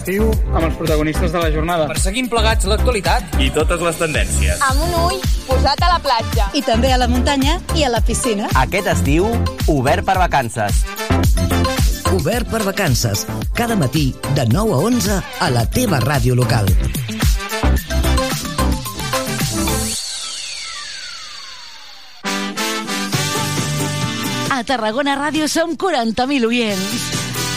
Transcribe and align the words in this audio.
Estiu 0.00 0.30
amb 0.56 0.62
els 0.64 0.76
protagonistes 0.78 1.28
de 1.28 1.40
la 1.42 1.50
jornada. 1.52 1.84
Perseguim 1.90 2.24
plegats 2.32 2.64
l'actualitat 2.64 3.34
i 3.44 3.50
totes 3.52 3.82
les 3.84 3.98
tendències. 4.00 4.62
Amb 4.64 4.80
un 4.86 4.94
ull 4.96 5.18
posat 5.44 5.82
a 5.84 5.90
la 5.92 5.98
platja. 6.00 6.46
I 6.56 6.62
també 6.64 6.88
a 6.94 6.96
la 7.02 7.08
muntanya 7.10 7.58
i 7.76 7.84
a 7.84 7.90
la 7.92 8.00
piscina. 8.00 8.48
Aquest 8.56 8.88
estiu, 8.94 9.28
obert 9.68 10.08
per 10.08 10.16
vacances. 10.16 10.80
Obert 12.16 12.48
per 12.48 12.62
vacances. 12.64 13.26
Cada 13.52 13.76
matí, 13.76 14.14
de 14.32 14.48
9 14.48 14.72
a 14.72 14.80
11, 14.88 15.20
a 15.20 15.52
la 15.52 15.68
teva 15.68 16.00
ràdio 16.00 16.32
local. 16.32 16.72
A 24.48 24.64
Tarragona 24.64 25.20
Ràdio 25.20 25.44
som 25.44 25.76
40.000 25.76 26.48
oients. 26.48 27.19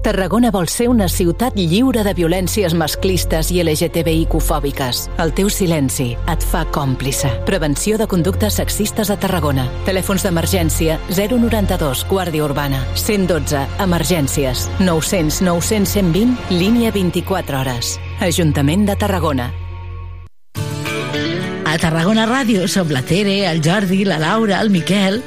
Tarragona 0.00 0.48
vol 0.48 0.64
ser 0.72 0.86
una 0.88 1.10
ciutat 1.12 1.58
lliure 1.60 2.00
de 2.06 2.14
violències 2.16 2.72
masclistes 2.72 3.50
i 3.52 3.58
LGTBIQ-fòbiques. 3.60 5.02
El 5.20 5.34
teu 5.36 5.50
silenci 5.52 6.14
et 6.32 6.46
fa 6.48 6.62
còmplice. 6.72 7.28
Prevenció 7.44 7.98
de 8.00 8.06
conductes 8.08 8.56
sexistes 8.56 9.12
a 9.12 9.18
Tarragona. 9.20 9.66
Telèfons 9.84 10.24
d'emergència 10.24 10.96
092 11.12 12.06
Guàrdia 12.08 12.46
Urbana. 12.46 12.80
112 12.94 13.66
Emergències. 13.84 14.70
900 14.80 15.42
900 15.44 15.92
120 15.92 16.56
línia 16.56 16.94
24 16.96 17.60
hores. 17.60 17.98
Ajuntament 18.24 18.88
de 18.88 18.96
Tarragona. 18.96 19.50
A 21.68 21.76
Tarragona 21.78 22.24
Ràdio 22.24 22.64
som 22.72 22.88
la 22.88 23.04
Tere, 23.04 23.44
el 23.52 23.60
Jordi, 23.60 24.06
la 24.08 24.18
Laura, 24.18 24.62
el 24.64 24.72
Miquel... 24.72 25.20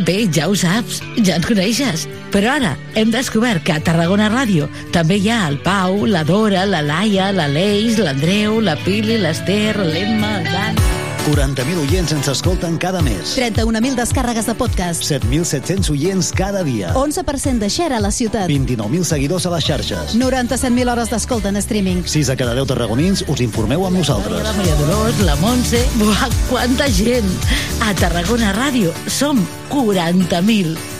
Bé, 0.00 0.22
ja 0.32 0.46
ho 0.48 0.54
saps, 0.56 1.02
ja 1.26 1.34
ens 1.36 1.44
coneixes. 1.44 2.06
Però 2.30 2.54
ara 2.54 2.76
hem 2.94 3.10
descobert 3.10 3.64
que 3.66 3.74
a 3.74 3.82
Tarragona 3.82 4.30
Ràdio 4.30 4.68
també 4.94 5.18
hi 5.18 5.30
ha 5.30 5.42
el 5.50 5.58
Pau, 5.64 6.04
la 6.06 6.22
Dora, 6.24 6.62
la 6.66 6.82
Laia, 6.82 7.32
l'Aleix, 7.34 7.98
l'Andreu, 7.98 8.60
la 8.62 8.76
Pili, 8.84 9.18
l'Ester, 9.18 9.74
l'Emma, 9.82 10.38
el 10.38 10.50
Dan... 10.50 10.82
40.000 11.20 11.76
oients 11.76 12.12
ens 12.16 12.28
escolten 12.32 12.78
cada 12.80 13.02
mes. 13.04 13.34
31.000 13.36 13.92
descàrregues 13.98 14.46
de 14.48 14.54
podcast. 14.56 15.04
7.700 15.04 15.90
oients 15.92 16.30
cada 16.32 16.62
dia. 16.64 16.94
11% 16.96 17.60
de 17.60 17.68
share 17.68 17.98
a 17.98 18.00
la 18.00 18.10
ciutat. 18.10 18.48
29.000 18.48 19.04
seguidors 19.04 19.46
a 19.46 19.52
les 19.54 19.66
xarxes. 19.66 20.14
97.000 20.16 20.90
hores 20.90 21.12
d'escolta 21.12 21.52
en 21.52 21.60
streaming. 21.60 22.06
6 22.06 22.32
a 22.32 22.38
cada 22.40 22.54
10 22.56 22.70
tarragonins 22.72 23.24
us 23.28 23.42
informeu 23.44 23.84
amb 23.86 24.00
nosaltres. 24.00 24.40
La 24.46 24.54
Maria 24.56 24.78
Dolors, 24.80 25.20
la 25.26 25.36
Montse... 25.42 25.82
Buah, 26.00 26.30
quanta 26.48 26.88
gent! 26.88 27.28
A 27.84 27.92
Tarragona 28.00 28.54
Ràdio 28.56 28.94
som 29.06 29.44
40.000. 29.74 30.99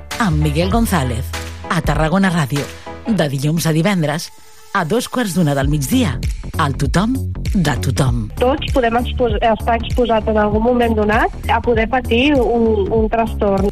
amb 0.21 0.43
Miguel 0.43 0.69
González. 0.69 1.25
A 1.69 1.81
Tarragona 1.81 2.29
Ràdio. 2.29 2.61
De 3.07 3.25
dilluns 3.29 3.65
a 3.65 3.73
divendres 3.73 4.29
a 4.77 4.85
dos 4.85 5.07
quarts 5.09 5.33
d'una 5.33 5.55
del 5.57 5.67
migdia. 5.67 6.19
Al 6.61 6.75
tothom 6.77 7.15
de 7.55 7.73
tothom. 7.81 8.27
Tots 8.37 8.69
podem 8.75 8.99
expos 9.01 9.33
estar 9.41 9.79
exposats 9.79 10.29
en 10.29 10.37
algun 10.37 10.61
moment 10.63 10.93
donat 10.95 11.49
a 11.49 11.57
poder 11.65 11.87
patir 11.89 12.35
un, 12.37 12.85
un 12.93 13.09
trastorn. 13.09 13.71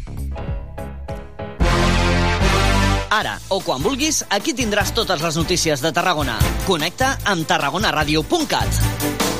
Ara, 3.10 3.38
o 3.50 3.60
quan 3.62 3.82
vulguis, 3.82 4.24
aquí 4.30 4.54
tindràs 4.56 4.90
totes 4.96 5.22
les 5.22 5.38
notícies 5.38 5.82
de 5.82 5.92
Tarragona. 5.94 6.38
Connecta 6.66 7.14
amb 7.30 7.46
tarragonaradio.cat. 7.46 9.39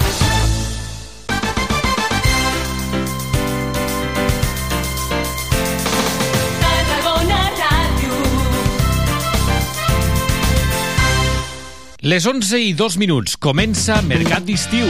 Les 12.03 12.25
11 12.25 12.56
i 12.56 12.72
2 12.72 12.97
minuts. 12.97 13.37
Comença 13.37 14.00
Mercat 14.00 14.47
d'Estiu. 14.49 14.88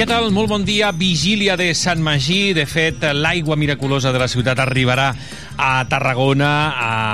Què 0.00 0.06
tal? 0.08 0.30
Molt 0.32 0.48
bon 0.48 0.62
dia. 0.64 0.94
Vigília 0.96 1.58
de 1.60 1.66
Sant 1.76 2.00
Magí. 2.00 2.54
De 2.56 2.62
fet, 2.64 3.02
l'aigua 3.12 3.58
miraculosa 3.60 4.08
de 4.14 4.22
la 4.22 4.30
ciutat 4.32 4.62
arribarà 4.64 5.10
a 5.60 5.84
Tarragona 5.92 6.48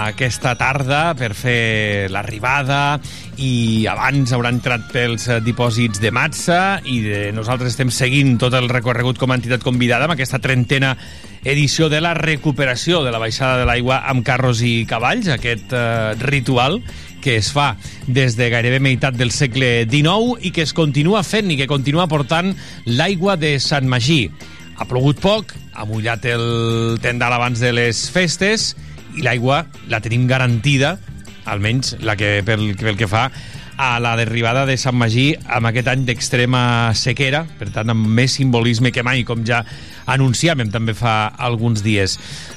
aquesta 0.07 0.53
tarda 0.55 1.01
per 1.19 1.33
fer 1.35 2.07
l'arribada 2.15 3.01
i 3.43 3.89
abans 3.91 4.31
haurà 4.31 4.53
entrat 4.55 4.87
pels 4.93 5.27
dipòsits 5.43 5.99
de 5.99 6.13
Matza 6.15 6.61
i 6.87 7.01
de, 7.03 7.23
nosaltres 7.35 7.75
estem 7.75 7.91
seguint 7.91 8.37
tot 8.39 8.55
el 8.55 8.71
recorregut 8.71 9.19
com 9.19 9.35
a 9.35 9.41
entitat 9.41 9.67
convidada 9.67 10.07
amb 10.07 10.15
aquesta 10.15 10.39
trentena 10.39 10.95
edició 11.43 11.91
de 11.91 11.99
la 12.03 12.15
recuperació 12.15 13.03
de 13.03 13.11
la 13.11 13.19
baixada 13.23 13.59
de 13.59 13.67
l'aigua 13.67 14.05
amb 14.07 14.23
carros 14.27 14.63
i 14.63 14.87
cavalls, 14.87 15.27
aquest 15.35 15.75
eh, 15.75 16.15
ritual 16.23 16.81
que 17.23 17.37
es 17.41 17.51
fa 17.55 17.75
des 18.07 18.37
de 18.39 18.51
gairebé 18.53 18.81
meitat 18.83 19.17
del 19.19 19.33
segle 19.35 19.87
XIX 19.91 20.41
i 20.47 20.53
que 20.55 20.65
es 20.67 20.75
continua 20.77 21.25
fent 21.27 21.51
i 21.51 21.59
que 21.59 21.69
continua 21.71 22.09
portant 22.11 22.53
l'aigua 22.87 23.37
de 23.41 23.57
Sant 23.63 23.89
Magí. 23.89 24.27
Ha 24.77 24.85
plogut 24.89 25.21
poc, 25.23 25.55
ha 25.75 25.87
mullat 25.89 26.25
el 26.29 26.99
tendal 27.03 27.33
abans 27.37 27.61
de 27.63 27.73
les 27.73 28.07
festes 28.13 28.75
i 29.17 29.25
l'aigua 29.25 29.65
la 29.89 30.03
tenim 30.05 30.27
garantida, 30.29 30.97
almenys 31.47 31.97
la 32.05 32.17
que 32.19 32.41
pel, 32.45 32.73
pel 32.77 32.99
que 32.99 33.09
fa 33.09 33.31
a 33.77 34.01
la 34.01 34.17
derribada 34.17 34.65
de 34.67 34.77
Sant 34.81 34.97
Magí 34.97 35.35
amb 35.53 35.69
aquest 35.69 35.91
any 35.93 36.05
d'extrema 36.09 36.95
sequera, 36.97 37.45
per 37.59 37.69
tant 37.75 37.93
amb 37.93 38.09
més 38.09 38.37
simbolisme 38.39 38.93
que 38.93 39.05
mai, 39.05 39.23
com 39.29 39.45
ja 39.47 39.63
anunciàvem 40.09 40.73
també 40.73 40.97
fa 40.97 41.27
alguns 41.37 41.85
dies. 41.85 42.17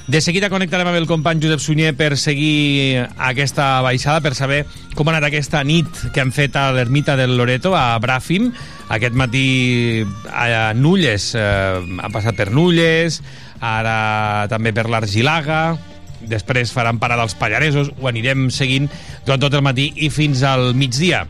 De 0.09 0.23
seguida 0.25 0.47
connectarem 0.49 0.87
amb 0.89 0.97
el 0.97 1.05
company 1.05 1.37
Josep 1.37 1.61
Sunyer 1.61 1.91
per 1.93 2.15
seguir 2.17 3.03
aquesta 3.21 3.75
baixada, 3.85 4.23
per 4.25 4.31
saber 4.33 4.63
com 4.97 5.05
ha 5.05 5.11
anat 5.13 5.27
aquesta 5.27 5.59
nit 5.61 5.85
que 6.15 6.23
han 6.23 6.31
fet 6.33 6.55
a 6.57 6.71
l'ermita 6.73 7.13
del 7.13 7.35
Loreto, 7.37 7.75
a 7.77 7.93
Bràfim. 8.01 8.47
Aquest 8.89 9.13
matí 9.13 10.01
a 10.33 10.71
Nulles, 10.73 11.35
eh, 11.37 11.77
han 12.01 12.15
passat 12.15 12.33
per 12.41 12.49
Nulles, 12.49 13.19
ara 13.61 14.47
també 14.49 14.73
per 14.73 14.87
l'Argilaga, 14.89 15.77
després 16.25 16.73
faran 16.73 16.97
parada 16.97 17.21
als 17.21 17.37
Pallaresos, 17.37 17.93
ho 18.01 18.09
anirem 18.09 18.49
seguint 18.49 18.89
durant 19.27 19.45
tot 19.45 19.53
el 19.53 19.61
matí 19.61 19.91
i 19.93 20.09
fins 20.09 20.41
al 20.41 20.73
migdia. 20.73 21.27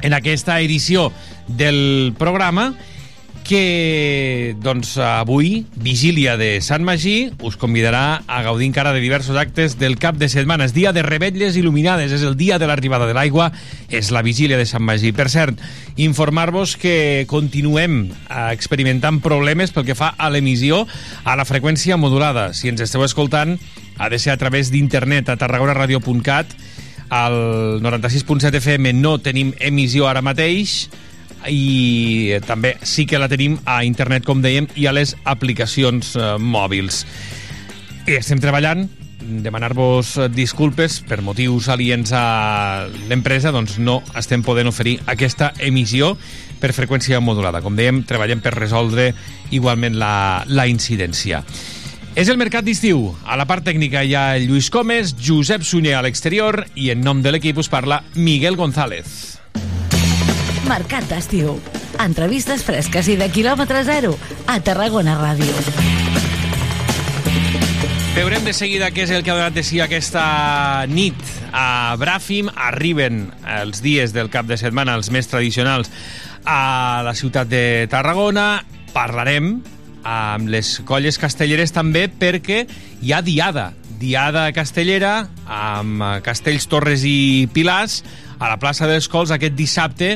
En 0.00 0.16
aquesta 0.16 0.56
edició 0.64 1.10
del 1.52 2.14
programa 2.16 2.70
que 3.50 4.54
doncs, 4.62 4.92
avui, 5.02 5.64
vigília 5.74 6.36
de 6.38 6.60
Sant 6.62 6.84
Magí, 6.86 7.32
us 7.42 7.56
convidarà 7.58 8.22
a 8.30 8.44
gaudir 8.46 8.68
encara 8.68 8.92
de 8.94 9.02
diversos 9.02 9.34
actes 9.34 9.74
del 9.80 9.96
cap 9.98 10.14
de 10.20 10.28
setmana. 10.30 10.68
És 10.68 10.74
dia 10.76 10.92
de 10.94 11.02
rebetlles 11.02 11.58
il·luminades, 11.58 12.14
és 12.14 12.22
el 12.22 12.36
dia 12.38 12.60
de 12.62 12.68
l'arribada 12.70 13.08
de 13.10 13.16
l'aigua, 13.18 13.48
és 13.90 14.12
la 14.14 14.22
vigília 14.22 14.54
de 14.54 14.68
Sant 14.70 14.86
Magí. 14.86 15.10
Per 15.10 15.26
cert, 15.34 15.58
informar-vos 15.98 16.76
que 16.78 17.26
continuem 17.26 18.04
eh, 18.12 18.46
experimentant 18.54 19.18
problemes 19.18 19.74
pel 19.74 19.88
que 19.88 19.98
fa 19.98 20.12
a 20.14 20.30
l'emissió 20.30 20.84
a 21.26 21.34
la 21.34 21.48
freqüència 21.48 21.98
modulada. 21.98 22.52
Si 22.54 22.70
ens 22.70 22.86
esteu 22.86 23.02
escoltant, 23.02 23.58
ha 23.98 24.12
de 24.14 24.22
ser 24.22 24.30
a 24.30 24.38
través 24.38 24.70
d'internet 24.70 25.26
a 25.26 25.40
tarragonaradio.cat 25.42 26.54
al 27.10 27.82
96.7 27.82 28.62
FM 28.62 28.94
no 29.02 29.18
tenim 29.18 29.50
emissió 29.58 30.06
ara 30.06 30.22
mateix, 30.22 30.84
i 31.48 32.36
també 32.46 32.74
sí 32.82 33.06
que 33.08 33.20
la 33.20 33.28
tenim 33.30 33.58
a 33.64 33.80
internet, 33.86 34.26
com 34.26 34.42
dèiem, 34.42 34.68
i 34.76 34.86
a 34.86 34.94
les 34.96 35.16
aplicacions 35.24 36.14
eh, 36.16 36.34
mòbils. 36.40 37.04
I 38.08 38.18
estem 38.18 38.40
treballant 38.42 38.88
demanar-vos 39.20 40.16
disculpes 40.34 41.00
per 41.06 41.20
motius 41.22 41.68
aliens 41.70 42.12
a 42.16 42.88
l'empresa, 43.08 43.52
doncs 43.54 43.78
no 43.78 44.00
estem 44.18 44.42
podent 44.42 44.70
oferir 44.70 44.96
aquesta 45.10 45.52
emissió 45.60 46.14
per 46.60 46.74
freqüència 46.76 47.20
modulada. 47.24 47.62
Com 47.64 47.76
dèiem, 47.78 48.02
treballem 48.08 48.42
per 48.44 48.56
resoldre 48.56 49.10
igualment 49.54 49.98
la, 50.00 50.44
la 50.48 50.66
incidència. 50.68 51.44
És 52.18 52.28
el 52.28 52.40
Mercat 52.40 52.66
d'Estiu. 52.66 53.04
A 53.24 53.38
la 53.38 53.46
part 53.46 53.64
tècnica 53.64 54.02
hi 54.02 54.16
ha 54.18 54.34
Lluís 54.42 54.70
Comes, 54.74 55.14
Josep 55.22 55.62
Sunyer 55.64 55.94
a 55.96 56.04
l'exterior 56.04 56.64
i 56.74 56.90
en 56.90 57.04
nom 57.06 57.22
de 57.22 57.32
l'equip 57.32 57.62
us 57.62 57.70
parla 57.70 58.02
Miguel 58.16 58.58
González. 58.58 59.39
Mercat 60.70 61.02
d'estiu. 61.10 61.56
Entrevistes 61.98 62.60
fresques 62.62 63.08
i 63.10 63.16
de 63.18 63.26
quilòmetre 63.34 63.80
zero 63.82 64.12
a 64.46 64.60
Tarragona 64.62 65.16
Ràdio. 65.18 65.50
Veurem 68.14 68.46
de 68.46 68.52
seguida 68.54 68.92
què 68.94 69.02
és 69.02 69.10
el 69.10 69.24
que 69.26 69.32
ha 69.32 69.38
donat 69.40 69.56
de 69.56 69.64
si 69.66 69.80
aquesta 69.82 70.86
nit 70.86 71.18
a 71.50 71.96
Bràfim. 71.98 72.52
Arriben 72.54 73.24
els 73.58 73.82
dies 73.82 74.14
del 74.14 74.30
cap 74.30 74.46
de 74.46 74.60
setmana, 74.60 74.94
els 74.94 75.10
més 75.10 75.26
tradicionals, 75.26 75.90
a 76.46 77.02
la 77.02 77.16
ciutat 77.18 77.50
de 77.50 77.88
Tarragona. 77.90 78.62
Parlarem 78.94 79.56
amb 80.06 80.52
les 80.54 80.76
colles 80.86 81.18
castelleres 81.18 81.74
també 81.74 82.06
perquè 82.06 82.62
hi 83.02 83.10
ha 83.10 83.24
diada. 83.26 83.72
Diada 83.98 84.46
castellera 84.54 85.26
amb 85.50 86.22
Castells, 86.22 86.70
Torres 86.70 87.02
i 87.04 87.48
Pilars 87.52 88.04
a 88.38 88.48
la 88.48 88.56
plaça 88.62 88.86
dels 88.88 89.10
Cols 89.12 89.34
aquest 89.34 89.58
dissabte 89.58 90.14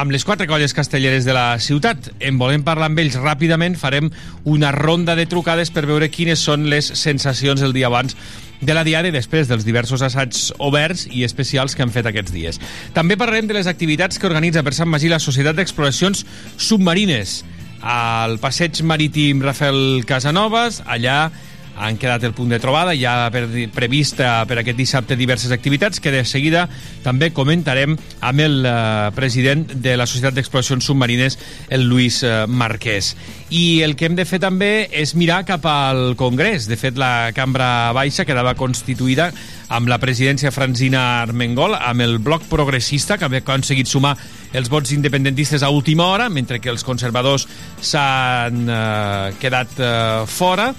amb 0.00 0.14
les 0.14 0.24
quatre 0.24 0.46
colles 0.48 0.72
castelleres 0.72 1.26
de 1.26 1.34
la 1.36 1.58
ciutat. 1.60 2.08
En 2.24 2.38
volem 2.40 2.62
parlar 2.64 2.88
amb 2.88 3.00
ells 3.02 3.18
ràpidament, 3.20 3.76
farem 3.76 4.08
una 4.48 4.72
ronda 4.72 5.12
de 5.18 5.26
trucades 5.28 5.68
per 5.74 5.84
veure 5.84 6.08
quines 6.08 6.40
són 6.40 6.70
les 6.72 6.88
sensacions 6.96 7.60
el 7.60 7.76
dia 7.76 7.90
abans 7.90 8.16
de 8.60 8.76
la 8.76 8.84
diada 8.84 9.08
i 9.08 9.14
després 9.14 9.48
dels 9.48 9.64
diversos 9.64 10.00
assaigs 10.04 10.50
oberts 10.58 11.06
i 11.12 11.24
especials 11.24 11.76
que 11.76 11.84
han 11.84 11.92
fet 11.92 12.08
aquests 12.08 12.32
dies. 12.32 12.60
També 12.96 13.18
parlarem 13.20 13.48
de 13.48 13.56
les 13.58 13.68
activitats 13.68 14.18
que 14.18 14.28
organitza 14.28 14.64
per 14.64 14.72
Sant 14.76 14.88
Magí 14.88 15.12
la 15.12 15.20
Societat 15.20 15.60
d'Exploracions 15.60 16.24
Submarines 16.56 17.42
al 17.80 18.38
passeig 18.40 18.82
marítim 18.84 19.40
Rafael 19.44 20.04
Casanovas, 20.08 20.82
allà 20.84 21.30
han 21.80 21.96
quedat 21.96 22.24
el 22.24 22.34
punt 22.36 22.52
de 22.52 22.60
trobada, 22.60 22.92
ja 22.94 23.30
per, 23.32 23.46
prevista 23.72 24.44
per 24.48 24.60
aquest 24.60 24.78
dissabte 24.78 25.16
diverses 25.16 25.52
activitats 25.54 26.00
que 26.00 26.12
de 26.12 26.22
seguida 26.28 26.66
també 27.04 27.30
comentarem 27.32 27.96
amb 27.96 28.44
el 28.44 28.66
eh, 28.68 29.10
president 29.16 29.64
de 29.72 29.96
la 29.96 30.06
Societat 30.06 30.36
d'Exploracions 30.36 30.84
Submarines, 30.84 31.38
el 31.72 31.88
Lluís 31.88 32.20
eh, 32.22 32.44
Marquès. 32.46 33.14
I 33.50 33.80
el 33.86 33.96
que 33.96 34.06
hem 34.06 34.18
de 34.18 34.28
fer 34.28 34.42
també 34.42 34.90
és 34.92 35.16
mirar 35.18 35.42
cap 35.48 35.64
al 35.66 36.14
Congrés. 36.20 36.68
De 36.70 36.76
fet, 36.78 37.00
la 37.00 37.32
cambra 37.34 37.90
baixa 37.96 38.26
quedava 38.28 38.54
constituïda 38.58 39.30
amb 39.70 39.88
la 39.90 39.98
presidència 40.02 40.52
Franzina 40.54 41.22
Armengol, 41.24 41.74
amb 41.74 42.04
el 42.04 42.18
bloc 42.22 42.44
progressista, 42.50 43.16
que 43.18 43.26
havia 43.26 43.42
aconseguit 43.42 43.88
sumar 43.88 44.16
els 44.52 44.70
vots 44.70 44.92
independentistes 44.92 45.62
a 45.62 45.70
última 45.70 46.10
hora, 46.10 46.28
mentre 46.28 46.60
que 46.60 46.70
els 46.70 46.84
conservadors 46.86 47.48
s'han 47.80 48.64
eh, 48.68 49.36
quedat 49.40 49.78
eh, 49.78 49.92
fora 50.30 50.72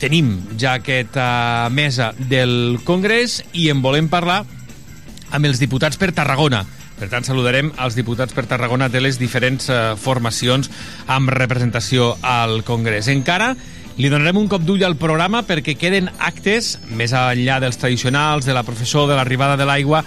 tenim 0.00 0.32
ja 0.58 0.78
aquesta 0.80 1.68
mesa 1.70 2.10
del 2.16 2.80
Congrés 2.88 3.42
i 3.52 3.68
en 3.70 3.82
volem 3.84 4.08
parlar 4.08 4.42
amb 5.30 5.46
els 5.46 5.60
diputats 5.60 6.00
per 6.00 6.10
Tarragona. 6.16 6.64
Per 7.00 7.08
tant, 7.08 7.24
saludarem 7.24 7.70
els 7.80 7.96
diputats 7.96 8.34
per 8.36 8.44
Tarragona 8.48 8.90
de 8.92 9.00
les 9.00 9.20
diferents 9.20 9.70
eh, 9.72 9.78
formacions 9.96 10.68
amb 11.08 11.32
representació 11.32 12.14
al 12.20 12.64
Congrés. 12.64 13.08
Encara 13.12 13.54
li 14.00 14.08
donarem 14.08 14.38
un 14.40 14.48
cop 14.48 14.64
d'ull 14.64 14.84
al 14.86 14.96
programa 15.00 15.42
perquè 15.44 15.74
queden 15.76 16.08
actes, 16.24 16.74
més 16.96 17.12
enllà 17.16 17.58
dels 17.60 17.76
tradicionals, 17.80 18.46
de 18.48 18.56
la 18.56 18.64
professor, 18.64 19.08
de 19.08 19.16
l'arribada 19.18 19.58
de 19.60 19.68
l'aigua, 19.68 20.00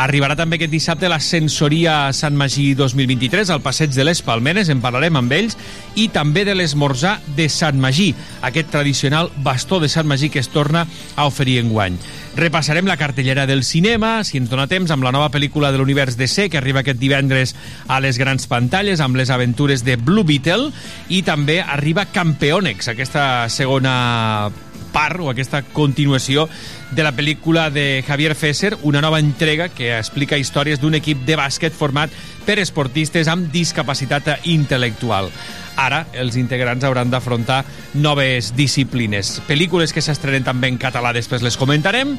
Arribarà 0.00 0.32
també 0.32 0.56
aquest 0.56 0.72
dissabte 0.72 1.08
la 1.12 1.18
Sensoria 1.20 2.08
Sant 2.16 2.32
Magí 2.38 2.70
2023 2.72 3.50
al 3.52 3.60
Passeig 3.60 3.92
de 3.92 4.06
les 4.08 4.22
Palmeres, 4.24 4.70
en 4.72 4.80
parlarem 4.80 5.18
amb 5.20 5.34
ells, 5.36 5.58
i 6.00 6.06
també 6.08 6.46
de 6.48 6.54
l'esmorzar 6.56 7.18
de 7.36 7.50
Sant 7.52 7.76
Magí, 7.76 8.14
aquest 8.40 8.70
tradicional 8.72 9.28
bastó 9.44 9.76
de 9.82 9.90
Sant 9.92 10.08
Magí 10.08 10.30
que 10.32 10.40
es 10.40 10.48
torna 10.48 10.86
a 11.16 11.26
oferir 11.28 11.58
en 11.60 11.68
guany. 11.68 11.98
Repassarem 12.38 12.88
la 12.88 12.96
cartellera 12.96 13.44
del 13.44 13.60
cinema, 13.60 14.24
si 14.24 14.40
ens 14.40 14.48
dona 14.48 14.70
temps, 14.70 14.88
amb 14.88 15.04
la 15.04 15.12
nova 15.12 15.28
pel·lícula 15.34 15.68
de 15.68 15.82
l'univers 15.82 16.16
DC 16.16 16.48
que 16.48 16.62
arriba 16.62 16.80
aquest 16.80 17.02
divendres 17.02 17.52
a 17.86 18.00
les 18.00 18.16
grans 18.16 18.48
pantalles, 18.48 19.04
amb 19.04 19.20
les 19.20 19.28
aventures 19.28 19.84
de 19.84 19.98
Blue 20.00 20.24
Beetle, 20.24 20.72
i 21.12 21.20
també 21.28 21.60
arriba 21.60 22.08
Campeonex, 22.08 22.88
aquesta 22.94 23.50
segona 23.52 24.48
part 24.90 25.20
o 25.20 25.28
aquesta 25.30 25.60
continuació 25.74 26.48
de 26.90 27.04
la 27.04 27.12
pel·lícula 27.14 27.70
de 27.70 28.02
Javier 28.06 28.34
Fesser, 28.34 28.76
una 28.82 29.00
nova 29.00 29.20
entrega 29.20 29.68
que 29.68 29.92
explica 29.96 30.38
històries 30.38 30.80
d'un 30.80 30.96
equip 30.98 31.22
de 31.26 31.36
bàsquet 31.38 31.74
format 31.76 32.10
per 32.46 32.58
esportistes 32.58 33.30
amb 33.30 33.50
discapacitat 33.52 34.44
intel·lectual. 34.50 35.30
Ara, 35.78 36.04
els 36.12 36.36
integrants 36.36 36.84
hauran 36.84 37.10
d'afrontar 37.12 37.62
noves 37.94 38.52
disciplines. 38.56 39.38
Pel·lícules 39.46 39.94
que 39.94 40.02
s'estrenen 40.02 40.44
també 40.46 40.68
en 40.68 40.78
català, 40.82 41.14
després 41.14 41.44
les 41.46 41.56
comentarem, 41.56 42.16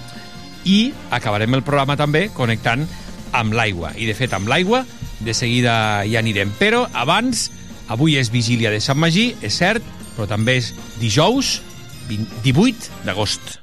i 0.63 0.91
acabarem 1.12 1.57
el 1.57 1.65
programa 1.65 1.97
també 2.00 2.29
connectant 2.33 2.85
amb 3.35 3.56
l'aigua. 3.57 3.94
I, 3.97 4.07
de 4.07 4.15
fet, 4.15 4.33
amb 4.33 4.50
l'aigua, 4.51 4.85
de 5.19 5.33
seguida 5.35 6.06
hi 6.07 6.15
anirem. 6.19 6.53
Però, 6.59 6.85
abans, 6.94 7.50
avui 7.91 8.18
és 8.21 8.31
vigília 8.31 8.71
de 8.71 8.79
Sant 8.83 9.00
Magí, 9.00 9.33
és 9.41 9.57
cert, 9.59 9.83
però 10.15 10.29
també 10.31 10.59
és 10.62 10.71
dijous, 11.01 11.59
18 12.44 13.06
d'agost. 13.06 13.59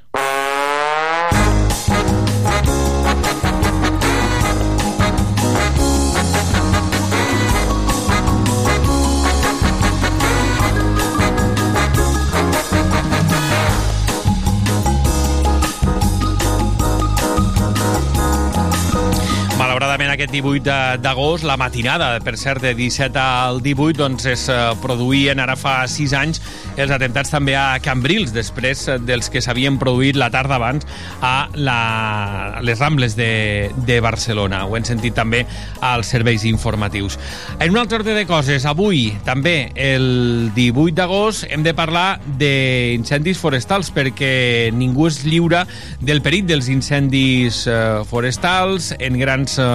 Aquest 20.29 20.45
18 20.45 21.01
d'agost, 21.01 21.43
la 21.43 21.57
matinada, 21.57 22.19
per 22.21 22.35
cert, 22.37 22.61
de 22.61 22.73
17 22.77 23.17
al 23.17 23.61
18, 23.65 23.97
doncs 23.97 24.25
es 24.29 24.45
eh, 24.51 24.57
produïen 24.81 25.39
ara 25.41 25.55
fa 25.57 25.87
6 25.89 26.13
anys 26.17 26.41
els 26.79 26.91
atemptats 26.93 27.31
també 27.33 27.55
a 27.57 27.79
Cambrils, 27.83 28.31
després 28.35 28.85
dels 29.07 29.29
que 29.31 29.41
s'havien 29.41 29.79
produït 29.81 30.17
la 30.19 30.29
tarda 30.29 30.59
abans 30.59 30.85
a, 31.25 31.49
la, 31.55 32.59
les 32.61 32.79
Rambles 32.79 33.15
de, 33.17 33.71
de 33.87 33.99
Barcelona. 34.03 34.65
Ho 34.65 34.77
hem 34.77 34.85
sentit 34.87 35.15
també 35.17 35.45
als 35.81 36.11
serveis 36.13 36.45
informatius. 36.45 37.17
En 37.59 37.73
un 37.73 37.81
altre 37.81 37.99
ordre 37.99 38.15
de 38.15 38.25
coses, 38.29 38.67
avui 38.69 39.09
també 39.25 39.71
el 39.75 40.51
18 40.55 40.95
d'agost 40.99 41.47
hem 41.49 41.65
de 41.65 41.73
parlar 41.75 42.19
d'incendis 42.39 43.41
forestals 43.41 43.89
perquè 43.95 44.69
ningú 44.75 45.09
és 45.09 45.23
lliure 45.25 45.65
del 46.05 46.21
perill 46.23 46.47
dels 46.49 46.69
incendis 46.71 47.65
eh, 47.67 48.05
forestals 48.09 48.93
en 48.99 49.19
grans 49.19 49.57
eh, 49.59 49.69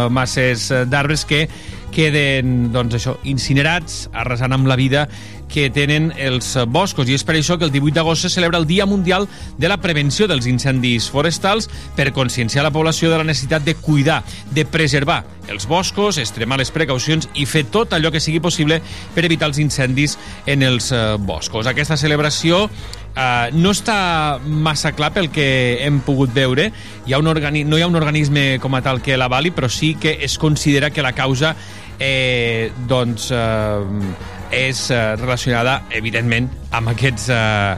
masses 0.45 0.91
d'arbres 0.91 1.25
que 1.25 1.49
queden 1.95 2.73
doncs, 2.75 2.97
això, 2.99 3.15
incinerats, 3.23 4.09
arrasant 4.13 4.53
amb 4.53 4.67
la 4.67 4.77
vida 4.77 5.07
que 5.49 5.69
tenen 5.71 6.09
els 6.19 6.49
boscos 6.67 7.07
i 7.07 7.15
és 7.15 7.23
per 7.23 7.37
això 7.37 7.55
que 7.61 7.69
el 7.69 7.71
18 7.71 7.95
d'agost 7.95 8.25
se 8.25 8.33
celebra 8.33 8.59
el 8.59 8.67
Dia 8.67 8.87
Mundial 8.91 9.29
de 9.61 9.69
la 9.71 9.77
Prevenció 9.79 10.27
dels 10.27 10.49
Incendis 10.51 11.07
Forestals 11.13 11.69
per 11.95 12.11
conscienciar 12.17 12.65
la 12.67 12.73
població 12.75 13.13
de 13.13 13.21
la 13.21 13.29
necessitat 13.29 13.63
de 13.63 13.77
cuidar, 13.79 14.25
de 14.51 14.65
preservar 14.67 15.23
els 15.47 15.69
boscos, 15.71 16.19
extremar 16.19 16.59
les 16.59 16.73
precaucions 16.75 17.29
i 17.39 17.47
fer 17.47 17.67
tot 17.71 17.95
allò 17.95 18.11
que 18.11 18.23
sigui 18.25 18.43
possible 18.43 18.81
per 19.15 19.27
evitar 19.29 19.53
els 19.53 19.63
incendis 19.63 20.19
en 20.51 20.67
els 20.67 20.91
eh, 20.91 21.15
boscos. 21.21 21.69
Aquesta 21.71 22.01
celebració 22.01 22.65
Uh, 23.15 23.47
no 23.55 23.71
està 23.71 24.41
massa 24.43 24.91
clar 24.91 25.13
pel 25.15 25.29
que 25.31 25.47
hem 25.85 26.01
pogut 26.03 26.33
veure. 26.35 26.71
Hi 27.07 27.15
ha 27.15 27.21
un 27.23 27.31
organi 27.31 27.63
no 27.63 27.79
hi 27.79 27.85
ha 27.85 27.91
un 27.91 27.95
organisme 27.95 28.59
com 28.59 28.75
a 28.75 28.83
tal 28.83 28.99
que 29.05 29.17
l'avali, 29.17 29.53
però 29.55 29.71
sí 29.71 29.95
que 29.95 30.17
es 30.27 30.35
considera 30.39 30.91
que 30.91 31.03
la 31.05 31.15
causa 31.15 31.55
eh, 31.99 32.73
doncs, 32.89 33.31
eh, 33.31 34.15
és 34.51 34.91
eh, 34.91 35.17
relacionada, 35.21 35.85
evidentment, 35.95 36.51
amb 36.75 36.91
aquests 36.95 37.29
eh, 37.31 37.77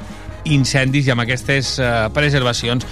incendis 0.52 1.08
i 1.08 1.12
amb 1.14 1.24
aquestes 1.24 1.76
eh, 1.80 1.92
preservacions 2.14 2.86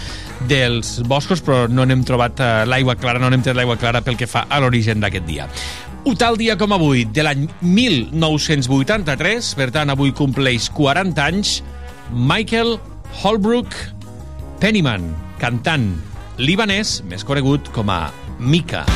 dels 0.48 0.98
boscos, 1.08 1.42
però 1.44 1.64
no 1.70 1.86
n'hem 1.86 2.04
trobat 2.06 2.40
eh, 2.40 2.52
l'aigua 2.68 2.96
clara, 3.00 3.22
no 3.22 3.30
n'hem 3.30 3.44
tret 3.44 3.56
l'aigua 3.56 3.78
clara 3.80 4.02
pel 4.04 4.18
que 4.20 4.28
fa 4.30 4.46
a 4.48 4.60
l'origen 4.60 5.00
d'aquest 5.04 5.28
dia. 5.28 5.48
Un 6.04 6.18
tal 6.20 6.36
dia 6.36 6.58
com 6.60 6.74
avui, 6.76 7.06
de 7.08 7.24
l'any 7.24 7.46
1983, 7.64 9.54
per 9.56 9.70
tant, 9.72 9.92
avui 9.94 10.12
compleix 10.12 10.68
40 10.76 11.24
anys, 11.24 11.54
Michael 12.14 12.78
Holbrook 13.22 13.74
Pennyman, 14.62 15.10
cantant 15.42 15.90
libanès, 16.38 17.00
més 17.10 17.26
conegut 17.26 17.74
com 17.74 17.90
a 17.90 18.06
Mika. 18.38 18.86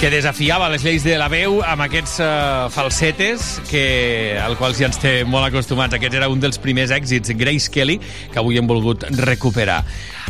Que 0.00 0.10
desafiava 0.10 0.68
les 0.68 0.82
lleis 0.84 1.04
de 1.06 1.14
la 1.16 1.28
veu 1.32 1.60
amb 1.64 1.84
aquests 1.86 2.18
uh, 2.20 2.66
falsetes 2.72 3.46
que, 3.70 4.36
al 4.42 4.56
quals 4.60 4.80
ja 4.80 4.90
ens 4.90 4.98
té 5.00 5.12
molt 5.24 5.48
acostumats. 5.48 5.96
Aquest 5.96 6.16
era 6.18 6.28
un 6.32 6.42
dels 6.42 6.60
primers 6.60 6.92
èxits, 6.92 7.32
Grace 7.38 7.70
Kelly, 7.72 7.96
que 8.32 8.40
avui 8.42 8.60
hem 8.60 8.68
volgut 8.68 9.06
recuperar. 9.22 9.80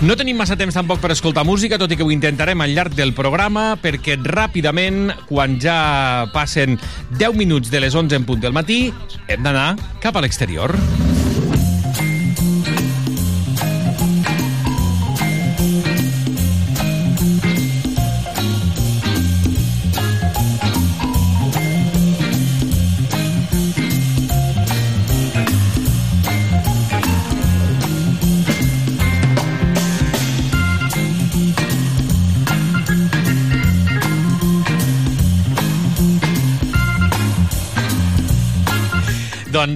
No 0.07 0.15
tenim 0.19 0.39
massa 0.39 0.59
temps 0.61 0.77
tampoc 0.77 1.03
per 1.03 1.11
escoltar 1.15 1.47
música, 1.49 1.81
tot 1.81 1.91
i 1.91 1.99
que 1.99 2.07
ho 2.07 2.13
intentarem 2.15 2.63
al 2.63 2.77
llarg 2.77 2.95
del 2.99 3.15
programa, 3.17 3.73
perquè 3.83 4.19
ràpidament, 4.23 5.11
quan 5.27 5.59
ja 5.63 6.31
passen 6.37 6.79
10 7.19 7.35
minuts 7.35 7.73
de 7.73 7.83
les 7.83 7.97
11 7.97 8.21
en 8.21 8.29
punt 8.29 8.45
del 8.45 8.55
matí, 8.57 8.91
hem 9.27 9.47
d'anar 9.47 9.73
cap 10.05 10.15
a 10.15 10.27
l'exterior. 10.27 10.77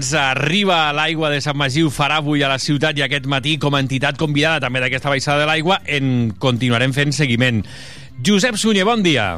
Doncs 0.01 0.15
arriba 0.17 0.95
l'aigua 0.97 1.29
de 1.29 1.43
Sant 1.45 1.59
Magí, 1.61 1.83
ho 1.85 1.91
farà 1.93 2.23
avui 2.23 2.41
a 2.41 2.49
la 2.49 2.57
ciutat 2.57 2.97
i 2.97 3.03
aquest 3.05 3.27
matí 3.29 3.59
com 3.61 3.75
a 3.77 3.83
entitat 3.85 4.17
convidada 4.17 4.63
també 4.65 4.81
d'aquesta 4.81 5.11
baixada 5.13 5.43
de 5.43 5.49
l'aigua 5.51 5.77
en 5.85 6.31
continuarem 6.41 6.95
fent 6.97 7.13
seguiment. 7.13 7.59
Josep 8.25 8.57
Sunyer, 8.57 8.87
bon 8.89 9.05
dia. 9.05 9.35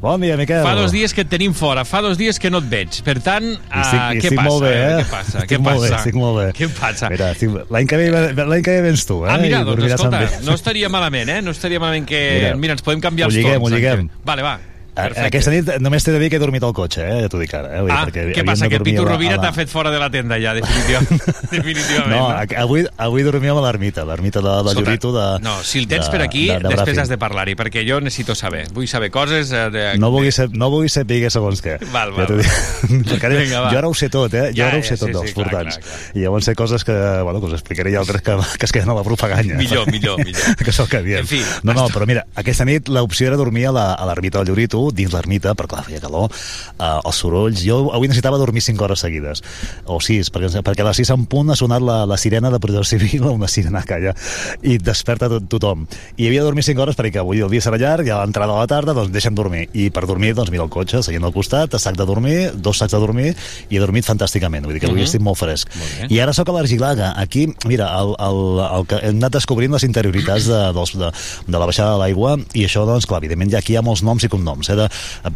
Bon 0.00 0.24
dia, 0.24 0.38
Miquel. 0.40 0.64
Fa 0.64 0.72
dos 0.78 0.88
dies 0.92 1.12
que 1.12 1.26
et 1.26 1.28
tenim 1.28 1.52
fora, 1.52 1.84
fa 1.84 2.00
dos 2.00 2.16
dies 2.16 2.40
que 2.40 2.48
no 2.48 2.62
et 2.64 2.72
veig. 2.72 3.02
Per 3.04 3.18
tant, 3.20 3.44
estic, 3.52 4.00
uh, 4.00 4.08
què 4.16 4.24
estic 4.24 4.40
passa? 4.40 4.48
Molt 4.48 4.64
bé, 4.64 4.72
eh? 4.72 4.96
Què 4.96 5.06
passa? 5.12 5.38
Estic 5.44 5.52
què 5.52 5.60
molt 5.60 5.76
passa? 5.76 5.92
Bé, 5.92 6.00
estic 6.00 6.20
molt 6.22 6.40
bé. 6.40 6.50
Què 6.56 6.72
passa? 6.80 7.12
Mira, 7.12 7.32
estic... 7.36 7.62
l'any 7.76 7.92
que, 7.92 8.00
ve, 8.00 8.60
que 8.64 8.76
ve 8.80 8.82
vens 8.88 9.04
tu, 9.04 9.22
eh? 9.26 9.32
Ah, 9.34 9.40
mira, 9.40 9.60
I 9.60 9.68
doncs 9.68 9.90
escolta, 9.92 10.26
no 10.48 10.56
estaria 10.56 10.88
malament, 10.92 11.28
eh? 11.28 11.42
No 11.44 11.52
estaria 11.52 11.80
malament 11.84 12.08
que... 12.08 12.28
Mira, 12.40 12.56
Mira, 12.56 12.80
ens 12.80 12.88
podem 12.88 13.04
canviar 13.04 13.28
ho 13.28 13.34
els 13.34 13.36
lliguem, 13.36 13.60
torns. 13.60 13.68
ho 13.68 13.76
lliguem. 13.76 14.08
eh? 14.08 14.24
Vale, 14.32 14.48
va. 14.48 14.60
Perfecte. 14.94 15.26
Aquesta 15.26 15.50
nit 15.50 15.70
només 15.82 16.04
t'he 16.06 16.12
de 16.14 16.20
dir 16.22 16.28
que 16.30 16.36
he 16.38 16.42
dormit 16.42 16.62
al 16.62 16.72
cotxe, 16.76 17.02
eh? 17.02 17.20
Ja 17.24 17.28
t'ho 17.32 17.40
dic 17.40 17.52
ara. 17.58 17.72
Eh? 17.76 17.80
Vull 17.82 17.90
Ah, 17.90 18.04
perquè 18.06 18.28
què 18.32 18.44
passa? 18.46 18.68
de 18.68 18.76
Que 18.76 18.84
Pitu 18.86 19.04
Rovira 19.04 19.36
la- 19.36 19.42
t'ha 19.42 19.52
fet 19.52 19.68
fora 19.68 19.90
de 19.90 19.98
la 19.98 20.08
tenda 20.10 20.38
ja, 20.38 20.52
definitivament. 20.54 21.22
definitivament 21.50 22.10
No, 22.14 22.28
avui, 22.62 22.84
avui 22.96 23.22
dormíem 23.26 23.56
a 23.58 23.64
l'ermita, 23.64 24.04
l'ermita 24.06 24.40
de, 24.44 24.52
de 24.68 24.74
Llorito 24.78 25.10
de... 25.12 25.24
No, 25.42 25.56
si 25.66 25.80
el 25.82 25.88
tens 25.90 26.06
de, 26.06 26.12
per 26.14 26.22
aquí, 26.22 26.46
de, 26.48 26.60
de 26.62 26.68
després 26.76 26.98
has 27.02 27.10
de 27.10 27.18
parlar-hi, 27.18 27.56
perquè 27.58 27.82
jo 27.88 27.98
necessito 28.00 28.36
saber. 28.38 28.68
Vull 28.74 28.86
saber 28.88 29.10
coses... 29.10 29.50
Eh, 29.52 29.64
de... 29.74 29.84
No 29.98 30.10
vull, 30.14 30.30
ser, 30.32 30.48
no 30.54 30.70
vull 30.70 30.88
saber 30.92 31.30
segons 31.30 31.62
què. 31.64 31.78
Val, 31.92 32.14
Ja 32.14 32.26
val, 32.28 32.38
dic. 32.38 33.08
Perquè 33.10 33.32
Vinga, 33.44 33.64
va. 33.66 33.72
jo 33.74 33.78
ara 33.82 33.88
ho 33.90 33.94
sé 33.98 34.08
tot, 34.12 34.32
eh? 34.34 34.46
Jo 34.54 34.62
Ja, 34.62 34.68
ara 34.70 34.78
ho 34.78 34.84
ja, 34.84 34.88
sé 34.92 34.96
tot 35.00 35.10
sí, 35.10 35.16
dels 35.18 35.30
sí, 35.30 35.34
clar, 35.34 35.48
portants. 35.50 35.78
clar, 35.82 36.14
I 36.14 36.24
llavors 36.24 36.46
sé 36.46 36.54
coses 36.54 36.84
que, 36.86 36.94
bueno, 37.26 37.40
que 37.42 37.50
us 37.50 37.56
explicaré 37.58 37.90
i 37.90 37.98
altres 37.98 38.22
que, 38.22 38.36
que 38.60 38.68
es 38.68 38.72
queden 38.72 38.90
a 38.94 38.98
la 39.00 39.02
propaganda. 39.06 39.58
Millor, 39.58 39.90
millor, 39.90 40.22
millor. 40.24 40.54
que 40.62 40.70
és 40.70 40.80
el 40.84 40.88
que 40.88 41.02
diem. 41.02 41.24
En 41.24 41.30
fi, 41.34 41.42
no, 41.66 41.74
no, 41.74 41.88
però 41.90 42.06
mira, 42.06 42.24
aquesta 42.38 42.64
nit 42.68 42.88
l'opció 42.92 43.26
era 43.32 43.36
dormir 43.40 43.66
a 43.72 43.74
l'ermita 43.74 44.38
del 44.44 44.52
Llorito, 44.54 44.83
dins 44.92 45.12
l'ermita, 45.14 45.54
però 45.54 45.68
clar, 45.70 45.84
feia 45.86 46.00
calor, 46.02 46.30
eh, 46.78 47.00
els 47.04 47.16
sorolls... 47.22 47.62
Jo 47.64 47.78
avui 47.94 48.08
necessitava 48.10 48.38
dormir 48.40 48.62
5 48.62 48.84
hores 48.84 49.00
seguides, 49.04 49.42
o 49.86 50.00
6, 50.02 50.30
perquè, 50.34 50.62
perquè 50.66 50.84
a 50.84 50.88
les 50.90 51.00
6 51.00 51.10
en 51.14 51.24
punt 51.30 51.50
ha 51.50 51.56
sonat 51.56 51.82
la, 51.84 52.02
la 52.06 52.16
sirena 52.20 52.50
de 52.50 52.60
protecció 52.60 52.98
civil, 52.98 53.24
una 53.30 53.48
sirena 53.48 53.82
que 53.86 53.94
allà, 53.98 54.14
i 54.62 54.76
desperta 54.78 55.28
tot, 55.32 55.46
tothom. 55.48 55.86
I 56.16 56.28
havia 56.28 56.42
de 56.42 56.48
dormir 56.50 56.64
5 56.66 56.82
hores 56.84 56.96
perquè 56.98 57.22
avui 57.22 57.40
el 57.44 57.50
dia 57.52 57.62
serà 57.64 57.78
llarg, 57.80 58.06
i 58.08 58.12
a 58.14 58.20
l'entrada 58.24 58.52
de 58.52 58.58
la 58.58 58.66
tarda, 58.70 58.94
doncs 58.96 59.12
deixa'm 59.14 59.34
dormir. 59.38 59.68
I 59.72 59.88
per 59.94 60.04
dormir, 60.10 60.34
doncs 60.36 60.50
mira 60.52 60.64
el 60.66 60.70
cotxe, 60.72 61.02
seguint 61.06 61.24
al 61.24 61.32
costat, 61.34 61.78
sac 61.80 61.96
de 61.98 62.06
dormir, 62.08 62.50
dos 62.54 62.78
sacs 62.82 62.92
de 62.94 63.00
dormir, 63.02 63.30
i 63.70 63.76
he 63.76 63.80
dormit 63.82 64.06
fantàsticament, 64.08 64.64
vull 64.66 64.74
dir 64.76 64.80
que 64.84 64.88
avui 64.90 65.00
Mhm. 65.04 65.08
estic 65.08 65.20
molt 65.24 65.38
fresc. 65.38 65.68
Molt. 65.76 66.10
I 66.12 66.20
ara 66.20 66.32
sóc 66.32 66.48
a 66.48 66.52
l'Argilaga. 66.52 67.12
Aquí, 67.20 67.46
mira, 67.66 67.88
el, 68.00 68.14
el, 68.18 68.38
el 68.78 68.86
que 68.86 68.96
hem 69.02 69.16
anat 69.20 69.32
descobrint 69.36 69.72
les 69.72 69.84
interioritats 69.84 70.46
de, 70.48 70.60
dels, 70.76 70.94
de, 70.98 71.10
de 71.46 71.58
la 71.58 71.66
baixada 71.66 71.92
de 71.94 71.98
l'aigua 72.00 72.36
i 72.54 72.64
això, 72.64 72.84
doncs, 72.88 73.06
clar, 73.06 73.20
evidentment, 73.22 73.50
ja 73.52 73.58
aquí 73.58 73.74
hi 73.74 73.76
ha 73.76 73.82
molts 73.82 74.02
noms 74.02 74.24
i 74.24 74.28
cognoms. 74.32 74.68
Eh, 74.70 74.73
de, 74.78 74.88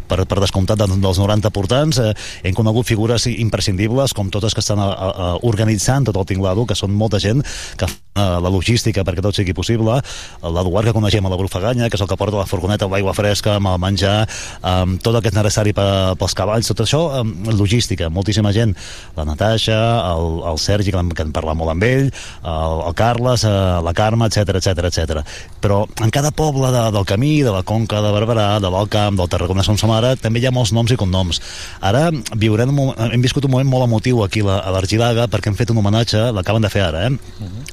per, 0.09 0.23
per 0.29 0.39
descomptat 0.41 0.79
de, 0.81 0.89
dels 1.01 1.21
90 1.21 1.51
portants, 1.55 2.01
eh, 2.03 2.13
hem 2.43 2.57
conegut 2.57 2.87
figures 2.89 3.27
imprescindibles, 3.31 4.15
com 4.17 4.31
totes 4.33 4.55
que 4.55 4.63
estan 4.63 4.81
a, 4.81 4.89
a, 4.89 5.09
a, 5.09 5.31
organitzant 5.49 6.09
tot 6.09 6.19
el 6.19 6.27
tinglado, 6.29 6.65
que 6.69 6.77
són 6.77 6.95
molta 6.95 7.21
gent 7.21 7.43
que 7.79 7.87
eh, 7.87 7.97
la 8.43 8.51
logística 8.53 9.03
perquè 9.07 9.23
tot 9.25 9.35
sigui 9.37 9.53
possible. 9.57 9.99
L'Eduard, 10.43 10.89
que 10.89 10.93
coneixem 10.95 11.25
a 11.25 11.31
la 11.31 11.37
Brufaganya, 11.39 11.89
que 11.89 11.97
és 11.99 12.03
el 12.03 12.09
que 12.11 12.17
porta 12.19 12.37
la 12.39 12.45
furgoneta 12.49 12.85
amb 12.87 12.95
l'aigua 12.95 13.13
fresca, 13.17 13.55
amb 13.59 13.71
el 13.73 13.79
menjar, 13.81 14.27
amb 14.61 15.01
tot 15.03 15.15
el 15.15 15.21
que 15.25 15.31
és 15.31 15.37
necessari 15.37 15.73
per, 15.77 16.15
pels 16.19 16.35
cavalls, 16.37 16.67
tot 16.71 16.83
això, 16.85 17.01
eh, 17.21 17.53
logística, 17.55 18.09
moltíssima 18.09 18.51
gent. 18.55 18.75
La 19.17 19.25
Natasha, 19.27 19.79
el, 20.13 20.41
el 20.51 20.57
Sergi, 20.61 20.91
que, 20.95 21.03
que 21.15 21.25
en 21.27 21.31
parla 21.35 21.53
molt 21.57 21.73
amb 21.75 21.83
ell, 21.87 22.09
el, 22.09 22.81
el 22.89 22.95
Carles, 22.99 23.43
eh, 23.47 23.53
la 23.85 23.93
Carme, 23.97 24.27
etc 24.29 24.55
etc 24.59 24.89
etc. 24.89 25.23
Però 25.61 25.83
en 26.03 26.11
cada 26.13 26.31
poble 26.31 26.71
de, 26.75 26.83
del 26.95 27.05
camí, 27.09 27.41
de 27.45 27.51
la 27.53 27.63
Conca 27.63 28.01
de 28.03 28.11
Barberà, 28.15 28.49
de 28.63 28.69
l'Alt 28.71 28.91
Camp, 28.93 29.17
del 29.19 29.29
Tarragona 29.31 29.63
Som 29.65 29.77
Som 29.79 29.91
Ara, 29.95 30.15
també 30.19 30.39
hi 30.41 30.47
ha 30.49 30.53
molts 30.55 30.71
noms 30.75 30.91
i 30.93 30.97
cognoms. 30.99 31.41
Ara 31.81 32.09
viurem 32.35 32.75
hem 33.09 33.21
viscut 33.23 33.45
un 33.47 33.51
moment 33.55 33.69
molt 33.69 33.87
emotiu 33.87 34.23
aquí 34.23 34.41
a 34.41 34.45
la- 34.49 34.59
a 34.59 34.71
l'Argilaga 34.75 35.27
perquè 35.27 35.47
hem 35.51 35.55
fet 35.59 35.69
un 35.71 35.77
homenatge, 35.81 36.31
l'acaben 36.35 36.61
de 36.61 36.69
fer 36.69 36.81
ara, 36.85 37.05
eh? 37.07 37.11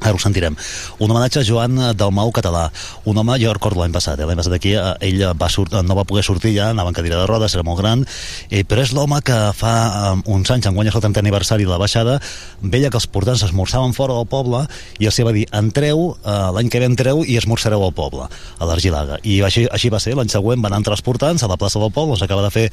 Ara 0.01 0.13
ho 0.13 0.19
sentirem. 0.37 0.55
Un 0.99 1.11
homenatge 1.11 1.41
a 1.41 1.43
Joan 1.43 1.77
Dalmau 1.97 2.31
Català. 2.31 2.69
Un 3.05 3.17
home, 3.17 3.37
jo 3.41 3.53
recordo 3.53 3.81
l'any 3.81 3.93
passat, 3.93 4.19
eh? 4.19 4.25
l'any 4.25 4.37
passat 4.37 4.53
aquí, 4.53 4.73
eh, 4.77 4.93
ell 5.07 5.23
va 5.37 5.49
sort, 5.49 5.73
no 5.83 5.95
va 5.97 6.05
poder 6.05 6.23
sortir 6.23 6.53
ja, 6.55 6.69
anava 6.71 6.91
en 6.91 6.97
cadira 6.97 7.17
de 7.17 7.27
rodes, 7.27 7.55
era 7.55 7.65
molt 7.65 7.79
gran, 7.81 8.05
eh, 8.49 8.63
però 8.63 8.83
és 8.83 8.93
l'home 8.93 9.19
que 9.25 9.37
fa 9.57 9.73
eh, 9.87 10.31
uns 10.33 10.51
anys, 10.53 10.67
en 10.67 10.77
guanyes 10.77 10.95
el 10.95 11.01
30 11.01 11.23
aniversari 11.23 11.65
de 11.65 11.73
la 11.73 11.79
baixada, 11.81 12.19
veia 12.61 12.91
que 12.91 12.99
els 12.99 13.07
portants 13.07 13.43
esmorzaven 13.47 13.95
fora 13.97 14.17
del 14.17 14.27
poble 14.29 14.65
i 14.99 15.09
els 15.09 15.19
va 15.25 15.33
dir, 15.33 15.47
entreu, 15.57 16.13
eh, 16.23 16.37
l'any 16.55 16.69
que 16.69 16.81
ve 16.83 16.89
entreu 16.89 17.23
i 17.25 17.37
esmorzareu 17.39 17.83
al 17.83 17.95
poble, 17.97 18.27
a 18.29 18.69
l'Argilaga. 18.69 19.19
I 19.23 19.41
així, 19.47 19.65
així 19.73 19.89
va 19.93 20.01
ser, 20.03 20.15
l'any 20.17 20.29
següent 20.29 20.61
van 20.61 20.75
entrar 20.77 20.97
els 20.97 21.05
portants 21.05 21.43
a 21.43 21.49
la 21.49 21.57
plaça 21.57 21.81
del 21.81 21.93
poble, 21.93 22.17
s'acaba 22.19 22.45
de 22.45 22.53
fer, 22.53 22.67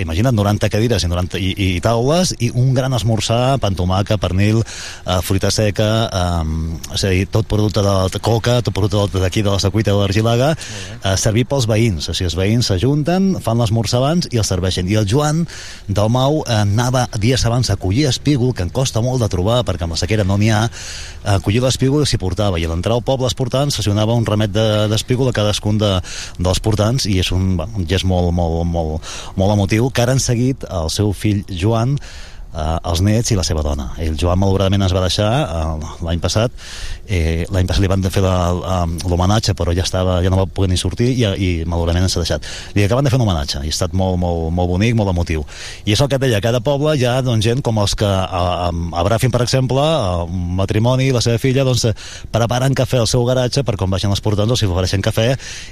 imagina't, 0.00 0.36
90 0.36 0.72
cadires 0.72 1.04
i, 1.04 1.10
90, 1.10 1.40
i, 1.40 1.52
i 1.56 1.68
taules, 1.84 2.34
i 2.40 2.50
un 2.54 2.72
gran 2.74 2.94
esmorzar, 2.96 3.58
pantomaca, 3.60 4.16
pernil, 4.20 4.62
eh, 4.62 5.20
fruita 5.26 5.50
seca, 5.54 5.90
eh, 6.08 7.00
dir, 7.10 7.26
tot 7.28 7.46
producte 7.50 7.82
de 7.84 8.20
coca, 8.22 8.60
tot 8.62 8.74
producte 8.74 9.20
d'aquí 9.20 9.42
de 9.42 9.50
la 9.50 9.58
secuita 9.62 9.92
de 9.92 9.98
l'Argilaga, 9.98 10.54
eh, 11.04 11.16
servir 11.16 11.46
pels 11.50 11.66
veïns. 11.70 12.08
O 12.08 12.14
sigui, 12.14 12.28
els 12.30 12.36
veïns 12.38 12.70
s'ajunten, 12.70 13.36
fan 13.44 13.58
l'esmorzar 13.60 14.00
abans 14.00 14.28
i 14.30 14.38
el 14.40 14.44
serveixen. 14.48 14.88
I 14.88 14.96
el 15.00 15.08
Joan 15.10 15.46
del 15.88 16.08
Mau 16.10 16.42
eh, 16.46 16.60
anava 16.62 17.06
dies 17.18 17.44
abans 17.46 17.70
a 17.70 17.76
collir 17.76 18.06
espígol, 18.08 18.54
que 18.54 18.62
em 18.62 18.70
costa 18.70 19.00
molt 19.04 19.20
de 19.20 19.28
trobar, 19.28 19.60
perquè 19.64 19.84
amb 19.84 19.96
la 19.96 20.00
sequera 20.00 20.24
no 20.24 20.38
n'hi 20.40 20.50
ha, 20.50 20.64
a 21.24 21.38
collir 21.44 21.62
l'espígol 21.62 22.02
i 22.02 22.08
s'hi 22.08 22.18
portava. 22.18 22.58
I 22.58 22.64
a 22.64 22.72
l'entrar 22.72 22.96
al 22.96 23.04
poble 23.04 23.26
els 23.28 23.34
portants 23.34 23.80
un 23.90 24.26
remet 24.26 24.52
de- 24.52 24.88
d'espígol 24.88 25.28
a 25.28 25.32
cadascun 25.32 25.78
de, 25.78 26.00
dels 26.38 26.60
portants 26.60 27.06
i 27.06 27.18
és 27.18 27.30
un, 27.32 27.56
bueno, 27.56 27.72
un 27.76 27.86
gest 27.86 28.04
molt, 28.04 28.32
molt, 28.32 28.64
molt, 28.66 29.02
molt 29.36 29.52
emotiu 29.52 29.90
que 29.90 30.02
ara 30.02 30.12
han 30.12 30.20
seguit 30.20 30.64
el 30.70 30.90
seu 30.90 31.12
fill 31.12 31.44
Joan 31.48 31.98
eh, 32.54 32.90
els 32.90 33.02
nets 33.04 33.30
i 33.32 33.38
la 33.38 33.44
seva 33.46 33.62
dona. 33.66 33.90
El 34.02 34.16
Joan 34.20 34.40
malauradament 34.40 34.84
es 34.86 34.94
va 34.94 35.04
deixar 35.04 35.30
eh, 35.42 35.90
l'any 36.06 36.20
passat, 36.22 36.54
eh, 37.06 37.46
l'any 37.50 37.68
passat 37.68 37.84
li 37.84 37.90
van 37.90 38.04
fer 38.10 38.22
eh, 38.24 38.86
l'homenatge 39.10 39.54
però 39.58 39.74
ja 39.76 39.84
estava 39.86 40.20
ja 40.24 40.32
no 40.32 40.40
va 40.42 40.46
poder 40.46 40.70
ni 40.70 40.78
sortir 40.80 41.10
i, 41.12 41.24
i 41.24 41.50
malauradament 41.66 42.10
s'ha 42.10 42.24
deixat. 42.24 42.46
Li 42.74 42.84
acaben 42.84 43.06
de 43.06 43.12
fer 43.12 43.20
un 43.20 43.26
homenatge 43.26 43.62
i 43.64 43.70
ha 43.70 43.76
estat 43.76 43.94
molt, 43.96 44.18
molt, 44.20 44.50
molt 44.54 44.70
bonic, 44.74 44.96
molt 44.98 45.12
emotiu. 45.12 45.44
I 45.84 45.94
és 45.94 46.02
el 46.02 46.10
que 46.10 46.18
et 46.18 46.26
deia, 46.26 46.40
a 46.40 46.44
cada 46.44 46.62
poble 46.64 46.96
hi 46.98 47.06
ha 47.08 47.18
doncs, 47.24 47.44
gent 47.46 47.62
com 47.64 47.78
els 47.82 47.96
que 47.98 48.08
a, 48.08 48.42
a, 48.68 48.70
a 48.70 49.06
Bràfim, 49.06 49.32
per 49.32 49.42
exemple, 49.44 49.84
un 50.26 50.56
matrimoni 50.60 51.08
i 51.08 51.14
la 51.14 51.22
seva 51.24 51.40
filla 51.42 51.64
doncs, 51.66 51.86
eh, 51.88 51.94
preparen 52.32 52.74
cafè 52.76 53.00
al 53.00 53.08
seu 53.10 53.24
garatge 53.28 53.64
per 53.66 53.76
quan 53.80 53.90
baixen 53.92 54.12
els 54.12 54.22
portants 54.24 54.50
els 54.50 54.64
hi 54.64 54.70
ofereixen 54.70 55.04
cafè 55.04 55.28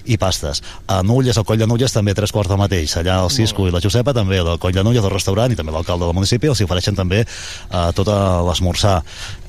i 0.07 0.19
pastes. 0.21 0.63
A 0.87 1.01
Nulles, 1.07 1.39
al 1.39 1.47
Coll 1.49 1.61
de 1.61 1.69
Nulles, 1.69 1.93
també 1.95 2.15
tres 2.17 2.33
quarts 2.35 2.51
del 2.51 2.61
mateix. 2.61 2.97
Allà 3.01 3.21
el 3.25 3.33
Cisco 3.35 3.67
i 3.69 3.75
la 3.75 3.83
Josepa 3.85 4.15
també, 4.17 4.41
del 4.45 4.61
Coll 4.63 4.77
de 4.77 4.85
Nulles, 4.87 5.03
del 5.05 5.15
restaurant 5.15 5.53
i 5.53 5.59
també 5.59 5.75
l'alcalde 5.75 6.07
del 6.07 6.17
municipi 6.17 6.51
els 6.51 6.63
ofereixen 6.69 6.95
també 6.99 7.25
eh, 7.25 7.89
tot 7.97 8.13
l'esmorzar. 8.47 9.01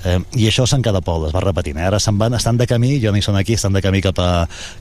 Eh, 0.08 0.16
I 0.40 0.46
això 0.48 0.64
Sant 0.70 0.80
cada 0.86 1.02
Pol 1.04 1.26
es 1.28 1.34
va 1.36 1.42
repetint. 1.44 1.76
Eh? 1.78 1.86
Ara 1.90 2.00
se'n 2.00 2.16
van, 2.18 2.34
estan 2.38 2.56
de 2.58 2.66
camí, 2.72 2.94
jo 3.04 3.12
no 3.12 3.20
hi 3.20 3.24
són 3.26 3.36
aquí, 3.36 3.58
estan 3.60 3.76
de 3.76 3.82
camí 3.84 4.00
cap 4.02 4.18
a, 4.24 4.30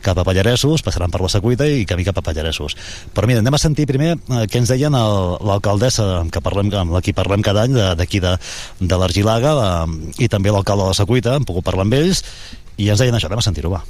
cap 0.04 0.18
a 0.22 0.24
Pallaresos, 0.24 0.84
passaran 0.86 1.10
per 1.10 1.20
la 1.24 1.30
Secuita 1.32 1.66
i 1.66 1.82
camí 1.90 2.06
cap 2.06 2.20
a 2.22 2.24
Pallaresos. 2.30 2.76
Però 3.16 3.26
mira, 3.26 3.42
anem 3.42 3.58
a 3.58 3.60
sentir 3.62 3.88
primer 3.90 4.12
eh, 4.14 4.44
què 4.46 4.62
ens 4.62 4.70
deien 4.70 4.94
l'alcaldessa, 4.94 6.06
que 6.30 6.40
parlem, 6.44 6.70
amb 6.78 6.94
la 6.94 7.02
qui 7.02 7.12
parlem 7.18 7.42
cada 7.42 7.66
any, 7.66 7.74
de- 7.74 7.94
d'aquí 7.98 8.22
de, 8.22 8.36
de 8.80 8.98
l'Argilaga, 9.02 9.56
eh, 9.58 10.24
i 10.24 10.30
també 10.30 10.54
l'alcalde 10.54 10.86
de 10.86 10.94
la 10.94 11.00
Secuita, 11.02 11.34
hem 11.34 11.48
pogut 11.48 11.66
parlar 11.66 11.88
amb 11.88 11.98
ells, 11.98 12.22
i 12.78 12.86
ens 12.92 13.02
deien 13.02 13.16
això, 13.18 13.26
anem 13.26 13.42
a 13.42 13.48
sentir-ho, 13.48 13.74
va. 13.74 13.82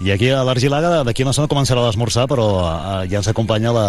I 0.00 0.10
aquí 0.14 0.30
a 0.32 0.40
l'Argilaga, 0.48 1.02
d'aquí 1.04 1.22
una 1.26 1.34
estona 1.34 1.48
començarà 1.50 1.82
l'esmorzar, 1.84 2.24
però 2.30 2.46
eh, 2.64 3.08
ja 3.12 3.20
ens 3.20 3.28
acompanya 3.28 3.70
la, 3.76 3.86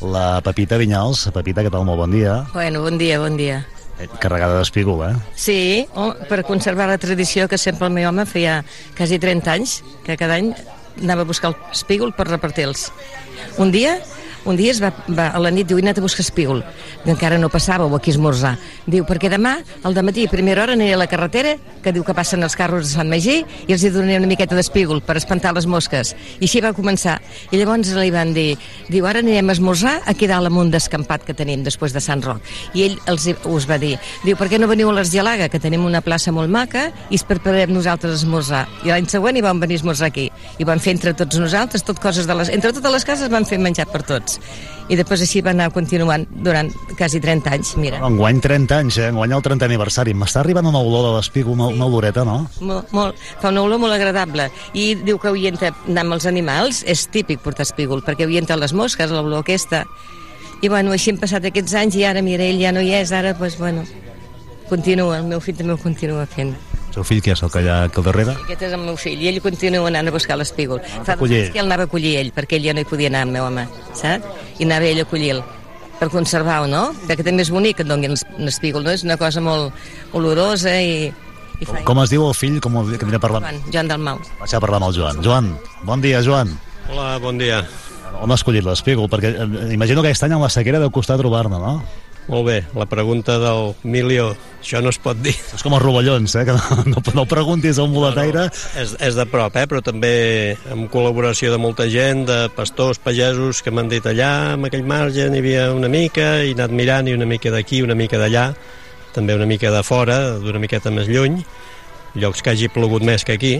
la 0.00 0.40
Pepita 0.44 0.78
Vinyals. 0.80 1.28
Pepita, 1.34 1.64
què 1.64 1.72
tal? 1.72 1.84
Molt 1.88 2.00
bon 2.00 2.14
dia. 2.14 2.40
Bueno, 2.54 2.82
bon 2.84 2.98
dia, 3.00 3.20
bon 3.20 3.36
dia. 3.38 3.62
Eh, 4.00 4.08
Carregada 4.20 4.58
d'espígol, 4.58 5.02
eh? 5.10 5.14
Sí, 5.36 5.86
oh, 5.94 6.12
per 6.28 6.42
conservar 6.48 6.88
la 6.88 6.98
tradició 6.98 7.48
que 7.48 7.58
sempre 7.60 7.88
el 7.90 7.96
meu 7.96 8.08
home 8.08 8.24
feia 8.28 8.62
quasi 8.96 9.18
30 9.20 9.52
anys, 9.52 9.80
que 10.06 10.16
cada 10.20 10.38
any 10.40 10.54
anava 11.02 11.26
a 11.26 11.28
buscar 11.28 11.52
el 11.52 11.58
espígol 11.72 12.14
per 12.16 12.28
repartir-los. 12.30 12.88
Un 13.60 13.72
dia, 13.72 13.98
un 14.44 14.56
dia 14.56 14.72
es 14.72 14.80
va, 14.82 14.92
va, 15.08 15.28
a 15.34 15.40
la 15.42 15.50
nit 15.52 15.68
diu, 15.68 15.78
he 15.78 15.84
anat 15.84 15.98
a 15.98 16.04
buscar 16.04 16.24
espígol, 16.24 16.62
que 17.04 17.12
encara 17.12 17.38
no 17.38 17.50
passàveu 17.52 17.92
aquí 17.96 18.10
a 18.12 18.16
esmorzar. 18.16 18.54
Diu, 18.86 19.04
perquè 19.08 19.30
demà, 19.32 19.58
al 19.84 19.96
matí, 20.04 20.26
a 20.26 20.30
primera 20.32 20.62
hora, 20.62 20.74
aniré 20.78 20.94
a 20.94 21.00
la 21.00 21.08
carretera, 21.10 21.56
que 21.82 21.92
diu 21.92 22.04
que 22.04 22.14
passen 22.14 22.42
els 22.42 22.56
carros 22.56 22.86
de 22.86 22.92
Sant 22.94 23.10
Magí, 23.10 23.40
i 23.66 23.72
els 23.72 23.84
hi 23.84 23.90
donaré 23.92 24.18
una 24.20 24.30
miqueta 24.30 24.56
d'espígol 24.56 25.02
per 25.04 25.16
espantar 25.20 25.52
les 25.56 25.66
mosques. 25.66 26.14
I 26.40 26.48
així 26.48 26.62
va 26.64 26.72
començar. 26.76 27.18
I 27.50 27.60
llavors 27.60 27.92
li 27.96 28.10
van 28.14 28.32
dir, 28.36 28.56
diu, 28.88 29.06
ara 29.06 29.22
anirem 29.24 29.50
a 29.50 29.56
esmorzar 29.56 29.96
aquí 30.10 30.28
dalt 30.30 30.48
amunt 30.48 30.70
d'escampat 30.72 31.24
que 31.26 31.36
tenim 31.36 31.64
després 31.66 31.94
de 31.96 32.02
Sant 32.04 32.22
Roc. 32.24 32.44
I 32.74 32.86
ell 32.88 32.98
els, 33.10 33.26
us 33.48 33.68
va 33.68 33.78
dir, 33.80 33.96
diu, 34.24 34.36
per 34.36 34.48
què 34.50 34.60
no 34.60 34.68
veniu 34.70 34.92
a 34.92 34.96
l'Argelaga, 34.98 35.50
que 35.52 35.60
tenim 35.62 35.84
una 35.86 36.02
plaça 36.04 36.32
molt 36.32 36.52
maca, 36.52 36.88
i 37.10 37.18
es 37.18 37.26
preparem 37.26 37.72
nosaltres 37.74 38.18
a 38.18 38.22
esmorzar. 38.22 38.64
I 38.84 38.94
l'any 38.94 39.08
següent 39.10 39.36
hi 39.36 39.44
vam 39.44 39.60
venir 39.62 39.80
a 39.80 39.82
esmorzar 39.82 40.10
aquí. 40.10 40.28
I 40.58 40.68
vam 40.68 40.82
fer 40.82 40.96
entre 40.96 41.14
tots 41.16 41.40
nosaltres, 41.40 41.84
tot 41.86 42.00
coses 42.02 42.28
de 42.28 42.36
les... 42.38 42.52
Entre 42.54 42.72
totes 42.76 42.96
les 42.98 43.08
cases 43.08 43.32
vam 43.32 43.48
fer 43.48 43.58
menjar 43.58 43.88
per 43.90 44.04
tots. 44.06 44.29
I 44.90 44.96
després 44.98 45.22
així 45.22 45.38
va 45.46 45.52
anar 45.54 45.68
continuant 45.70 46.24
durant 46.42 46.70
quasi 46.98 47.20
30 47.22 47.52
anys, 47.54 47.72
mira. 47.78 48.00
Enguany 48.06 48.40
30 48.42 48.78
anys, 48.82 48.98
eh? 48.98 49.08
Enguany 49.12 49.36
el 49.36 49.44
30 49.46 49.68
aniversari. 49.68 50.14
M'està 50.18 50.42
arribant 50.42 50.66
una 50.66 50.82
olor 50.82 51.06
de 51.06 51.12
l'espígol, 51.14 51.54
una, 51.54 51.68
una 51.70 51.86
oloreta, 51.86 52.24
no? 52.26 52.40
Molt, 52.60 52.90
molt, 52.96 53.20
fa 53.42 53.52
una 53.54 53.62
olor 53.62 53.78
molt 53.82 53.94
agradable. 53.94 54.48
I 54.74 54.96
diu 54.98 55.20
que 55.22 55.30
orienta 55.30 55.70
anar 55.86 56.06
amb 56.06 56.18
els 56.18 56.26
animals, 56.26 56.82
és 56.90 57.06
típic 57.14 57.42
portar 57.44 57.68
espígol, 57.68 58.02
perquè 58.06 58.26
orienta 58.26 58.58
les 58.58 58.74
mosques, 58.74 59.14
l'olor 59.14 59.44
aquesta. 59.44 59.84
I 60.60 60.68
bueno, 60.68 60.92
així 60.92 61.14
han 61.14 61.22
passat 61.22 61.46
aquests 61.46 61.76
anys 61.78 61.96
i 61.96 62.04
ara, 62.04 62.20
mira, 62.26 62.44
ell 62.44 62.58
ja 62.60 62.74
no 62.74 62.82
hi 62.82 62.90
és, 62.98 63.14
ara, 63.16 63.32
doncs, 63.38 63.56
bueno, 63.62 63.86
continua, 64.68 65.22
el 65.22 65.30
meu 65.30 65.40
fill 65.40 65.56
també 65.56 65.78
ho 65.78 65.80
continua 65.80 66.26
fent. 66.28 66.52
El 66.90 66.96
seu 66.98 67.06
fill, 67.06 67.20
que 67.22 67.30
és 67.36 67.42
el 67.46 67.50
que 67.54 67.62
hi 67.62 67.68
ha 67.70 67.84
aquí 67.86 68.00
al 68.02 68.06
darrere? 68.08 68.34
Aquest 68.42 68.64
és 68.66 68.72
el 68.74 68.82
meu 68.82 68.96
fill, 68.98 69.20
i 69.22 69.30
ell 69.30 69.38
continua 69.44 69.86
anant 69.86 70.10
a 70.10 70.14
buscar 70.14 70.34
l'espígol. 70.40 70.82
Fa 71.06 71.14
dos 71.14 71.30
anys 71.30 71.54
que 71.54 71.62
ell 71.62 71.68
anava 71.68 71.86
a 71.86 71.90
collir 71.92 72.16
ell, 72.18 72.32
perquè 72.34 72.58
ell 72.58 72.66
ja 72.66 72.74
no 72.74 72.82
hi 72.82 72.88
podia 72.90 73.12
anar, 73.12 73.22
el 73.28 73.34
meu 73.36 73.46
home, 73.46 73.68
saps? 73.94 74.26
I 74.58 74.66
anava 74.66 74.90
ell 74.90 75.04
a 75.04 75.06
collir-lo 75.06 75.46
per 76.00 76.08
conservar-ho, 76.08 76.66
no? 76.66 76.88
Perquè 77.06 77.22
també 77.26 77.44
és 77.44 77.50
bonic 77.52 77.78
que 77.78 77.84
et 77.84 77.90
donin 77.90 78.16
un 78.16 78.50
espígol, 78.50 78.82
no? 78.86 78.94
És 78.96 79.04
una 79.04 79.18
cosa 79.20 79.42
molt 79.44 80.16
olorosa 80.16 80.72
i... 80.80 81.10
i 81.60 81.68
fa... 81.68 81.84
Com 81.86 82.00
es 82.02 82.10
diu 82.10 82.24
el 82.26 82.34
fill? 82.34 82.56
Com 82.64 82.80
el, 82.80 82.94
que 82.96 83.06
anirà 83.06 83.20
parlant? 83.22 83.44
Joan, 83.44 83.62
Joan 83.68 83.92
Dalmau. 83.92 84.22
Vaig 84.40 84.56
a 84.56 84.62
parlar 84.64 84.80
amb 84.80 84.88
el 84.88 84.96
Joan. 84.96 85.20
Joan, 85.22 85.52
bon 85.86 86.02
dia, 86.02 86.24
Joan. 86.24 86.56
Hola, 86.88 87.12
bon 87.22 87.38
dia. 87.38 87.60
On 88.20 88.32
has 88.32 88.40
escollit 88.40 88.64
l'espígol? 88.64 89.06
Perquè 89.12 89.34
eh, 89.44 89.48
imagino 89.76 90.02
que 90.02 90.10
aquest 90.10 90.24
any 90.26 90.34
amb 90.34 90.48
la 90.48 90.50
sequera 90.52 90.80
deu 90.82 90.90
costar 90.94 91.20
trobar-ne, 91.20 91.60
no? 91.60 91.76
Molt 92.30 92.46
bé, 92.46 92.60
la 92.78 92.86
pregunta 92.86 93.40
del 93.42 93.72
milió, 93.82 94.28
això 94.60 94.78
no 94.78 94.92
es 94.92 95.00
pot 95.02 95.18
dir. 95.18 95.32
És 95.34 95.64
com 95.66 95.74
els 95.74 95.82
rovellons, 95.82 96.36
eh? 96.38 96.44
Que 96.46 96.54
no, 96.54 96.84
no, 96.92 97.02
no 97.16 97.24
preguntis 97.26 97.80
a 97.80 97.86
un 97.88 97.90
boletaire. 97.90 98.44
És, 98.78 98.92
és 99.02 99.18
de 99.18 99.26
prop, 99.26 99.56
eh? 99.58 99.64
però 99.66 99.80
també 99.82 100.12
amb 100.70 100.86
col·laboració 100.92 101.50
de 101.50 101.58
molta 101.58 101.88
gent, 101.90 102.22
de 102.28 102.44
pastors, 102.54 103.02
pagesos, 103.02 103.64
que 103.66 103.74
m'han 103.74 103.90
dit 103.90 104.06
allà, 104.06 104.54
en 104.54 104.70
aquell 104.70 104.86
marge 104.86 105.26
n'hi 105.26 105.42
havia 105.42 105.66
una 105.74 105.90
mica, 105.90 106.44
i 106.46 106.54
anat 106.54 106.70
mirant, 106.70 107.10
i 107.10 107.18
una 107.18 107.26
mica 107.26 107.50
d'aquí, 107.50 107.82
una 107.82 107.98
mica 107.98 108.22
d'allà, 108.22 108.52
també 109.10 109.34
una 109.34 109.50
mica 109.50 109.74
de 109.74 109.82
fora, 109.82 110.20
d'una 110.38 110.62
miqueta 110.62 110.94
més 110.94 111.10
lluny, 111.10 111.42
llocs 112.14 112.46
que 112.46 112.54
hagi 112.54 112.70
plogut 112.70 113.02
més 113.02 113.26
que 113.26 113.34
aquí, 113.34 113.56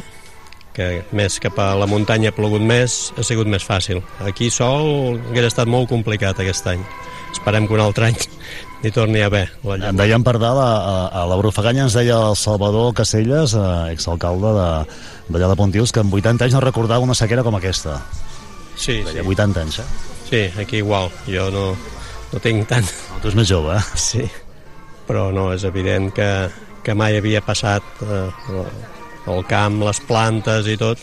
que 0.79 0.93
més 1.11 1.43
cap 1.43 1.59
a 1.59 1.73
la 1.75 1.91
muntanya 1.91 2.31
ha 2.31 2.39
plogut 2.39 2.63
més, 2.63 3.09
ha 3.19 3.27
sigut 3.27 3.51
més 3.51 3.67
fàcil. 3.67 3.99
Aquí 4.23 4.47
sol 4.55 5.19
hauria 5.19 5.51
estat 5.51 5.67
molt 5.67 5.91
complicat 5.91 6.39
aquest 6.39 6.71
any. 6.71 6.87
Esperem 7.33 7.67
que 7.67 7.77
un 7.77 7.83
altre 7.85 8.11
any 8.11 8.19
n'hi 8.83 8.93
torni 8.95 9.23
a 9.23 9.29
haver. 9.31 9.47
La 9.65 9.91
Em 9.91 9.97
deien 9.99 10.25
per 10.27 10.37
dalt, 10.41 10.61
a, 10.61 10.73
a, 10.81 11.23
a 11.23 11.27
la 11.31 11.39
Brufaganya 11.41 11.87
ens 11.87 11.97
deia 11.97 12.19
el 12.31 12.37
Salvador 12.37 12.93
Caselles, 12.97 13.55
eh, 13.55 13.93
exalcalde 13.95 14.53
de, 14.57 14.69
d'allà 15.31 15.53
de 15.53 15.59
Pontils, 15.59 15.93
que 15.93 16.03
amb 16.05 16.15
80 16.15 16.49
anys 16.49 16.57
no 16.57 16.65
recordava 16.65 17.05
una 17.07 17.17
sequera 17.19 17.45
com 17.47 17.57
aquesta. 17.59 18.01
Sí, 18.81 19.03
Deia 19.05 19.25
80 19.27 19.61
anys, 19.61 19.81
eh? 19.83 19.89
Sí, 20.31 20.43
aquí 20.63 20.79
igual. 20.81 21.11
Jo 21.29 21.51
no, 21.53 21.65
no 22.33 22.41
tinc 22.41 22.69
tant. 22.71 22.87
No, 23.11 23.19
tu 23.21 23.29
és 23.29 23.37
més 23.37 23.49
jove, 23.51 23.77
eh? 23.77 23.85
Sí. 24.11 24.25
Però 25.11 25.29
no, 25.35 25.51
és 25.53 25.65
evident 25.67 26.13
que, 26.15 26.31
que 26.87 26.95
mai 26.95 27.19
havia 27.19 27.43
passat 27.43 27.83
eh, 28.07 28.29
el 29.29 29.45
camp, 29.51 29.81
les 29.83 30.01
plantes 30.07 30.69
i 30.71 30.77
tot. 30.81 31.03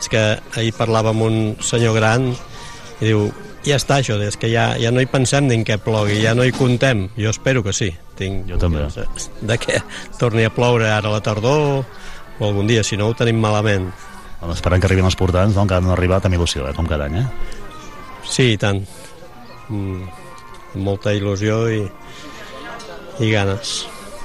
És 0.00 0.10
que 0.10 0.24
ahir 0.58 0.74
parlava 0.76 1.14
amb 1.14 1.24
un 1.24 1.36
senyor 1.64 1.94
gran 1.96 2.32
i 2.34 3.06
diu, 3.06 3.28
ja 3.64 3.78
està 3.80 3.98
això, 4.00 4.16
és 4.22 4.36
que 4.40 4.50
ja, 4.52 4.72
ja 4.80 4.92
no 4.94 5.02
hi 5.02 5.08
pensem 5.10 5.50
en 5.54 5.64
què 5.66 5.78
plogui, 5.82 6.20
ja 6.22 6.34
no 6.36 6.44
hi 6.44 6.52
contem. 6.54 7.08
Jo 7.16 7.32
espero 7.32 7.64
que 7.64 7.72
sí. 7.76 7.90
Tinc 8.18 8.48
jo 8.50 8.58
també. 8.60 8.84
De 9.42 9.58
que 9.58 9.80
torni 10.20 10.44
a 10.46 10.52
ploure 10.54 10.90
ara 10.90 11.10
a 11.10 11.16
la 11.16 11.22
tardor 11.24 11.84
o 12.38 12.46
algun 12.46 12.68
dia, 12.70 12.84
si 12.84 12.98
no 13.00 13.08
ho 13.08 13.14
tenim 13.18 13.40
malament. 13.42 13.90
Bueno, 14.40 14.54
esperant 14.54 14.82
que 14.82 14.90
arribin 14.90 15.08
els 15.08 15.16
portants, 15.16 15.56
no? 15.56 15.64
encara 15.64 15.80
no 15.80 15.90
han 15.90 15.96
arribat 15.96 16.26
amb 16.26 16.36
il·lusió, 16.36 16.68
eh? 16.68 16.74
com 16.76 16.86
cada 16.90 17.08
any, 17.08 17.22
eh? 17.22 17.26
Sí, 18.28 18.52
i 18.54 18.60
tant. 18.60 18.82
Mm, 19.72 20.04
molta 20.84 21.14
il·lusió 21.16 21.64
i, 21.72 21.80
i 23.24 23.30
ganes. 23.32 23.76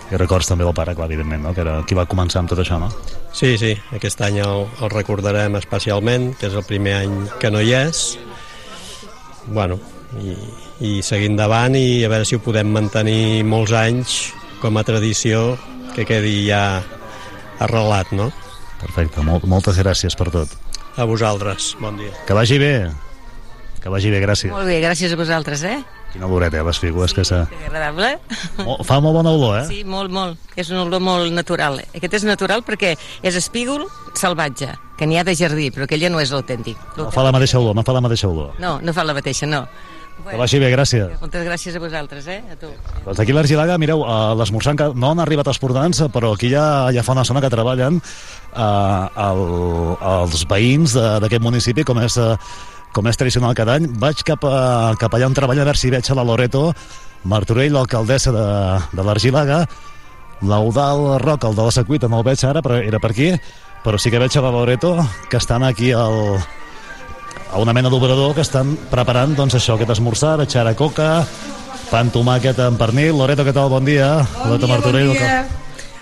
I 0.09 0.17
records 0.17 0.49
també 0.49 0.65
del 0.65 0.73
pare, 0.73 0.95
clar, 0.97 1.07
evidentment, 1.07 1.45
no? 1.45 1.53
que 1.53 1.63
era 1.63 1.79
qui 1.87 1.97
va 1.97 2.07
començar 2.09 2.41
amb 2.41 2.51
tot 2.51 2.61
això, 2.63 2.79
no? 2.81 2.89
Sí, 3.31 3.53
sí, 3.61 3.75
aquest 3.95 4.21
any 4.25 4.39
el, 4.41 4.65
el 4.81 4.91
recordarem 4.91 5.55
especialment, 5.59 6.33
que 6.39 6.49
és 6.49 6.57
el 6.57 6.65
primer 6.65 6.95
any 7.03 7.15
que 7.39 7.53
no 7.53 7.61
hi 7.61 7.75
és. 7.77 8.17
Bueno, 9.47 9.79
i, 10.21 10.35
i 10.85 10.91
seguir 11.05 11.29
endavant 11.31 11.75
i 11.77 12.03
a 12.05 12.11
veure 12.11 12.27
si 12.27 12.37
ho 12.37 12.43
podem 12.43 12.71
mantenir 12.73 13.43
molts 13.47 13.73
anys 13.77 14.19
com 14.61 14.77
a 14.77 14.85
tradició 14.87 15.57
que 15.95 16.05
quedi 16.07 16.47
ja 16.47 16.81
arrelat, 17.63 18.11
no? 18.15 18.29
Perfecte, 18.79 19.23
Mol 19.25 19.43
moltes 19.49 19.79
gràcies 19.81 20.15
per 20.15 20.29
tot. 20.33 20.51
A 20.99 21.05
vosaltres, 21.07 21.73
bon 21.79 21.97
dia. 21.99 22.11
Que 22.27 22.35
vagi 22.35 22.59
bé. 22.59 22.73
Que 23.79 23.91
vagi 23.91 24.11
bé, 24.11 24.19
gràcies. 24.23 24.51
Molt 24.51 24.67
bé, 24.67 24.79
gràcies 24.83 25.13
a 25.13 25.19
vosaltres, 25.19 25.63
eh? 25.67 25.79
Quina 26.13 26.25
oloreta, 26.25 26.57
eh, 26.57 26.63
les 26.65 26.79
figures, 26.81 27.13
que 27.13 27.23
s'ha... 27.27 27.43
Agradable. 27.67 28.15
Fa 28.87 28.97
molt 29.03 29.13
bona 29.19 29.29
olor, 29.35 29.59
eh? 29.59 29.65
Sí, 29.69 29.83
molt, 29.85 30.09
molt. 30.11 30.39
És 30.57 30.71
una 30.73 30.81
olor 30.87 31.03
molt 31.05 31.29
natural. 31.35 31.77
Aquest 31.93 32.15
és 32.21 32.25
natural 32.25 32.63
perquè 32.65 32.95
és 33.21 33.35
espígol 33.37 33.85
salvatge, 34.17 34.71
que 34.97 35.05
n'hi 35.05 35.19
ha 35.21 35.23
de 35.27 35.35
jardí, 35.37 35.69
però 35.71 35.85
aquell 35.85 36.01
ja 36.01 36.09
no 36.09 36.19
és 36.23 36.33
l'autèntic. 36.33 36.79
No 36.97 37.11
fa 37.13 37.23
la 37.27 37.31
mateixa 37.35 37.61
olor, 37.61 37.77
no 37.77 37.85
fa 37.85 37.93
la 37.93 38.01
mateixa 38.01 38.27
olor. 38.31 38.55
No, 38.59 38.79
no 38.81 38.93
fa 38.97 39.05
la 39.05 39.13
mateixa, 39.13 39.45
no. 39.49 39.67
Que 40.19 40.35
vagi 40.35 40.57
bé, 40.59 40.67
gràcies. 40.73 41.13
Moltes 41.21 41.45
gràcies 41.47 41.77
a 41.77 41.79
vosaltres, 41.79 42.25
eh? 42.27 42.41
A 42.51 42.57
tu. 42.59 42.67
Doncs 43.05 43.21
aquí 43.23 43.31
l'Argilaga, 43.31 43.77
mireu, 43.79 44.01
a 44.03 44.33
l'esmorzant 44.35 44.75
que 44.81 44.89
no 44.99 45.13
han 45.13 45.21
arribat 45.23 45.47
els 45.47 45.61
portants, 45.63 46.01
però 46.11 46.33
aquí 46.35 46.49
ja, 46.51 46.89
ja 46.91 47.05
fa 47.07 47.13
una 47.15 47.23
zona 47.23 47.39
que 47.39 47.47
treballen 47.53 48.01
eh, 48.01 49.05
el, 49.29 49.45
els 50.11 50.43
veïns 50.49 50.97
de- 50.97 51.07
d'aquest 51.23 51.41
municipi, 51.45 51.85
com 51.87 52.01
és, 52.03 52.17
eh, 52.19 52.33
com 52.93 53.07
és 53.09 53.19
tradicional 53.19 53.55
cada 53.57 53.77
any. 53.77 53.87
Vaig 54.01 54.23
cap, 54.27 54.43
a, 54.45 54.95
cap 54.99 55.13
allà 55.13 55.29
on 55.29 55.37
treballa, 55.37 55.63
a 55.63 55.69
veure 55.69 55.79
si 55.79 55.91
veig 55.93 56.09
a 56.09 56.17
la 56.17 56.25
Loreto 56.25 56.69
Martorell, 57.29 57.73
l'alcaldessa 57.75 58.31
de, 58.31 58.45
de 58.95 59.05
l'Argilaga, 59.05 59.63
l'Eudal 60.41 61.19
Roca, 61.21 61.49
el 61.49 61.57
de 61.57 61.65
la 61.67 61.73
Secuita, 61.75 62.07
no 62.07 62.21
el 62.21 62.27
veig 62.27 62.43
ara, 62.47 62.63
però 62.63 62.79
era 62.79 63.01
per 63.03 63.11
aquí, 63.11 63.33
però 63.83 63.99
sí 63.99 64.11
que 64.11 64.21
veig 64.21 64.37
a 64.37 64.43
la 64.45 64.53
Loreto, 64.55 64.95
que 65.29 65.37
estan 65.37 65.65
aquí 65.67 65.91
al, 65.91 66.39
a 67.51 67.59
una 67.59 67.73
mena 67.75 67.91
d'obrador 67.91 68.35
que 68.37 68.45
estan 68.45 68.75
preparant 68.91 69.35
doncs 69.35 69.57
això, 69.59 69.75
aquest 69.75 69.97
esmorzar, 69.97 70.37
veig 70.43 70.55
ara 70.59 70.75
coca, 70.79 71.09
pa 71.89 72.03
amb 72.03 72.13
tomàquet 72.13 72.59
amb 72.63 72.79
pernil. 72.79 73.17
Loreto, 73.17 73.43
què 73.47 73.55
tal? 73.55 73.71
Bon 73.71 73.85
dia. 73.85 74.19
Bon 74.37 74.53
Loreto 74.53 74.67
dia, 74.67 74.75
Martorell, 74.75 75.11
bon 75.11 75.19
dia. 75.19 75.41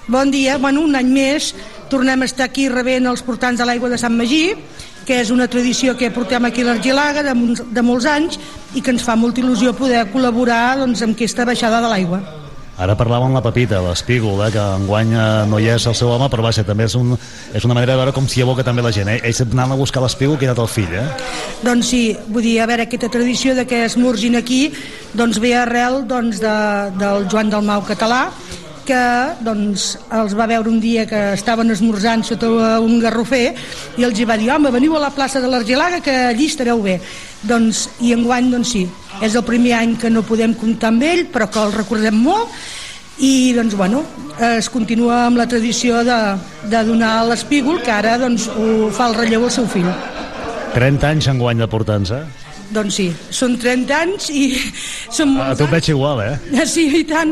Bon 0.08 0.32
dia. 0.32 0.58
Bueno, 0.62 0.86
un 0.88 0.96
any 0.96 1.10
més 1.12 1.54
tornem 1.92 2.22
a 2.22 2.28
estar 2.28 2.48
aquí 2.48 2.68
rebent 2.70 3.08
els 3.10 3.24
portants 3.24 3.60
de 3.60 3.66
l'aigua 3.68 3.90
de 3.90 4.00
Sant 4.00 4.16
Magí, 4.16 4.52
que 5.08 5.22
és 5.24 5.32
una 5.32 5.48
tradició 5.48 5.96
que 5.96 6.12
portem 6.12 6.46
aquí 6.46 6.66
a 6.66 6.68
l'Argilaga 6.68 7.24
de, 7.24 7.36
de 7.72 7.84
molts 7.86 8.08
anys 8.12 8.36
i 8.76 8.84
que 8.84 8.92
ens 8.92 9.06
fa 9.08 9.16
molta 9.16 9.40
il·lusió 9.40 9.72
poder 9.78 10.04
col·laborar 10.12 10.76
doncs, 10.82 11.06
amb 11.06 11.16
aquesta 11.16 11.48
baixada 11.48 11.80
de 11.82 11.94
l'aigua. 11.94 12.20
Ara 12.78 12.94
parlàvem 12.94 13.32
amb 13.32 13.40
la 13.40 13.42
Pepita, 13.42 13.80
l'Espígol, 13.82 14.38
eh, 14.46 14.52
que 14.54 14.62
enguany 14.62 15.16
eh, 15.16 15.22
no 15.50 15.58
hi 15.58 15.72
és 15.74 15.88
el 15.90 15.96
seu 15.98 16.12
home, 16.14 16.28
però 16.30 16.44
vaja, 16.46 16.62
també 16.68 16.86
és, 16.86 16.94
un, 17.00 17.16
és 17.58 17.66
una 17.66 17.74
manera 17.74 17.96
de 17.96 18.02
veure 18.04 18.14
com 18.14 18.28
s'hi 18.30 18.44
aboca 18.44 18.66
també 18.68 18.84
la 18.86 18.92
gent. 18.94 19.10
Eh? 19.10 19.18
Ells 19.26 19.42
anant 19.48 19.74
a 19.74 19.80
buscar 19.80 20.04
l'Espígol, 20.04 20.38
que 20.38 20.46
ha 20.46 20.52
anat 20.52 20.62
el 20.62 20.70
fill, 20.70 20.94
eh? 20.94 21.08
Doncs 21.64 21.90
sí, 21.90 22.04
vull 22.28 22.46
dir, 22.46 22.60
a 22.62 22.68
veure, 22.70 22.86
aquesta 22.86 23.10
tradició 23.10 23.56
de 23.58 23.66
que 23.66 23.82
esmorzin 23.88 24.38
aquí 24.38 24.68
doncs 25.18 25.42
ve 25.42 25.56
arrel 25.58 26.04
doncs, 26.06 26.38
de, 26.44 26.54
del 27.02 27.26
Joan 27.32 27.50
Dalmau 27.50 27.82
català, 27.88 28.28
que 28.88 29.04
doncs, 29.44 29.90
els 30.16 30.34
va 30.38 30.48
veure 30.50 30.72
un 30.72 30.80
dia 30.82 31.06
que 31.10 31.20
estaven 31.36 31.74
esmorzant 31.74 32.24
sota 32.26 32.50
un 32.84 32.98
garrofer 33.04 33.52
i 34.00 34.08
els 34.08 34.24
va 34.28 34.38
dir, 34.40 34.50
home, 34.54 34.72
veniu 34.74 34.96
a 34.96 35.04
la 35.04 35.14
plaça 35.14 35.42
de 35.44 35.52
l'Argelaga 35.52 36.00
que 36.04 36.16
allí 36.32 36.48
estareu 36.48 36.82
bé. 36.82 36.98
Doncs, 37.48 37.88
I 38.02 38.16
enguany, 38.16 38.50
doncs 38.54 38.74
sí, 38.74 38.88
és 39.22 39.36
el 39.36 39.46
primer 39.46 39.76
any 39.78 39.96
que 40.00 40.10
no 40.10 40.26
podem 40.26 40.56
comptar 40.58 40.90
amb 40.94 41.06
ell, 41.06 41.26
però 41.34 41.50
que 41.52 41.62
el 41.62 41.76
recordem 41.76 42.18
molt, 42.18 42.54
i 43.20 43.54
doncs, 43.58 43.76
bueno, 43.78 44.04
es 44.40 44.70
continua 44.70 45.26
amb 45.28 45.40
la 45.42 45.48
tradició 45.50 46.04
de, 46.06 46.18
de 46.70 46.84
donar 46.86 47.26
l'espígol, 47.30 47.82
que 47.84 47.94
ara 47.94 48.18
doncs, 48.22 48.48
ho 48.50 48.90
fa 48.94 49.12
el 49.12 49.18
relleu 49.18 49.48
al 49.48 49.54
seu 49.54 49.70
fill. 49.70 49.90
30 50.78 51.14
anys 51.16 51.32
enguany 51.34 51.64
de 51.64 51.70
portança. 51.70 52.26
Doncs 52.74 52.98
sí, 53.00 53.08
són 53.32 53.56
30 53.62 53.94
anys 53.96 54.28
i 54.34 54.42
són 55.14 55.38
A 55.38 55.46
molts 55.50 55.62
tu 55.62 55.68
et 55.68 55.72
veig 55.72 55.90
igual, 55.94 56.20
eh? 56.26 56.34
anys. 56.36 56.74
Sí, 56.74 56.88
i 57.00 57.04
tant. 57.08 57.32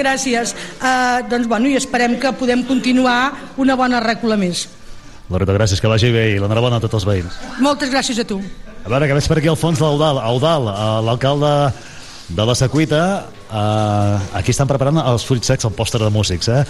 Gràcies. 0.00 0.52
Uh, 0.80 1.22
doncs, 1.30 1.48
bueno, 1.48 1.70
i 1.70 1.78
esperem 1.80 2.18
que 2.20 2.32
podem 2.36 2.64
continuar 2.68 3.32
una 3.60 3.76
bona 3.80 4.02
rècula 4.04 4.36
més. 4.40 4.66
Loreto, 5.32 5.54
gràcies, 5.56 5.80
que 5.80 5.88
vagi 5.88 6.12
bé 6.12 6.26
i 6.34 6.40
l'enhorabona 6.40 6.76
a 6.76 6.84
tots 6.84 6.98
els 7.00 7.06
veïns. 7.08 7.38
Moltes 7.64 7.88
gràcies 7.92 8.20
a 8.20 8.26
tu. 8.28 8.42
A 8.84 8.90
veure, 8.92 9.08
que 9.08 9.16
veig 9.16 9.28
per 9.30 9.38
aquí 9.40 9.48
al 9.48 9.56
fons 9.56 9.80
l'Eudal, 9.80 10.20
Eudal, 10.28 10.68
eh, 10.68 10.88
l'alcalde 11.06 11.52
de 12.28 12.44
la 12.44 12.56
Secuita. 12.58 13.00
Uh, 13.48 14.20
aquí 14.36 14.52
estan 14.52 14.68
preparant 14.68 15.00
els 15.00 15.24
fruits 15.24 15.48
secs, 15.48 15.64
el 15.64 15.72
pòster 15.72 16.02
de 16.02 16.10
músics, 16.12 16.50
eh? 16.52 16.64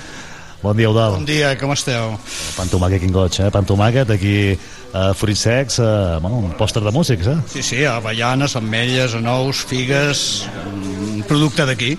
Bon 0.62 0.76
dia, 0.78 0.86
Eudal. 0.86 1.18
Bon 1.18 1.26
dia, 1.26 1.50
com 1.58 1.74
esteu? 1.74 2.14
Pan 2.54 2.70
tomàquet, 2.70 3.02
quin 3.02 3.12
goig, 3.12 3.40
eh? 3.42 3.50
Pan 3.52 3.66
tomàquet, 3.66 4.14
aquí 4.14 4.54
uh, 4.94 5.12
fruits 5.18 5.44
secs, 5.46 5.78
uh, 5.82 6.20
bueno, 6.22 6.38
un 6.38 6.54
pòster 6.58 6.82
de 6.84 6.92
músics, 6.94 7.26
eh? 7.26 7.36
Sí, 7.50 7.62
sí, 7.66 7.82
avellanes, 7.84 8.56
ametlles, 8.56 9.18
anous, 9.18 9.64
figues, 9.68 10.46
un 10.70 11.24
producte 11.28 11.66
d'aquí. 11.68 11.94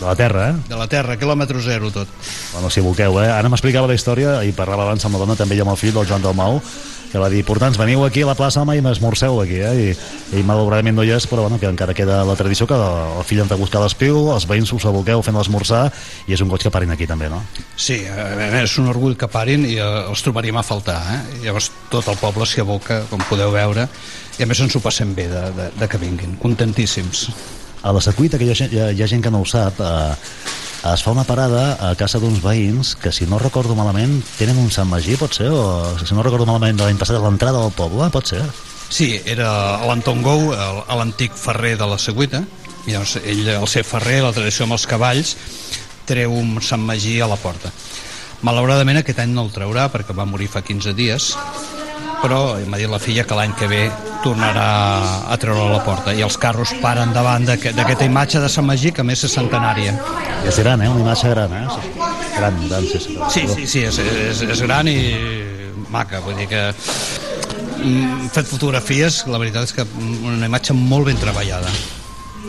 De 0.00 0.06
la 0.06 0.16
terra, 0.16 0.48
eh? 0.48 0.54
De 0.70 0.78
la 0.80 0.86
terra, 0.88 1.18
quilòmetre 1.20 1.60
zero 1.60 1.90
tot. 1.92 2.08
Bueno, 2.54 2.70
si 2.72 2.80
volqueu, 2.80 3.20
eh? 3.20 3.28
Ara 3.28 3.50
m'explicava 3.52 3.90
la 3.90 3.98
història 3.98 4.38
i 4.48 4.54
parlava 4.56 4.88
abans 4.88 5.04
amb 5.04 5.18
la 5.18 5.26
dona, 5.26 5.36
també 5.36 5.58
i 5.58 5.60
amb 5.60 5.74
el 5.74 5.76
fill 5.76 5.92
del 5.92 6.08
Joan 6.08 6.24
Dalmau, 6.24 6.56
que 7.10 7.18
va 7.20 7.28
dir, 7.28 7.42
portants, 7.44 7.76
veniu 7.76 8.04
aquí 8.06 8.22
a 8.22 8.30
la 8.30 8.36
plaça 8.38 8.62
home, 8.62 8.78
i 8.78 8.84
m'esmorceu 8.84 9.42
aquí, 9.42 9.58
eh? 9.60 9.74
I, 9.90 10.40
i 10.40 10.44
malauradament 10.46 10.96
no 10.96 11.04
hi 11.04 11.12
és, 11.12 11.26
però 11.28 11.44
bueno, 11.44 11.58
que 11.60 11.68
encara 11.68 11.92
queda 11.92 12.22
la 12.24 12.38
tradició 12.38 12.68
que 12.70 12.78
el 12.78 13.26
fill 13.28 13.42
entra 13.44 13.58
a 13.58 13.60
buscar 13.60 13.84
l'espígol, 13.84 14.30
els 14.32 14.48
veïns 14.48 14.72
us 14.72 14.88
aboqueu 14.88 15.20
fent 15.26 15.36
l'esmorzar, 15.36 15.84
i 16.30 16.38
és 16.38 16.40
un 16.40 16.48
goig 16.48 16.64
que 16.64 16.72
parin 16.72 16.96
aquí 16.96 17.10
també, 17.10 17.28
no? 17.28 17.42
Sí, 17.76 18.00
eh, 18.06 18.50
és 18.62 18.78
un 18.80 18.88
orgull 18.88 19.18
que 19.20 19.28
parin 19.28 19.68
i 19.68 19.76
eh, 19.76 19.92
els 20.06 20.24
trobaríem 20.24 20.56
a 20.56 20.64
faltar, 20.64 21.00
eh? 21.12 21.22
Llavors 21.44 21.72
tot 21.92 22.08
el 22.08 22.16
poble 22.22 22.48
s'hi 22.48 22.64
aboca, 22.64 23.02
com 23.12 23.20
podeu 23.28 23.52
veure, 23.52 23.90
i 24.38 24.46
a 24.46 24.48
més 24.48 24.64
ens 24.64 24.78
ho 24.78 24.80
passem 24.80 25.12
bé 25.12 25.28
de, 25.28 25.48
de, 25.58 25.72
de 25.76 25.90
que 25.90 26.00
vinguin, 26.00 26.38
contentíssims. 26.40 27.28
A 27.82 27.92
la 27.92 28.00
secuita, 28.04 28.36
que 28.38 28.44
hi 28.44 28.50
ha, 28.52 28.54
gent- 28.58 28.72
hi 28.74 28.78
ha, 28.80 28.90
hi 28.92 29.02
ha 29.02 29.08
gent 29.08 29.22
que 29.24 29.30
no 29.32 29.40
ho 29.40 29.46
sap, 29.48 29.78
eh, 29.80 30.14
es 30.92 31.02
fa 31.04 31.12
una 31.12 31.24
parada 31.24 31.76
a 31.90 31.94
casa 31.96 32.18
d'uns 32.20 32.42
veïns 32.44 32.94
que, 33.00 33.12
si 33.12 33.26
no 33.26 33.38
recordo 33.40 33.74
malament, 33.76 34.18
tenen 34.38 34.58
un 34.60 34.70
Sant 34.70 34.88
Magí, 34.88 35.16
pot 35.16 35.32
ser? 35.36 35.48
O, 35.48 35.96
si 36.04 36.12
no 36.14 36.22
recordo 36.22 36.46
malament, 36.48 36.76
de 36.76 36.84
l'any 36.84 36.98
passat, 37.00 37.16
a 37.16 37.24
l'entrada 37.24 37.60
del 37.64 37.72
poble, 37.72 38.10
pot 38.12 38.26
ser? 38.34 38.42
Sí, 38.90 39.14
era 39.24 39.80
l'Anton 39.86 40.20
Gou, 40.22 40.52
el- 40.52 40.82
l'antic 40.98 41.32
ferrer 41.38 41.76
de 41.78 41.86
la 41.86 41.96
Seguita, 41.98 42.42
i 42.86 42.92
llavors 42.92 43.16
ell, 43.24 43.48
el 43.48 43.68
ser 43.68 43.84
ferrer, 43.84 44.20
la 44.24 44.32
tradició 44.32 44.64
amb 44.64 44.76
els 44.76 44.86
cavalls, 44.88 45.36
treu 46.08 46.32
un 46.36 46.60
Sant 46.64 46.80
Magí 46.84 47.20
a 47.20 47.28
la 47.28 47.36
porta. 47.36 47.70
Malauradament 48.42 48.96
aquest 49.00 49.18
any 49.20 49.32
no 49.36 49.44
el 49.44 49.52
traurà 49.52 49.88
perquè 49.92 50.14
va 50.16 50.24
morir 50.24 50.48
fa 50.48 50.62
15 50.64 50.94
dies, 50.96 51.34
però 52.22 52.56
m'ha 52.66 52.76
dit 52.80 52.88
la 52.90 52.98
filla 53.00 53.24
que 53.24 53.34
l'any 53.38 53.52
que 53.58 53.66
ve 53.70 53.82
tornarà 54.24 54.66
a 55.32 55.36
treure 55.40 55.62
a 55.64 55.70
la 55.72 55.82
porta 55.84 56.12
i 56.14 56.20
els 56.22 56.36
carros 56.38 56.74
paren 56.82 57.12
davant 57.16 57.46
d'aquest- 57.48 57.76
d'aquesta 57.76 58.04
imatge 58.04 58.40
de 58.40 58.48
Sant 58.48 58.66
Magí 58.66 58.92
que 58.92 59.02
més 59.02 59.22
és 59.24 59.32
centenària. 59.32 59.94
És 60.46 60.58
gran, 60.58 60.82
eh? 60.82 60.88
Una 60.88 61.00
imatge 61.00 61.30
gran, 61.30 61.52
eh? 61.52 61.66
Gran, 62.36 62.68
gran, 62.68 62.82
sí, 62.86 62.98
sí. 63.00 63.16
Sí, 63.30 63.46
sí, 63.54 63.66
sí, 63.66 63.78
és, 63.88 63.98
és, 63.98 64.42
és 64.42 64.60
gran 64.62 64.88
i 64.88 64.98
maca, 65.88 66.20
vull 66.20 66.36
dir 66.36 66.46
que 66.48 66.60
mm, 66.70 68.20
hem 68.20 68.28
fet 68.30 68.46
fotografies, 68.46 69.24
la 69.26 69.38
veritat 69.38 69.64
és 69.64 69.72
que 69.72 69.86
una 70.22 70.46
imatge 70.46 70.72
molt 70.76 71.06
ben 71.10 71.16
treballada. 71.20 71.68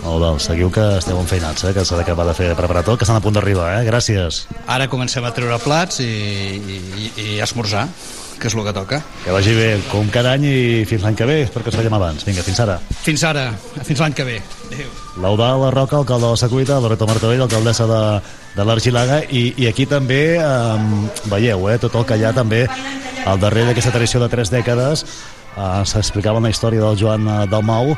Bé, 0.01 0.29
seguiu 0.41 0.71
que 0.73 0.83
esteu 0.97 1.19
enfeinats, 1.21 1.63
eh? 1.69 1.73
Que 1.75 1.83
s'ha 1.85 1.99
d'acabar 1.99 2.25
de 2.25 2.33
fer 2.33 2.49
preparar 2.57 2.81
tot, 2.83 2.97
que 2.97 3.05
estan 3.05 3.19
a 3.19 3.21
punt 3.21 3.35
d'arribar, 3.37 3.69
eh? 3.77 3.85
Gràcies. 3.85 4.45
Ara 4.65 4.89
comencem 4.89 5.23
a 5.25 5.31
treure 5.35 5.59
plats 5.61 6.01
i, 6.01 6.09
i, 6.57 7.11
i 7.21 7.27
esmorzar, 7.43 7.85
que 8.41 8.49
és 8.49 8.55
el 8.57 8.65
que 8.65 8.73
toca. 8.73 9.01
Que 9.21 9.35
vagi 9.35 9.53
bé, 9.53 9.67
com 9.91 10.09
cada 10.13 10.33
any 10.33 10.47
i 10.49 10.55
fins 10.89 11.05
l'any 11.05 11.17
que 11.19 11.27
ve, 11.29 11.35
espero 11.45 11.63
que 11.63 11.69
us 11.69 11.77
veiem 11.77 11.93
abans. 11.93 12.25
Vinga, 12.25 12.41
fins 12.41 12.59
ara. 12.63 12.79
Fins 13.05 13.23
ara, 13.29 13.51
fins 13.85 14.01
l'any 14.01 14.17
que 14.17 14.25
ve. 14.25 14.39
Adéu. 14.71 14.89
L'Eudal 15.21 15.61
La 15.67 15.69
Roca, 15.75 15.99
alcalde 16.01 16.25
de 16.25 16.33
la 16.33 16.41
Secuita, 16.41 16.79
Loreto 16.81 17.05
Martorell, 17.05 17.45
alcaldessa 17.45 17.85
de, 17.91 18.01
de 18.57 18.65
l'Argilaga, 18.65 19.21
i, 19.29 19.51
i 19.61 19.69
aquí 19.69 19.85
també 19.85 20.23
um, 20.41 21.05
veieu 21.29 21.69
eh, 21.69 21.77
tot 21.83 21.99
el 22.01 22.07
que 22.09 22.17
hi 22.17 22.25
ha 22.25 22.33
també 22.33 22.65
al 23.29 23.37
darrere 23.39 23.69
d'aquesta 23.69 23.93
tradició 23.93 24.23
de 24.23 24.31
tres 24.33 24.49
dècades. 24.49 25.05
Uh, 25.51 25.83
S'explicava 25.85 26.41
una 26.41 26.49
història 26.49 26.81
del 26.81 26.97
Joan 26.97 27.27
uh, 27.27 27.43
Dalmau, 27.51 27.93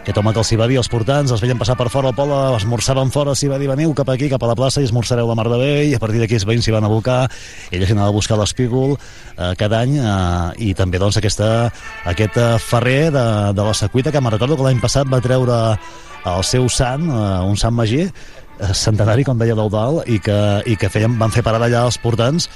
aquest 0.00 0.16
home 0.16 0.32
que 0.32 0.40
els 0.40 0.50
dir 0.50 0.78
als 0.80 0.88
portants, 0.88 1.30
els 1.30 1.42
veien 1.42 1.58
passar 1.60 1.76
per 1.76 1.90
fora 1.92 2.08
al 2.08 2.16
poble, 2.16 2.36
esmorçaven 2.56 3.10
fora, 3.12 3.34
els 3.34 3.42
hi 3.44 3.50
va 3.52 3.58
dir 3.60 3.68
veniu 3.68 3.92
cap 3.94 4.08
aquí, 4.08 4.30
cap 4.32 4.42
a 4.42 4.48
la 4.48 4.56
plaça 4.56 4.80
i 4.80 4.88
esmorzareu 4.88 5.28
la 5.28 5.36
mar 5.36 5.46
de 5.52 5.58
bé 5.60 5.72
i 5.90 5.94
a 5.94 6.00
partir 6.00 6.22
d'aquí 6.22 6.38
els 6.38 6.46
veïns 6.48 6.64
s'hi 6.64 6.72
van 6.72 6.86
abocar 6.88 7.26
ella 7.70 7.86
s'hi 7.86 7.96
anava 7.96 8.08
a 8.08 8.16
buscar 8.16 8.38
l'espígol 8.40 8.96
eh, 8.96 9.52
cada 9.60 9.82
any 9.84 9.98
eh, 10.00 10.70
i 10.70 10.74
també 10.74 10.98
doncs 10.98 11.20
aquesta, 11.20 11.68
aquest 12.08 12.40
eh, 12.40 12.56
ferrer 12.64 13.10
de, 13.12 13.26
de 13.52 13.68
la 13.68 13.76
secuita 13.76 14.12
que 14.12 14.24
me'n 14.24 14.36
recordo 14.38 14.56
que 14.56 14.68
l'any 14.70 14.80
passat 14.80 15.10
va 15.10 15.20
treure 15.20 15.60
el 16.30 16.44
seu 16.44 16.68
sant, 16.72 17.04
eh, 17.08 17.30
un 17.44 17.60
sant 17.60 17.76
magí 17.76 18.06
eh, 18.06 18.72
centenari, 18.72 19.24
com 19.24 19.38
deia 19.40 19.56
l'Eudal, 19.56 20.02
i 20.08 20.20
que, 20.20 20.40
i 20.64 20.76
que 20.80 20.92
feien, 20.92 21.16
van 21.20 21.32
fer 21.34 21.44
parada 21.44 21.68
allà 21.68 21.84
els 21.88 22.00
portants 22.00 22.48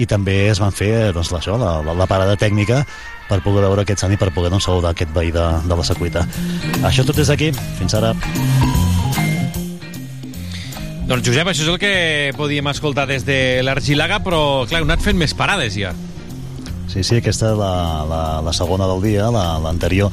i 0.00 0.06
també 0.08 0.36
es 0.50 0.60
van 0.62 0.72
fer 0.72 1.12
doncs, 1.12 1.32
això, 1.36 1.58
la, 1.60 1.80
la, 1.84 1.96
la 1.96 2.08
parada 2.08 2.36
tècnica 2.40 2.82
per 3.28 3.40
poder 3.44 3.64
veure 3.64 3.84
aquest 3.84 4.02
sant 4.02 4.12
i 4.12 4.20
per 4.20 4.30
poder 4.34 4.50
doncs, 4.52 4.66
saludar 4.68 4.92
aquest 4.92 5.12
veí 5.14 5.32
de, 5.34 5.44
de 5.66 5.78
la 5.78 5.86
secuita. 5.86 6.24
Això 6.84 7.04
tot 7.08 7.18
és 7.22 7.32
aquí. 7.32 7.52
Fins 7.78 7.96
ara. 7.98 8.14
Doncs 11.08 11.26
Josep, 11.26 11.48
això 11.50 11.64
és 11.66 11.68
el 11.68 11.80
que 11.82 11.94
podíem 12.38 12.68
escoltar 12.70 13.04
des 13.10 13.26
de 13.26 13.60
l'Argilaga, 13.64 14.20
però 14.24 14.64
clar, 14.70 14.80
heu 14.80 14.88
anat 14.88 15.02
fent 15.04 15.18
més 15.20 15.34
parades 15.36 15.76
ja. 15.76 15.92
Sí, 16.90 17.00
sí, 17.06 17.16
aquesta 17.22 17.52
és 17.52 17.56
la, 17.56 17.68
la, 18.04 18.22
la 18.44 18.52
segona 18.52 18.84
del 18.90 19.00
dia, 19.00 19.30
la- 19.32 19.56
l'anterior. 19.62 20.10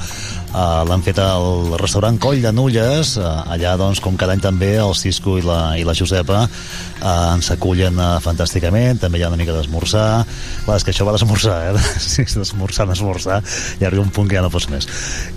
Uh, 0.49 0.86
l'han 0.88 1.01
fet 1.03 1.17
al 1.19 1.75
restaurant 1.82 2.15
Coll 2.21 2.39
de 2.41 2.53
Nulles, 2.55 3.17
uh, 3.19 3.43
allà 3.51 3.73
doncs 3.77 3.99
com 4.01 4.15
cada 4.17 4.32
any 4.34 4.39
també 4.41 4.69
el 4.79 4.95
Cisco 4.95 5.36
i 5.38 5.43
la, 5.45 5.75
i 5.77 5.84
la 5.86 5.93
Josepa 5.97 6.39
uh, 6.45 7.36
ens 7.36 7.51
acullen 7.53 7.99
uh, 7.99 8.15
fantàsticament, 8.23 8.97
també 9.03 9.19
hi 9.19 9.25
ha 9.27 9.29
una 9.34 9.38
mica 9.41 9.53
d'esmorzar, 9.58 10.23
clar, 10.63 10.79
és 10.79 10.88
que 10.88 10.93
això 10.95 11.05
va 11.05 11.13
d'esmorzar, 11.17 11.60
eh? 11.75 11.84
sí, 12.01 12.23
d'esmorzar, 12.23 12.88
d'esmorzar, 12.89 13.41
i 13.82 13.86
arriba 13.89 14.05
un 14.08 14.13
punt 14.15 14.32
que 14.32 14.39
ja 14.39 14.45
no 14.45 14.53
pots 14.53 14.71
més. 14.71 14.88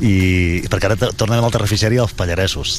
I 0.00 0.62
perquè 0.70 0.92
ara 0.92 1.12
tornem 1.12 1.42
al 1.42 1.52
terrificeri 1.58 1.98
als 2.00 2.14
Pallaresos, 2.16 2.78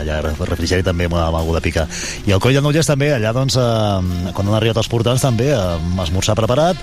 allà 0.00 0.20
al 0.22 0.36
refrigeri 0.48 0.84
també 0.86 1.08
amb, 1.08 1.16
amb 1.20 1.38
algú 1.40 1.54
de 1.56 1.62
picar 1.64 1.86
i 2.26 2.34
el 2.34 2.40
Coll 2.42 2.56
de 2.56 2.62
Nulles 2.64 2.88
també, 2.88 3.12
allà 3.14 3.32
doncs 3.36 3.56
eh, 3.60 4.32
quan 4.32 4.48
han 4.48 4.58
arribat 4.58 4.82
els 4.82 4.90
portants 4.92 5.24
també 5.24 5.50
eh, 5.54 5.62
esmorzar 6.04 6.36
preparat 6.38 6.78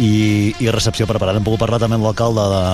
i, 0.00 0.54
i 0.62 0.70
recepció 0.72 1.06
preparada. 1.10 1.40
Hem 1.40 1.46
pogut 1.46 1.64
parlar 1.64 1.80
també 1.82 1.98
amb 1.98 2.08
l'alcalde 2.08 2.46
de, 2.54 2.64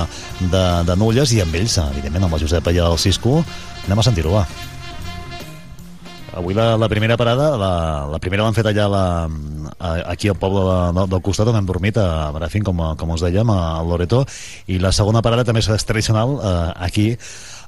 de, 0.53 0.65
de 0.91 0.99
Nulles 1.01 1.35
i 1.35 1.43
amb 1.45 1.59
ells, 1.59 1.81
evidentment 1.89 2.29
amb 2.29 2.39
el 2.39 2.47
Josep 2.47 2.73
i 2.73 2.81
el 2.85 2.99
Cisco. 3.03 3.43
Anem 3.87 4.03
a 4.03 4.07
sentir-ho, 4.07 4.35
va 4.39 4.47
Avui 6.37 6.53
la, 6.53 6.77
la 6.77 6.89
primera 6.93 7.17
parada, 7.17 7.57
la, 7.57 7.73
la 8.13 8.19
primera 8.21 8.45
l'han 8.45 8.57
fet 8.57 8.67
allà 8.69 8.85
la, 8.93 9.05
a, 9.79 9.93
aquí 10.13 10.29
al 10.29 10.37
poble 10.37 10.67
de, 10.67 10.77
de, 10.99 11.07
del 11.15 11.23
costat 11.25 11.49
on 11.49 11.57
hem 11.57 11.69
dormit, 11.69 11.97
a 11.97 12.29
Brafin, 12.35 12.67
com, 12.67 12.83
com 13.01 13.15
us 13.15 13.25
dèiem, 13.25 13.49
a 13.55 13.81
Loreto, 13.89 14.21
i 14.69 14.77
la 14.83 14.93
segona 14.93 15.25
parada 15.25 15.47
també 15.49 15.65
és 15.65 15.89
tradicional 15.89 16.37
eh, 16.37 16.55
aquí, 16.91 17.09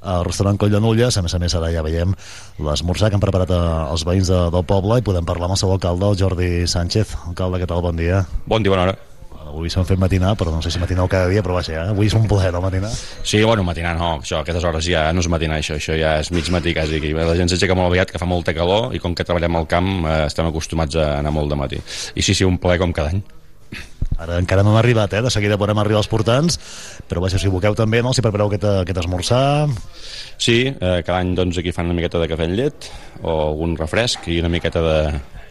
al 0.05 0.29
restaurant 0.29 0.61
Coll 0.61 0.77
de 0.77 0.85
Nulles, 0.85 1.17
a 1.17 1.25
més 1.25 1.35
a 1.35 1.41
més 1.41 1.57
ara 1.57 1.73
ja 1.73 1.83
veiem 1.83 2.13
l'esmorzar 2.61 3.09
que 3.09 3.17
han 3.17 3.25
preparat 3.25 3.57
els 3.57 4.05
veïns 4.05 4.29
de, 4.29 4.45
del 4.53 4.69
poble 4.69 5.01
i 5.01 5.07
podem 5.09 5.27
parlar 5.27 5.49
amb 5.49 5.57
el 5.57 5.65
seu 5.65 5.73
alcalde, 5.73 6.13
el 6.13 6.21
Jordi 6.21 6.53
Sánchez. 6.69 7.17
Alcalde, 7.33 7.65
què 7.65 7.73
tal? 7.73 7.83
Bon 7.89 7.97
dia. 7.97 8.27
Bon 8.47 8.61
dia, 8.61 8.77
bona 8.77 8.91
hora. 8.91 9.08
Avui 9.49 9.71
s'han 9.73 9.87
fet 9.89 10.01
matinar, 10.01 10.35
però 10.37 10.53
no 10.53 10.61
sé 10.61 10.71
si 10.71 10.81
matineu 10.81 11.09
cada 11.09 11.31
dia, 11.33 11.41
però 11.45 11.57
vaja, 11.57 11.73
eh? 11.73 11.93
avui 11.95 12.11
és 12.11 12.17
un 12.19 12.27
plaer, 12.29 12.51
no, 12.53 12.61
matinar? 12.61 12.91
Sí, 12.93 13.41
bueno, 13.41 13.65
matinar 13.65 13.95
no, 13.97 14.11
això, 14.21 14.43
a 14.43 14.45
aquestes 14.45 14.67
hores 14.69 14.85
ja 14.85 15.07
no 15.17 15.25
és 15.25 15.29
matinar, 15.33 15.63
això, 15.63 15.79
això 15.81 15.97
ja 15.97 16.19
és 16.21 16.29
mig 16.37 16.51
matí 16.53 16.75
quasi 16.77 17.01
aquí. 17.01 17.15
La 17.17 17.37
gent 17.39 17.49
s'aixeca 17.49 17.77
molt 17.79 17.89
aviat, 17.89 18.13
que 18.13 18.21
fa 18.21 18.29
molta 18.29 18.53
calor, 18.57 18.93
i 18.93 19.01
com 19.01 19.17
que 19.17 19.25
treballem 19.25 19.57
al 19.57 19.69
camp 19.71 19.91
eh, 20.05 20.21
estem 20.27 20.51
acostumats 20.51 21.01
a 21.01 21.15
anar 21.23 21.33
molt 21.33 21.49
de 21.55 21.61
matí. 21.61 21.81
I 22.15 22.25
sí, 22.25 22.37
sí, 22.37 22.45
un 22.45 22.61
plaer 22.61 22.83
com 22.83 22.93
cada 22.93 23.15
any. 23.15 23.25
Ara 24.19 24.37
encara 24.43 24.65
no 24.67 24.75
han 24.75 24.81
arribat, 24.83 25.15
eh? 25.15 25.23
De 25.25 25.31
seguida 25.31 25.57
podrem 25.61 25.79
arribar 25.81 26.03
als 26.03 26.11
portants, 26.11 26.59
però 27.09 27.23
vaja, 27.25 27.41
si 27.41 27.49
buqueu 27.53 27.77
també, 27.79 28.03
no? 28.05 28.13
Si 28.13 28.25
prepareu 28.25 28.51
aquest, 28.51 28.69
aquest 28.83 29.03
esmorzar... 29.05 29.69
Sí, 30.39 30.61
eh, 30.69 31.01
cada 31.07 31.19
any 31.23 31.33
doncs, 31.39 31.59
aquí 31.59 31.73
fan 31.75 31.89
una 31.89 31.97
miqueta 31.97 32.21
de 32.21 32.29
cafè 32.31 32.47
amb 32.47 32.59
llet 32.59 32.93
o 33.23 33.33
algun 33.49 33.79
refresc 33.79 34.29
i 34.31 34.39
una 34.43 34.51
miqueta 34.53 34.83
de 34.85 34.99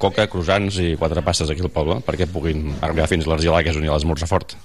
coca, 0.02 0.28
croissants 0.32 0.80
i 0.84 0.96
quatre 1.00 1.24
pastes 1.26 1.52
aquí 1.52 1.66
al 1.66 1.74
poble 1.74 2.00
perquè 2.06 2.30
puguin 2.32 2.72
arribar 2.82 3.10
fins 3.12 3.28
a 3.28 3.34
l'Argilà, 3.34 3.64
que 3.64 3.74
és 3.74 3.80
on 3.80 3.86
hi 3.86 3.92
ha 3.92 3.98
l'esmorzar 3.98 4.30
fort. 4.30 4.58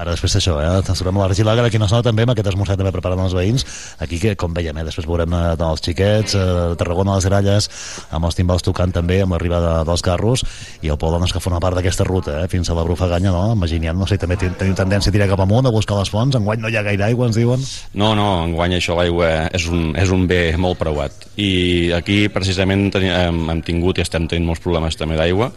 Ara 0.00 0.14
després 0.14 0.32
d'això, 0.32 0.54
eh? 0.56 0.68
Trobem 0.88 1.18
a 1.20 1.26
l'Argilaga, 1.26 1.62
d'aquí 1.66 1.76
no 1.78 1.86
sona 1.86 2.00
també, 2.02 2.24
amb 2.24 2.32
aquest 2.32 2.48
esmorzar 2.48 2.78
també 2.80 2.90
preparant 2.94 3.20
els 3.26 3.34
veïns. 3.36 3.64
Aquí, 4.00 4.16
que, 4.22 4.32
com 4.40 4.54
veiem, 4.56 4.78
eh? 4.80 4.84
després 4.86 5.04
veurem 5.06 5.34
eh, 5.36 5.42
els 5.68 5.82
xiquets, 5.84 6.32
eh, 6.34 6.72
Tarragona, 6.80 7.18
les 7.18 7.26
gralles, 7.28 7.68
amb 8.10 8.24
els 8.24 8.38
timbals 8.38 8.64
tocant 8.64 8.90
també, 8.96 9.20
amb 9.22 9.36
l'arribada 9.36 9.82
dels 9.84 10.00
carros, 10.02 10.46
i 10.80 10.88
el 10.88 10.96
poble 10.96 11.20
doncs, 11.20 11.34
que 11.36 11.42
forma 11.44 11.60
part 11.60 11.76
d'aquesta 11.76 12.06
ruta, 12.08 12.38
eh? 12.40 12.48
fins 12.48 12.72
a 12.72 12.76
la 12.78 12.86
Brufaganya, 12.88 13.34
no? 13.36 13.44
Imaginem, 13.52 14.00
no 14.00 14.08
sé, 14.08 14.16
també 14.18 14.38
ten- 14.40 14.56
teniu 14.58 14.74
tendència 14.80 15.12
a 15.12 15.16
tirar 15.18 15.28
cap 15.34 15.44
amunt, 15.44 15.68
a 15.68 15.74
buscar 15.76 16.00
les 16.00 16.10
fonts, 16.10 16.40
enguany 16.40 16.64
no 16.64 16.72
hi 16.72 16.80
ha 16.80 16.86
gaire 16.88 17.10
aigua, 17.10 17.28
ens 17.28 17.36
diuen. 17.36 17.60
No, 17.92 18.14
no, 18.16 18.30
enguany 18.48 18.78
això 18.80 18.96
l'aigua 18.96 19.50
és, 19.52 19.68
un, 19.68 19.92
és 20.00 20.08
un 20.10 20.24
bé 20.26 20.56
molt 20.56 20.80
preuat. 20.80 21.28
I 21.36 21.92
aquí 22.00 22.24
precisament 22.32 22.88
hem, 22.96 23.44
hem 23.52 23.60
tingut 23.62 24.00
i 24.00 24.06
estem 24.08 24.24
tenint 24.26 24.48
molts 24.48 24.64
problemes 24.64 24.96
també 24.96 25.20
d'aigua, 25.20 25.52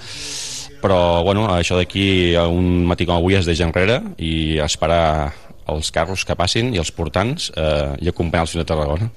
però 0.86 1.24
bueno, 1.26 1.48
això 1.50 1.80
d'aquí 1.80 2.36
a 2.38 2.46
un 2.52 2.86
matí 2.86 3.08
com 3.10 3.18
avui 3.18 3.34
es 3.40 3.48
deixa 3.50 3.66
enrere 3.66 4.00
i 4.22 4.60
esperar 4.62 5.34
els 5.74 5.90
carros 5.92 6.22
que 6.30 6.36
passin 6.38 6.70
i 6.76 6.78
els 6.82 6.92
portants 6.94 7.50
eh, 7.58 7.96
i 8.06 8.12
acompanyar-los 8.12 8.54
fins 8.54 8.62
a 8.62 8.70
Tarragona. 8.70 9.08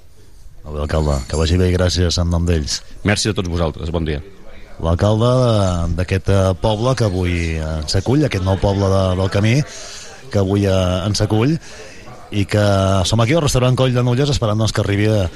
Molt 0.65 0.73
bé, 0.75 0.81
alcalde, 0.87 1.19
que 1.29 1.37
vagi 1.37 1.59
bé 1.61 1.69
i 1.69 1.75
gràcies 1.77 2.17
en 2.19 2.29
nom 2.33 2.45
d'ells. 2.47 2.79
Merci 3.05 3.29
a 3.29 3.35
tots 3.37 3.47
vosaltres, 3.53 3.91
bon 3.93 4.03
dia. 4.09 4.19
L'alcalde 4.81 5.29
de- 5.43 5.95
d'aquest 5.99 6.29
eh, 6.33 6.41
poble 6.61 6.95
que 6.97 7.05
avui 7.05 7.35
eh, 7.59 7.63
ens 7.83 7.95
acull, 7.99 8.25
aquest 8.25 8.43
nou 8.47 8.57
poble 8.61 8.89
de, 8.89 9.03
del 9.21 9.29
camí, 9.29 9.55
que 10.33 10.41
avui 10.41 10.65
eh, 10.65 11.05
ens 11.05 11.21
acull, 11.21 11.53
i 12.31 12.43
que 12.45 12.61
som 13.09 13.21
aquí 13.23 13.33
al 13.33 13.41
restaurant 13.45 13.73
Coll 13.77 13.93
de 13.95 14.03
Nulles 14.05 14.29
esperant 14.29 14.57
doncs, 14.61 14.73
que, 14.73 14.81
arribi, 14.83 15.07
eh, 15.09 15.27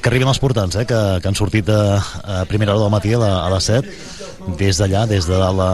que 0.00 0.08
arribin 0.10 0.28
els 0.32 0.40
portants, 0.40 0.76
eh, 0.76 0.84
que, 0.88 0.98
que 1.20 1.28
han 1.30 1.36
sortit 1.38 1.68
a, 1.72 1.80
a 2.40 2.44
primera 2.48 2.74
hora 2.74 2.84
del 2.86 2.92
matí 2.96 3.12
a, 3.16 3.20
la, 3.22 3.30
a 3.46 3.50
les 3.54 3.68
7 3.72 4.15
des 4.58 4.78
d'allà, 4.78 5.06
des 5.10 5.26
de 5.26 5.38
la, 5.38 5.70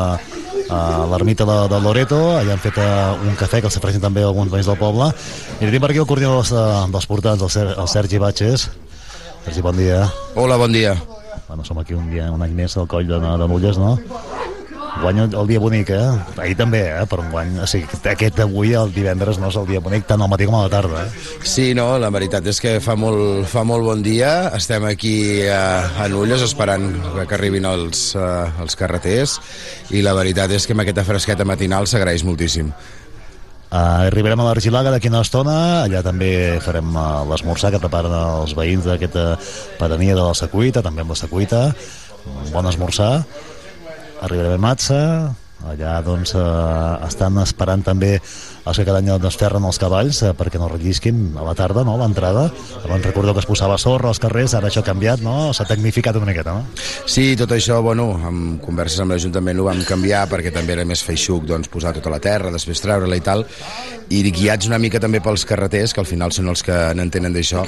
a 0.73 0.81
l'ermita 1.11 1.45
de, 1.49 1.57
de 1.69 1.81
Loreto, 1.85 2.21
allà 2.39 2.57
han 2.57 2.63
fet 2.63 2.79
eh, 2.81 2.91
un 3.29 3.37
cafè 3.39 3.61
que 3.61 3.69
els 3.69 3.77
ofereixen 3.81 4.05
també 4.05 4.25
alguns 4.25 4.53
veïns 4.53 4.71
del 4.71 4.79
poble 4.81 5.11
i 5.59 5.67
tenim 5.67 5.83
per 5.83 5.93
aquí 5.93 6.01
el 6.03 6.09
coordinador 6.09 6.41
dels, 6.41 6.55
eh, 6.57 6.93
dels 6.95 7.09
portants, 7.11 7.45
el, 7.45 7.53
Ser, 7.53 7.67
el 7.77 7.91
Sergi 7.93 8.23
Batxes 8.23 8.69
Sergi, 9.45 9.65
bon 9.65 9.77
dia 9.77 10.07
Hola, 10.39 10.57
bon 10.57 10.73
dia. 10.73 10.97
Bueno, 11.49 11.65
som 11.65 11.79
aquí 11.83 11.93
un 11.93 12.09
dia, 12.09 12.31
un 12.33 12.41
any 12.41 12.55
més 12.57 12.77
al 12.81 12.87
coll 12.89 13.05
de, 13.05 13.19
de 13.21 13.49
Nulles, 13.51 13.77
no? 13.77 13.99
Guany 15.01 15.23
el, 15.23 15.35
el 15.35 15.47
dia 15.49 15.61
bonic, 15.63 15.91
eh? 15.95 16.41
Ahir 16.43 16.57
també, 16.59 16.83
eh? 16.91 17.05
Per 17.09 17.19
un 17.23 17.31
guany. 17.33 17.55
O 17.65 17.67
sigui, 17.71 17.89
aquest 18.11 18.43
avui, 18.45 18.75
el 18.77 18.93
divendres, 18.93 19.39
no 19.41 19.49
és 19.49 19.57
el 19.57 19.67
dia 19.71 19.81
bonic, 19.81 20.05
tant 20.09 20.21
al 20.21 20.29
matí 20.31 20.45
com 20.49 20.59
a 20.59 20.65
la 20.67 20.73
tarda, 20.73 21.07
eh? 21.07 21.29
Sí, 21.49 21.71
no, 21.79 21.87
la 22.03 22.11
veritat 22.13 22.47
és 22.53 22.61
que 22.61 22.75
fa 22.85 22.97
molt, 22.99 23.47
fa 23.49 23.65
molt 23.65 23.87
bon 23.89 24.03
dia. 24.05 24.51
Estem 24.59 24.85
aquí 24.91 25.15
a, 25.49 25.63
a 26.05 26.09
Nulles 26.13 26.45
esperant 26.45 26.91
que 27.23 27.39
arribin 27.39 27.69
els, 27.71 28.11
uh, 28.19 28.51
els 28.63 28.77
carreters 28.79 29.39
i 29.97 30.03
la 30.05 30.13
veritat 30.19 30.53
és 30.53 30.69
que 30.69 30.77
amb 30.77 30.85
aquesta 30.85 31.07
fresqueta 31.09 31.49
matinal 31.49 31.89
s'agraeix 31.89 32.27
moltíssim. 32.29 32.69
Uh, 33.73 34.05
arribarem 34.11 34.43
a 34.43 34.45
l'Argilaga 34.51 34.93
d'aquí 34.93 35.09
una 35.09 35.23
estona, 35.25 35.57
allà 35.87 36.03
també 36.05 36.61
farem 36.61 36.93
uh, 36.93 37.23
l'esmorzar 37.31 37.71
que 37.73 37.81
preparen 37.81 38.13
els 38.13 38.53
veïns 38.59 38.85
d'aquesta 38.85 39.39
pedania 39.81 40.19
de 40.19 40.27
la 40.27 40.37
Secuita, 40.37 40.85
també 40.85 41.01
amb 41.01 41.15
la 41.15 41.17
Secuita, 41.17 41.63
un 42.29 42.53
bon 42.53 42.69
esmorzar. 42.69 43.15
A 44.23 44.57
Matza, 44.57 45.35
allà 45.67 45.97
doncs 46.07 46.31
uh, 46.39 47.03
estan 47.09 47.41
esperant 47.43 47.83
també 47.83 48.13
els 48.19 48.79
que 48.79 48.85
cada 48.87 49.01
any 49.01 49.09
doncs, 49.11 49.35
ferren 49.39 49.65
els 49.67 49.79
cavalls 49.83 50.21
uh, 50.23 50.31
perquè 50.39 50.61
no 50.63 50.69
rellisquin 50.71 51.33
a 51.35 51.47
la 51.47 51.55
tarda, 51.59 51.83
no?, 51.83 51.97
a 51.97 52.01
l'entrada. 52.05 52.45
Abans 52.85 53.09
recordeu 53.09 53.35
que 53.35 53.43
es 53.43 53.49
posava 53.51 53.79
sorra 53.83 54.13
als 54.13 54.21
carrers, 54.23 54.55
ara 54.55 54.71
això 54.71 54.85
ha 54.85 54.87
canviat, 54.87 55.25
no? 55.27 55.51
S'ha 55.51 55.67
tecnificat 55.67 56.19
una 56.21 56.29
miqueta, 56.31 56.55
no? 56.55 56.85
Sí, 57.11 57.33
tot 57.39 57.51
això, 57.57 57.81
bueno, 57.83 58.13
amb 58.29 58.61
converses 58.63 59.03
amb 59.03 59.15
l'Ajuntament 59.15 59.59
ho 59.59 59.67
vam 59.67 59.83
canviar 59.89 60.29
perquè 60.31 60.55
també 60.55 60.77
era 60.77 60.87
més 60.87 61.03
feixuc 61.03 61.49
doncs, 61.51 61.71
posar 61.73 61.95
tota 61.99 62.13
la 62.15 62.23
terra, 62.23 62.55
després 62.55 62.85
treure-la 62.85 63.19
i 63.19 63.25
tal, 63.27 63.43
i 64.07 64.23
guiats 64.31 64.71
una 64.71 64.79
mica 64.79 65.03
també 65.03 65.19
pels 65.25 65.47
carreters, 65.51 65.95
que 65.95 66.03
al 66.05 66.11
final 66.11 66.31
són 66.31 66.55
els 66.55 66.63
que 66.63 66.79
n'entenen 66.95 67.35
d'això, 67.35 67.67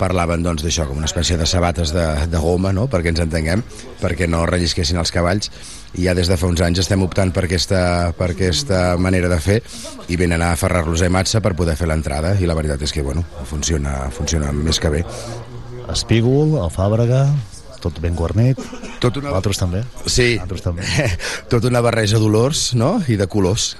parlaven 0.00 0.42
doncs 0.42 0.64
d'això, 0.64 0.86
com 0.88 0.96
una 0.98 1.08
espècie 1.10 1.36
de 1.36 1.46
sabates 1.46 1.92
de, 1.92 2.06
de 2.32 2.40
goma, 2.40 2.72
no?, 2.72 2.86
perquè 2.90 3.12
ens 3.12 3.20
entenguem, 3.22 3.60
perquè 4.00 4.26
no 4.30 4.46
rellisquessin 4.48 4.98
els 5.00 5.12
cavalls, 5.12 5.50
i 5.98 6.04
ja 6.06 6.14
des 6.14 6.28
de 6.30 6.36
fa 6.40 6.46
uns 6.48 6.60
anys 6.62 6.80
estem 6.84 7.02
optant 7.02 7.32
per 7.34 7.44
aquesta, 7.48 7.80
per 8.16 8.30
aquesta 8.32 8.94
manera 8.96 9.28
de 9.28 9.40
fer 9.42 9.58
i 10.08 10.16
venen 10.20 10.40
a 10.46 10.52
aferrar-los 10.54 11.02
a 11.02 11.10
Matza 11.12 11.40
per 11.44 11.52
poder 11.58 11.74
fer 11.76 11.88
l'entrada 11.90 12.36
i 12.40 12.46
la 12.48 12.54
veritat 12.58 12.82
és 12.86 12.94
que, 12.94 13.02
bueno, 13.02 13.24
funciona, 13.50 14.06
funciona 14.14 14.52
més 14.54 14.78
que 14.80 14.92
bé. 14.96 15.04
Espígol, 15.90 16.56
el 16.62 16.70
Fàbrega, 16.70 17.24
tot 17.82 17.98
ben 18.02 18.14
guarnit. 18.14 18.60
Tot 19.02 19.16
una... 19.18 19.32
Altres 19.36 19.58
també. 19.58 19.82
Sí, 20.06 20.34
Altres 20.42 20.62
també. 20.62 20.84
tota 21.52 21.70
una 21.70 21.82
barreja 21.84 22.20
d'olors 22.22 22.70
no? 22.78 22.98
i 23.10 23.16
de 23.18 23.26
colors. 23.30 23.72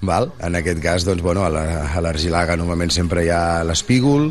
Val? 0.00 0.30
En 0.46 0.54
aquest 0.54 0.78
cas, 0.80 1.04
doncs, 1.04 1.20
bueno, 1.26 1.42
a 1.44 1.50
la- 1.50 1.88
a 1.90 2.00
l'Argilaga 2.04 2.56
normalment 2.56 2.92
sempre 2.94 3.24
hi 3.26 3.32
ha 3.34 3.64
l'espígol, 3.66 4.30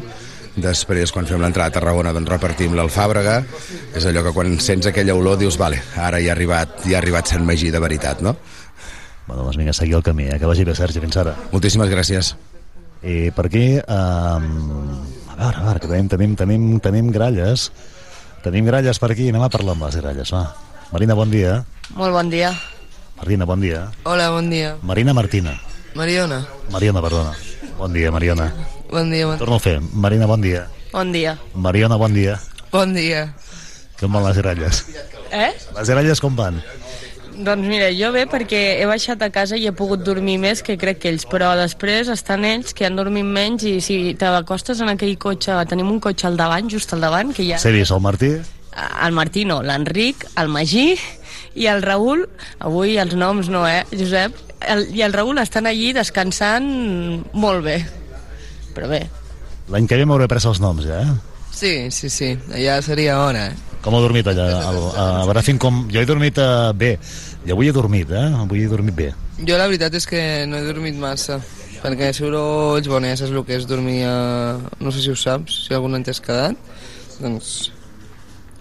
després 0.57 1.13
quan 1.13 1.27
fem 1.29 1.41
l'entrada 1.41 1.69
a 1.71 1.75
Tarragona 1.77 2.13
doncs 2.15 2.29
repartim 2.31 2.75
l'alfàbrega, 2.77 3.37
és 3.95 4.05
allò 4.09 4.23
que 4.25 4.33
quan 4.35 4.57
sents 4.63 4.89
aquella 4.89 5.15
olor 5.15 5.37
dius, 5.39 5.57
vale, 5.61 5.79
ara 5.95 6.21
ja 6.23 6.33
ha 6.33 6.35
arribat, 6.37 6.81
ja 6.85 6.97
ha 6.97 7.01
arribat 7.01 7.29
Sant 7.29 7.45
Magí 7.45 7.71
de 7.73 7.81
veritat, 7.81 8.23
no? 8.25 8.35
Bueno, 9.27 9.43
doncs 9.43 9.59
vinga, 9.59 9.73
seguir 9.75 9.97
el 9.99 10.03
camí, 10.03 10.25
eh? 10.31 10.39
que 10.39 10.47
vagi 10.49 10.63
bé, 10.63 10.73
Sergi, 10.75 11.01
fins 11.03 11.17
ara. 11.19 11.35
Moltíssimes 11.51 11.91
gràcies. 11.91 12.33
I 13.03 13.29
per 13.35 13.45
aquí, 13.49 13.65
um, 13.77 14.47
a 15.29 15.35
veure, 15.35 15.57
a 15.59 15.65
veure, 15.67 15.81
que 15.83 15.91
tenim, 15.91 16.07
tenim, 16.09 16.37
tenim, 16.39 16.69
tenim 16.83 17.11
gralles, 17.13 17.67
tenim 18.45 18.65
gralles 18.65 18.99
per 19.03 19.11
aquí, 19.13 19.27
anem 19.29 19.43
a 19.45 19.51
parlar 19.53 19.75
amb 19.75 19.85
les 19.85 19.99
gralles, 19.99 20.31
va. 20.33 20.47
Marina, 20.93 21.17
bon 21.19 21.29
dia. 21.29 21.59
Molt 21.99 22.15
bon 22.15 22.31
dia. 22.31 22.53
Marina, 23.19 23.45
bon 23.45 23.61
dia. 23.61 23.83
Hola, 24.07 24.31
bon 24.31 24.49
dia. 24.49 24.77
Marina 24.81 25.13
Martina. 25.13 25.57
Mariona. 25.97 26.45
Mariona, 26.71 27.03
perdona. 27.03 27.35
Bon 27.77 27.93
dia, 27.93 28.11
Mariona. 28.13 28.51
Bon 28.91 29.11
dia, 29.11 29.27
bon, 29.27 29.37
Torno 29.37 29.55
a 29.55 29.59
fer. 29.59 29.79
Marina, 29.93 30.25
bon 30.25 30.41
dia. 30.41 30.67
bon 30.91 31.11
dia. 31.11 31.37
Mariona, 31.53 31.97
bon 31.97 32.13
dia. 32.13 32.39
Bon 32.71 32.93
dia. 32.93 33.33
Com 33.99 34.13
van 34.13 34.23
les 34.27 34.37
gralles? 34.37 34.83
Eh? 35.31 35.51
Les 35.75 35.89
gralles 35.89 36.21
com 36.21 36.35
van? 36.37 36.61
Doncs 37.37 37.67
mira, 37.69 37.91
jo 37.93 38.09
bé 38.15 38.23
perquè 38.25 38.79
he 38.81 38.85
baixat 38.89 39.21
a 39.21 39.29
casa 39.29 39.57
i 39.59 39.67
he 39.69 39.73
pogut 39.75 40.01
dormir 40.05 40.39
més 40.41 40.63
que 40.65 40.77
crec 40.79 41.03
que 41.03 41.11
ells, 41.11 41.27
però 41.29 41.51
després 41.59 42.09
estan 42.09 42.45
ells 42.47 42.73
que 42.73 42.87
han 42.87 42.95
dormit 42.97 43.25
menys 43.25 43.65
i 43.69 43.75
si 43.83 43.97
t'acostes 44.17 44.81
en 44.81 44.89
aquell 44.93 45.13
cotxe, 45.21 45.53
tenim 45.69 45.91
un 45.91 45.99
cotxe 46.01 46.25
al 46.31 46.37
davant, 46.39 46.69
just 46.71 46.93
al 46.95 47.03
davant, 47.05 47.35
que 47.37 47.45
ja... 47.45 47.59
S'he 47.61 47.73
vist 47.75 47.93
el 47.93 48.01
Martí? 48.01 48.31
El 49.05 49.13
Martí 49.17 49.45
no, 49.45 49.59
l'Enric, 49.65 50.25
el 50.37 50.49
Magí 50.53 50.95
i 51.57 51.69
el 51.69 51.83
Raül, 51.85 52.25
avui 52.65 52.97
els 53.01 53.13
noms 53.17 53.51
no, 53.53 53.67
eh, 53.69 53.83
Josep, 53.93 54.37
el, 54.65 54.87
i 54.97 55.05
el 55.05 55.13
Raül 55.13 55.37
estan 55.41 55.69
allí 55.69 55.91
descansant 55.93 56.67
molt 57.37 57.65
bé, 57.65 57.79
però 58.77 58.91
bé. 58.91 59.01
L'any 59.73 59.89
que 59.89 59.97
ve 59.99 60.05
m'hauré 60.05 60.29
pres 60.29 60.45
els 60.47 60.61
noms, 60.63 60.85
ja, 60.85 61.01
eh? 61.01 61.37
Sí, 61.57 61.89
sí, 61.89 62.11
sí, 62.13 62.35
ja 62.61 62.77
seria 62.85 63.17
hora. 63.23 63.47
Com 63.81 63.95
ha 63.97 64.01
dormit 64.03 64.27
allà? 64.29 64.45
El, 64.69 64.77
a 65.01 65.05
Bràfim, 65.25 65.57
com... 65.61 65.85
Jo 65.89 66.03
he 66.03 66.09
dormit 66.09 66.37
uh, 66.41 66.69
bé. 66.77 66.97
I 67.47 67.53
avui 67.55 67.71
he 67.71 67.73
dormit, 67.73 68.11
eh? 68.13 68.27
Avui 68.43 68.61
he 68.61 68.69
dormit 68.69 68.93
bé. 68.93 69.07
Jo 69.37 69.57
la 69.57 69.65
veritat 69.69 69.97
és 69.97 70.05
que 70.09 70.21
no 70.49 70.59
he 70.59 70.65
dormit 70.67 70.97
massa, 71.01 71.39
perquè 71.81 72.11
sorolls, 72.13 72.89
ja 72.89 73.15
saps 73.17 73.33
el 73.33 73.43
que 73.47 73.57
és 73.57 73.65
dormir 73.69 74.03
a... 74.05 74.15
No 74.81 74.93
sé 74.93 75.01
si 75.01 75.13
ho 75.13 75.17
saps, 75.17 75.63
si 75.65 75.73
algun 75.73 75.97
any 75.97 76.05
t'has 76.05 76.21
quedat. 76.21 76.57
Doncs 77.17 77.71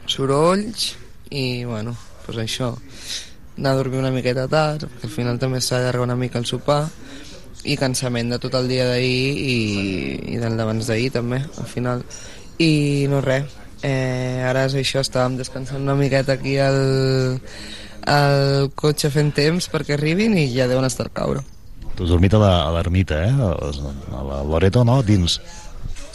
sorolls 0.09 0.95
i, 1.29 1.65
bueno, 1.69 1.97
doncs 2.25 2.41
això. 2.45 2.73
Anar 3.57 3.75
a 3.75 3.81
dormir 3.83 4.01
una 4.01 4.13
miqueta 4.15 4.49
tard, 4.49 4.89
perquè 4.89 5.09
al 5.09 5.17
final 5.17 5.41
també 5.43 5.61
s'allarga 5.61 6.05
una 6.05 6.17
mica 6.17 6.41
el 6.41 6.49
sopar 6.49 6.87
i 7.67 7.77
cansament 7.81 8.33
de 8.33 8.39
tot 8.43 8.55
el 8.59 8.69
dia 8.71 8.87
d'ahir 8.89 9.31
i, 9.37 9.57
i 10.35 10.41
del 10.43 10.57
d'abans 10.59 10.89
d'ahir 10.89 11.11
també, 11.19 11.43
al 11.59 11.69
final. 11.71 12.05
I 12.63 13.07
no 13.13 13.21
res, 13.25 13.51
eh, 13.83 14.43
ara 14.47 14.67
és 14.71 14.79
això, 14.79 15.03
estàvem 15.05 15.37
descansant 15.41 15.83
una 15.83 15.99
miqueta 15.99 16.37
aquí 16.39 16.57
al, 16.63 16.81
al 18.07 18.71
cotxe 18.79 19.11
fent 19.13 19.35
temps 19.37 19.69
perquè 19.73 19.97
arribin 19.99 20.39
i 20.39 20.49
ja 20.55 20.71
deuen 20.71 20.89
estar 20.89 21.09
al 21.09 21.15
caure. 21.17 21.45
Tu 21.97 22.05
has 22.05 22.13
dormit 22.13 22.35
a 22.37 22.41
l'ermita, 22.77 23.23
eh? 23.25 23.33
A 23.33 24.25
la 24.25 24.43
Loreto, 24.45 24.85
no? 24.85 25.01
Dins. 25.03 25.41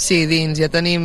Sí, 0.01 0.23
dins 0.25 0.57
ja 0.57 0.65
tenim 0.73 1.03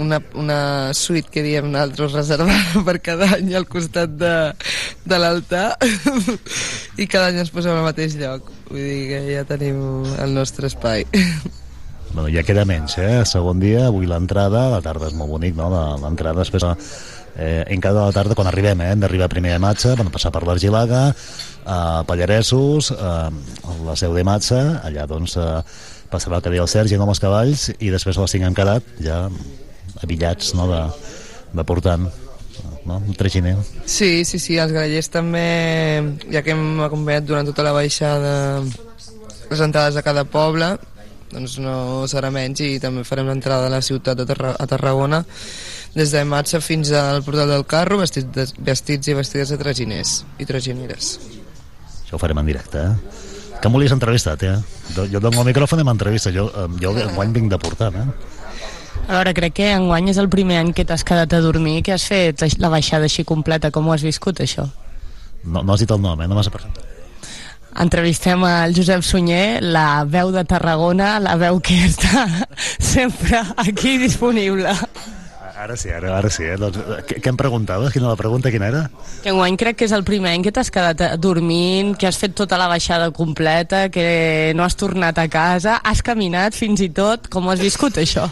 una, 0.00 0.22
una 0.40 0.60
suite 0.96 1.28
que 1.32 1.42
diem 1.44 1.68
nosaltres 1.68 2.14
reservada 2.16 2.84
per 2.86 2.96
cada 3.04 3.28
any 3.36 3.52
al 3.56 3.66
costat 3.68 4.14
de, 4.16 4.34
de 5.04 5.18
l'altar 5.20 5.66
i 7.02 7.04
cada 7.04 7.28
any 7.28 7.42
ens 7.44 7.52
posem 7.52 7.76
al 7.76 7.84
mateix 7.84 8.16
lloc. 8.16 8.48
Vull 8.70 8.82
dir 8.82 9.04
que 9.10 9.20
ja 9.28 9.44
tenim 9.48 9.78
el 10.22 10.34
nostre 10.34 10.72
espai. 10.72 11.06
Bueno, 12.16 12.30
ja 12.32 12.40
queda 12.46 12.62
menys, 12.64 12.94
eh? 13.02 13.24
Segon 13.28 13.58
dia, 13.60 13.88
avui 13.90 14.06
l'entrada, 14.08 14.70
la 14.72 14.78
tarda 14.80 15.10
és 15.10 15.16
molt 15.18 15.34
bonic, 15.34 15.56
no? 15.58 15.68
L'entrada 16.00 16.40
després... 16.40 16.64
Eh, 17.36 17.66
en 17.68 17.82
cada 17.84 18.06
la 18.06 18.14
tarda, 18.16 18.32
quan 18.32 18.48
arribem, 18.48 18.80
eh? 18.80 18.94
hem 18.94 19.02
d'arribar 19.02 19.26
primer 19.28 19.50
a 19.52 19.58
Matxa, 19.60 19.90
vam 19.98 20.08
passar 20.08 20.30
per 20.32 20.40
l'Argilaga, 20.48 21.10
a 21.68 21.78
Pallaresos, 22.08 22.88
a 22.96 23.28
la 23.84 23.96
seu 24.00 24.16
de 24.16 24.24
Matxa, 24.24 24.62
allà 24.88 25.04
doncs 25.10 25.36
eh, 25.36 25.50
passarà 26.08 26.38
el 26.38 26.46
que 26.46 26.54
deia 26.54 26.64
el 26.64 26.72
Sergi, 26.72 26.96
amb 26.96 27.12
els 27.12 27.20
cavalls, 27.20 27.66
i 27.76 27.92
després 27.92 28.16
a 28.16 28.24
les 28.24 28.36
5 28.38 28.48
hem 28.48 28.56
quedat, 28.56 28.88
ja 29.04 29.26
avillats, 30.00 30.54
no?, 30.56 30.70
de, 30.72 30.80
de 31.52 31.66
portant, 31.68 32.08
no?, 32.86 32.98
un 33.02 33.14
traginer. 33.18 33.56
Sí, 33.84 34.24
sí, 34.24 34.38
sí, 34.42 34.58
els 34.62 34.72
grallers 34.72 35.10
també, 35.12 35.46
ja 36.32 36.42
que 36.46 36.54
hem 36.54 36.82
acompanyat 36.86 37.26
durant 37.28 37.48
tota 37.48 37.66
la 37.66 37.74
baixada 37.76 38.34
les 39.50 39.62
entrades 39.62 39.96
a 39.96 40.02
cada 40.02 40.24
poble, 40.26 40.72
doncs 41.30 41.58
no 41.62 42.06
serà 42.10 42.30
menys 42.34 42.62
i 42.64 42.76
també 42.82 43.04
farem 43.06 43.28
l'entrada 43.30 43.66
a 43.68 43.72
la 43.72 43.82
ciutat 43.82 44.18
de 44.18 44.26
Tarra 44.28 44.54
a 44.58 44.66
Tarragona 44.70 45.24
des 45.96 46.12
de 46.12 46.22
Matxa 46.28 46.60
fins 46.60 46.92
al 46.92 47.22
portal 47.24 47.48
del 47.50 47.64
carro 47.66 47.98
vestits, 47.98 48.28
de, 48.34 48.44
vestits 48.66 49.08
i 49.08 49.14
vestides 49.16 49.52
de 49.54 49.58
traginers 49.60 50.18
i 50.38 50.46
tragineres. 50.48 51.16
Això 52.04 52.18
ho 52.18 52.20
farem 52.20 52.42
en 52.42 52.50
directe, 52.52 52.82
eh? 52.84 53.22
Que 53.62 53.70
m'ho 53.72 53.80
entrevistat, 53.80 54.42
eh? 54.44 54.56
Jo, 54.94 55.18
dono 55.18 55.40
el 55.40 55.46
micròfon 55.48 55.80
i 55.80 55.84
m'entrevista. 55.88 56.30
Jo, 56.30 56.50
eh, 56.52 56.68
jo 56.82 56.92
enguany 56.92 57.32
vinc 57.32 57.50
de 57.50 57.58
portant, 57.58 57.96
eh? 57.96 58.06
A 59.06 59.18
veure, 59.18 59.36
crec 59.36 59.54
que 59.60 59.68
enguany 59.74 60.10
és 60.10 60.18
el 60.18 60.28
primer 60.32 60.58
any 60.62 60.72
que 60.74 60.84
t'has 60.88 61.04
quedat 61.06 61.36
a 61.36 61.40
dormir, 61.44 61.82
que 61.86 61.94
has 61.94 62.08
fet 62.08 62.42
la 62.58 62.72
baixada 62.72 63.06
així 63.06 63.22
completa. 63.24 63.70
Com 63.70 63.86
ho 63.86 63.94
has 63.94 64.02
viscut, 64.06 64.42
això? 64.42 64.66
No, 65.44 65.62
no 65.62 65.74
has 65.74 65.84
dit 65.84 65.92
el 65.94 66.02
nom, 66.02 66.20
eh? 66.20 66.26
No 66.26 66.38
m'has 66.38 66.50
presentat. 66.50 66.92
Entrevistem 67.76 68.40
el 68.48 68.72
Josep 68.74 69.02
Sunyer, 69.04 69.60
la 69.60 70.04
veu 70.08 70.32
de 70.32 70.46
Tarragona, 70.48 71.18
la 71.20 71.36
veu 71.36 71.60
que 71.60 71.76
està 71.84 72.24
sempre 72.94 73.42
aquí 73.62 73.98
disponible. 74.00 74.72
Ara 75.56 75.76
sí, 75.76 75.88
ara, 75.88 76.10
ara 76.18 76.28
sí, 76.28 76.44
eh? 76.44 76.56
Doncs, 76.60 76.76
eh, 76.76 77.02
què, 77.08 77.18
què 77.24 77.32
em 77.32 77.36
preguntaves? 77.40 77.92
Quina 77.94 78.10
la 78.10 78.16
pregunta, 78.18 78.50
quina 78.52 78.68
era? 78.68 78.82
Que 79.24 79.32
enguany 79.32 79.56
crec 79.60 79.78
que 79.80 79.86
és 79.88 79.94
el 79.96 80.04
primer 80.08 80.34
any 80.36 80.44
que 80.44 80.52
t'has 80.52 80.72
quedat 80.72 81.00
eh, 81.00 81.10
dormint, 81.20 81.94
que 81.96 82.08
has 82.08 82.18
fet 82.20 82.34
tota 82.36 82.58
la 82.60 82.68
baixada 82.68 83.08
completa, 83.16 83.86
que 83.92 84.52
no 84.56 84.66
has 84.66 84.76
tornat 84.76 85.16
a 85.20 85.28
casa, 85.32 85.78
has 85.80 86.04
caminat 86.04 86.56
fins 86.56 86.84
i 86.84 86.90
tot. 86.92 87.30
Com 87.32 87.48
ho 87.48 87.54
has 87.54 87.64
viscut, 87.64 87.96
això? 88.02 88.28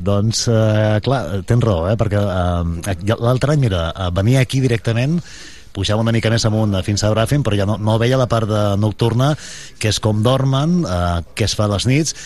Doncs, 0.00 0.46
eh, 0.48 0.98
clar, 1.04 1.22
tens 1.48 1.64
raó, 1.64 1.86
eh? 1.90 1.96
Perquè 2.00 2.20
eh, 2.20 3.16
l'altre 3.20 3.54
any, 3.54 3.64
mira, 3.66 3.88
eh, 3.92 4.10
venia 4.16 4.44
aquí 4.44 4.62
directament 4.64 5.18
pujava 5.70 6.02
una 6.02 6.12
mica 6.14 6.30
més 6.32 6.44
amunt 6.48 6.74
eh, 6.74 6.84
fins 6.86 7.04
a 7.04 7.12
Bràfim, 7.12 7.44
però 7.46 7.58
ja 7.58 7.66
no, 7.68 7.76
no 7.78 7.98
veia 8.00 8.18
la 8.20 8.28
part 8.30 8.48
de 8.50 8.62
nocturna, 8.80 9.34
que 9.78 9.92
és 9.92 10.00
com 10.02 10.24
dormen, 10.26 10.80
eh, 10.82 11.20
què 11.36 11.46
es 11.46 11.54
fa 11.58 11.68
a 11.68 11.74
les 11.74 11.86
nits, 11.90 12.16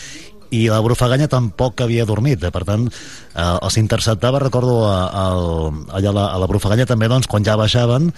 i 0.55 0.65
la 0.69 0.81
Brufaganya 0.85 1.27
tampoc 1.29 1.81
havia 1.83 2.05
dormit, 2.07 2.43
eh? 2.43 2.53
per 2.53 2.63
tant 2.67 2.87
eh, 2.87 3.45
els 3.45 3.77
interceptava, 3.81 4.41
recordo 4.43 4.83
a, 4.87 4.97
a, 5.09 5.25
allà 5.99 6.11
a 6.11 6.15
la, 6.15 6.25
a 6.33 6.41
la 6.41 6.49
Brufaganya 6.49 6.87
també 6.89 7.09
doncs, 7.11 7.29
quan 7.31 7.45
ja 7.45 7.57
baixaven 7.59 8.11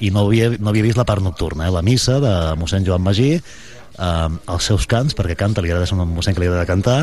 i 0.00 0.10
no 0.12 0.26
havia, 0.26 0.54
no 0.58 0.72
havia 0.72 0.86
vist 0.86 0.98
la 1.00 1.06
part 1.08 1.24
nocturna, 1.24 1.68
eh? 1.68 1.74
la 1.74 1.84
missa 1.86 2.18
de 2.22 2.34
mossèn 2.60 2.86
Joan 2.86 3.04
Magí 3.04 3.36
eh, 4.00 4.30
els 4.54 4.70
seus 4.72 4.88
cants, 4.90 5.14
perquè 5.16 5.36
canta, 5.38 5.62
li 5.62 5.70
agrada 5.70 5.88
ser 5.88 5.98
un 5.98 6.08
mossèn 6.16 6.36
que 6.36 6.42
li 6.42 6.48
agrada 6.48 6.68
cantar, 6.68 6.98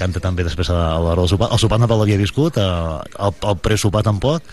canta 0.00 0.22
també 0.22 0.46
després 0.46 0.72
a, 0.74 0.98
l'hora 0.98 1.22
del 1.22 1.30
sopar, 1.30 1.50
el 1.54 1.62
sopar 1.62 1.80
no 1.80 1.90
l'havia 1.90 2.20
viscut, 2.20 2.58
eh, 2.58 2.68
el, 3.26 3.40
el 3.52 3.58
presopar 3.62 4.04
tampoc, 4.06 4.44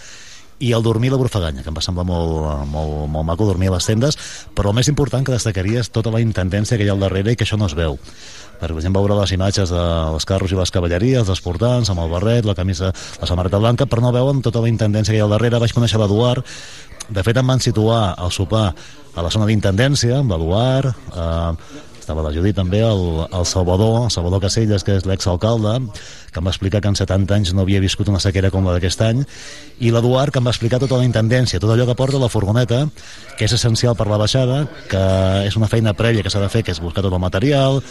i 0.59 0.71
el 0.73 0.81
dormir 0.81 1.11
la 1.11 1.19
Brufaganya, 1.21 1.61
que 1.61 1.69
em 1.69 1.75
va 1.77 1.83
semblar 1.85 2.05
molt, 2.07 2.65
molt, 2.71 3.05
molt 3.13 3.25
maco 3.27 3.45
dormir 3.45 3.69
a 3.69 3.75
les 3.75 3.85
tendes, 3.85 4.17
però 4.57 4.71
el 4.71 4.77
més 4.79 4.89
important 4.89 5.25
que 5.25 5.35
destacaria 5.35 5.83
és 5.83 5.91
tota 5.93 6.09
la 6.13 6.21
intendència 6.23 6.79
que 6.79 6.87
hi 6.87 6.89
ha 6.89 6.95
al 6.95 7.03
darrere 7.03 7.33
i 7.33 7.37
que 7.37 7.45
això 7.45 7.59
no 7.61 7.69
es 7.69 7.77
veu. 7.77 7.99
Per 8.57 8.71
exemple 8.73 9.03
veure 9.03 9.19
les 9.19 9.35
imatges 9.35 9.69
dels 9.69 10.25
carros 10.25 10.51
i 10.51 10.57
les 10.57 10.73
cavalleries, 10.73 11.27
dels 11.27 11.43
portants, 11.45 11.91
amb 11.93 12.01
el 12.01 12.09
barret, 12.09 12.47
la 12.47 12.57
camisa, 12.57 12.89
la 13.21 13.29
samarreta 13.29 13.61
blanca, 13.61 13.85
però 13.85 14.01
no 14.01 14.13
veuen 14.15 14.41
tota 14.41 14.63
la 14.63 14.71
intendència 14.71 15.13
que 15.13 15.19
hi 15.19 15.21
ha 15.21 15.27
al 15.29 15.35
darrere. 15.35 15.61
Vaig 15.61 15.75
conèixer 15.77 16.01
l'Eduard, 16.01 16.41
de 17.07 17.23
fet 17.23 17.37
em 17.37 17.53
van 17.53 17.61
situar 17.61 18.15
al 18.17 18.33
sopar 18.33 18.71
a 19.17 19.23
la 19.25 19.29
zona 19.33 19.45
d'intendència, 19.49 20.19
amb 20.23 20.33
l'Eduard, 20.33 20.89
eh, 21.13 21.85
estava 22.07 22.23
la 22.23 22.31
Judit 22.31 22.55
també, 22.55 22.79
el, 22.87 23.01
el 23.27 23.45
Salvador, 23.45 24.07
Salvador 24.13 24.39
Caselles, 24.45 24.85
que 24.87 24.95
és 24.95 25.03
l'exalcalde, 25.03 25.73
que 26.31 26.39
em 26.39 26.45
va 26.47 26.53
explicar 26.53 26.79
que 26.79 26.87
en 26.87 26.95
70 26.95 27.35
anys 27.35 27.51
no 27.51 27.65
havia 27.65 27.81
viscut 27.83 28.07
una 28.07 28.21
sequera 28.23 28.47
com 28.53 28.63
la 28.63 28.77
d'aquest 28.77 29.01
any, 29.03 29.25
i 29.83 29.91
l'Eduard, 29.91 30.31
que 30.31 30.39
em 30.39 30.47
va 30.47 30.53
explicar 30.53 30.79
tota 30.79 31.01
la 31.01 31.03
intendència, 31.03 31.59
tot 31.59 31.73
allò 31.73 31.83
que 31.89 31.97
porta 31.99 32.21
la 32.21 32.29
furgoneta, 32.31 32.85
que 33.35 33.43
és 33.43 33.55
essencial 33.57 33.97
per 33.99 34.07
la 34.07 34.19
baixada, 34.21 34.61
que 34.87 35.01
és 35.49 35.57
una 35.59 35.67
feina 35.67 35.91
prèvia 35.99 36.23
que 36.23 36.31
s'ha 36.31 36.39
de 36.39 36.47
fer, 36.53 36.61
que 36.63 36.71
és 36.71 36.79
buscar 36.79 37.03
tot 37.03 37.11
el 37.11 37.19
material, 37.19 37.81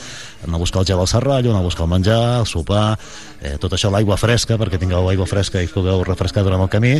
anar 0.46 0.56
a 0.56 0.62
buscar 0.62 0.80
el 0.80 0.88
gel 0.88 1.02
al 1.02 1.10
serrallo, 1.12 1.52
anar 1.52 1.60
a 1.60 1.68
buscar 1.68 1.84
el 1.84 1.92
menjar, 1.92 2.22
el 2.40 2.48
sopar, 2.48 2.86
eh, 3.42 3.58
tot 3.60 3.76
això, 3.76 3.92
l'aigua 3.92 4.16
fresca, 4.16 4.56
perquè 4.56 4.80
tingueu 4.80 5.10
aigua 5.10 5.28
fresca 5.28 5.60
i 5.60 5.68
pugueu 5.68 6.06
refrescar 6.08 6.46
durant 6.46 6.64
el 6.64 6.72
camí, 6.72 6.94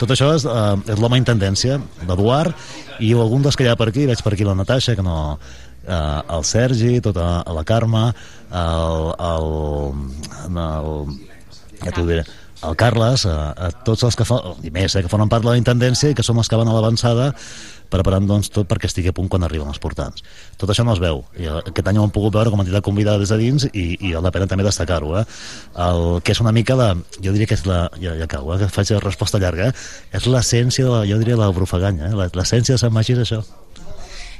tot 0.00 0.16
això 0.16 0.32
és, 0.38 0.48
eh, 0.48 0.94
és 0.94 1.04
l'home 1.04 1.20
intendència, 1.20 1.76
l'Eduard, 2.08 2.56
i 3.02 3.12
algun 3.12 3.44
dels 3.44 3.60
que 3.60 3.68
hi 3.68 3.68
ha 3.68 3.76
per 3.76 3.90
aquí, 3.92 4.06
veig 4.08 4.24
per 4.24 4.32
aquí 4.32 4.48
la 4.48 4.56
Natasha, 4.56 4.96
que 4.96 5.04
no, 5.04 5.36
eh, 5.86 6.20
el 6.36 6.44
Sergi, 6.44 7.00
tota 7.04 7.42
la 7.46 7.64
Carme, 7.64 8.06
el, 8.52 9.10
el, 9.32 9.50
el, 10.52 11.18
ja 11.82 11.92
t'ho 11.92 12.06
diré, 12.06 12.24
el 12.62 12.76
Carles, 12.78 13.26
a, 13.26 13.52
a 13.52 13.70
tots 13.86 14.04
els 14.06 14.16
que 14.18 14.26
fa, 14.26 14.38
i 14.62 14.70
més, 14.70 14.94
eh, 14.94 15.02
que 15.02 15.10
formen 15.10 15.30
part 15.30 15.44
de 15.44 15.50
la 15.50 15.58
intendència 15.60 16.12
i 16.12 16.18
que 16.18 16.24
són 16.26 16.38
els 16.38 16.50
que 16.50 16.58
van 16.58 16.70
a 16.70 16.74
l'avançada 16.76 17.32
preparant 17.92 18.24
doncs, 18.24 18.48
tot 18.52 18.68
perquè 18.68 18.88
estigui 18.88 19.10
a 19.10 19.16
punt 19.16 19.28
quan 19.28 19.44
arriben 19.44 19.68
els 19.68 19.80
portants. 19.82 20.24
Tot 20.60 20.70
això 20.72 20.84
no 20.86 20.94
es 20.94 21.00
veu. 21.02 21.22
I 21.36 21.48
eh, 21.48 21.58
aquest 21.72 21.90
any 21.90 21.98
ho 22.00 22.06
hem 22.06 22.14
pogut 22.14 22.34
veure 22.38 22.52
com 22.52 22.62
a 22.62 22.64
entitat 22.64 22.84
convidada 22.86 23.20
des 23.20 23.32
de 23.32 23.38
dins 23.40 23.66
i, 23.68 23.84
i 23.98 24.14
val 24.14 24.24
la 24.24 24.32
pena 24.34 24.48
també 24.50 24.64
destacar-ho. 24.66 25.12
Eh? 25.20 25.24
El 25.86 26.04
que 26.24 26.32
és 26.32 26.40
una 26.44 26.54
mica 26.56 26.78
de... 26.78 26.88
Jo 27.24 27.34
diria 27.34 27.50
que 27.50 27.58
és 27.58 27.66
la... 27.68 27.84
Ja, 28.00 28.16
ja 28.20 28.30
cau, 28.30 28.48
eh? 28.54 28.60
que 28.62 28.70
faig 28.72 28.94
la 28.94 29.02
resposta 29.04 29.42
llarga. 29.42 29.68
Eh? 29.70 30.16
És 30.18 30.28
l'essència, 30.30 30.86
de 30.86 30.94
la, 30.94 31.02
jo 31.08 31.20
diria, 31.20 31.38
la 31.40 31.50
brufaganya. 31.52 32.12
Eh? 32.12 32.30
L'essència 32.38 32.78
de 32.78 32.82
Sant 32.82 32.94
Magí 32.94 33.16
és 33.16 33.26
això. 33.26 33.42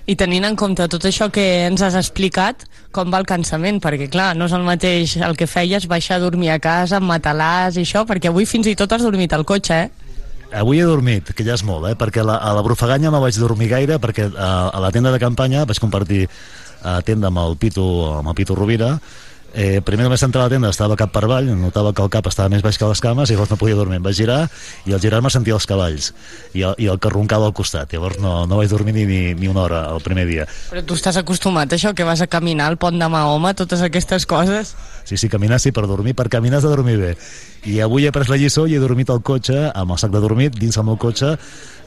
I 0.02 0.16
tenint 0.18 0.42
en 0.48 0.56
compte 0.58 0.88
tot 0.90 1.04
això 1.06 1.28
que 1.30 1.42
ens 1.68 1.82
has 1.86 1.94
explicat, 1.98 2.64
com 2.90 3.12
va 3.12 3.20
el 3.22 3.26
cansament? 3.28 3.78
Perquè, 3.82 4.08
clar, 4.10 4.32
no 4.34 4.48
és 4.50 4.54
el 4.56 4.64
mateix 4.66 5.14
el 5.22 5.36
que 5.38 5.46
feies, 5.46 5.86
baixar 5.90 6.18
a 6.18 6.24
dormir 6.24 6.50
a 6.50 6.58
casa, 6.62 6.98
amb 6.98 7.06
matalàs 7.10 7.78
i 7.78 7.84
això, 7.86 8.02
perquè 8.08 8.32
avui 8.32 8.48
fins 8.50 8.66
i 8.66 8.74
tot 8.78 8.92
has 8.92 9.04
dormit 9.06 9.32
al 9.32 9.46
cotxe, 9.46 9.84
eh? 9.86 10.10
Avui 10.52 10.82
he 10.82 10.84
dormit, 10.84 11.30
que 11.32 11.46
ja 11.46 11.54
és 11.54 11.62
molt, 11.64 11.86
eh? 11.88 11.94
perquè 11.96 12.20
la, 12.26 12.34
a 12.36 12.50
la 12.52 12.64
Brufaganya 12.66 13.08
no 13.14 13.22
vaig 13.22 13.38
dormir 13.40 13.70
gaire, 13.70 13.96
perquè 14.02 14.26
a, 14.28 14.50
a 14.68 14.82
la 14.84 14.90
tenda 14.92 15.12
de 15.14 15.20
campanya 15.22 15.62
vaig 15.64 15.80
compartir 15.80 16.26
a 16.84 16.98
tenda 17.06 17.30
amb 17.30 17.40
el 17.40 17.56
Pitu, 17.56 17.86
amb 18.18 18.28
el 18.28 18.36
Pitu 18.36 18.58
Rovira, 18.58 18.98
Eh, 19.52 19.82
primer 19.84 20.06
només 20.06 20.22
entrar 20.24 20.46
a 20.46 20.48
la 20.48 20.52
tenda 20.54 20.70
estava 20.72 20.96
cap 20.96 21.10
per 21.12 21.26
avall, 21.26 21.50
notava 21.60 21.92
que 21.92 22.00
el 22.00 22.08
cap 22.12 22.28
estava 22.30 22.48
més 22.48 22.62
baix 22.64 22.78
que 22.80 22.88
les 22.88 23.02
cames 23.04 23.28
i 23.28 23.34
llavors 23.36 23.50
no 23.52 23.58
podia 23.60 23.76
dormir. 23.76 23.98
Em 24.00 24.06
vaig 24.06 24.16
girar 24.16 24.46
i 24.88 24.94
al 24.96 25.02
girar-me 25.02 25.28
sentia 25.30 25.58
els 25.58 25.66
cavalls 25.68 26.12
i 26.56 26.64
el, 26.64 26.76
i 26.80 26.88
el 26.88 27.00
que 27.02 27.12
roncava 27.12 27.50
al 27.50 27.52
costat. 27.56 27.92
Llavors 27.92 28.16
no, 28.22 28.46
no 28.48 28.60
vaig 28.60 28.72
dormir 28.72 28.94
ni, 28.96 29.04
ni, 29.08 29.20
ni 29.36 29.50
una 29.52 29.66
hora 29.66 29.82
el 29.92 30.00
primer 30.04 30.24
dia. 30.30 30.46
Però 30.70 30.84
tu 30.88 30.96
estàs 30.96 31.20
acostumat 31.20 31.68
a 31.68 31.76
això, 31.76 31.92
que 31.92 32.06
vas 32.08 32.24
a 32.24 32.30
caminar 32.32 32.70
al 32.72 32.78
pont 32.80 32.96
de 32.96 33.08
Mahoma, 33.12 33.52
totes 33.58 33.84
aquestes 33.84 34.24
coses? 34.26 34.72
Sí, 35.04 35.18
sí, 35.20 35.28
caminar 35.28 35.60
sí, 35.60 35.72
per 35.74 35.84
dormir, 35.90 36.14
per 36.16 36.30
caminar 36.32 36.62
has 36.62 36.64
de 36.64 36.72
dormir 36.72 36.96
bé. 36.96 37.12
I 37.68 37.80
avui 37.84 38.06
he 38.06 38.12
pres 38.14 38.30
la 38.32 38.38
lliçó 38.40 38.64
i 38.66 38.78
he 38.78 38.80
dormit 38.80 39.10
al 39.12 39.20
cotxe, 39.20 39.66
amb 39.68 39.92
el 39.92 40.00
sac 40.00 40.14
de 40.14 40.22
dormir, 40.22 40.48
dins 40.56 40.78
el 40.80 40.86
meu 40.88 40.96
cotxe, 40.96 41.34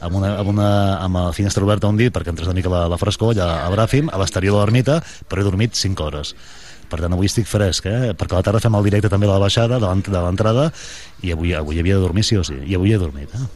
amb 0.06 0.20
una, 0.20 0.36
amb 0.38 0.52
una 0.52 0.68
amb 1.00 1.18
la 1.18 1.32
finestra 1.32 1.64
oberta 1.64 1.88
un 1.88 1.96
dit 1.96 2.12
perquè 2.12 2.28
entres 2.28 2.46
una 2.46 2.54
mica 2.54 2.70
la, 2.70 2.84
la 2.92 2.98
frescor 3.00 3.32
allà 3.32 3.48
a 3.64 3.72
Bràfim, 3.72 4.12
a 4.12 4.20
l'exterior 4.20 4.54
de 4.54 4.60
l'ermita, 4.60 5.00
però 5.26 5.40
he 5.40 5.48
dormit 5.48 5.74
5 5.74 6.04
hores 6.04 6.34
per 6.90 7.00
tant 7.02 7.14
avui 7.16 7.28
estic 7.30 7.48
fresc, 7.50 7.86
eh? 7.90 8.14
perquè 8.16 8.36
a 8.36 8.40
la 8.40 8.46
tarda 8.46 8.62
fem 8.62 8.74
el 8.78 8.86
directe 8.86 9.10
també 9.12 9.28
de 9.28 9.34
la 9.34 9.42
baixada, 9.42 9.80
de 9.80 10.18
l'entrada 10.18 10.70
i 11.22 11.32
avui, 11.34 11.54
avui 11.54 11.80
havia 11.80 11.96
de 11.96 12.04
dormir 12.04 12.24
sí 12.24 12.38
o 12.38 12.44
sí 12.46 12.58
i 12.64 12.76
avui 12.78 12.94
he 12.94 13.00
dormit 13.00 13.32
eh? 13.34 13.46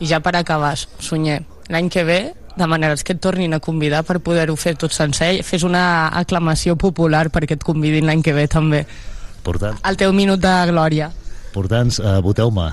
I 0.00 0.08
ja 0.08 0.20
per 0.24 0.32
acabar, 0.38 0.76
Sunyer, 0.78 1.42
l'any 1.68 1.90
que 1.92 2.04
ve 2.08 2.20
demanaràs 2.56 3.04
que 3.06 3.14
et 3.14 3.22
tornin 3.22 3.54
a 3.54 3.60
convidar 3.60 4.02
per 4.06 4.18
poder-ho 4.24 4.56
fer 4.56 4.74
tot 4.80 4.94
sencer, 4.96 5.42
fes 5.46 5.64
una 5.66 6.10
aclamació 6.18 6.76
popular 6.76 7.28
perquè 7.32 7.58
et 7.58 7.64
convidin 7.64 8.08
l'any 8.08 8.22
que 8.24 8.36
ve 8.36 8.46
també 8.50 8.84
Portant. 9.44 9.78
el 9.86 9.96
teu 10.00 10.12
minut 10.12 10.40
de 10.40 10.54
glòria 10.70 11.10
portants, 11.50 11.98
uh, 11.98 12.18
voteu-me 12.22 12.68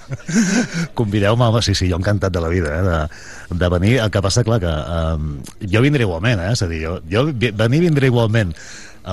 convideu-me, 0.98 1.44
home, 1.44 1.62
sí, 1.62 1.74
sí, 1.76 1.88
jo 1.90 1.98
encantat 2.00 2.32
de 2.32 2.40
la 2.40 2.48
vida 2.48 2.72
eh, 2.72 2.82
de, 2.86 3.58
de 3.60 3.68
venir, 3.76 3.98
el 4.00 4.10
que 4.10 4.22
passa 4.24 4.44
clar 4.44 4.60
que 4.62 4.72
um, 4.72 5.34
jo 5.60 5.84
vindré 5.84 6.06
igualment 6.06 6.40
eh, 6.40 6.52
és 6.54 6.64
a 6.64 6.70
dir, 6.70 6.80
jo, 6.86 6.96
jo 7.10 7.26
venir 7.60 7.82
vindré 7.84 8.08
igualment 8.12 8.54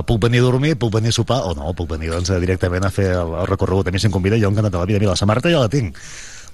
puc 0.08 0.22
venir 0.24 0.40
a 0.40 0.48
dormir, 0.48 0.76
puc 0.80 0.94
venir 0.94 1.12
a 1.12 1.16
sopar 1.16 1.42
o 1.48 1.56
no, 1.58 1.74
puc 1.76 1.90
venir 1.92 2.12
doncs, 2.14 2.32
directament 2.40 2.86
a 2.88 2.92
fer 2.94 3.10
el, 3.12 3.34
el 3.42 3.50
recorregut 3.50 3.90
a 3.90 3.92
mi 3.92 4.00
si 4.00 4.08
em 4.08 4.14
convida, 4.14 4.40
jo 4.40 4.52
encantat 4.52 4.72
de 4.72 4.80
la 4.80 4.88
vida 4.88 5.02
mira, 5.04 5.16
la 5.16 5.20
samarreta 5.20 5.52
ja 5.52 5.64
la 5.64 5.72
tinc 5.72 5.98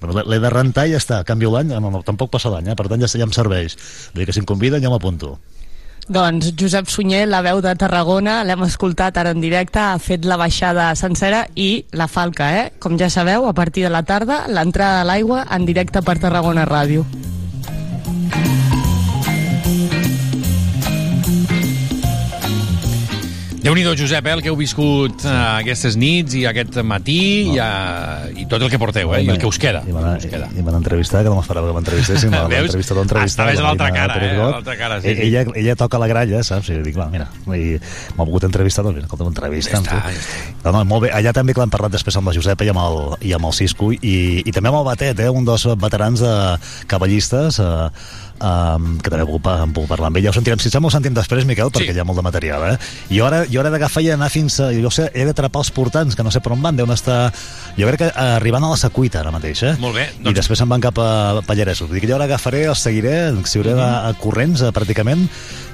l'he 0.01 0.39
de 0.39 0.49
rentar 0.53 0.87
i 0.87 0.93
ja 0.93 1.01
està, 1.01 1.23
canvio 1.25 1.51
l'any 1.53 1.73
no, 1.73 1.91
no, 1.93 2.01
tampoc 2.05 2.31
passa 2.33 2.51
l'any, 2.53 2.71
eh? 2.71 2.75
per 2.77 2.87
tant 2.89 3.01
ja, 3.01 3.09
ja 3.09 3.25
em 3.25 3.33
serveix 3.33 3.77
vull 4.13 4.21
dir 4.21 4.27
que 4.29 4.35
si 4.35 4.43
em 4.43 4.49
conviden 4.49 4.83
jo 4.83 4.93
m'apunto 4.93 5.37
doncs 6.07 6.53
Josep 6.55 6.87
Sunyer, 6.87 7.25
la 7.27 7.41
veu 7.43 7.59
de 7.59 7.73
Tarragona, 7.75 8.39
l'hem 8.47 8.63
escoltat 8.63 9.17
ara 9.19 9.33
en 9.35 9.41
directe, 9.43 9.81
ha 9.83 9.97
fet 9.99 10.23
la 10.23 10.37
baixada 10.39 10.93
sencera 10.95 11.43
i 11.59 11.83
la 11.91 12.07
falca, 12.07 12.47
eh? 12.61 12.67
Com 12.79 12.95
ja 12.95 13.11
sabeu, 13.11 13.43
a 13.43 13.51
partir 13.51 13.83
de 13.83 13.91
la 13.91 14.05
tarda, 14.07 14.45
l'entrada 14.47 15.01
a 15.01 15.09
l'aigua 15.09 15.43
en 15.51 15.67
directe 15.67 15.99
per 16.07 16.15
Tarragona 16.23 16.63
Ràdio. 16.63 17.03
Déu 23.67 23.75
nhi 23.75 23.83
Josep, 23.83 24.23
eh, 24.23 24.31
el 24.31 24.41
que 24.41 24.47
heu 24.47 24.55
viscut 24.55 25.25
eh, 25.27 25.31
aquestes 25.59 25.97
nits 25.99 26.37
i 26.39 26.45
aquest 26.47 26.77
matí 26.87 27.17
i, 27.51 27.57
eh, 27.59 28.43
i 28.43 28.45
tot 28.47 28.63
el 28.63 28.69
que 28.71 28.79
porteu, 28.79 29.11
eh, 29.17 29.25
i 29.25 29.31
el 29.33 29.39
que 29.41 29.49
us 29.49 29.59
queda. 29.59 29.81
I 29.83 29.95
van, 29.95 30.21
i, 30.23 30.29
i 30.29 30.63
van 30.63 30.77
entrevistar, 30.77 31.23
que 31.25 31.31
no 31.33 31.35
m'esperava 31.41 31.67
que 31.67 31.75
m'entrevistessin. 31.75 32.31
Veus? 32.53 32.69
entrevistar 32.69 32.95
entrevistar. 33.01 33.49
Estaves 33.49 33.59
a 33.59 33.65
l'altra 33.65 33.89
cara, 33.91 34.15
eh, 34.23 34.29
a 34.37 34.49
l'altra 34.53 34.77
cara, 34.79 35.01
sí. 35.03 35.11
Ella, 35.11 35.43
ella 35.59 35.75
toca 35.75 35.99
la 35.99 36.07
gralla, 36.07 36.43
saps? 36.47 36.69
I 36.71 36.79
dic, 36.85 36.95
va, 36.95 37.09
mira, 37.11 37.27
m'ha 37.47 38.23
volgut 38.23 38.47
entrevistar, 38.47 38.85
doncs 38.87 39.01
mira, 39.01 39.09
escolta, 39.09 39.27
m'entrevista. 39.27 39.81
Ja 39.83 40.13
No, 40.63 40.71
no, 40.71 40.85
molt 40.87 41.07
bé. 41.07 41.11
Allà 41.17 41.33
també 41.35 41.55
que 41.55 41.63
l'han 41.63 41.73
parlat 41.73 41.91
després 41.91 42.15
amb 42.19 42.31
la 42.31 42.35
Josepa 42.37 42.63
i 42.63 42.71
amb 42.71 42.81
el, 42.85 43.01
i 43.27 43.33
amb 43.35 43.49
el 43.49 43.55
Cisco 43.57 43.91
i, 43.95 44.15
i 44.43 44.55
també 44.55 44.71
amb 44.71 44.79
el 44.79 44.87
Batet, 44.87 45.19
eh, 45.23 45.27
un 45.27 45.47
dels 45.47 45.67
veterans 45.75 46.23
de 46.23 46.33
cavallistes, 46.87 47.59
eh, 47.59 47.91
um, 48.41 48.97
que 49.01 49.09
també 49.11 49.25
puc, 49.27 49.45
en 49.51 49.73
puc 49.75 49.87
parlar 49.89 50.07
amb 50.11 50.17
ell. 50.19 50.23
Ja 50.27 50.31
ho 50.31 50.35
sentirem, 50.37 50.59
si 50.59 50.69
sembla 50.73 50.91
ho 50.91 50.95
sentim 50.95 51.13
després, 51.15 51.45
Miquel, 51.49 51.71
perquè 51.73 51.93
hi 51.95 51.99
ha 51.99 52.05
molt 52.07 52.19
de 52.21 52.25
material, 52.25 52.63
eh? 52.71 52.77
I 53.13 53.21
ara, 53.25 53.43
jo 53.49 53.61
ara 53.61 53.71
d'agafar 53.73 54.03
i 54.05 54.11
anar 54.15 54.29
fins 54.33 54.59
a... 54.63 54.69
Jo 54.77 54.91
sé, 54.93 55.09
he 55.13 55.25
d'atrapar 55.27 55.63
els 55.65 55.71
portants, 55.75 56.15
que 56.15 56.23
no 56.25 56.31
sé 56.33 56.41
per 56.43 56.53
on 56.55 56.61
van, 56.61 56.75
deuen 56.77 56.93
estar... 56.95 57.31
Jo 57.77 57.87
crec 57.89 58.05
que 58.05 58.11
arribant 58.27 58.63
a 58.65 58.73
la 58.73 58.77
Secuita 58.79 59.21
ara 59.21 59.31
mateix, 59.35 59.63
eh? 59.63 59.75
Molt 59.81 59.95
bé. 59.99 60.07
I 60.25 60.33
després 60.37 60.59
se'n 60.59 60.69
van 60.69 60.81
cap 60.83 60.97
a 61.01 61.41
Pallaresos. 61.47 61.89
Dic, 61.93 62.05
jo 62.09 62.15
ara 62.17 62.25
agafaré, 62.29 62.65
els 62.69 62.79
seguiré, 62.83 63.27
els 63.33 63.49
seguiré 63.49 63.73
Mhm. 63.77 63.81
a, 63.83 64.07
a 64.09 64.13
corrents, 64.17 64.61
eh, 64.61 64.71
pràcticament, 64.73 65.27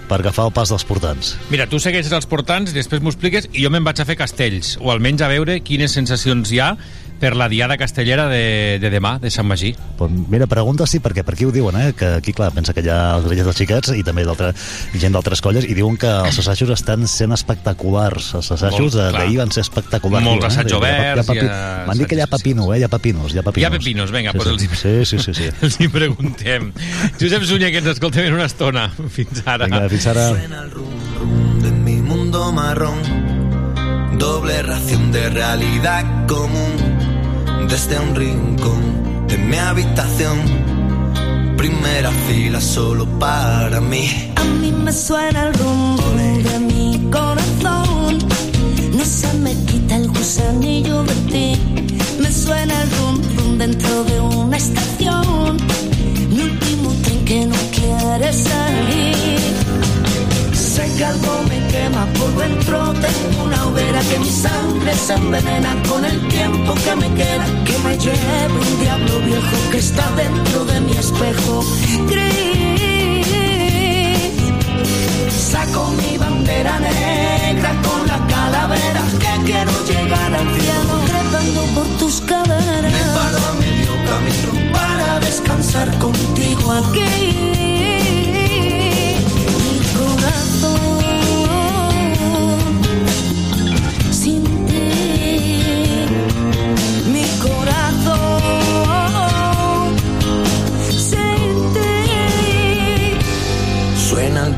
per 0.09 0.18
agafar 0.20 0.45
el 0.49 0.51
pas 0.51 0.68
dels 0.70 0.84
portants. 0.84 1.38
Mira, 1.49 1.66
tu 1.72 1.80
segueixes 1.80 2.11
els 2.11 2.26
portants, 2.28 2.74
després 2.76 3.01
m'ho 3.01 3.09
expliques, 3.14 3.47
i 3.53 3.64
jo 3.64 3.70
me'n 3.72 3.86
vaig 3.88 4.01
a 4.01 4.05
fer 4.05 4.18
castells, 4.20 4.74
o 4.82 4.91
almenys 4.91 5.22
a 5.24 5.30
veure 5.32 5.61
quines 5.64 5.91
sensacions 5.95 6.51
hi 6.51 6.59
ha 6.59 6.74
per 7.24 7.38
la 7.39 7.47
diada 7.47 7.78
castellera 7.80 8.26
de, 8.28 8.80
de 8.84 8.89
demà, 8.91 9.13
de 9.24 9.30
Sant 9.32 9.47
Magí. 9.47 9.69
Pues 9.95 10.11
mira, 10.11 10.43
pregunta 10.51 10.84
sí, 10.89 10.99
perquè 10.99 11.24
per 11.24 11.38
aquí 11.38 11.45
ho 11.47 11.53
diuen, 11.55 11.78
eh? 11.80 11.93
que 11.95 12.09
aquí, 12.17 12.34
clar, 12.36 12.49
pensa 12.51 12.74
que 12.76 12.84
hi 12.84 12.89
ha 12.91 13.15
els 13.15 13.24
grellers 13.30 13.47
dels 13.47 13.61
xiquets 13.61 13.93
i 13.95 14.03
també 14.03 14.26
d'altra 14.28 14.49
gent 14.99 15.15
d'altres 15.15 15.39
colles, 15.45 15.63
i 15.63 15.74
diuen 15.78 15.95
que 16.01 16.09
els 16.11 16.39
assajos 16.43 16.74
estan 16.76 17.07
sent 17.07 17.32
espectaculars. 17.32 18.34
Els 18.41 18.51
assajos 18.57 18.97
Molt, 18.99 19.15
d'ahir 19.15 19.39
van 19.39 19.53
ser 19.55 19.63
espectaculars. 19.63 20.26
Molts 20.28 20.57
ha- 20.57 20.65
hi 20.67 20.74
ha 20.74 20.78
oberts, 20.82 21.28
papi- 21.32 21.47
ha 21.47 21.86
M'han 21.88 22.03
dit 22.03 22.11
que 22.11 22.19
hi 22.19 22.24
ha 22.26 22.28
pepino, 22.28 22.67
eh? 22.74 22.80
Hi 22.82 22.84
ha 22.84 22.91
pepinos, 22.91 23.32
hi 23.34 23.39
ha 23.39 23.43
pepinos. 23.47 23.63
Hi 23.63 23.69
ha 23.71 23.78
pepinos, 23.80 24.11
vinga, 24.11 24.32
sí, 24.34 24.38
doncs 24.43 24.61
sí. 24.61 24.67
els 24.67 25.07
Sí, 25.07 25.17
sí, 25.17 25.24
sí, 25.24 25.34
sí. 25.39 25.49
Els 25.63 25.80
hi 25.80 25.88
preguntem. 25.88 26.71
Josep 27.21 27.43
Sunyer, 27.47 27.71
que 27.71 27.80
ens 27.80 27.88
escoltem 27.95 28.28
en 28.28 28.36
una 28.36 28.49
estona. 28.51 28.89
Fins 29.15 29.45
ara. 29.45 29.65
Vinga, 29.71 29.88
fins 29.89 30.07
ara. 30.11 30.28
de 31.63 31.71
mi 31.71 32.01
mundo 32.01 32.51
marrón. 32.51 32.99
Doble 34.19 34.61
ración 34.63 35.11
de 35.11 35.30
realidad 35.30 36.03
común. 36.28 36.93
Desde 37.74 37.99
un 37.99 38.13
rincón 38.13 38.82
de 39.28 39.36
mi 39.36 39.57
habitación. 39.57 40.38
Primera 41.57 42.11
fila 42.28 42.61
solo 42.61 43.07
para 43.17 43.82
mí. 43.82 44.32
A 44.36 44.43
mí 44.43 44.71
me 44.71 44.93
suena 44.93 45.47
el 45.47 45.55
rum 45.55 45.97
rum 45.97 46.43
de 46.43 46.59
mi 46.59 47.09
corazón. 47.11 48.19
No 48.95 49.03
se 49.03 49.34
me 49.39 49.55
quita 49.65 49.95
el 49.95 50.07
gusanillo 50.07 51.03
de 51.03 51.15
ti. 51.32 51.61
Me 52.21 52.32
suena 52.32 52.80
el 52.84 52.91
rum 52.91 53.21
rum 53.38 53.57
dentro 53.57 54.03
de 54.03 54.19
una 54.19 54.57
estación. 54.57 55.57
Mi 56.30 56.41
último 56.43 56.93
tren 57.01 57.26
que 57.26 57.45
no 57.47 57.57
quiere 57.71 58.32
salir. 58.34 59.43
Que 60.74 61.05
algo 61.05 61.43
me 61.47 61.67
quema 61.67 62.07
por 62.17 62.36
dentro. 62.36 62.93
Tengo 62.93 63.43
una 63.43 63.67
hoguera 63.67 63.99
que 64.09 64.17
mi 64.17 64.30
sangre 64.30 64.95
se 64.95 65.13
envenena 65.13 65.76
con 65.88 66.03
el 66.03 66.28
tiempo 66.30 66.74
que 66.74 66.95
me 66.95 67.13
queda. 67.13 67.45
Que 67.63 67.78
me 67.86 67.95
lleve 67.95 68.53
un 68.59 68.80
diablo 68.82 69.19
viejo 69.19 69.57
que 69.71 69.78
está 69.78 70.09
dentro 70.15 70.65
de 70.65 70.82
mi 70.82 70.93
espejo. 70.93 71.63
Gris. 72.07 73.28
Saco 75.30 75.91
mi 75.91 76.17
bandera 76.17 76.80
negra 76.80 77.80
con 77.84 78.07
la 78.07 78.17
calavera 78.26 79.03
que 79.19 79.43
quiero 79.45 79.71
llegar 79.86 80.34
al 80.34 80.59
cielo 80.59 80.93
trepando 81.05 81.61
por 81.76 81.88
tus 81.99 82.19
caderas. 82.21 82.91
Me 82.91 83.03
paro 83.13 83.38
a 83.38 83.53
camino 84.09 84.74
para 84.74 85.19
descansar 85.19 85.95
contigo 85.99 86.71
aquí. 86.71 87.53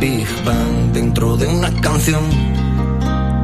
Big 0.05 0.27
Bang 0.45 0.93
dentro 0.93 1.35
de 1.35 1.47
una 1.47 1.71
canción. 1.81 2.23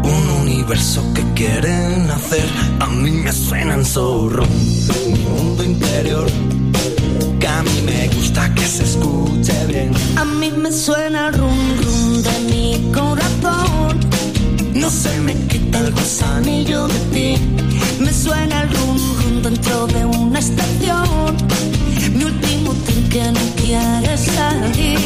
Un 0.03 0.29
universo 0.41 1.01
que 1.15 1.23
quieren 1.33 2.07
hacer. 2.11 2.47
A 2.79 2.85
mí 2.85 3.09
me 3.09 3.31
suenan 3.31 3.83
zorro. 3.83 4.43
Mi 5.07 5.17
mundo 5.23 5.63
interior. 5.63 6.27
Que 7.39 7.47
a 7.47 7.63
mí 7.63 7.81
me 7.83 8.07
gusta 8.09 8.53
que 8.53 8.67
se 8.67 8.83
escuche 8.83 9.65
bien. 9.69 9.91
A 10.15 10.23
mí 10.23 10.51
me 10.51 10.71
suena 10.71 11.29
el 11.29 11.33
rum 11.33 11.61
rum 11.83 12.21
de 12.21 12.35
mi 12.51 12.91
corazón. 12.93 13.99
No 14.75 14.87
se 14.91 15.19
me 15.21 15.33
quita 15.47 15.79
el 15.79 15.91
gusanillo 15.91 16.87
de 16.87 16.99
ti. 17.13 17.27
Me 17.99 18.13
suena 18.13 18.61
el 18.61 18.69
rum 18.69 18.97
rum 19.17 19.41
dentro 19.41 19.87
de 19.87 20.05
una 20.05 20.37
estación. 20.37 21.37
Que 23.11 23.29
no 23.29 23.41
quiere 23.57 24.17
salir. 24.17 24.97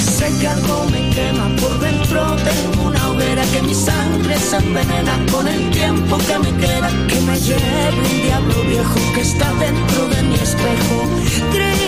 Sé 0.00 0.26
que 0.40 0.48
algo 0.48 0.86
me 0.90 1.10
quema 1.10 1.54
por 1.60 1.78
dentro. 1.80 2.34
Tengo 2.36 2.88
una 2.88 3.10
hoguera 3.10 3.42
que 3.52 3.60
mi 3.60 3.74
sangre 3.74 4.38
se 4.38 4.56
envenena 4.56 5.18
con 5.30 5.46
el 5.48 5.70
tiempo 5.70 6.16
que 6.16 6.38
me 6.38 6.50
queda. 6.56 6.88
Que 7.08 7.20
me 7.20 7.38
lleve 7.38 8.00
un 8.10 8.22
diablo 8.22 8.62
viejo 8.70 9.00
que 9.14 9.20
está 9.20 9.52
dentro 9.52 10.08
de 10.08 10.22
mi 10.22 10.34
espejo. 10.36 10.96
Gris. 11.52 11.82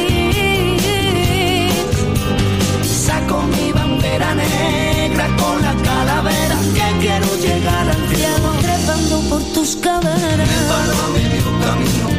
Saco 3.07 3.43
mi 3.43 3.73
bandera 3.73 4.35
negra 4.35 5.29
con 5.39 5.63
la 5.63 5.75
calavera 5.83 6.59
que 6.75 6.99
quiero 7.01 7.37
llegar 7.37 7.89
al 7.89 8.09
cielo 8.15 8.53
trepando 8.61 9.21
por 9.31 9.43
tus 9.55 9.77
caderas. 9.77 10.49
Me 10.51 10.69
paro 10.69 10.93
a 11.05 11.09
medio 11.17 11.45
camino 11.65 12.14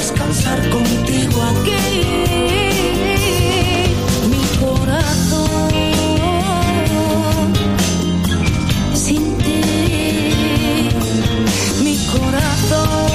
descansar 0.00 0.58
contigo 0.70 1.42
aquí. 1.52 1.84
Mi 4.32 4.42
corazón 4.64 5.70
sin 8.94 9.24
ti. 9.44 9.62
Mi 11.84 11.94
corazón 12.14 13.10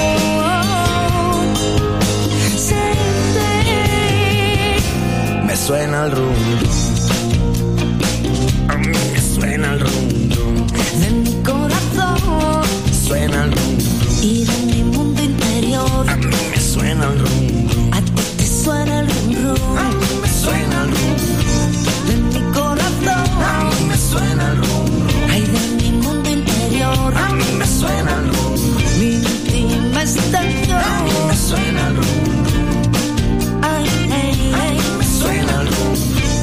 sin 2.66 2.98
ti. 3.34 3.50
Me 5.46 5.54
suena 5.56 6.04
el 6.04 6.10
rum 6.12 6.75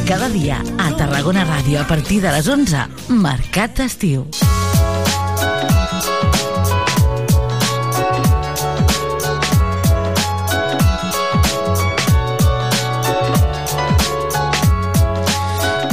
Cada 0.07 0.27
dia 0.27 0.59
a 0.83 0.89
Tarragona 0.99 1.45
Ràdio 1.47 1.79
a 1.79 1.87
partir 1.87 2.19
de 2.19 2.31
les 2.35 2.47
11, 2.51 2.81
Mercat 3.23 3.77
d'Estiu. 3.79 4.25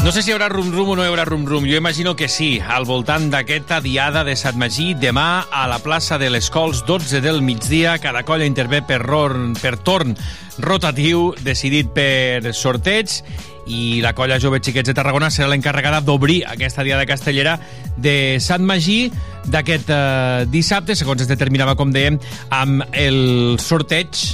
No 0.00 0.10
sé 0.10 0.24
si 0.24 0.32
hi 0.32 0.34
haurà 0.34 0.48
rum-rum 0.50 0.88
o 0.90 0.94
no 0.98 1.04
hi 1.04 1.10
haurà 1.12 1.22
rum-rum. 1.28 1.68
Jo 1.70 1.78
imagino 1.78 2.16
que 2.18 2.26
sí, 2.26 2.56
al 2.58 2.82
voltant 2.88 3.28
d'aquesta 3.30 3.78
diada 3.84 4.24
de 4.26 4.34
Sant 4.34 4.58
Magí, 4.58 4.94
demà 4.98 5.44
a 5.54 5.68
la 5.70 5.78
plaça 5.84 6.18
de 6.18 6.32
les 6.34 6.50
Cols, 6.50 6.82
12 6.88 7.20
del 7.22 7.38
migdia, 7.46 7.94
cada 8.02 8.24
colla 8.26 8.48
intervé 8.48 8.82
per, 8.82 8.98
ron, 9.04 9.52
per 9.54 9.76
torn 9.78 10.16
rotatiu, 10.58 11.30
decidit 11.46 11.94
per 11.94 12.50
sorteig, 12.58 13.20
i 13.66 14.00
la 14.04 14.14
colla 14.16 14.38
Jove 14.40 14.60
Xiquets 14.62 14.88
de 14.88 14.94
Tarragona 14.96 15.30
serà 15.30 15.48
l'encarregada 15.50 16.00
d'obrir 16.04 16.40
aquesta 16.48 16.84
diada 16.86 17.06
castellera 17.08 17.58
de 17.96 18.38
Sant 18.40 18.64
Magí 18.66 19.10
d'aquest 19.50 19.90
eh, 19.92 20.46
dissabte, 20.50 20.96
segons 20.96 21.22
es 21.24 21.30
determinava, 21.30 21.76
com 21.76 21.92
dèiem, 21.92 22.18
amb 22.54 22.84
el 22.96 23.58
sorteig, 23.60 24.24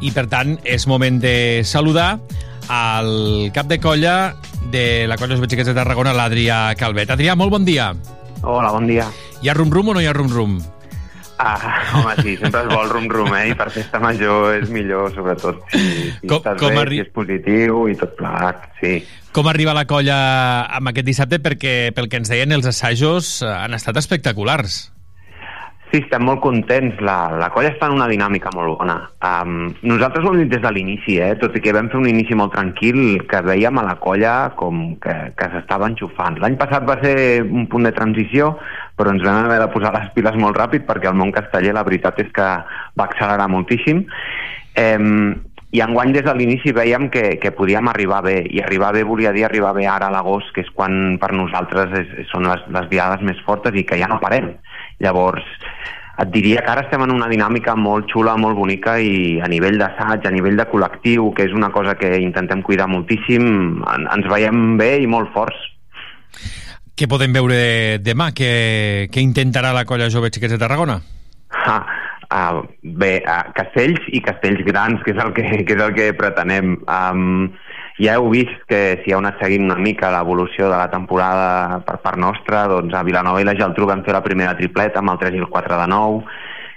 i 0.00 0.12
per 0.16 0.26
tant 0.32 0.56
és 0.64 0.86
moment 0.88 1.20
de 1.20 1.62
saludar 1.68 2.14
al 2.70 3.50
cap 3.54 3.68
de 3.68 3.80
colla 3.82 4.34
de 4.72 5.06
la 5.10 5.18
colla 5.20 5.36
Jove 5.36 5.50
Xiquets 5.50 5.72
de 5.72 5.76
Tarragona, 5.76 6.14
l'Adrià 6.16 6.68
Calvet. 6.78 7.10
Adrià, 7.12 7.36
molt 7.36 7.52
bon 7.52 7.66
dia. 7.68 7.92
Hola, 8.42 8.70
bon 8.72 8.86
dia. 8.88 9.08
Hi 9.40 9.50
ha 9.50 9.56
rum-rum 9.56 9.92
o 9.92 9.96
no 9.96 10.04
hi 10.04 10.08
ha 10.08 10.16
rum-rum? 10.16 10.60
Ah, 11.42 11.56
home, 11.96 12.14
sí, 12.22 12.34
sempre 12.36 12.60
es 12.66 12.68
vol 12.68 12.90
rum-rum, 12.92 13.30
eh? 13.38 13.46
I 13.48 13.54
per 13.56 13.70
festa 13.72 13.98
major 14.02 14.58
és 14.58 14.68
millor, 14.68 15.08
sobretot. 15.14 15.62
Si, 15.72 15.80
si 16.20 16.26
Com- 16.28 16.42
estàs 16.42 16.58
com 16.60 16.68
bé, 16.74 16.80
arri- 16.82 16.98
si 17.00 17.06
és 17.06 17.12
positiu 17.16 17.86
i 17.88 17.96
tot 17.96 18.12
plegat, 18.18 18.66
sí. 18.80 18.98
Com 19.32 19.48
arriba 19.48 19.72
la 19.72 19.86
colla 19.88 20.18
amb 20.76 20.90
aquest 20.92 21.06
dissabte? 21.06 21.38
Perquè, 21.40 21.94
pel 21.96 22.10
que 22.12 22.20
ens 22.20 22.28
deien, 22.28 22.52
els 22.52 22.66
assajos 22.68 23.38
han 23.46 23.72
estat 23.78 23.96
espectaculars. 23.96 24.90
Sí, 25.90 25.98
estem 26.04 26.22
molt 26.22 26.38
contents. 26.44 27.00
La, 27.02 27.16
la 27.34 27.48
colla 27.50 27.72
està 27.72 27.88
en 27.90 27.96
una 27.96 28.06
dinàmica 28.06 28.52
molt 28.54 28.76
bona. 28.78 28.94
Um, 29.26 29.72
nosaltres 29.82 30.22
ho 30.22 30.30
hem 30.30 30.44
dit 30.44 30.52
des 30.52 30.62
de 30.62 30.70
l'inici, 30.70 31.16
eh? 31.18 31.32
tot 31.40 31.56
i 31.58 31.62
que 31.64 31.74
vam 31.74 31.88
fer 31.90 31.98
un 31.98 32.06
inici 32.06 32.38
molt 32.38 32.54
tranquil, 32.54 33.00
que 33.26 33.40
veiem 33.42 33.80
a 33.80 33.86
la 33.88 33.96
colla 33.98 34.34
com 34.60 34.84
que, 35.02 35.16
que 35.34 35.50
s'estava 35.50 35.88
enxufant. 35.90 36.38
L'any 36.38 36.54
passat 36.60 36.86
va 36.86 37.00
ser 37.02 37.16
un 37.42 37.66
punt 37.72 37.88
de 37.88 37.94
transició, 37.96 38.52
però 38.94 39.10
ens 39.10 39.26
vam 39.26 39.42
haver 39.42 39.58
de 39.64 39.70
posar 39.74 39.90
les 39.96 40.06
piles 40.14 40.38
molt 40.38 40.62
ràpid 40.62 40.86
perquè 40.86 41.10
el 41.10 41.18
món 41.18 41.34
casteller 41.34 41.74
la 41.74 41.86
veritat 41.88 42.22
és 42.22 42.30
que 42.38 42.48
va 42.62 43.08
accelerar 43.10 43.50
moltíssim. 43.50 44.06
Um, 44.78 45.34
i 45.74 45.82
enguany 45.82 46.14
des 46.14 46.24
de 46.26 46.32
l'inici 46.34 46.72
veiem 46.74 47.08
que, 47.14 47.36
que 47.42 47.50
podíem 47.54 47.90
arribar 47.90 48.22
bé, 48.26 48.40
i 48.46 48.62
arribar 48.62 48.94
bé 48.94 49.04
volia 49.06 49.30
dir 49.34 49.44
arribar 49.46 49.74
bé 49.74 49.90
ara 49.90 50.06
a 50.06 50.14
l'agost, 50.14 50.54
que 50.54 50.62
és 50.62 50.70
quan 50.74 51.18
per 51.22 51.30
nosaltres 51.34 51.94
és, 51.98 52.16
són 52.30 52.46
les, 52.46 52.62
les 52.74 52.88
diades 52.90 53.22
més 53.26 53.38
fortes 53.46 53.74
i 53.74 53.86
que 53.86 53.98
ja 53.98 54.10
no 54.10 54.22
parem. 54.22 54.52
Llavors, 55.00 55.46
et 56.20 56.28
diria 56.34 56.60
que 56.64 56.68
ara 56.72 56.84
estem 56.84 57.00
en 57.06 57.14
una 57.14 57.28
dinàmica 57.30 57.72
molt 57.78 58.10
xula, 58.12 58.34
molt 58.36 58.58
bonica 58.58 58.98
i 59.00 59.38
a 59.40 59.48
nivell 59.48 59.78
d'assaig, 59.80 60.26
a 60.26 60.32
nivell 60.34 60.58
de 60.60 60.66
col·lectiu, 60.68 61.30
que 61.36 61.46
és 61.48 61.54
una 61.56 61.70
cosa 61.72 61.94
que 61.96 62.10
intentem 62.20 62.60
cuidar 62.66 62.90
moltíssim, 62.92 63.46
en, 63.88 64.04
ens 64.12 64.28
veiem 64.28 64.76
bé 64.80 64.98
i 65.00 65.08
molt 65.08 65.32
forts. 65.36 65.62
Què 67.00 67.08
podem 67.08 67.32
veure 67.32 67.56
demà? 68.04 68.28
Què, 68.36 68.52
què 69.08 69.24
intentarà 69.24 69.72
la 69.72 69.86
colla 69.88 70.10
Jove 70.12 70.28
Xiquets 70.28 70.52
de 70.52 70.60
Tarragona? 70.60 70.98
Ha, 71.56 71.78
uh, 72.28 72.60
bé, 72.82 73.14
uh, 73.24 73.40
castells 73.56 74.04
i 74.12 74.20
castells 74.24 74.60
grans, 74.68 75.00
que 75.06 75.14
és 75.14 75.24
el 75.24 75.32
que, 75.32 75.46
que, 75.64 75.78
és 75.78 75.84
el 75.86 75.96
que 75.96 76.10
pretenem. 76.18 76.76
Um, 76.84 77.48
ja 78.00 78.16
heu 78.16 78.30
vist 78.32 78.62
que 78.66 79.02
si 79.04 79.12
heu 79.12 79.18
anat 79.20 79.42
seguint 79.42 79.66
una 79.68 79.76
mica 79.76 80.08
l'evolució 80.14 80.70
de 80.70 80.76
la 80.76 80.88
temporada 80.88 81.80
per 81.84 81.98
part 82.00 82.16
nostra, 82.16 82.64
doncs 82.70 82.94
a 82.96 83.04
Vilanova 83.04 83.42
i 83.42 83.44
la 83.44 83.54
Geltrú 83.58 83.86
vam 83.90 84.04
fer 84.06 84.14
la 84.16 84.24
primera 84.24 84.56
tripleta 84.56 85.02
amb 85.02 85.12
el 85.12 85.20
3 85.20 85.36
i 85.36 85.42
el 85.44 85.50
4 85.52 85.76
de 85.82 85.88
9, 85.92 86.22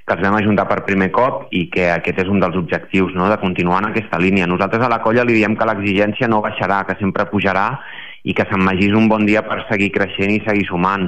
que 0.04 0.18
els 0.18 0.24
vam 0.26 0.36
ajuntar 0.36 0.66
per 0.68 0.84
primer 0.84 1.10
cop 1.16 1.48
i 1.56 1.70
que 1.72 1.88
aquest 1.94 2.20
és 2.26 2.32
un 2.32 2.44
dels 2.44 2.58
objectius, 2.60 3.16
no?, 3.16 3.30
de 3.32 3.40
continuar 3.40 3.80
en 3.80 3.94
aquesta 3.94 4.20
línia. 4.20 4.50
Nosaltres 4.52 4.84
a 4.84 4.92
la 4.92 5.00
colla 5.06 5.24
li 5.24 5.38
diem 5.40 5.56
que 5.56 5.68
l'exigència 5.70 6.28
no 6.28 6.44
baixarà, 6.44 6.84
que 6.84 7.00
sempre 7.00 7.30
pujarà 7.32 7.70
i 8.28 8.36
que 8.36 8.48
Sant 8.52 8.64
Magí 8.64 8.92
un 8.92 9.08
bon 9.08 9.24
dia 9.26 9.46
per 9.48 9.64
seguir 9.70 9.94
creixent 9.96 10.36
i 10.36 10.44
seguir 10.44 10.68
sumant. 10.68 11.08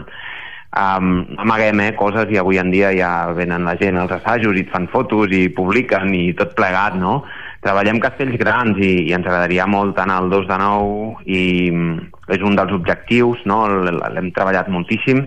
Um, 0.76 1.38
amaguem 1.40 1.80
eh, 1.84 1.92
coses 1.96 2.32
i 2.32 2.40
avui 2.40 2.58
en 2.60 2.72
dia 2.72 2.90
ja 2.96 3.32
venen 3.36 3.68
la 3.68 3.76
gent 3.80 4.00
als 4.00 4.12
assajos 4.12 4.56
i 4.56 4.64
et 4.66 4.72
fan 4.72 4.88
fotos 4.92 5.32
i 5.32 5.48
publiquen 5.48 6.12
i 6.16 6.32
tot 6.36 6.56
plegat, 6.56 6.96
no? 7.00 7.22
Treballem 7.66 7.98
castells 8.04 8.38
grans 8.38 8.78
i, 8.78 9.10
i 9.10 9.14
ens 9.18 9.26
agradaria 9.26 9.66
molt 9.66 9.98
anar 9.98 10.20
al 10.22 10.30
2 10.30 10.48
de 10.52 10.58
9 10.62 11.26
i 11.26 11.44
mm, 11.74 11.96
és 12.38 12.46
un 12.46 12.58
dels 12.60 12.74
objectius, 12.76 13.42
no? 13.50 13.64
L'hem 13.90 14.30
treballat 14.36 14.70
moltíssim 14.70 15.26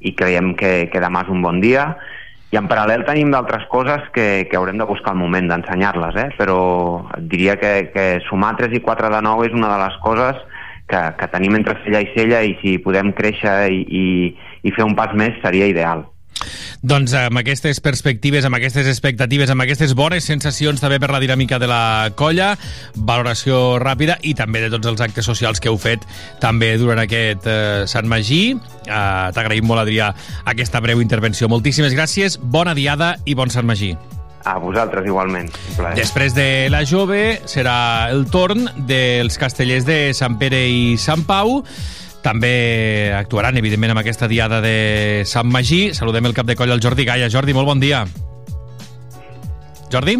i 0.00 0.14
creiem 0.16 0.54
que, 0.56 0.88
que 0.92 1.02
demà 1.02 1.26
és 1.26 1.32
un 1.32 1.44
bon 1.44 1.60
dia 1.60 1.90
i 2.54 2.58
en 2.60 2.68
paral·lel 2.70 3.02
tenim 3.02 3.32
d'altres 3.34 3.64
coses 3.72 4.04
que, 4.14 4.46
que 4.46 4.56
haurem 4.56 4.78
de 4.78 4.86
buscar 4.86 5.14
el 5.16 5.18
moment 5.18 5.48
d'ensenyar-les, 5.50 6.18
eh? 6.22 6.28
però 6.38 6.58
diria 7.32 7.56
que, 7.58 7.72
que 7.90 8.04
sumar 8.28 8.52
3 8.60 8.76
i 8.78 8.82
4 8.84 9.10
de 9.10 9.22
9 9.26 9.48
és 9.48 9.56
una 9.58 9.72
de 9.72 9.80
les 9.80 9.96
coses 10.04 10.38
que, 10.86 11.00
que 11.18 11.30
tenim 11.32 11.58
entre 11.58 11.74
cella 11.82 12.04
i 12.04 12.10
cella 12.14 12.44
i 12.46 12.54
si 12.60 12.76
podem 12.84 13.10
créixer 13.18 13.56
i, 13.74 13.82
i, 13.82 14.04
i 14.62 14.74
fer 14.76 14.86
un 14.86 14.94
pas 14.94 15.16
més 15.18 15.34
seria 15.42 15.66
ideal. 15.72 16.06
Doncs 16.84 17.14
amb 17.16 17.40
aquestes 17.40 17.80
perspectives, 17.80 18.44
amb 18.44 18.58
aquestes 18.58 18.88
expectatives, 18.90 19.50
amb 19.50 19.64
aquestes 19.64 19.94
bones 19.96 20.26
sensacions 20.28 20.82
també 20.82 20.98
per 21.00 21.10
la 21.14 21.20
dinàmica 21.22 21.58
de 21.62 21.68
la 21.70 22.10
colla, 22.16 22.52
valoració 22.94 23.78
ràpida 23.80 24.18
i 24.22 24.34
també 24.36 24.60
de 24.64 24.70
tots 24.74 24.90
els 24.92 25.00
actes 25.04 25.24
socials 25.24 25.62
que 25.62 25.72
heu 25.72 25.78
fet 25.80 26.04
també 26.44 26.74
durant 26.80 27.00
aquest 27.00 27.48
eh, 27.48 27.84
Sant 27.90 28.08
Magí. 28.10 28.42
Eh, 28.84 29.28
T'agraïm 29.34 29.64
molt, 29.64 29.84
Adrià, 29.84 30.10
aquesta 30.44 30.82
breu 30.84 31.00
intervenció. 31.00 31.48
Moltíssimes 31.48 31.96
gràcies, 31.96 32.36
bona 32.38 32.76
diada 32.76 33.14
i 33.24 33.38
bon 33.38 33.52
Sant 33.52 33.66
Magí. 33.68 33.94
A 34.44 34.58
vosaltres 34.60 35.06
igualment. 35.08 35.48
Després 35.96 36.34
de 36.36 36.68
la 36.68 36.82
jove 36.84 37.40
serà 37.48 38.10
el 38.12 38.26
torn 38.28 38.66
dels 38.84 39.40
castellers 39.40 39.86
de 39.88 39.98
Sant 40.12 40.36
Pere 40.40 40.66
i 40.68 40.98
Sant 41.00 41.24
Pau. 41.24 41.62
També 42.24 43.12
actuaran, 43.12 43.58
evidentment, 43.60 43.92
amb 43.92 44.00
aquesta 44.00 44.24
diada 44.30 44.62
de 44.64 45.24
Sant 45.28 45.50
Magí. 45.52 45.90
Saludem 45.92 46.24
el 46.24 46.32
cap 46.36 46.48
de 46.48 46.56
colla, 46.56 46.72
el 46.72 46.80
Jordi 46.80 47.04
Gaia. 47.04 47.28
Jordi, 47.28 47.52
molt 47.52 47.68
bon 47.68 47.82
dia. 47.82 48.06
Jordi? 49.92 50.16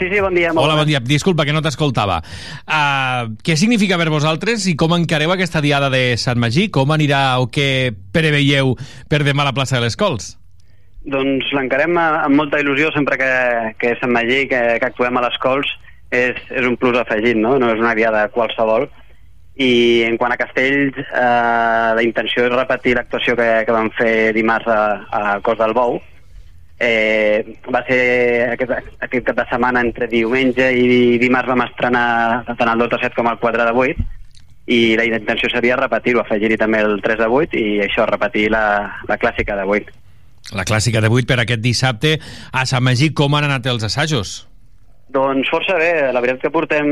Sí, 0.00 0.08
sí, 0.10 0.18
bon 0.18 0.34
dia. 0.34 0.50
Molt 0.52 0.64
Hola, 0.64 0.74
bon 0.80 0.90
dia. 0.90 0.98
Disculpa, 0.98 1.46
que 1.46 1.54
no 1.54 1.62
t'escoltava. 1.62 2.18
Uh, 2.66 3.38
què 3.46 3.54
significa 3.54 3.98
per 3.98 4.10
vosaltres 4.10 4.66
i 4.66 4.74
com 4.78 4.96
encareu 4.98 5.30
aquesta 5.34 5.62
diada 5.62 5.92
de 5.94 6.18
Sant 6.18 6.42
Magí? 6.42 6.68
Com 6.74 6.90
anirà 6.94 7.38
o 7.38 7.46
què 7.46 7.94
preveieu 8.14 8.74
per 9.06 9.22
demà 9.22 9.46
a 9.46 9.52
la 9.52 9.54
plaça 9.54 9.78
de 9.78 9.86
les 9.86 9.98
Cols? 9.98 10.32
Doncs 11.06 11.54
l'encarem 11.54 11.94
amb 12.02 12.34
molta 12.34 12.58
il·lusió 12.58 12.90
sempre 12.94 13.14
que, 13.18 13.32
que 13.78 13.94
és 13.94 14.02
Sant 14.02 14.10
Magí, 14.14 14.48
que, 14.50 14.62
que 14.82 14.90
actuem 14.90 15.18
a 15.18 15.28
les 15.28 15.38
Cols, 15.42 15.70
és, 16.10 16.34
és 16.50 16.66
un 16.66 16.74
plus 16.82 16.98
afegit, 16.98 17.38
no? 17.38 17.60
No 17.62 17.70
és 17.74 17.78
una 17.78 17.94
diada 17.94 18.26
qualsevol. 18.34 18.90
I 19.58 20.04
en 20.06 20.16
quant 20.18 20.30
a 20.30 20.38
Castells, 20.38 20.98
eh, 20.98 21.90
la 21.98 22.04
intenció 22.04 22.44
és 22.46 22.54
repetir 22.54 22.94
l'actuació 22.94 23.34
que, 23.38 23.48
que 23.66 23.74
vam 23.74 23.90
fer 23.98 24.30
dimarts 24.36 24.70
a, 24.70 24.80
a 25.10 25.22
Cos 25.42 25.58
del 25.58 25.74
Bou. 25.74 25.98
Eh, 26.78 27.58
va 27.66 27.82
ser 27.88 28.02
aquest, 28.52 28.92
aquest 29.02 29.26
cap 29.26 29.40
de 29.40 29.46
setmana 29.50 29.82
entre 29.82 30.06
diumenge 30.06 30.68
i 30.78 31.18
dimarts 31.18 31.50
vam 31.50 31.64
estrenar 31.64 32.44
tant 32.52 32.70
el 32.70 32.84
2 32.84 32.92
de 32.92 33.00
7 33.02 33.18
com 33.18 33.26
el 33.32 33.40
4 33.42 33.66
de 33.66 33.74
8 33.74 34.06
i 34.68 34.96
la 35.00 35.06
intenció 35.08 35.48
seria 35.50 35.78
repetir-ho, 35.80 36.20
afegir-hi 36.22 36.58
també 36.60 36.82
el 36.84 37.00
3 37.02 37.18
de 37.22 37.28
8 37.40 37.56
i 37.58 37.80
això, 37.86 38.04
repetir 38.06 38.50
la, 38.52 38.64
la 39.08 39.16
clàssica 39.18 39.56
de 39.56 39.64
8. 39.64 39.96
La 40.54 40.64
clàssica 40.68 41.00
de 41.02 41.08
8 41.10 41.26
per 41.28 41.40
aquest 41.42 41.64
dissabte 41.64 42.18
a 42.52 42.64
Sant 42.68 42.84
Magí. 42.84 43.10
Com 43.16 43.34
han 43.34 43.48
anat 43.48 43.66
els 43.72 43.84
assajos? 43.88 44.42
Doncs 45.08 45.48
força 45.48 45.78
bé, 45.80 45.92
la 46.12 46.20
veritat 46.20 46.42
que 46.42 46.52
portem 46.52 46.88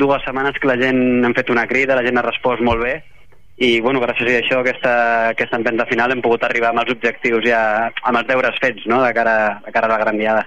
dues 0.00 0.22
setmanes 0.24 0.56
que 0.60 0.70
la 0.70 0.78
gent 0.80 1.26
han 1.26 1.34
fet 1.36 1.50
una 1.52 1.66
crida, 1.68 1.96
la 1.98 2.04
gent 2.06 2.16
ha 2.16 2.24
respost 2.24 2.64
molt 2.64 2.80
bé 2.80 2.94
i 3.56 3.78
bueno, 3.80 4.00
gràcies 4.02 4.32
a 4.32 4.40
això 4.40 4.58
aquesta, 4.60 4.94
aquesta 5.30 5.60
empenta 5.60 5.86
final 5.86 6.10
hem 6.10 6.22
pogut 6.24 6.42
arribar 6.42 6.72
amb 6.72 6.82
els 6.82 6.90
objectius 6.96 7.44
ja, 7.46 7.60
amb 8.02 8.18
els 8.18 8.26
deures 8.26 8.58
fets 8.62 8.88
no? 8.90 8.98
de, 9.04 9.12
cara, 9.14 9.60
de 9.64 9.74
cara 9.74 9.90
a 9.90 9.94
la 9.94 10.00
gran 10.02 10.18
diada. 10.18 10.42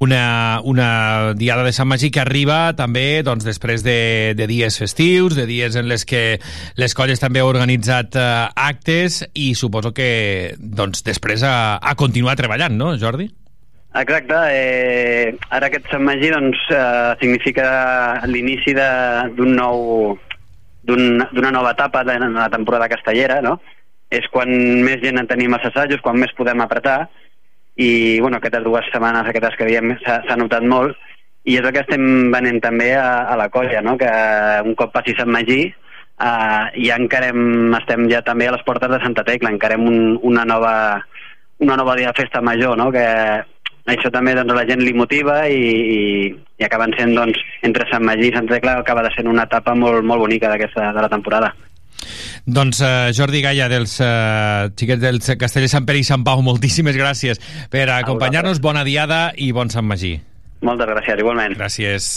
Una, 0.00 0.62
una 0.64 1.34
diada 1.36 1.60
de 1.66 1.74
Sant 1.76 1.90
Magí 1.90 2.08
que 2.08 2.22
arriba 2.22 2.70
també 2.72 3.20
doncs, 3.20 3.44
després 3.44 3.84
de, 3.84 4.32
de 4.32 4.46
dies 4.48 4.78
festius, 4.80 5.36
de 5.36 5.44
dies 5.44 5.76
en 5.76 5.90
les 5.90 6.06
que 6.08 6.38
les 6.80 6.96
colles 6.96 7.20
també 7.20 7.42
han 7.42 7.50
organitzat 7.50 8.16
eh, 8.16 8.30
actes 8.56 9.20
i 9.36 9.50
suposo 9.52 9.92
que 9.92 10.56
doncs, 10.56 11.04
després 11.04 11.44
a, 11.44 11.76
a 11.76 11.92
continuar 12.00 12.38
treballant, 12.40 12.80
no, 12.80 12.94
Jordi? 12.96 13.28
Exacte, 13.92 14.36
eh, 14.54 15.36
ara 15.50 15.66
aquest 15.66 15.88
Sant 15.90 16.04
Magí 16.06 16.28
doncs, 16.30 16.58
eh, 16.70 17.14
significa 17.20 18.20
l'inici 18.26 18.72
de- 18.72 19.30
d'un 19.34 19.54
nou 19.56 20.18
d'un- 20.84 21.26
d'una 21.32 21.50
nova 21.50 21.72
etapa 21.72 22.04
de 22.04 22.18
la 22.18 22.48
temporada 22.48 22.88
castellera, 22.88 23.40
no? 23.42 23.60
És 24.10 24.26
quan 24.28 24.48
més 24.82 25.00
gent 25.02 25.18
en 25.18 25.26
tenim 25.26 25.52
als 25.54 25.64
assajos, 25.66 26.00
quan 26.00 26.16
més 26.16 26.32
podem 26.32 26.60
apretar, 26.60 27.08
i 27.76 28.18
bueno, 28.20 28.36
aquestes 28.38 28.62
dues 28.64 28.84
setmanes 28.92 29.26
aquestes 29.28 29.56
que 29.56 29.64
diem 29.66 29.96
s'ha 30.04 30.36
notat 30.36 30.62
molt 30.62 30.96
i 31.44 31.56
és 31.56 31.64
el 31.64 31.72
que 31.72 31.80
estem 31.80 32.30
venent 32.32 32.60
també 32.60 32.94
a, 32.94 33.22
a 33.24 33.36
la 33.36 33.48
colla 33.48 33.80
no? 33.80 33.96
que 33.96 34.10
un 34.64 34.74
cop 34.74 34.92
passi 34.92 35.14
Sant 35.16 35.30
Magí 35.30 35.72
uh, 36.20 36.66
ja 36.76 36.96
encarem 36.98 37.72
estem 37.78 38.08
ja 38.10 38.20
també 38.22 38.48
a 38.48 38.52
les 38.52 38.62
portes 38.66 38.90
de 38.90 38.98
Santa 39.00 39.24
Tecla 39.24 39.50
encarem 39.54 39.86
un, 39.86 40.18
una 40.22 40.44
nova 40.44 40.74
una 41.60 41.76
nova 41.76 41.94
dia 41.96 42.08
de 42.12 42.20
festa 42.20 42.42
major 42.42 42.76
no? 42.76 42.90
que 42.92 43.06
això 43.90 44.12
també 44.12 44.34
doncs, 44.38 44.54
la 44.56 44.66
gent 44.68 44.82
li 44.84 44.94
motiva 44.96 45.42
i, 45.48 45.58
i, 45.96 46.00
i 46.60 46.66
acaben 46.66 46.94
sent 46.98 47.16
doncs, 47.18 47.40
entre 47.66 47.88
Sant 47.90 48.06
Magí 48.06 48.30
i 48.30 48.36
Santa 48.36 48.56
Tecla 48.56 48.78
acaba 48.80 49.04
de 49.06 49.12
ser 49.16 49.26
una 49.28 49.48
etapa 49.48 49.74
molt, 49.74 50.04
molt 50.06 50.24
bonica 50.26 50.52
d'aquesta 50.52 50.92
de 50.96 51.04
la 51.04 51.12
temporada 51.12 51.52
Doncs 52.46 52.80
uh, 52.80 53.10
Jordi 53.16 53.42
Gaia 53.44 53.68
dels 53.70 53.98
uh, 54.00 54.70
xiquets 54.72 55.02
dels 55.02 55.30
Castellers 55.38 55.76
Sant 55.76 55.86
Pere 55.88 56.00
i 56.00 56.06
Sant 56.06 56.24
Pau, 56.26 56.40
moltíssimes 56.44 56.96
gràcies 56.96 57.40
per 57.72 57.86
acompanyar-nos. 58.00 58.62
Bona 58.64 58.84
diada 58.86 59.28
i 59.36 59.50
bon 59.52 59.70
Sant 59.72 59.86
Magí. 59.86 60.16
Moltes 60.64 60.88
gràcies, 60.90 61.20
igualment. 61.20 61.56
Gràcies. 61.60 62.10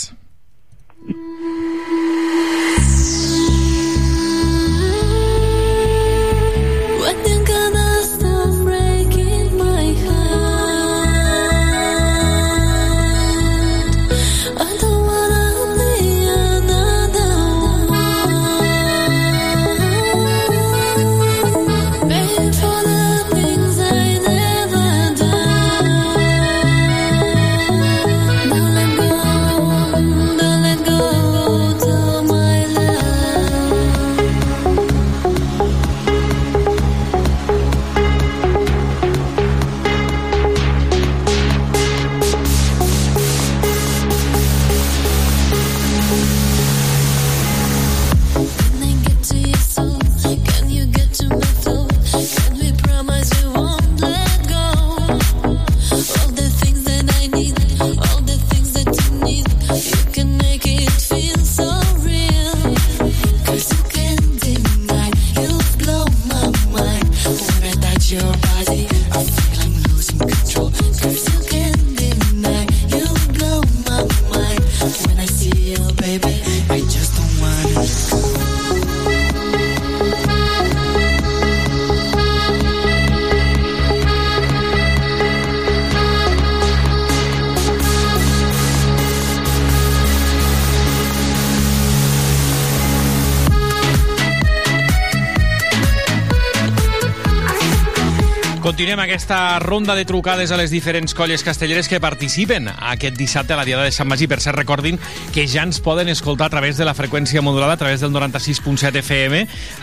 Continuem 98.94 99.10
aquesta 99.10 99.58
ronda 99.58 99.96
de 99.96 100.06
trucades 100.06 100.52
a 100.52 100.58
les 100.60 100.70
diferents 100.70 101.16
colles 101.18 101.42
castelleres 101.42 101.88
que 101.90 101.98
participen 101.98 102.68
aquest 102.70 103.16
dissabte 103.18 103.56
a 103.56 103.58
la 103.58 103.64
Diada 103.66 103.88
de 103.88 103.92
Sant 103.92 104.06
Magí. 104.06 104.28
Per 104.30 104.38
cert, 104.38 104.54
recordin 104.54 105.00
que 105.34 105.48
ja 105.50 105.64
ens 105.66 105.80
poden 105.82 106.12
escoltar 106.14 106.46
a 106.46 106.54
través 106.54 106.78
de 106.78 106.86
la 106.86 106.94
freqüència 106.94 107.42
modulada, 107.42 107.74
a 107.74 107.82
través 107.82 108.04
del 108.06 108.12
96.7 108.14 109.02
FM. 109.02 109.40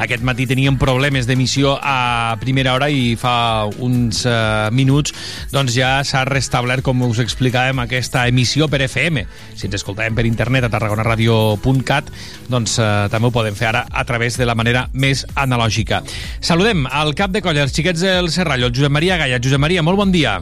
Aquest 0.06 0.22
matí 0.22 0.46
teníem 0.46 0.78
problemes 0.78 1.26
d'emissió 1.26 1.72
a 1.82 2.36
primera 2.38 2.76
hora 2.76 2.86
i 2.86 3.16
fa 3.18 3.66
uns 3.82 4.22
uh, 4.30 4.70
minuts 4.70 5.10
doncs 5.50 5.74
ja 5.74 6.04
s'ha 6.06 6.22
restablert, 6.30 6.86
com 6.86 7.02
us 7.08 7.18
explicàvem, 7.18 7.82
aquesta 7.82 8.28
emissió 8.30 8.70
per 8.70 8.84
FM. 8.86 9.26
Si 9.56 9.66
ens 9.66 9.74
escoltàvem 9.80 10.14
per 10.14 10.28
internet 10.30 10.68
a 10.68 10.70
tarragonaradio.cat, 10.70 12.14
doncs 12.46 12.78
uh, 12.78 13.10
també 13.10 13.26
ho 13.26 13.34
podem 13.34 13.58
fer 13.58 13.72
ara 13.72 13.82
a 13.90 14.06
través 14.06 14.38
de 14.38 14.46
la 14.46 14.54
manera 14.54 14.86
més 14.94 15.26
analògica. 15.34 16.04
Saludem 16.38 16.86
al 16.86 17.16
cap 17.18 17.34
de 17.34 17.42
colla, 17.42 17.66
els 17.66 17.74
xiquets 17.74 18.06
del 18.06 18.30
Serrallo, 18.30 18.70
el 18.70 18.78
Josep 18.78 18.99
Maria 18.99 18.99
Gaia. 19.08 19.38
Josep 19.40 19.58
Maria, 19.58 19.82
molt 19.82 19.96
bon 19.96 20.12
dia. 20.12 20.40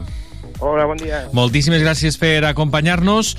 Hola, 0.59 0.83
bon 0.85 0.97
dia. 0.99 1.23
Moltíssimes 1.31 1.79
gràcies 1.79 2.17
per 2.19 2.43
acompanyar-nos. 2.43 3.31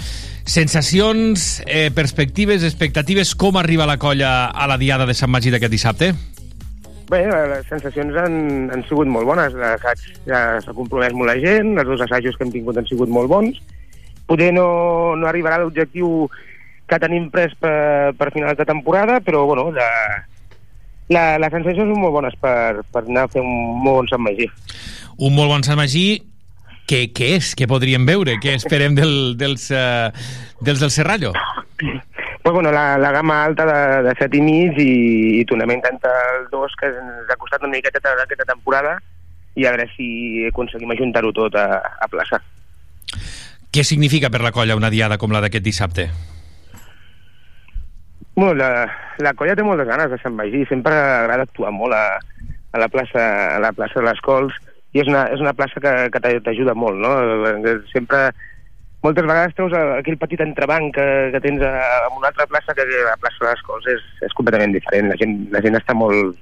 Sensacions, 0.49 1.63
eh, 1.67 1.91
perspectives, 1.93 2.65
expectatives, 2.65 3.35
com 3.35 3.59
arriba 3.61 3.85
la 3.87 3.99
colla 3.99 4.47
a 4.47 4.67
la 4.67 4.79
Diada 4.79 5.05
de 5.05 5.15
Sant 5.15 5.31
Magí 5.31 5.51
d'aquest 5.53 5.71
dissabte? 5.71 6.15
Bé, 7.11 7.27
les 7.27 7.67
sensacions 7.69 8.17
han, 8.17 8.71
han 8.73 8.85
sigut 8.89 9.07
molt 9.07 9.27
bones. 9.29 9.53
L'assaig 9.53 10.01
ja 10.31 10.61
s'ha 10.65 10.73
compromès 10.73 11.13
molt 11.13 11.29
la 11.29 11.37
gent, 11.43 11.77
els 11.77 11.89
dos 11.89 12.01
assajos 12.07 12.39
que 12.39 12.47
hem 12.47 12.55
tingut 12.55 12.79
han 12.79 12.89
sigut 12.89 13.11
molt 13.13 13.29
bons. 13.29 13.61
Potser 14.31 14.53
no, 14.55 15.17
no 15.19 15.29
arribarà 15.29 15.59
a 15.59 15.65
l'objectiu 15.65 16.31
que 16.89 16.99
tenim 17.03 17.29
pres 17.31 17.53
per, 17.61 18.15
per 18.19 18.33
finals 18.33 18.59
de 18.59 18.67
temporada, 18.67 19.21
però 19.21 19.45
bueno, 19.47 19.69
la, 19.75 19.91
la, 21.11 21.25
les 21.43 21.53
sensacions 21.53 21.91
són 21.91 22.01
molt 22.01 22.15
bones 22.15 22.37
per, 22.41 22.83
per 22.95 23.05
anar 23.05 23.27
a 23.27 23.33
fer 23.35 23.43
un 23.43 23.83
molt 23.83 24.01
bon 24.01 24.11
Sant 24.11 24.25
Magí. 24.25 24.49
Un 25.19 25.35
molt 25.35 25.51
bon 25.51 25.65
Sant 25.67 25.81
Magí 25.81 26.21
què, 26.91 27.05
què 27.15 27.35
és? 27.37 27.53
Què 27.55 27.69
podríem 27.71 28.07
veure? 28.09 28.35
Què 28.43 28.57
esperem 28.59 28.97
del, 28.99 29.37
dels, 29.39 29.69
uh, 29.71 30.11
dels 30.59 30.81
del 30.83 30.91
Serrallo? 30.91 31.31
Pues 32.43 32.55
bueno, 32.55 32.73
la, 32.73 32.99
la 32.99 33.13
gamma 33.13 33.45
alta 33.45 33.67
de, 33.69 34.09
de 34.09 34.15
7 34.19 34.39
i 34.39 34.41
mig 34.43 34.79
i, 34.81 34.95
i 35.39 35.45
tornem 35.47 35.77
entre 35.77 36.11
el 36.33 36.49
2 36.51 36.75
que 36.81 36.89
ens 36.91 37.31
ha 37.31 37.37
costat 37.39 37.63
una 37.63 37.77
miqueta 37.77 38.01
aquesta 38.01 38.49
temporada 38.49 38.97
i 39.55 39.67
a 39.67 39.75
veure 39.75 39.87
si 39.93 40.47
aconseguim 40.49 40.91
ajuntar-ho 40.95 41.31
tot 41.37 41.55
a, 41.61 41.67
a 41.79 42.09
plaça. 42.11 42.41
Què 43.71 43.85
significa 43.87 44.31
per 44.33 44.41
la 44.43 44.51
colla 44.57 44.79
una 44.79 44.91
diada 44.91 45.19
com 45.19 45.31
la 45.31 45.43
d'aquest 45.45 45.67
dissabte? 45.67 46.09
Bueno, 48.35 48.55
la, 48.57 48.89
la 49.23 49.35
colla 49.39 49.55
té 49.55 49.63
moltes 49.67 49.87
ganes 49.87 50.11
de 50.11 50.19
Sant 50.23 50.35
Magí, 50.35 50.65
sempre 50.71 50.97
agrada 50.97 51.47
actuar 51.47 51.71
molt 51.77 51.95
a, 51.95 52.19
a 52.73 52.83
la 52.83 52.89
plaça 52.91 53.23
a 53.59 53.63
la 53.63 53.71
plaça 53.77 54.01
de 54.01 54.09
les 54.09 54.25
Cols 54.27 54.59
i 54.93 55.03
és 55.03 55.11
una, 55.11 55.27
és 55.31 55.43
una 55.43 55.55
plaça 55.55 55.83
que, 55.83 55.93
que 56.11 56.23
t'ajuda 56.45 56.75
molt, 56.75 56.99
no? 56.99 57.13
Sempre, 57.93 58.31
moltes 59.05 59.27
vegades 59.27 59.55
treus 59.57 59.75
aquell 59.77 60.19
petit 60.21 60.43
entrebanc 60.45 60.95
que, 60.97 61.07
que 61.35 61.43
tens 61.45 61.63
a 61.65 61.75
una 62.17 62.31
altra 62.33 62.49
plaça 62.51 62.75
que 62.77 62.87
la 62.89 63.17
plaça 63.21 63.45
de 63.45 63.53
les 63.53 63.63
Cols 63.69 63.87
és, 63.95 64.03
és 64.27 64.35
completament 64.37 64.75
diferent. 64.77 65.13
La 65.13 65.21
gent, 65.21 65.39
la 65.55 65.63
gent 65.65 65.79
està 65.79 65.97
molt, 65.97 66.37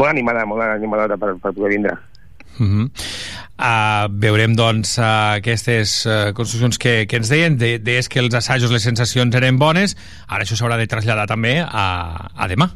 molt 0.00 0.10
animada, 0.10 0.44
molt 0.48 0.66
animada 0.66 1.16
per, 1.20 1.36
per 1.40 1.54
poder 1.54 1.76
vindre. 1.76 1.96
Uh 2.54 2.66
-huh. 2.66 2.84
uh, 3.58 4.06
veurem 4.10 4.54
doncs 4.54 4.98
uh, 4.98 5.38
aquestes 5.38 6.06
uh, 6.06 6.32
construccions 6.34 6.78
que, 6.78 7.06
que 7.06 7.16
ens 7.16 7.28
deien 7.28 7.58
de, 7.58 7.78
deies 7.78 8.08
que 8.08 8.20
els 8.20 8.34
assajos, 8.34 8.70
les 8.70 8.82
sensacions 8.82 9.34
eren 9.34 9.58
bones 9.58 9.96
ara 10.28 10.44
això 10.44 10.54
s'haurà 10.54 10.76
de 10.78 10.86
traslladar 10.86 11.26
també 11.26 11.58
a, 11.66 12.30
a 12.30 12.46
demà 12.46 12.70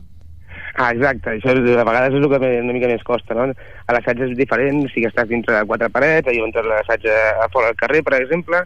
Ah, 0.79 0.93
exacte, 0.95 1.33
això 1.35 1.51
a 1.51 1.85
vegades 1.85 2.14
és 2.14 2.22
el 2.22 2.31
que 2.31 2.51
una 2.62 2.74
mica 2.76 2.87
més 2.87 3.03
costa, 3.03 3.35
no? 3.35 3.49
A 3.51 3.95
l'assaig 3.97 4.20
és 4.29 4.37
diferent, 4.39 4.85
si 4.93 5.03
estàs 5.09 5.26
dintre 5.26 5.57
de 5.57 5.66
quatre 5.66 5.89
parets, 5.91 6.31
allò 6.31 6.47
entres 6.47 6.68
l'assaig 6.70 7.09
a 7.11 7.49
fora 7.51 7.72
del 7.72 7.81
carrer, 7.81 8.05
per 8.07 8.14
exemple, 8.20 8.62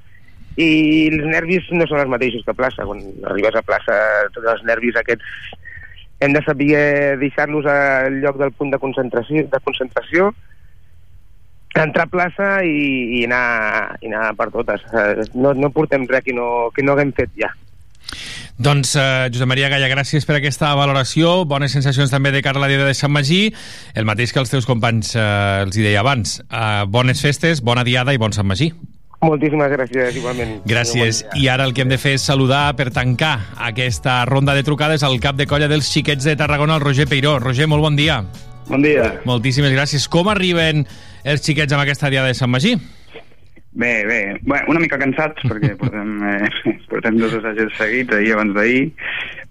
i 0.61 0.69
els 1.09 1.25
nervis 1.25 1.71
no 1.73 1.87
són 1.89 2.03
els 2.03 2.13
mateixos 2.13 2.45
que 2.45 2.53
a 2.53 2.59
plaça. 2.59 2.85
Quan 2.85 3.01
arribes 3.31 3.57
a 3.57 3.65
plaça, 3.65 3.97
tots 4.35 4.51
els 4.53 4.65
nervis 4.69 5.01
aquests 5.01 5.57
hem 6.23 6.37
de 6.37 6.43
saber 6.45 7.17
deixar-los 7.19 7.67
al 7.67 8.21
lloc 8.21 8.37
del 8.39 8.53
punt 8.53 8.71
de 8.71 8.83
concentració, 8.83 9.49
de 9.49 9.63
concentració 9.65 10.31
entrar 11.81 12.05
a 12.05 12.13
plaça 12.13 12.49
i, 12.69 13.19
i, 13.19 13.25
anar, 13.25 13.97
i 14.05 14.13
anar 14.13 14.35
per 14.37 14.51
totes. 14.53 14.85
No, 15.35 15.55
no 15.57 15.73
portem 15.73 16.05
res 16.11 16.25
que 16.29 16.37
no, 16.37 16.71
que 16.77 16.85
no 16.85 16.93
haguem 16.95 17.17
fet 17.17 17.33
ja. 17.41 17.49
Doncs, 18.59 18.95
eh, 18.97 19.29
Josep 19.33 19.49
Maria 19.49 19.69
Galla, 19.73 19.89
gràcies 19.89 20.27
per 20.29 20.37
aquesta 20.37 20.75
valoració. 20.79 21.45
Bones 21.49 21.73
sensacions 21.73 22.11
també 22.13 22.31
de 22.31 22.43
cara 22.45 22.61
a 22.61 22.63
la 22.63 22.69
Diada 22.69 22.87
de 22.87 22.95
Sant 22.95 23.11
Magí. 23.13 23.53
El 23.95 24.05
mateix 24.05 24.33
que 24.33 24.41
els 24.43 24.53
teus 24.53 24.69
companys 24.69 25.15
eh, 25.17 25.63
els 25.65 25.77
hi 25.77 25.87
deia 25.87 26.01
abans. 26.01 26.41
Eh, 26.45 26.85
bones 26.87 27.23
festes, 27.25 27.63
bona 27.65 27.85
Diada 27.85 28.13
i 28.15 28.21
bon 28.21 28.33
Sant 28.33 28.47
Magí. 28.47 28.73
Moltíssimes 29.23 29.71
gràcies, 29.71 30.17
igualment. 30.19 30.57
Gràcies. 30.67 31.23
I 31.39 31.47
ara 31.49 31.65
el 31.65 31.73
que 31.75 31.85
hem 31.85 31.91
de 31.93 31.99
fer 31.99 32.17
és 32.19 32.25
saludar 32.27 32.75
per 32.75 32.91
tancar 32.91 33.37
aquesta 33.69 34.25
ronda 34.27 34.55
de 34.55 34.65
trucades 34.67 35.05
al 35.07 35.21
cap 35.23 35.39
de 35.39 35.47
colla 35.47 35.69
dels 35.71 35.87
xiquets 35.93 36.27
de 36.27 36.35
Tarragona, 36.37 36.75
el 36.75 36.83
Roger 36.83 37.07
Peiró. 37.07 37.39
Roger, 37.39 37.69
molt 37.71 37.87
bon 37.87 37.97
dia. 37.97 38.25
Bon 38.67 38.83
dia. 38.83 39.21
Moltíssimes 39.25 39.71
gràcies. 39.75 40.09
Com 40.11 40.29
arriben 40.29 40.83
els 41.23 41.47
xiquets 41.47 41.73
amb 41.73 41.85
aquesta 41.85 42.11
Diada 42.11 42.35
de 42.35 42.35
Sant 42.35 42.51
Magí? 42.51 42.75
Bé, 43.73 44.05
bé, 44.05 44.37
bé 44.45 44.59
una 44.69 44.81
mica 44.83 44.99
cansats 45.01 45.47
perquè 45.49 45.73
portem, 45.81 46.11
eh, 46.29 46.77
portem 46.91 47.17
dos 47.17 47.33
assajos 47.39 47.73
seguits 47.79 48.13
ahir 48.13 48.35
abans 48.37 48.53
d'ahir, 48.57 48.91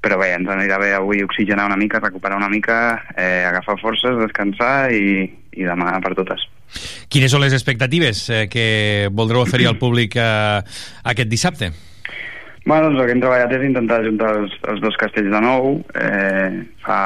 però 0.02 0.20
bé, 0.22 0.30
ens 0.38 0.50
anirà 0.54 0.78
bé 0.82 0.92
avui 0.94 1.24
oxigenar 1.26 1.66
una 1.72 1.80
mica, 1.80 2.02
recuperar 2.04 2.38
una 2.38 2.50
mica, 2.50 2.78
eh, 3.16 3.44
agafar 3.50 3.80
forces, 3.82 4.20
descansar 4.22 4.92
i, 4.94 5.26
i 5.58 5.66
demà 5.66 5.96
per 6.06 6.14
totes. 6.20 6.46
Quines 7.12 7.34
són 7.34 7.42
les 7.44 7.56
expectatives 7.58 8.28
eh, 8.30 8.46
que 8.52 9.10
voldreu 9.12 9.42
oferir 9.42 9.72
al 9.72 9.82
públic 9.82 10.16
eh, 10.22 10.62
aquest 11.12 11.32
dissabte? 11.32 11.72
Bueno, 12.64 12.92
doncs 12.92 13.02
el 13.02 13.08
que 13.08 13.14
hem 13.16 13.22
treballat 13.24 13.54
és 13.58 13.64
intentar 13.66 14.04
ajuntar 14.04 14.36
els, 14.38 14.52
els 14.70 14.82
dos 14.84 14.98
castells 15.02 15.32
de 15.34 15.40
nou. 15.42 15.80
Eh, 15.98 16.62
fa 16.86 17.00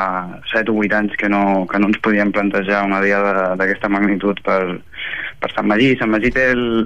7 0.52 0.74
o 0.74 0.82
8 0.84 0.98
anys 1.00 1.16
que 1.16 1.30
no, 1.32 1.64
que 1.72 1.80
no 1.80 1.88
ens 1.88 2.02
podíem 2.04 2.34
plantejar 2.36 2.84
una 2.84 3.00
diada 3.00 3.54
d'aquesta 3.56 3.88
magnitud 3.88 4.42
per, 4.44 4.82
per 5.42 5.52
Sant 5.54 5.68
Magí. 5.70 5.94
Sant 6.00 6.12
Magí 6.14 6.32
té, 6.36 6.48
el, 6.54 6.86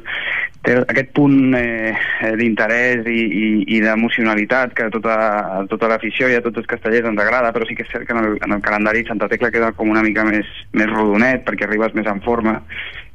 té 0.65 0.77
aquest 0.81 1.11
punt 1.17 1.55
eh, 1.57 1.93
d'interès 2.39 3.07
i, 3.09 3.19
i, 3.25 3.49
i 3.77 3.81
d'emocionalitat 3.85 4.75
que 4.77 4.89
a 4.89 4.93
tota, 4.93 5.17
a 5.59 5.63
tota 5.71 5.91
l'afició 5.91 6.29
i 6.29 6.37
a 6.37 6.43
tots 6.45 6.61
els 6.63 6.69
castellers 6.69 7.09
ens 7.11 7.23
agrada, 7.23 7.53
però 7.55 7.67
sí 7.67 7.77
que 7.77 7.87
és 7.87 7.93
cert 7.93 8.07
que 8.07 8.15
en 8.15 8.23
el, 8.23 8.37
en 8.45 8.57
el 8.57 8.63
calendari 8.65 9.05
Santa 9.07 9.29
Tecla 9.31 9.53
queda 9.55 9.73
com 9.77 9.91
una 9.91 10.05
mica 10.05 10.25
més, 10.27 10.47
més 10.73 10.91
rodonet 10.91 11.45
perquè 11.47 11.67
arribes 11.67 11.95
més 11.97 12.09
en 12.09 12.23
forma 12.25 12.59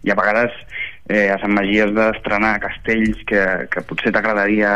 i 0.04 0.12
a 0.12 0.18
vegades 0.18 0.52
eh, 1.08 1.30
a 1.32 1.38
Sant 1.40 1.52
Magí 1.56 1.80
has 1.80 1.92
d'estrenar 1.96 2.58
castells 2.62 3.20
que, 3.28 3.44
que 3.72 3.84
potser 3.88 4.12
t'agradaria 4.12 4.72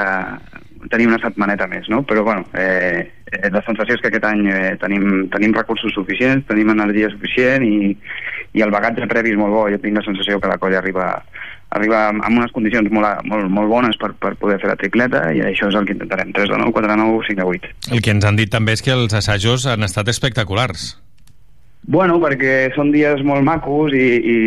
tenir 0.91 1.09
una 1.09 1.19
setmaneta 1.23 1.67
més, 1.71 1.89
no? 1.91 2.03
Però, 2.07 2.23
bueno, 2.25 2.47
eh, 2.55 3.11
la 3.51 3.63
sensació 3.67 3.97
és 3.97 4.03
que 4.03 4.11
aquest 4.13 4.27
any 4.29 4.47
eh, 4.49 4.77
tenim, 4.81 5.27
tenim 5.33 5.55
recursos 5.57 5.93
suficients, 5.95 6.47
tenim 6.49 6.71
energia 6.75 7.11
suficient 7.13 7.65
i, 7.67 7.93
i 8.55 8.65
el 8.65 8.73
bagatge 8.75 9.09
previ 9.11 9.35
és 9.35 9.41
molt 9.41 9.55
bo. 9.55 9.67
Jo 9.73 9.81
tinc 9.83 9.99
la 9.99 10.05
sensació 10.07 10.39
que 10.41 10.51
la 10.51 10.59
colla 10.63 10.81
arriba, 10.81 11.09
arriba 11.77 12.05
amb 12.13 12.31
unes 12.31 12.55
condicions 12.55 12.91
molt, 12.95 13.27
molt, 13.29 13.51
molt 13.53 13.73
bones 13.73 13.99
per, 14.01 14.13
per 14.23 14.37
poder 14.41 14.61
fer 14.63 14.71
la 14.73 14.79
tripleta 14.81 15.27
i 15.35 15.43
això 15.51 15.73
és 15.73 15.79
el 15.79 15.89
que 15.89 15.97
intentarem. 15.97 16.33
3 16.37 16.55
de 16.55 16.63
9, 16.63 16.73
4 16.79 16.95
de 16.95 17.01
9, 17.03 17.27
5 17.33 17.43
de 17.43 17.51
8. 17.59 17.75
El 17.99 18.05
que 18.05 18.15
ens 18.17 18.29
han 18.29 18.41
dit 18.41 18.53
també 18.53 18.79
és 18.79 18.85
que 18.85 18.95
els 18.95 19.19
assajos 19.19 19.69
han 19.69 19.87
estat 19.87 20.09
espectaculars. 20.15 20.95
Bueno, 21.89 22.19
perquè 22.21 22.69
són 22.75 22.91
dies 22.93 23.23
molt 23.25 23.41
macos 23.47 23.95
i, 23.97 24.09
i, 24.21 24.41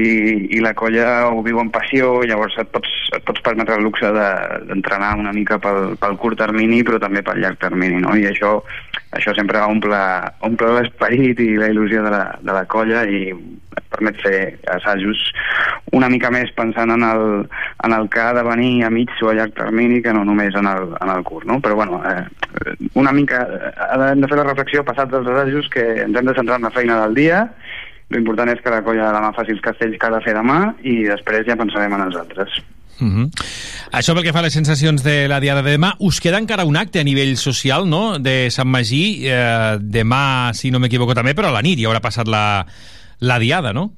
i 0.54 0.60
la 0.62 0.76
colla 0.78 1.08
ho 1.32 1.40
viu 1.42 1.58
amb 1.58 1.74
passió, 1.74 2.20
llavors 2.30 2.54
et 2.62 2.70
pots, 2.70 2.92
et 3.18 3.24
pots 3.26 3.42
permetre 3.42 3.80
el 3.80 3.88
luxe 3.88 4.12
d'entrenar 4.14 5.16
de, 5.16 5.24
una 5.24 5.34
mica 5.34 5.58
pel, 5.64 5.96
pel 5.98 6.20
curt 6.22 6.38
termini 6.38 6.84
però 6.86 7.00
també 7.02 7.24
pel 7.26 7.42
llarg 7.42 7.58
termini, 7.64 7.98
no? 8.04 8.14
I 8.14 8.28
això, 8.30 8.60
això 9.12 9.34
sempre 9.36 9.62
omple, 9.68 10.00
omple 10.48 10.76
l'esperit 10.78 11.40
i 11.44 11.56
la 11.60 11.70
il·lusió 11.72 12.04
de 12.06 12.14
la, 12.14 12.24
de 12.40 12.56
la 12.56 12.64
colla 12.72 13.04
i 13.04 13.30
et 13.32 13.84
permet 13.92 14.18
fer 14.24 14.40
assajos 14.72 15.20
una 15.96 16.10
mica 16.12 16.32
més 16.32 16.52
pensant 16.56 16.92
en 16.92 17.04
el, 17.04 17.24
en 17.86 17.96
el 17.96 18.08
que 18.12 18.24
ha 18.24 18.34
de 18.36 18.44
venir 18.48 18.86
a 18.88 18.92
mig 18.92 19.12
o 19.22 19.32
a 19.32 19.36
llarg 19.36 19.56
termini 19.56 20.02
que 20.04 20.16
no 20.16 20.24
només 20.28 20.56
en 20.56 20.68
el, 20.68 20.92
en 21.00 21.12
el 21.12 21.24
curt, 21.28 21.48
no? 21.48 21.60
Però 21.64 21.76
bueno, 21.76 22.02
eh, 22.08 22.76
una 23.00 23.12
mica 23.16 23.46
hem 24.12 24.24
de 24.24 24.32
fer 24.32 24.40
la 24.40 24.48
reflexió 24.48 24.84
passats 24.88 25.20
els 25.20 25.28
assajos 25.28 25.72
que 25.72 25.86
ens 26.06 26.16
hem 26.16 26.28
de 26.32 26.36
centrar 26.40 26.60
en 26.60 26.70
la 26.70 26.76
feina 26.76 27.00
del 27.04 27.16
dia 27.20 27.46
L'important 28.12 28.50
és 28.52 28.60
que 28.60 28.72
la 28.74 28.82
colla 28.84 29.08
de 29.08 29.16
demà 29.16 29.32
faci 29.36 29.54
els 29.56 29.64
castells 29.64 29.96
que 30.00 30.08
ha 30.08 30.12
de 30.12 30.20
fer 30.26 30.36
demà 30.36 30.60
i 30.84 30.98
després 31.08 31.46
ja 31.48 31.56
pensarem 31.60 31.96
en 31.96 32.10
els 32.10 32.18
altres. 32.20 32.58
Uh 33.00 33.08
-huh. 33.08 33.32
Això 33.92 34.14
pel 34.14 34.24
que 34.24 34.34
fa 34.34 34.40
a 34.40 34.44
les 34.44 34.54
sensacions 34.54 35.04
de 35.04 35.28
la 35.28 35.40
diada 35.40 35.62
de 35.62 35.78
demà, 35.78 35.96
us 36.00 36.20
queda 36.20 36.38
encara 36.38 36.66
un 36.66 36.78
acte 36.78 37.00
a 37.00 37.04
nivell 37.04 37.38
social, 37.38 37.88
no?, 37.90 38.20
de 38.20 38.50
Sant 38.52 38.68
Magí, 38.68 39.28
eh, 39.28 39.78
demà, 39.80 40.54
si 40.54 40.72
no 40.72 40.80
m'equivoco 40.80 41.14
també, 41.14 41.34
però 41.34 41.48
a 41.48 41.52
la 41.52 41.62
nit 41.62 41.80
ja 41.80 41.88
haurà 41.88 42.02
passat 42.02 42.28
la, 42.28 42.66
la 43.20 43.40
diada, 43.40 43.74
no? 43.74 43.94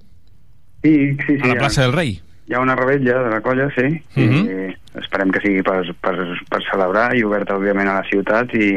Sí, 0.83 1.15
sí, 1.25 1.35
sí. 1.35 1.41
A 1.41 1.47
la 1.47 1.55
plaça 1.55 1.81
ja, 1.81 1.87
del 1.87 1.93
Rei. 1.93 2.21
Hi 2.54 2.56
ha 2.56 2.62
una 2.62 2.76
rebella 2.76 3.16
de 3.24 3.30
la 3.32 3.41
colla, 3.41 3.66
sí, 3.74 3.82
Uh 4.14 4.22
-huh. 4.22 4.41
i, 4.45 4.76
esperem 5.01 5.32
que 5.32 5.39
sigui 5.41 5.64
per, 5.66 5.82
per, 6.01 6.14
per 6.49 6.60
celebrar 6.70 7.16
i 7.18 7.24
oberta, 7.24 7.56
òbviament, 7.58 7.89
a 7.89 7.95
la 7.95 8.06
ciutat 8.06 8.54
i, 8.54 8.68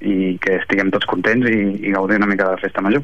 i 0.00 0.38
que 0.38 0.60
estiguem 0.60 0.92
tots 0.94 1.04
contents 1.04 1.48
i, 1.50 1.88
i 1.88 1.90
gaudir 1.90 2.16
una 2.16 2.28
mica 2.30 2.44
de 2.44 2.50
la 2.52 2.62
festa 2.62 2.80
major. 2.80 3.02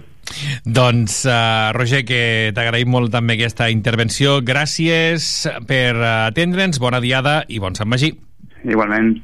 Doncs, 0.64 1.24
uh, 1.26 1.72
Roger, 1.74 2.05
que 2.07 2.53
t'agraïm 2.55 2.89
molt 2.89 3.11
també 3.11 3.35
aquesta 3.35 3.68
intervenció. 3.70 4.39
Gràcies 4.41 5.49
per 5.66 5.97
atendre'ns, 5.99 6.78
bona 6.78 7.01
diada 7.01 7.45
i 7.49 7.59
bon 7.59 7.74
Sant 7.74 7.89
Magí. 7.89 8.14
Igualment. 8.62 9.16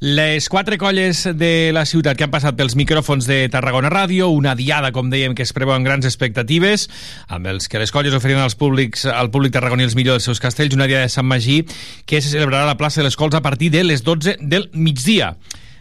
Les 0.00 0.48
quatre 0.48 0.78
colles 0.78 1.24
de 1.34 1.70
la 1.74 1.84
ciutat 1.88 2.18
que 2.18 2.26
han 2.26 2.32
passat 2.32 2.54
pels 2.58 2.76
micròfons 2.78 3.26
de 3.26 3.40
Tarragona 3.50 3.90
Ràdio, 3.90 4.28
una 4.30 4.54
diada, 4.58 4.92
com 4.94 5.10
dèiem, 5.10 5.34
que 5.34 5.42
es 5.42 5.54
preveu 5.56 5.74
amb 5.74 5.86
grans 5.86 6.06
expectatives, 6.06 6.88
amb 7.26 7.48
els 7.50 7.66
que 7.66 7.80
les 7.82 7.90
colles 7.94 8.14
oferiran 8.14 8.44
als 8.46 8.54
públics, 8.58 9.06
al 9.10 9.32
públic 9.34 9.56
tarragoní 9.56 9.88
els 9.88 9.96
millors 9.98 10.20
dels 10.20 10.28
seus 10.30 10.42
castells, 10.42 10.76
una 10.78 10.86
diada 10.86 11.08
de 11.08 11.14
Sant 11.14 11.26
Magí 11.26 11.64
que 12.06 12.22
se 12.22 12.30
celebrarà 12.30 12.62
a 12.66 12.72
la 12.72 12.78
plaça 12.78 13.02
de 13.02 13.08
les 13.08 13.18
Cols 13.18 13.34
a 13.34 13.42
partir 13.42 13.72
de 13.74 13.82
les 13.84 14.04
12 14.06 14.38
del 14.40 14.68
migdia. 14.72 15.34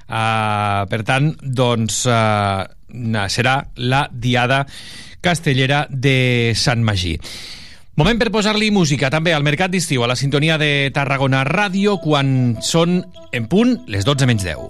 Uh, 0.07 0.87
per 0.87 1.03
tant, 1.03 1.33
doncs, 1.43 2.05
uh, 2.07 2.63
serà 3.27 3.59
la 3.75 4.07
diada 4.11 4.63
castellera 5.21 5.85
de 5.91 6.53
Sant 6.55 6.83
Magí. 6.87 7.17
Moment 7.97 8.19
per 8.21 8.27
posar-li 8.29 8.67
música 8.69 9.09
també 9.09 9.31
al 9.33 9.41
Mercat 9.41 9.71
d'Estiu, 9.73 10.03
a 10.05 10.07
la 10.11 10.15
sintonia 10.15 10.59
de 10.61 10.91
Tarragona 10.93 11.39
Ràdio, 11.47 11.95
quan 11.97 12.27
són 12.61 12.99
en 13.33 13.47
punt 13.49 13.71
les 13.89 14.05
12 14.05 14.27
menys 14.29 14.45
10. 14.45 14.69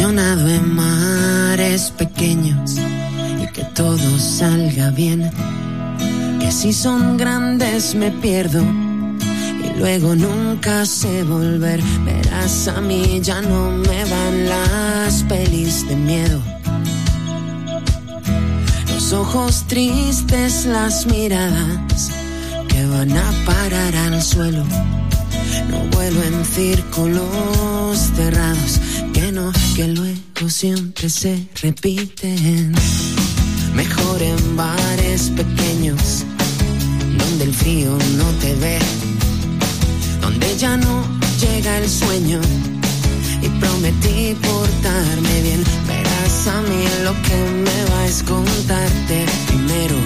Yo 0.00 0.10
nado 0.10 0.48
en 0.50 0.74
mares 0.74 1.92
pequeños 1.94 2.74
y 3.38 3.46
que 3.54 3.62
todo 3.78 4.18
salga 4.18 4.90
bien. 4.90 5.30
Que 6.40 6.50
si 6.50 6.72
son 6.72 7.16
grandes 7.16 7.94
me 7.94 8.10
pierdo 8.10 8.60
y 8.60 9.78
luego 9.78 10.16
nunca 10.16 10.84
sé 10.84 11.22
volver. 11.22 11.80
Verás, 12.04 12.66
a 12.66 12.80
mí 12.80 13.20
ya 13.22 13.40
no 13.40 13.70
me 13.70 14.04
van 14.04 14.48
las 14.48 15.22
pelis 15.28 15.86
de 15.86 15.94
miedo. 15.94 16.53
Los 18.94 19.12
ojos 19.12 19.64
tristes, 19.66 20.66
las 20.66 21.06
miradas 21.06 22.10
que 22.68 22.86
van 22.86 23.10
a 23.10 23.32
parar 23.44 23.96
al 23.96 24.22
suelo. 24.22 24.64
No 25.68 25.78
vuelo 25.90 26.22
en 26.22 26.44
círculos 26.44 27.98
cerrados, 28.14 28.80
que 29.12 29.32
no, 29.32 29.50
que 29.74 29.88
luego 29.88 30.48
siempre 30.48 31.10
se 31.10 31.44
repiten. 31.60 32.72
Mejor 33.74 34.22
en 34.22 34.56
bares 34.56 35.30
pequeños, 35.30 36.24
donde 37.18 37.44
el 37.46 37.52
frío 37.52 37.98
no 38.16 38.26
te 38.40 38.54
ve, 38.54 38.78
donde 40.20 40.56
ya 40.56 40.76
no 40.76 41.04
llega 41.40 41.78
el 41.78 41.90
sueño. 41.90 42.40
Y 43.42 43.48
prometí 43.58 44.36
portarme 44.40 45.42
bien, 45.42 45.64
a 46.46 46.60
mí 46.62 46.84
lo 47.02 47.12
que 47.22 47.36
me 47.36 47.84
va 47.90 48.06
es 48.06 48.22
contarte 48.22 49.26
primero. 49.46 49.96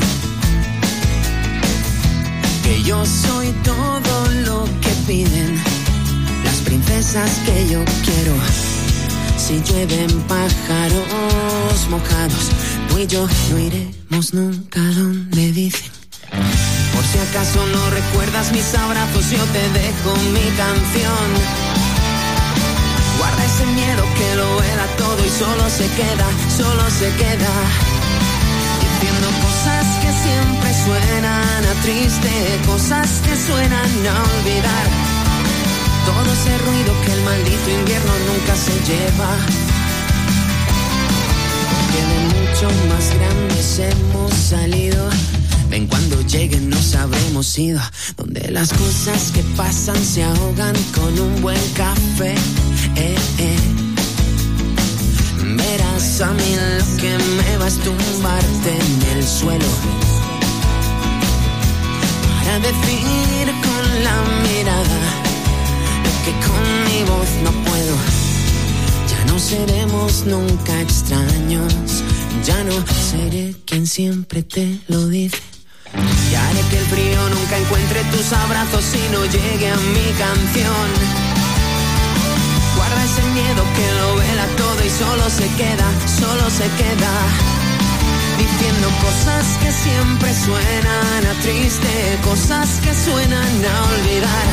Que 2.63 2.83
yo 2.83 3.05
soy 3.05 3.53
todo 3.65 4.31
lo 4.47 4.65
que 4.81 4.91
piden 5.07 5.57
las 6.45 6.57
princesas 6.65 7.31
que 7.45 7.69
yo 7.69 7.85
quiero. 8.05 8.35
Si 9.37 9.63
llueven 9.63 10.11
pájaros 10.23 11.89
mojados, 11.91 12.51
tú 12.89 12.99
y 12.99 13.07
yo 13.07 13.27
no 13.51 13.59
iremos 13.59 14.35
nunca 14.35 14.81
donde 14.81 15.53
dicen. 15.53 15.91
Por 16.95 17.05
si 17.05 17.19
acaso 17.19 17.67
no 17.67 17.91
recuerdas 17.91 18.53
mis 18.53 18.75
abrazos, 18.75 19.31
yo 19.31 19.43
te 19.45 19.65
dejo 19.81 20.17
mi 20.35 20.47
canción. 20.57 21.68
Guarda 23.19 23.45
ese 23.45 23.67
miedo 23.67 24.03
que 24.17 24.37
lo 24.37 24.63
era 24.63 24.87
todo 24.97 25.19
y 25.25 25.29
solo 25.29 25.69
se 25.69 25.87
queda, 25.99 26.29
solo 26.57 26.89
se 26.91 27.09
queda. 27.17 27.53
Diciendo 28.81 29.29
cosas 29.43 29.87
que 30.03 30.13
siempre 30.25 30.71
suenan 30.85 31.65
a 31.67 31.75
triste, 31.83 32.61
cosas 32.67 33.21
que 33.25 33.37
suenan 33.37 33.91
a 34.07 34.17
olvidar. 34.37 34.87
Todo 36.07 36.33
ese 36.33 36.59
ruido 36.59 36.93
que 37.05 37.13
el 37.13 37.23
maldito 37.23 37.71
invierno 37.71 38.13
nunca 38.31 38.55
se 38.57 38.75
lleva. 38.89 39.31
Porque 41.73 42.01
de 42.11 42.19
mucho 42.39 42.67
más 42.89 43.15
grandes 43.15 43.79
hemos 43.79 44.33
salido. 44.33 45.11
Ven 45.71 45.87
cuando 45.87 46.21
lleguen 46.23 46.71
nos 46.71 46.95
habremos 46.95 47.59
ido. 47.59 47.81
Donde 48.17 48.51
las 48.51 48.73
cosas 48.73 49.31
que 49.33 49.43
pasan 49.57 50.03
se 50.03 50.23
ahogan 50.23 50.75
con 50.95 51.19
un 51.19 51.43
buen 51.43 51.61
café. 51.75 52.35
Eh, 52.97 53.17
eh. 53.39 53.57
Verás 55.57 56.21
a 56.21 56.33
mí 56.33 56.57
lo 56.57 56.97
que 56.97 57.19
me 57.19 57.59
vas 57.59 57.77
a 57.79 57.83
tumbarte 57.83 58.71
en 58.71 59.17
el 59.17 59.27
suelo. 59.27 59.67
Para 62.39 62.59
decir 62.61 63.47
con 63.67 64.05
la 64.05 64.17
mirada 64.49 65.01
lo 66.05 66.13
que 66.25 66.33
con 66.47 66.63
mi 66.87 67.03
voz 67.11 67.29
no 67.45 67.51
puedo. 67.71 67.97
Ya 69.11 69.25
no 69.33 69.39
seremos 69.39 70.25
nunca 70.25 70.81
extraños. 70.81 71.75
Ya 72.45 72.65
no 72.65 72.73
seré 73.11 73.55
quien 73.67 73.87
siempre 73.87 74.43
te 74.43 74.81
lo 74.89 75.09
dice. 75.09 75.58
Y 75.95 76.35
haré 76.35 76.61
que 76.71 76.79
el 76.79 76.87
frío 76.87 77.29
nunca 77.31 77.57
encuentre 77.57 78.05
tus 78.13 78.33
abrazos 78.33 78.85
y 78.95 79.13
no 79.13 79.25
llegue 79.25 79.71
a 79.71 79.77
mi 79.77 80.09
canción. 80.19 80.89
Guarda 82.77 83.05
ese 83.05 83.23
miedo 83.39 83.63
que 83.77 83.87
lo 84.01 84.17
vela 84.17 84.47
todo 84.57 84.85
y 84.85 84.91
solo 84.91 85.31
se 85.31 85.49
queda, 85.61 85.89
solo 86.21 86.51
se 86.51 86.67
queda. 86.81 87.13
Diciendo 88.39 88.89
cosas 89.03 89.45
que 89.63 89.73
siempre 89.73 90.35
suenan 90.35 91.27
a 91.27 91.35
triste, 91.43 92.19
cosas 92.23 92.69
que 92.85 92.95
suenan 92.95 93.65
a 93.65 93.77
olvidar. 93.95 94.49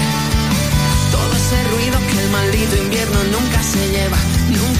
Todo 1.11 1.33
ese 1.41 1.63
ruido 1.71 1.97
que 2.09 2.19
el 2.23 2.29
maldito 2.31 2.75
invierno 2.77 3.19
nunca 3.36 3.61
se 3.61 3.83
lleva, 3.89 4.17
nunca 4.49 4.74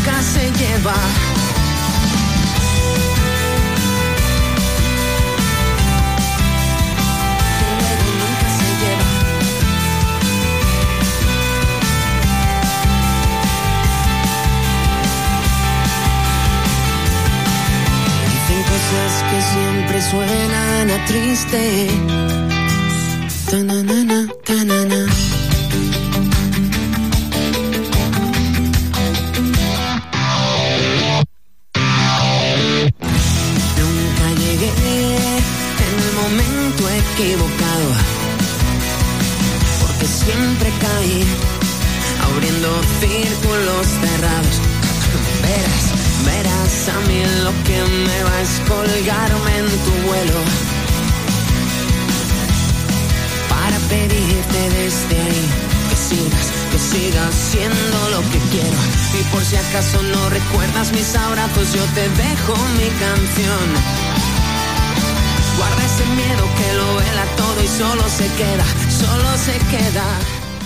stay. 21.36 21.88
Dun, 23.51 23.67
dun, 23.67 23.86
dun, 23.88 24.04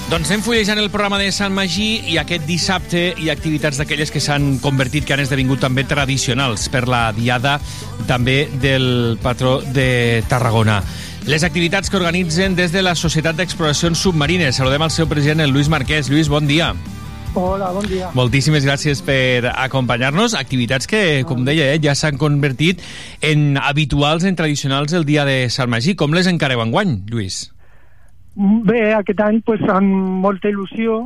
Doncs 0.10 0.32
anem 0.32 0.42
fullejant 0.42 0.80
el 0.82 0.88
programa 0.90 1.20
de 1.22 1.28
Sant 1.30 1.54
Magí 1.54 2.00
i 2.10 2.16
aquest 2.18 2.48
dissabte 2.50 3.02
hi 3.22 3.28
ha 3.30 3.34
activitats 3.36 3.78
d'aquelles 3.78 4.10
que 4.10 4.18
s'han 4.18 4.56
convertit, 4.58 5.04
que 5.06 5.14
han 5.14 5.22
esdevingut 5.22 5.62
també 5.62 5.84
tradicionals 5.86 6.64
per 6.74 6.88
la 6.90 7.12
diada 7.14 7.60
també 8.10 8.40
del 8.64 9.20
patró 9.22 9.60
de 9.62 10.24
Tarragona. 10.26 10.80
Les 11.30 11.46
activitats 11.46 11.94
que 11.94 12.00
organitzen 12.00 12.58
des 12.58 12.74
de 12.74 12.82
la 12.82 12.96
Societat 12.98 13.38
d'Exploracions 13.38 14.02
Submarines. 14.02 14.58
Saludem 14.58 14.88
al 14.88 14.90
seu 14.90 15.06
president, 15.06 15.46
el 15.46 15.54
Lluís 15.54 15.70
Marquès. 15.70 16.10
Lluís, 16.10 16.26
bon 16.34 16.50
dia. 16.50 16.72
Hola, 17.38 17.70
bon 17.70 17.86
dia. 17.86 18.10
Moltíssimes 18.18 18.66
gràcies 18.66 19.06
per 19.06 19.54
acompanyar-nos. 19.54 20.34
Activitats 20.34 20.90
que, 20.90 21.22
com 21.30 21.46
deia, 21.46 21.70
eh, 21.76 21.78
ja 21.86 21.94
s'han 21.94 22.18
convertit 22.18 22.82
en 23.22 23.62
habituals, 23.62 24.26
en 24.26 24.34
tradicionals 24.34 24.98
el 24.98 25.06
dia 25.06 25.30
de 25.30 25.54
Sant 25.54 25.70
Magí. 25.70 25.94
Com 25.94 26.18
les 26.18 26.26
encareu 26.34 26.66
enguany, 26.66 26.98
Lluís? 27.06 27.44
Bé, 28.40 28.94
aquest 28.96 29.20
any 29.20 29.42
pues, 29.44 29.64
amb 29.68 30.24
molta 30.24 30.48
il·lusió 30.48 31.02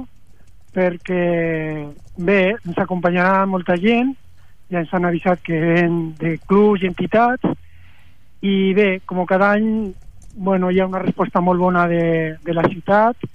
perquè 0.74 1.24
bé, 2.18 2.42
ens 2.54 2.78
acompanyarà 2.82 3.48
molta 3.50 3.78
gent 3.82 4.12
ja 4.70 4.82
ens 4.82 4.94
han 4.94 5.06
avisat 5.10 5.42
que 5.46 5.58
ven 5.58 5.98
de 6.20 6.36
clubs 6.50 6.84
i 6.84 6.90
entitats 6.90 7.46
i 8.46 8.74
bé, 8.78 8.88
com 9.06 9.24
cada 9.30 9.52
any 9.58 9.94
bueno, 10.34 10.70
hi 10.70 10.82
ha 10.82 10.90
una 10.90 11.02
resposta 11.02 11.42
molt 11.42 11.62
bona 11.62 11.88
de, 11.90 12.38
de 12.44 12.54
la 12.54 12.66
ciutat 12.70 13.26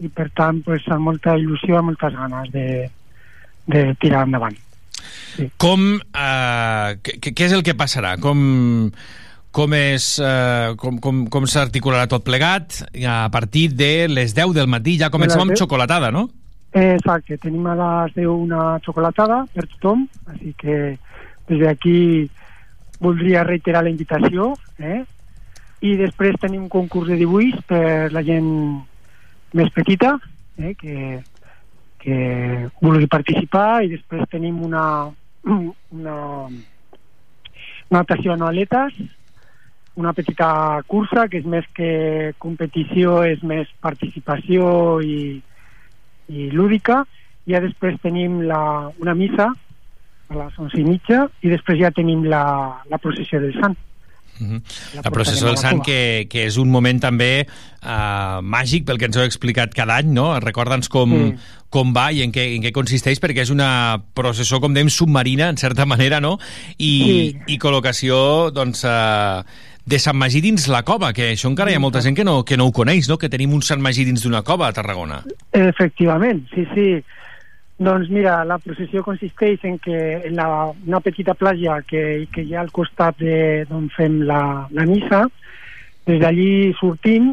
i 0.00 0.08
per 0.08 0.30
tant 0.36 0.60
pues, 0.64 0.84
amb 0.92 1.08
molta 1.08 1.36
il·lusió, 1.40 1.78
amb 1.78 1.92
moltes 1.92 2.16
ganes 2.16 2.50
de, 2.52 2.68
de 3.70 3.84
tirar 4.00 4.24
endavant. 4.26 4.56
Com, 5.60 5.84
eh, 6.00 6.96
què, 7.02 7.30
què 7.30 7.46
és 7.46 7.54
el 7.54 7.64
que 7.66 7.76
passarà? 7.78 8.14
Com, 8.22 8.40
com, 9.54 9.74
és, 9.78 10.18
eh, 10.18 10.74
com, 10.80 10.98
com, 10.98 11.24
com 11.30 11.46
s'articularà 11.46 12.08
tot 12.10 12.24
plegat 12.26 12.80
a 13.06 13.28
partir 13.30 13.68
de 13.78 14.08
les 14.10 14.34
10 14.34 14.54
del 14.56 14.66
matí? 14.70 14.96
Ja 14.98 15.12
comencem 15.14 15.44
amb 15.44 15.54
xocolatada, 15.58 16.10
no? 16.10 16.26
Exacte, 16.74 17.38
tenim 17.38 17.68
a 17.70 17.76
les 17.78 18.16
10 18.16 18.32
una 18.34 18.80
xocolatada 18.82 19.44
per 19.54 19.68
tothom, 19.76 20.08
així 20.32 20.56
que 20.58 20.78
des 21.46 21.60
d'aquí 21.62 21.98
voldria 23.04 23.44
reiterar 23.46 23.84
la 23.84 23.92
invitació, 23.94 24.54
eh? 24.78 25.04
i 25.84 25.94
després 26.00 26.40
tenim 26.40 26.64
un 26.64 26.72
concurs 26.72 27.12
de 27.12 27.20
dibuix 27.20 27.54
per 27.68 28.10
la 28.10 28.24
gent 28.26 28.50
més 29.54 29.70
petita, 29.76 30.16
eh? 30.58 30.74
que, 30.80 31.20
que 32.02 32.16
vulgui 32.82 33.06
participar, 33.06 33.84
i 33.84 33.92
després 33.94 34.26
tenim 34.32 34.62
una, 34.66 34.86
una 36.00 36.16
natació 37.94 38.34
en 38.34 38.42
aletes, 38.42 38.96
una 40.00 40.12
petita 40.12 40.82
cursa 40.90 41.28
que 41.30 41.38
és 41.38 41.46
més 41.46 41.66
que 41.76 42.34
competició, 42.42 43.22
és 43.26 43.42
més 43.46 43.70
participació 43.84 45.00
i, 45.00 45.38
i 46.28 46.48
lúdica, 46.50 47.04
i 47.46 47.54
ja 47.54 47.62
després 47.62 48.00
tenim 48.02 48.42
la, 48.48 48.90
una 48.98 49.14
missa 49.14 49.50
a 49.52 50.38
les 50.38 50.58
11 50.58 50.80
i 50.80 50.86
mitja 50.88 51.26
i 51.44 51.52
després 51.52 51.78
ja 51.82 51.92
tenim 51.94 52.24
la, 52.26 52.44
la 52.90 52.98
processió 52.98 53.40
del 53.40 53.54
Sant. 53.60 53.76
-huh. 54.40 54.60
La 55.02 55.10
processó 55.10 55.46
del 55.46 55.58
Sant, 55.58 55.82
que, 55.84 56.26
que 56.30 56.46
és 56.48 56.56
un 56.60 56.70
moment 56.72 57.00
també 57.02 57.46
uh, 57.46 58.40
màgic 58.42 58.86
pel 58.88 58.98
que 59.00 59.08
ens 59.10 59.18
heu 59.18 59.26
explicat 59.26 59.74
cada 59.76 59.98
any, 60.00 60.12
no? 60.16 60.32
Recorda'ns 60.42 60.90
com, 60.92 61.12
sí. 61.14 61.60
com 61.74 61.92
va 61.96 62.10
i 62.12 62.24
en 62.26 62.34
què, 62.34 62.46
en 62.56 62.64
què 62.64 62.72
consisteix, 62.74 63.20
perquè 63.22 63.44
és 63.46 63.52
una 63.54 64.00
processó, 64.16 64.60
com 64.62 64.74
dèiem, 64.74 64.92
submarina, 64.92 65.50
en 65.52 65.60
certa 65.60 65.86
manera, 65.86 66.20
no? 66.24 66.36
I, 66.78 66.90
sí. 66.90 67.30
i 67.54 67.60
col·locació, 67.62 68.50
doncs... 68.54 68.84
Uh, 68.88 69.70
de 69.84 69.98
Sant 70.00 70.16
Magí 70.16 70.40
dins 70.40 70.64
la 70.72 70.82
cova, 70.82 71.12
que 71.12 71.30
això 71.34 71.50
encara 71.50 71.72
hi 71.72 71.76
ha 71.76 71.82
molta 71.82 72.00
gent 72.04 72.16
que 72.16 72.24
no, 72.24 72.38
que 72.48 72.56
no 72.56 72.68
ho 72.68 72.72
coneix, 72.72 73.08
no? 73.10 73.18
que 73.20 73.28
tenim 73.28 73.52
un 73.52 73.62
Sant 73.62 73.82
Magí 73.84 74.06
dins 74.08 74.24
d'una 74.24 74.42
cova 74.42 74.68
a 74.68 74.76
Tarragona. 74.76 75.20
Efectivament, 75.52 76.46
sí, 76.54 76.64
sí. 76.72 76.88
Doncs 77.84 78.08
mira, 78.08 78.38
la 78.46 78.60
processió 78.62 79.02
consisteix 79.02 79.64
en 79.66 79.80
que 79.82 79.96
en 80.28 80.36
la, 80.38 80.46
una 80.86 81.00
petita 81.04 81.34
platja 81.34 81.80
que, 81.82 82.26
que 82.32 82.44
hi 82.46 82.54
ha 82.54 82.62
al 82.62 82.70
costat 82.72 83.18
d'on 83.68 83.88
fem 83.96 84.22
la, 84.28 84.68
la 84.70 84.86
missa, 84.88 85.24
des 86.06 86.20
d'allí 86.22 86.70
sortim, 86.78 87.32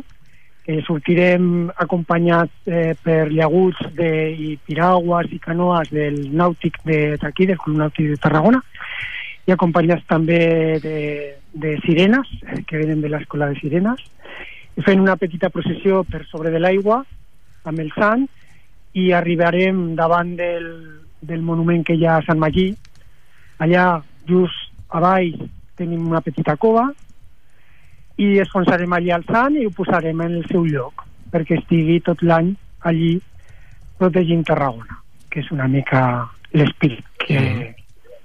eh, 0.65 0.81
sortirem 0.87 1.69
acompanyats 1.83 2.67
eh, 2.67 2.95
per 3.03 3.29
llaguts 3.31 3.93
de, 3.95 4.11
i 4.31 4.55
piragües 4.65 5.31
i 5.31 5.39
canoes 5.39 5.93
del 5.93 6.19
nàutic 6.33 6.81
d'aquí, 6.83 7.45
de, 7.45 7.53
del 7.53 7.61
Club 7.61 7.77
Nàutic 7.77 8.11
de 8.15 8.19
Tarragona, 8.25 8.63
i 9.47 9.53
acompanyats 9.53 10.03
també 10.09 10.41
de, 10.83 10.97
de 11.53 11.77
sirenes, 11.85 12.27
que 12.67 12.77
venen 12.77 13.01
de 13.01 13.09
l'escola 13.11 13.49
de 13.51 13.59
sirenes, 13.59 14.01
fent 14.85 15.01
una 15.03 15.17
petita 15.19 15.49
processió 15.49 16.03
per 16.07 16.23
sobre 16.29 16.51
de 16.51 16.61
l'aigua 16.61 17.01
amb 17.67 17.79
el 17.83 17.91
sant 17.95 18.25
i 18.97 19.11
arribarem 19.15 19.95
davant 19.95 20.35
del, 20.39 20.67
del 21.21 21.41
monument 21.43 21.83
que 21.87 21.95
hi 21.95 22.05
ha 22.07 22.17
a 22.19 22.25
Sant 22.25 22.39
Magí. 22.39 22.71
Allà, 23.61 24.01
just 24.27 24.71
a 24.89 25.01
baix, 25.03 25.37
tenim 25.79 26.07
una 26.07 26.21
petita 26.23 26.55
cova 26.59 26.89
i 28.21 28.37
esfonsarem 28.43 28.91
allà 28.93 29.17
el 29.19 29.25
sant 29.29 29.55
i 29.57 29.65
ho 29.65 29.71
posarem 29.75 30.19
en 30.25 30.39
el 30.41 30.47
seu 30.49 30.65
lloc 30.67 31.05
perquè 31.31 31.57
estigui 31.57 32.01
tot 32.05 32.21
l'any 32.27 32.51
allí 32.89 33.13
protegint 34.01 34.43
Tarragona, 34.47 34.97
que 35.29 35.39
és 35.43 35.51
una 35.55 35.67
mica 35.71 36.01
l'espirit 36.57 37.05
que, 37.21 37.41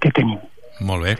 que 0.01 0.11
tenim. 0.11 0.41
Molt 0.79 1.05
bé. 1.05 1.15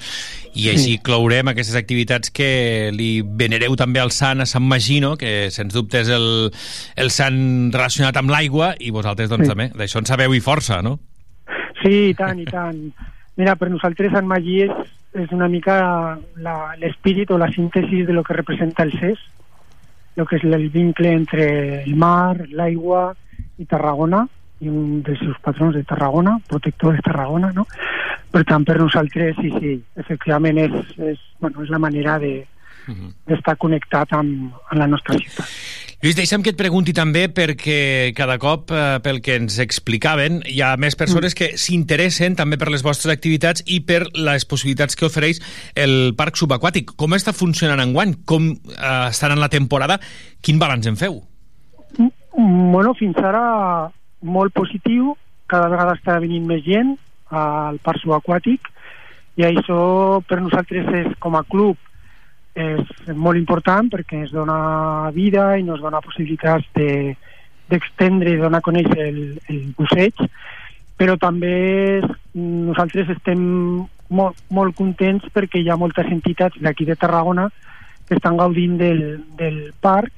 I 0.58 0.70
així 0.72 0.95
sí. 0.95 1.01
clourem 1.05 1.51
aquestes 1.51 1.78
activitats 1.78 2.32
que 2.34 2.89
li 2.93 3.22
venereu 3.22 3.76
també 3.78 4.01
al 4.01 4.14
sant 4.14 4.41
a 4.41 4.47
Sant 4.49 4.66
Magí, 4.66 4.99
no? 5.03 5.16
que 5.18 5.49
sens 5.53 5.74
dubte 5.74 6.01
és 6.01 6.12
el, 6.14 6.28
el 6.97 7.12
sant 7.14 7.39
relacionat 7.74 8.18
amb 8.18 8.34
l'aigua, 8.34 8.74
i 8.80 8.93
vosaltres 8.93 9.30
doncs 9.30 9.47
sí. 9.47 9.53
també, 9.53 9.70
d'això 9.78 10.01
en 10.01 10.10
sabeu 10.10 10.34
i 10.38 10.43
força, 10.43 10.82
no? 10.86 10.97
Sí, 11.82 12.12
i 12.12 12.16
tant, 12.18 12.39
i 12.41 12.47
tant. 12.49 12.80
Mira, 13.38 13.58
per 13.58 13.70
nosaltres 13.70 14.14
Sant 14.16 14.30
Magí 14.30 14.64
és, 14.66 14.74
és 15.18 15.34
una 15.36 15.49
mica 15.49 15.78
l'espírit 16.82 17.32
o 17.32 17.38
la 17.38 17.51
síntesi 17.53 18.03
de 18.05 18.14
lo 18.14 18.24
que 18.26 18.38
representa 18.38 18.86
el 18.86 18.95
CES, 18.97 19.22
el 20.18 20.26
que 20.26 20.39
és 20.39 20.47
el 20.49 20.70
vincle 20.74 21.14
entre 21.14 21.45
el 21.84 21.93
mar, 21.95 22.47
l'aigua 22.49 23.12
i 23.62 23.66
Tarragona, 23.70 24.26
i 24.64 24.70
un 24.70 25.01
dels 25.05 25.20
seus 25.22 25.38
patrons 25.45 25.76
de 25.78 25.84
Tarragona, 25.88 26.38
protector 26.49 26.95
de 26.97 27.05
Tarragona, 27.05 27.51
no? 27.55 27.68
Per 28.34 28.43
tant, 28.47 28.66
per 28.68 28.78
nosaltres, 28.82 29.38
sí, 29.39 29.51
sí, 29.60 29.74
efectivament 30.01 30.60
és, 30.66 30.78
és, 31.14 31.20
bueno, 31.41 31.64
és 31.64 31.74
la 31.74 31.82
manera 31.82 32.18
de, 32.22 32.34
d'estar 33.28 33.58
connectat 33.60 34.14
amb, 34.16 34.55
amb 34.70 34.80
la 34.80 34.88
nostra 34.89 35.18
ciutat. 35.20 35.51
Lluís, 35.97 36.14
deixa'm 36.14 36.43
que 36.45 36.51
et 36.53 36.60
pregunti 36.60 36.93
també 36.93 37.24
perquè 37.34 38.14
cada 38.18 38.38
cop, 38.38 38.70
eh, 38.70 38.99
pel 39.01 39.18
que 39.26 39.38
ens 39.39 39.58
explicaven, 39.64 40.43
hi 40.45 40.62
ha 40.62 40.76
més 40.78 40.95
persones 40.99 41.34
mm. 41.34 41.38
que 41.39 41.58
s'interessen 41.58 42.38
també 42.38 42.60
per 42.62 42.70
les 42.70 42.86
vostres 42.86 43.10
activitats 43.14 43.66
i 43.66 43.80
per 43.82 44.03
les 44.14 44.45
possibilitats 44.45 44.95
que 44.95 45.08
ofereix 45.10 45.41
el 45.74 46.14
parc 46.20 46.38
subaquàtic. 46.38 46.93
Com 47.01 47.18
està 47.18 47.34
funcionant 47.34 47.82
enguany? 47.82 48.14
Com 48.30 48.51
eh, 48.53 48.93
estarà 49.10 49.34
en 49.34 49.41
la 49.41 49.49
temporada? 49.49 49.97
Quin 50.45 50.62
balanç 50.62 50.91
en 50.91 51.01
feu? 51.01 51.24
Mm, 51.97 52.72
bueno, 52.72 52.93
fins 52.99 53.18
ara 53.18 53.89
molt 54.22 54.53
positiu, 54.53 55.15
cada 55.47 55.70
vegada 55.72 55.95
està 55.97 56.18
venint 56.20 56.45
més 56.47 56.63
gent 56.65 56.95
al 57.32 57.80
parc 57.84 58.01
subaquàtic 58.01 58.70
i 59.38 59.45
això 59.45 60.22
per 60.28 60.39
nosaltres 60.41 60.88
és, 61.03 61.11
com 61.20 61.36
a 61.38 61.43
club 61.47 61.78
és 62.57 63.13
molt 63.13 63.38
important 63.38 63.89
perquè 63.93 64.24
ens 64.24 64.34
dona 64.34 65.11
vida 65.13 65.51
i 65.57 65.61
ens 65.61 65.84
dona 65.84 66.01
possibilitats 66.01 66.65
d'extendre 66.74 68.32
de, 68.32 68.38
i 68.38 68.41
donar 68.41 68.63
a 68.63 68.65
conèixer 68.65 69.09
el, 69.11 69.22
el 69.51 69.61
busseig 69.78 70.24
però 70.97 71.18
també 71.22 72.01
nosaltres 72.34 73.11
estem 73.13 73.41
molt, 74.09 74.39
molt 74.49 74.76
contents 74.78 75.28
perquè 75.34 75.61
hi 75.61 75.70
ha 75.70 75.78
moltes 75.78 76.09
entitats 76.09 76.57
d'aquí 76.63 76.88
de 76.89 76.97
Tarragona 76.97 77.51
que 78.07 78.15
estan 78.18 78.39
gaudint 78.39 78.80
del, 78.82 79.03
del 79.38 79.59
parc 79.84 80.13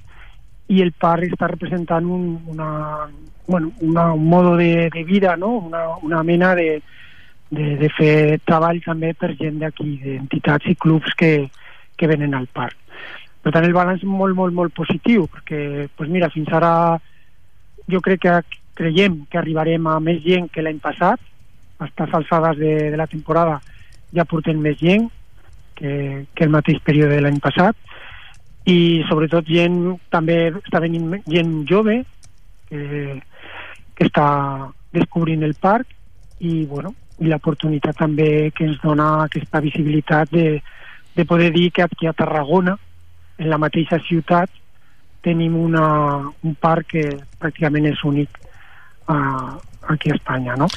i 0.70 0.84
el 0.86 0.92
parc 0.94 1.34
està 1.34 1.50
representant 1.50 2.06
un, 2.06 2.26
una, 2.48 2.70
bueno, 3.48 3.72
una, 3.82 4.12
un 4.14 4.26
modo 4.30 4.56
de, 4.58 4.90
de 4.94 5.04
vida, 5.04 5.36
no? 5.36 5.56
una, 5.58 5.98
una 6.06 6.22
mena 6.24 6.54
de, 6.56 6.82
de, 7.50 7.76
de 7.82 7.90
fer 7.98 8.40
treball 8.46 8.82
també 8.86 9.16
per 9.18 9.34
gent 9.40 9.58
d'aquí, 9.64 9.96
d'entitats 10.04 10.70
i 10.70 10.78
clubs 10.78 11.16
que, 11.18 11.50
que 11.98 12.10
venen 12.12 12.38
al 12.38 12.46
parc. 12.54 12.78
Per 13.42 13.54
tant, 13.56 13.66
el 13.66 13.74
balanç 13.74 14.04
molt, 14.06 14.36
molt, 14.38 14.54
molt 14.54 14.76
positiu, 14.76 15.26
perquè, 15.32 15.88
pues 15.98 16.10
mira, 16.12 16.30
fins 16.30 16.52
ara 16.54 16.72
jo 17.90 18.02
crec 18.06 18.22
que 18.28 18.36
creiem 18.78 19.24
que 19.32 19.40
arribarem 19.40 19.88
a 19.90 19.98
més 20.04 20.22
gent 20.24 20.48
que 20.54 20.64
l'any 20.64 20.78
passat, 20.84 21.20
a 21.80 21.88
aquestes 21.88 22.14
alçades 22.14 22.60
de, 22.60 22.74
de 22.92 22.98
la 23.00 23.08
temporada 23.08 23.58
ja 24.16 24.28
portem 24.28 24.60
més 24.62 24.78
gent 24.80 25.08
que, 25.80 26.26
que 26.36 26.46
el 26.46 26.54
mateix 26.54 26.82
període 26.84 27.16
de 27.16 27.24
l'any 27.24 27.40
passat, 27.42 27.76
i 28.68 29.04
sobretot 29.10 29.48
gent, 29.48 29.80
també 30.12 30.50
està 30.52 30.82
venint 30.84 31.22
gent 31.28 31.54
jove, 31.70 32.02
que, 32.70 33.20
que 33.96 34.08
està 34.08 34.28
descobrint 34.94 35.44
el 35.46 35.56
parc 35.62 35.88
i, 36.40 36.66
bueno, 36.66 36.94
i 37.20 37.28
l'oportunitat 37.28 37.98
també 38.00 38.52
que 38.56 38.66
ens 38.68 38.80
dona 38.84 39.26
aquesta 39.26 39.62
visibilitat 39.64 40.32
de, 40.32 40.60
de 41.16 41.26
poder 41.26 41.52
dir 41.56 41.70
que 41.72 41.84
aquí 41.84 42.08
a 42.08 42.14
Tarragona, 42.14 42.78
en 43.40 43.50
la 43.50 43.60
mateixa 43.60 44.00
ciutat, 44.08 44.52
tenim 45.24 45.56
una, 45.60 45.86
un 46.44 46.56
parc 46.56 46.94
que 46.96 47.04
pràcticament 47.40 47.90
és 47.92 48.04
únic 48.08 48.40
uh, 49.12 49.58
aquí 49.92 50.12
a 50.12 50.16
Espanya, 50.16 50.56
no? 50.60 50.70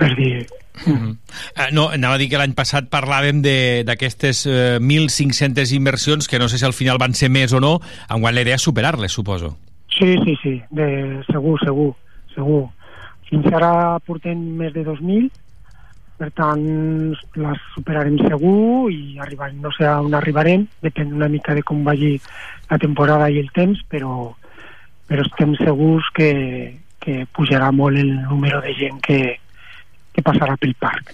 Per 0.00 0.10
dir... 0.16 0.46
Mm 0.80 0.96
-hmm. 0.96 1.10
uh, 1.12 1.70
no, 1.76 1.88
anava 1.92 2.14
a 2.14 2.18
dir 2.18 2.30
que 2.30 2.38
l'any 2.40 2.54
passat 2.56 2.88
parlàvem 2.88 3.42
d'aquestes 3.84 4.46
uh, 4.46 4.80
1.500 4.80 5.74
inversions, 5.76 6.28
que 6.28 6.38
no 6.38 6.48
sé 6.48 6.58
si 6.58 6.64
al 6.64 6.72
final 6.72 6.96
van 6.98 7.12
ser 7.14 7.28
més 7.28 7.52
o 7.52 7.60
no, 7.60 7.80
en 8.08 8.22
la 8.22 8.40
idea 8.40 8.54
és 8.54 8.62
superar-les, 8.62 9.12
suposo. 9.12 9.58
Sí, 9.98 10.16
sí, 10.24 10.38
sí, 10.42 10.62
de, 10.70 11.20
segur, 11.28 11.58
segur 11.60 11.94
segur. 12.34 12.68
Fins 13.28 13.46
ara 13.54 14.00
portem 14.06 14.40
més 14.58 14.72
de 14.74 14.84
2.000, 14.86 15.28
per 16.20 16.28
tant 16.36 16.64
les 17.40 17.62
superarem 17.74 18.18
segur 18.26 18.90
i 18.92 19.18
arribarem, 19.22 19.60
no 19.64 19.72
sé 19.76 19.88
on 19.88 20.16
arribarem, 20.16 20.66
depèn 20.84 21.14
una 21.16 21.30
mica 21.32 21.54
de 21.56 21.64
com 21.66 21.84
vagi 21.86 22.16
la 22.70 22.78
temporada 22.82 23.30
i 23.30 23.38
el 23.40 23.48
temps, 23.56 23.80
però, 23.88 24.32
però 25.08 25.24
estem 25.26 25.54
segurs 25.62 26.10
que, 26.16 26.32
que 27.00 27.22
pujarà 27.36 27.70
molt 27.72 28.02
el 28.02 28.12
número 28.26 28.60
de 28.66 28.74
gent 28.76 29.00
que, 29.06 29.38
que 30.14 30.24
passarà 30.26 30.56
pel 30.58 30.72
parc. 30.80 31.12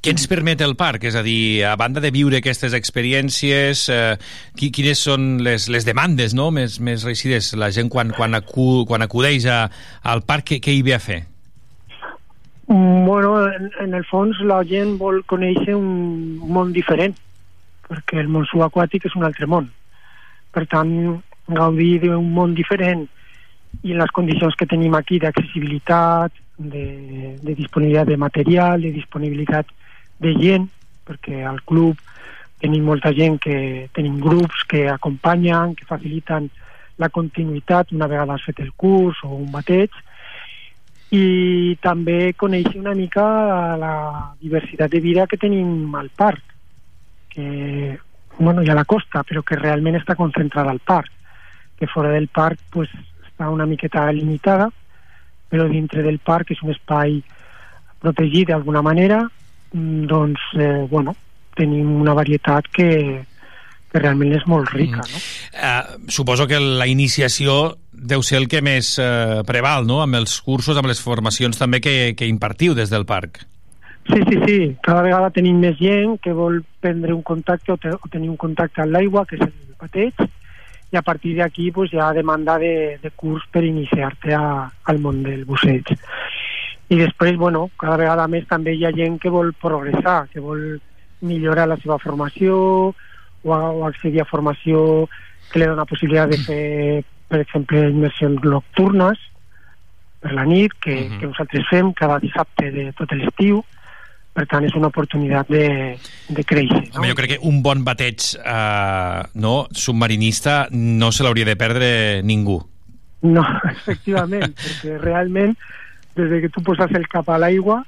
Què 0.00 0.14
ens 0.14 0.26
permet 0.30 0.62
el 0.64 0.76
parc? 0.80 1.04
És 1.10 1.16
a 1.18 1.22
dir, 1.26 1.62
a 1.68 1.74
banda 1.80 2.00
de 2.00 2.12
viure 2.14 2.40
aquestes 2.40 2.74
experiències, 2.76 3.86
eh, 3.92 4.14
qui, 4.56 4.70
quines 4.74 5.02
són 5.08 5.42
les, 5.44 5.68
les 5.72 5.88
demandes 5.88 6.34
no? 6.36 6.50
més, 6.54 6.78
més 6.80 7.04
reixides? 7.06 7.52
La 7.60 7.70
gent 7.74 7.92
quan, 7.92 8.14
quan, 8.16 8.38
acu, 8.38 8.86
quan 8.88 9.04
acudeix 9.04 9.48
a, 9.50 9.66
al 10.02 10.24
parc, 10.24 10.52
què, 10.52 10.60
què 10.64 10.76
hi 10.76 10.86
ve 10.86 10.96
a 10.96 11.02
fer? 11.02 11.20
Mm, 12.68 13.04
Bueno, 13.04 13.34
en, 13.50 13.70
en 13.80 13.94
el 13.98 14.04
fons 14.06 14.38
la 14.46 14.62
gent 14.64 14.96
vol 15.00 15.24
conèixer 15.28 15.74
un 15.76 16.38
món 16.54 16.72
diferent, 16.72 17.16
perquè 17.88 18.20
el 18.22 18.30
món 18.30 18.46
subaquàtic 18.46 19.08
és 19.08 19.16
un 19.18 19.26
altre 19.26 19.48
món. 19.50 19.66
Per 20.54 20.62
tant, 20.70 20.92
gaudir 21.50 21.96
d'un 22.04 22.28
món 22.34 22.54
diferent 22.54 23.08
i 23.82 23.92
en 23.94 24.00
les 24.00 24.12
condicions 24.14 24.54
que 24.58 24.68
tenim 24.70 24.94
aquí 24.94 25.18
d'accessibilitat, 25.22 26.32
de, 26.60 27.38
de 27.40 27.54
disponibilitat 27.54 28.06
de 28.08 28.16
material, 28.20 28.82
de 28.82 28.92
disponibilitat 28.92 29.66
de 30.20 30.34
gent, 30.36 30.68
perquè 31.08 31.42
al 31.48 31.62
club 31.64 31.98
tenim 32.60 32.84
molta 32.84 33.14
gent 33.16 33.38
que 33.40 33.88
tenim 33.96 34.20
grups 34.20 34.66
que 34.68 34.84
acompanyen, 34.92 35.74
que 35.74 35.88
faciliten 35.88 36.50
la 37.00 37.08
continuïtat 37.08 37.94
una 37.96 38.08
vegada 38.10 38.36
has 38.36 38.44
fet 38.44 38.60
el 38.60 38.74
curs 38.76 39.22
o 39.24 39.32
un 39.38 39.48
bateig, 39.54 39.90
i 41.10 41.76
també 41.82 42.34
conèixer 42.38 42.76
una 42.78 42.94
mica 42.94 43.24
la 43.80 43.94
diversitat 44.38 44.92
de 44.92 45.00
vida 45.00 45.26
que 45.26 45.40
tenim 45.40 45.94
al 45.96 46.10
parc, 46.14 46.44
que 47.32 47.98
bueno, 48.38 48.62
hi 48.62 48.70
ha 48.70 48.76
la 48.76 48.84
costa, 48.84 49.24
però 49.24 49.42
que 49.42 49.56
realment 49.56 49.96
està 49.98 50.14
concentrada 50.16 50.70
al 50.70 50.84
parc, 50.84 51.10
que 51.80 51.88
fora 51.88 52.12
del 52.12 52.28
parc 52.28 52.60
pues, 52.70 52.92
està 53.26 53.48
una 53.50 53.66
miqueta 53.66 54.04
limitada, 54.12 54.68
però 55.50 55.66
dintre 55.68 56.04
del 56.06 56.20
parc 56.22 56.54
és 56.54 56.62
un 56.64 56.72
espai 56.74 57.18
protegit 58.00 58.48
d'alguna 58.48 58.82
manera, 58.82 59.24
mm, 59.72 60.06
doncs, 60.10 60.46
eh, 60.56 60.86
bueno, 60.90 61.16
tenim 61.58 61.90
una 62.00 62.14
varietat 62.14 62.70
que, 62.72 62.88
que 63.90 64.00
realment 64.00 64.32
és 64.38 64.46
molt 64.48 64.70
rica, 64.72 65.02
no? 65.02 65.22
Uh, 65.50 66.10
suposo 66.10 66.46
que 66.48 66.60
la 66.60 66.86
iniciació 66.86 67.76
deu 67.92 68.22
ser 68.22 68.38
el 68.40 68.48
que 68.48 68.62
més 68.64 68.94
uh, 69.02 69.42
preval, 69.46 69.86
no?, 69.86 70.00
amb 70.04 70.20
els 70.22 70.38
cursos, 70.40 70.78
amb 70.78 70.88
les 70.88 71.02
formacions 71.02 71.58
també 71.58 71.82
que, 71.84 72.14
que 72.16 72.30
impartiu 72.30 72.76
des 72.78 72.92
del 72.92 73.04
parc. 73.04 73.42
Sí, 74.08 74.22
sí, 74.26 74.38
sí. 74.46 74.58
Cada 74.82 75.02
vegada 75.04 75.30
tenim 75.34 75.60
més 75.60 75.76
gent 75.78 76.16
que 76.24 76.32
vol 76.34 76.62
prendre 76.80 77.12
un 77.14 77.22
contacte 77.22 77.74
o, 77.74 77.76
te, 77.78 77.92
o 77.92 78.10
tenir 78.10 78.30
un 78.32 78.38
contacte 78.40 78.82
amb 78.82 78.96
l'aigua, 78.96 79.26
que 79.28 79.36
és 79.36 79.44
el 79.44 79.52
bateig, 79.78 80.24
i 80.90 80.96
a 80.98 81.02
partir 81.02 81.36
d'aquí 81.38 81.70
pues, 81.70 81.92
hi 81.92 82.00
ha 82.02 82.12
demanda 82.12 82.58
de, 82.58 82.98
de 83.02 83.10
curs 83.14 83.44
per 83.52 83.62
iniciar-te 83.64 84.34
al 84.34 84.98
món 84.98 85.22
del 85.22 85.44
busseig. 85.46 85.94
I 86.90 86.98
després, 86.98 87.36
bueno, 87.38 87.68
cada 87.78 87.96
vegada 88.00 88.26
més 88.26 88.48
també 88.50 88.74
hi 88.74 88.84
ha 88.84 88.94
gent 88.96 89.20
que 89.22 89.30
vol 89.30 89.52
progressar, 89.54 90.24
que 90.32 90.42
vol 90.42 90.80
millorar 91.22 91.68
la 91.70 91.78
seva 91.78 92.00
formació 92.02 92.56
o, 92.90 92.94
o 93.54 93.86
accedir 93.86 94.24
a 94.24 94.28
formació 94.28 95.06
que 95.50 95.60
li 95.60 95.68
dona 95.70 95.86
possibilitat 95.86 96.32
de 96.34 96.38
fer, 96.42 97.04
per 97.30 97.44
exemple, 97.44 97.84
immersions 97.90 98.42
nocturnes 98.42 99.22
per 100.20 100.34
la 100.34 100.44
nit, 100.44 100.74
que, 100.82 100.96
que 101.16 101.28
nosaltres 101.30 101.68
fem 101.70 101.94
cada 101.96 102.18
dissabte 102.22 102.70
de 102.74 102.90
tot 102.98 103.14
l'estiu. 103.16 103.62
Per 104.40 104.46
tant, 104.48 104.64
és 104.64 104.72
una 104.78 104.88
oportunitat 104.88 105.50
de, 105.52 105.64
de 106.32 106.42
créixer. 106.48 106.86
Home, 106.96 107.10
jo 107.10 107.16
crec 107.18 107.34
que 107.34 107.40
un 107.44 107.58
bon 107.60 107.82
bateig 107.84 108.24
eh, 108.40 109.20
no, 109.36 109.54
submarinista 109.76 110.62
no 110.72 111.10
se 111.12 111.26
l'hauria 111.26 111.44
de 111.44 111.58
perdre 111.60 111.90
ningú. 112.24 112.56
No, 113.28 113.44
efectivament, 113.74 114.54
perquè 114.56 114.96
realment 115.02 115.52
des 116.16 116.30
de 116.32 116.40
que 116.40 116.48
tu 116.54 116.64
poses 116.64 116.96
el 116.96 117.04
cap 117.12 117.28
a 117.28 117.36
l'aigua 117.42 117.82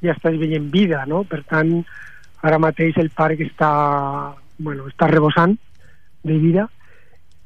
ja 0.00 0.14
estàs 0.14 0.38
veient 0.40 0.70
vida, 0.72 1.04
no? 1.10 1.26
Per 1.28 1.42
tant, 1.50 1.76
ara 2.40 2.62
mateix 2.62 2.96
el 3.02 3.10
parc 3.12 3.42
està, 3.44 3.70
bueno, 4.56 4.88
està 4.88 5.10
rebossant 5.12 5.58
de 6.24 6.40
vida 6.40 6.68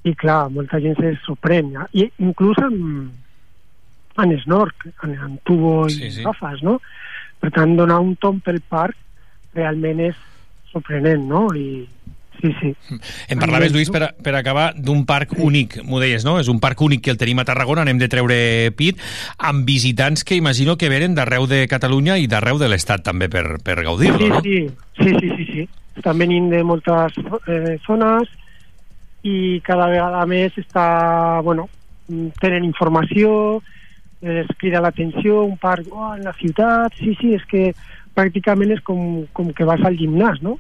i 0.06 0.14
clar, 0.18 0.46
molta 0.54 0.78
gent 0.82 0.98
se 1.00 1.16
sorprèn, 1.26 1.74
ja? 1.74 1.88
i 1.98 2.06
inclús 2.22 2.58
en, 2.62 2.76
en 4.22 4.36
snork, 4.42 4.88
en, 5.02 5.14
en 5.14 5.36
tubo 5.46 5.86
i 5.88 5.96
Sí, 5.96 6.10
sí. 6.18 6.24
gafes, 6.26 6.62
no? 6.66 6.78
Per 7.42 7.50
tant, 7.50 7.74
donar 7.76 7.98
un 8.02 8.14
tom 8.22 8.38
pel 8.44 8.60
parc 8.70 8.96
realment 9.56 10.00
és 10.06 10.18
sorprenent, 10.70 11.24
no? 11.28 11.48
I 11.54 11.88
sí, 12.40 12.52
sí. 12.60 12.70
Em 13.28 13.40
parlaves, 13.40 13.72
Lluís, 13.74 13.90
per, 13.92 14.12
per 14.22 14.34
acabar, 14.38 14.72
d'un 14.76 15.04
parc 15.08 15.34
únic, 15.38 15.78
m'ho 15.86 16.00
deies, 16.02 16.24
no? 16.26 16.38
És 16.40 16.50
un 16.52 16.60
parc 16.62 16.80
únic 16.84 17.04
que 17.04 17.12
el 17.14 17.20
tenim 17.20 17.42
a 17.42 17.46
Tarragona, 17.48 17.84
anem 17.86 18.00
de 18.00 18.08
treure 18.12 18.38
pit, 18.78 19.00
amb 19.38 19.66
visitants 19.68 20.24
que 20.24 20.38
imagino 20.38 20.76
que 20.78 20.90
venen 20.92 21.16
d'arreu 21.18 21.46
de 21.50 21.64
Catalunya 21.70 22.18
i 22.18 22.30
d'arreu 22.30 22.62
de 22.62 22.70
l'Estat 22.70 23.04
també 23.06 23.28
per, 23.32 23.58
per 23.64 23.80
gaudir-lo, 23.82 24.22
sí, 24.22 24.30
no? 24.32 24.40
sí, 24.42 24.58
sí, 25.02 25.16
sí, 25.18 25.34
sí, 25.36 25.48
sí. 25.50 25.68
Estan 25.98 26.22
venint 26.22 26.48
de 26.48 26.62
moltes 26.64 27.18
eh, 27.52 27.76
zones 27.84 28.30
i 29.28 29.60
cada 29.66 29.90
vegada 29.90 30.24
més 30.26 30.56
està, 30.58 30.86
bueno, 31.44 31.68
tenen 32.40 32.64
informació, 32.66 33.60
es 34.22 34.46
crida 34.58 34.80
l'atenció, 34.80 35.42
un 35.42 35.56
parc 35.58 35.88
oh, 35.90 36.12
en 36.14 36.22
la 36.24 36.32
ciutat, 36.38 36.94
sí, 36.98 37.16
sí, 37.18 37.34
és 37.34 37.44
que 37.50 37.72
pràcticament 38.14 38.74
és 38.74 38.82
com, 38.86 39.24
com 39.34 39.50
que 39.56 39.66
vas 39.66 39.82
al 39.82 39.98
gimnàs, 39.98 40.40
no? 40.44 40.58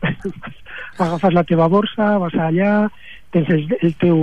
Agafes 1.02 1.34
la 1.36 1.44
teva 1.48 1.68
borsa, 1.70 2.16
vas 2.18 2.34
allà, 2.34 2.88
tens 3.32 3.50
el, 3.54 3.66
el 3.80 3.94
teu 4.00 4.20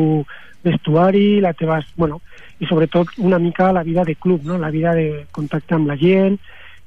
vestuari, 0.66 1.40
la 1.42 1.54
teva... 1.58 1.80
Bueno, 1.96 2.20
i 2.60 2.68
sobretot 2.68 3.16
una 3.24 3.40
mica 3.40 3.72
la 3.72 3.84
vida 3.84 4.04
de 4.04 4.16
club, 4.16 4.44
no? 4.44 4.58
la 4.58 4.70
vida 4.70 4.94
de 4.94 5.26
contacte 5.32 5.78
amb 5.78 5.88
la 5.88 5.96
gent 5.96 6.36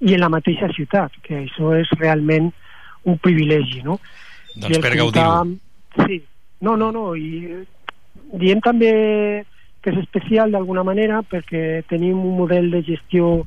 i 0.04 0.12
en 0.12 0.20
la 0.20 0.28
mateixa 0.28 0.68
ciutat, 0.74 1.14
que 1.24 1.46
això 1.46 1.72
és 1.78 1.88
realment 1.96 2.50
un 3.08 3.16
privilegi, 3.22 3.80
no? 3.86 3.96
Doncs 4.52 4.76
el 4.76 4.84
per 4.84 4.92
gaudir-ho. 4.98 5.54
Sí, 6.04 6.18
no, 6.66 6.76
no, 6.76 6.90
no, 6.92 7.06
i 7.16 7.62
diem 8.36 8.60
també 8.64 8.92
que 9.82 9.90
és 9.90 9.98
especial 9.98 10.52
d'alguna 10.52 10.84
manera 10.86 11.22
perquè 11.26 11.82
tenim 11.90 12.20
un 12.20 12.36
model 12.38 12.70
de 12.70 12.82
gestió 12.86 13.42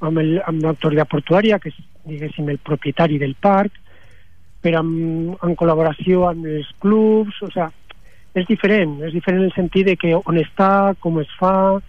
amb 0.00 0.18
el- 0.18 0.40
amb 0.46 0.62
l'autoritat 0.62 1.08
portuària, 1.08 1.58
que 1.58 1.68
és, 1.68 1.76
diguéssim, 2.08 2.48
el 2.48 2.58
propietari 2.58 3.18
del 3.18 3.34
parc, 3.34 3.72
però 4.62 4.80
amb, 4.80 5.36
en 5.44 5.54
col·laboració 5.54 6.28
amb 6.28 6.46
els 6.46 6.70
clubs, 6.80 7.42
o 7.42 7.50
sigui, 7.50 7.68
és 8.34 8.46
diferent, 8.46 8.98
és 9.02 9.12
diferent 9.12 9.42
en 9.42 9.48
el 9.48 9.54
sentit 9.56 9.86
de 9.86 9.96
que 9.96 10.14
on 10.14 10.38
està, 10.38 10.94
com 11.00 11.18
es 11.20 11.30
fa 11.38 11.80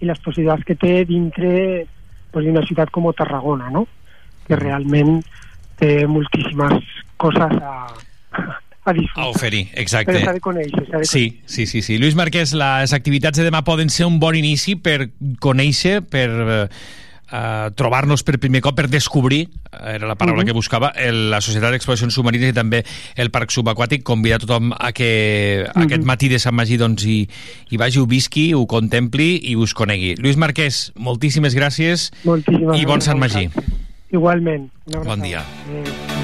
i 0.00 0.06
les 0.06 0.20
possibilitats 0.24 0.64
que 0.64 0.76
té 0.80 1.04
dintre 1.08 1.86
pues, 2.32 2.44
d'una 2.44 2.64
ciutat 2.66 2.90
com 2.90 3.06
Tarragona, 3.12 3.70
no? 3.70 3.86
que 4.46 4.56
realment 4.56 5.22
té 5.80 6.06
moltíssimes 6.06 6.84
coses 7.16 7.54
a, 7.62 7.74
a 8.84 8.92
disfrutar. 8.92 9.24
A 9.24 9.28
oferir, 9.28 9.68
exacte. 9.74 10.12
Però 10.12 10.24
s'ha 10.24 10.32
de 10.36 10.40
conèixer, 10.40 10.84
de 10.90 11.04
Sí, 11.04 11.40
sí, 11.46 11.66
sí, 11.66 11.80
sí. 11.82 11.98
Lluís 11.98 12.14
Marquès, 12.14 12.52
les 12.52 12.92
activitats 12.92 13.38
de 13.38 13.44
demà 13.50 13.62
poden 13.64 13.88
ser 13.90 14.06
un 14.06 14.20
bon 14.20 14.34
inici 14.36 14.76
per 14.76 15.10
conèixer, 15.40 16.02
per 16.02 16.28
eh, 16.30 16.68
eh, 17.32 17.70
trobar-nos 17.74 18.22
per 18.22 18.38
primer 18.38 18.60
cop, 18.60 18.76
per 18.76 18.88
descobrir, 18.92 19.48
eh, 19.72 19.94
era 19.96 20.06
la 20.06 20.14
paraula 20.16 20.42
Mhm. 20.42 20.46
que 20.46 20.52
buscava, 20.52 20.90
el, 20.96 21.30
la 21.30 21.40
Societat 21.40 21.72
d'Exploracions 21.72 22.12
Submarines 22.14 22.50
i 22.50 22.52
també 22.52 22.84
el 23.16 23.30
Parc 23.30 23.50
Subaquàtic, 23.50 24.02
convidar 24.02 24.38
tothom 24.40 24.72
a 24.78 24.92
que 24.92 25.64
Mhm. 25.74 25.82
aquest 25.82 26.04
matí 26.04 26.28
de 26.28 26.38
Sant 26.38 26.54
Magí 26.54 26.76
doncs, 26.76 27.04
hi, 27.04 27.28
hi 27.70 27.76
vagi, 27.76 27.98
ho 27.98 28.06
visqui, 28.06 28.52
ho 28.54 28.66
contempli 28.66 29.40
i 29.42 29.56
us 29.56 29.72
conegui. 29.74 30.14
Lluís 30.16 30.36
Marquès, 30.36 30.92
moltíssimes 30.94 31.56
gràcies 31.56 32.12
Moltíssimes 32.24 32.78
i 32.80 32.84
bon 32.84 33.00
Sant 33.00 33.18
Magí. 33.18 33.48
Igualment. 34.12 34.70
Bon 35.04 35.20
dia. 35.20 35.42
Adéu. 35.66 36.23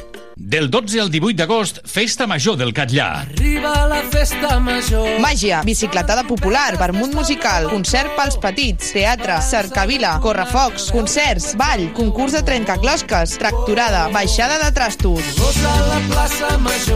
Del 0.35 0.69
12 0.69 0.99
al 1.01 1.11
18 1.11 1.35
d'agost, 1.37 1.79
Festa 1.85 2.25
Major 2.27 2.55
del 2.57 2.71
Catllà. 2.73 3.21
Arriba 3.21 3.85
la 3.87 4.01
festa 4.09 4.59
major. 4.59 5.19
Màgia, 5.19 5.61
bicicletada 5.63 6.23
popular, 6.23 6.77
vermut 6.79 7.13
musical, 7.13 7.67
concert 7.69 8.15
pels 8.15 8.37
petits, 8.41 8.93
teatre, 8.95 9.37
cercavila, 9.43 10.15
correfocs, 10.23 10.89
concerts, 10.91 11.51
ball, 11.59 11.91
concurs 11.93 12.35
de 12.37 12.43
trencaclosques, 12.47 13.35
tracturada, 13.41 14.07
baixada 14.13 14.57
de 14.63 14.71
trastos. 14.71 15.35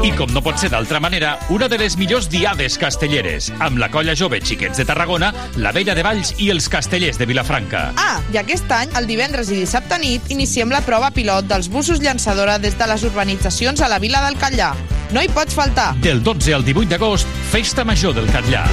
I 0.06 0.14
com 0.16 0.32
no 0.34 0.44
pot 0.46 0.60
ser 0.62 0.72
d'altra 0.74 1.02
manera, 1.04 1.36
una 1.50 1.68
de 1.72 1.80
les 1.82 1.98
millors 2.00 2.30
diades 2.32 2.80
castelleres, 2.82 3.52
amb 3.60 3.80
la 3.82 3.92
colla 3.92 4.16
jove 4.16 4.40
Xiquets 4.42 4.80
de 4.80 4.88
Tarragona, 4.88 5.34
la 5.58 5.76
Vella 5.76 5.96
de 5.96 6.04
Valls 6.08 6.34
i 6.40 6.50
els 6.54 6.70
Castellers 6.72 7.20
de 7.20 7.28
Vilafranca. 7.30 7.92
Ah, 8.00 8.18
i 8.34 8.40
aquest 8.42 8.72
any, 8.72 8.96
el 8.96 9.08
divendres 9.12 9.52
i 9.52 9.60
dissabte 9.60 10.00
nit, 10.02 10.32
iniciem 10.34 10.72
la 10.72 10.84
prova 10.86 11.12
pilot 11.16 11.50
dels 11.52 11.70
busos 11.70 12.02
llançadora 12.02 12.58
des 12.60 12.78
de 12.80 12.90
les 12.90 13.04
urbanitzacions 13.04 13.35
a 13.84 13.88
la 13.88 14.00
vila 14.00 14.22
del 14.26 14.38
Catllà. 14.38 14.74
No 15.12 15.22
hi 15.22 15.28
pots 15.28 15.54
faltar. 15.54 15.96
Del 16.00 16.22
12 16.24 16.54
al 16.54 16.64
18 16.64 16.90
d'agost, 16.90 17.28
Festa 17.52 17.84
Major 17.84 18.14
del 18.14 18.30
Catllà. 18.32 18.66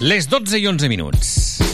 Les 0.00 0.28
12 0.28 0.58
i 0.58 0.66
11 0.66 0.88
minuts. 0.88 1.67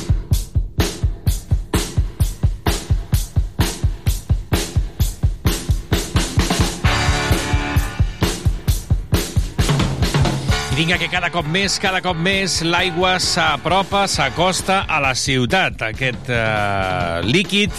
I 10.75 10.77
vinga, 10.77 10.97
que 10.99 11.07
cada 11.07 11.29
cop 11.31 11.47
més, 11.47 11.77
cada 11.79 12.01
cop 12.03 12.19
més, 12.19 12.57
l'aigua 12.67 13.13
s'apropa, 13.23 14.09
s'acosta 14.11 14.81
a 14.91 14.97
la 14.99 15.13
ciutat. 15.15 15.79
Aquest 15.87 16.33
eh, 16.35 17.21
líquid 17.23 17.71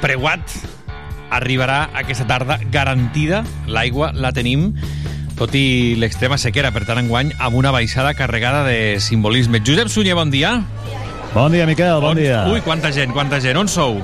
preuat 0.00 0.54
arribarà 1.28 1.90
aquesta 1.92 2.24
tarda 2.24 2.56
garantida. 2.72 3.42
L'aigua 3.68 4.14
la 4.16 4.32
tenim, 4.32 4.70
tot 5.36 5.52
i 5.52 5.92
l'extrema 6.00 6.40
sequera, 6.40 6.72
per 6.72 6.86
tant, 6.88 7.02
enguany, 7.04 7.34
amb 7.36 7.60
una 7.60 7.74
baixada 7.76 8.16
carregada 8.16 8.64
de 8.64 8.96
simbolisme. 8.96 9.60
Josep 9.60 9.92
Sunyer, 9.92 10.16
bon 10.16 10.32
dia. 10.32 10.62
Bon 11.36 11.52
dia, 11.52 11.68
Miquel, 11.68 12.00
bon 12.00 12.16
dia. 12.16 12.46
Ui, 12.48 12.64
quanta 12.64 12.96
gent, 12.96 13.12
quanta 13.12 13.44
gent. 13.44 13.60
On 13.60 13.68
sou? 13.68 14.00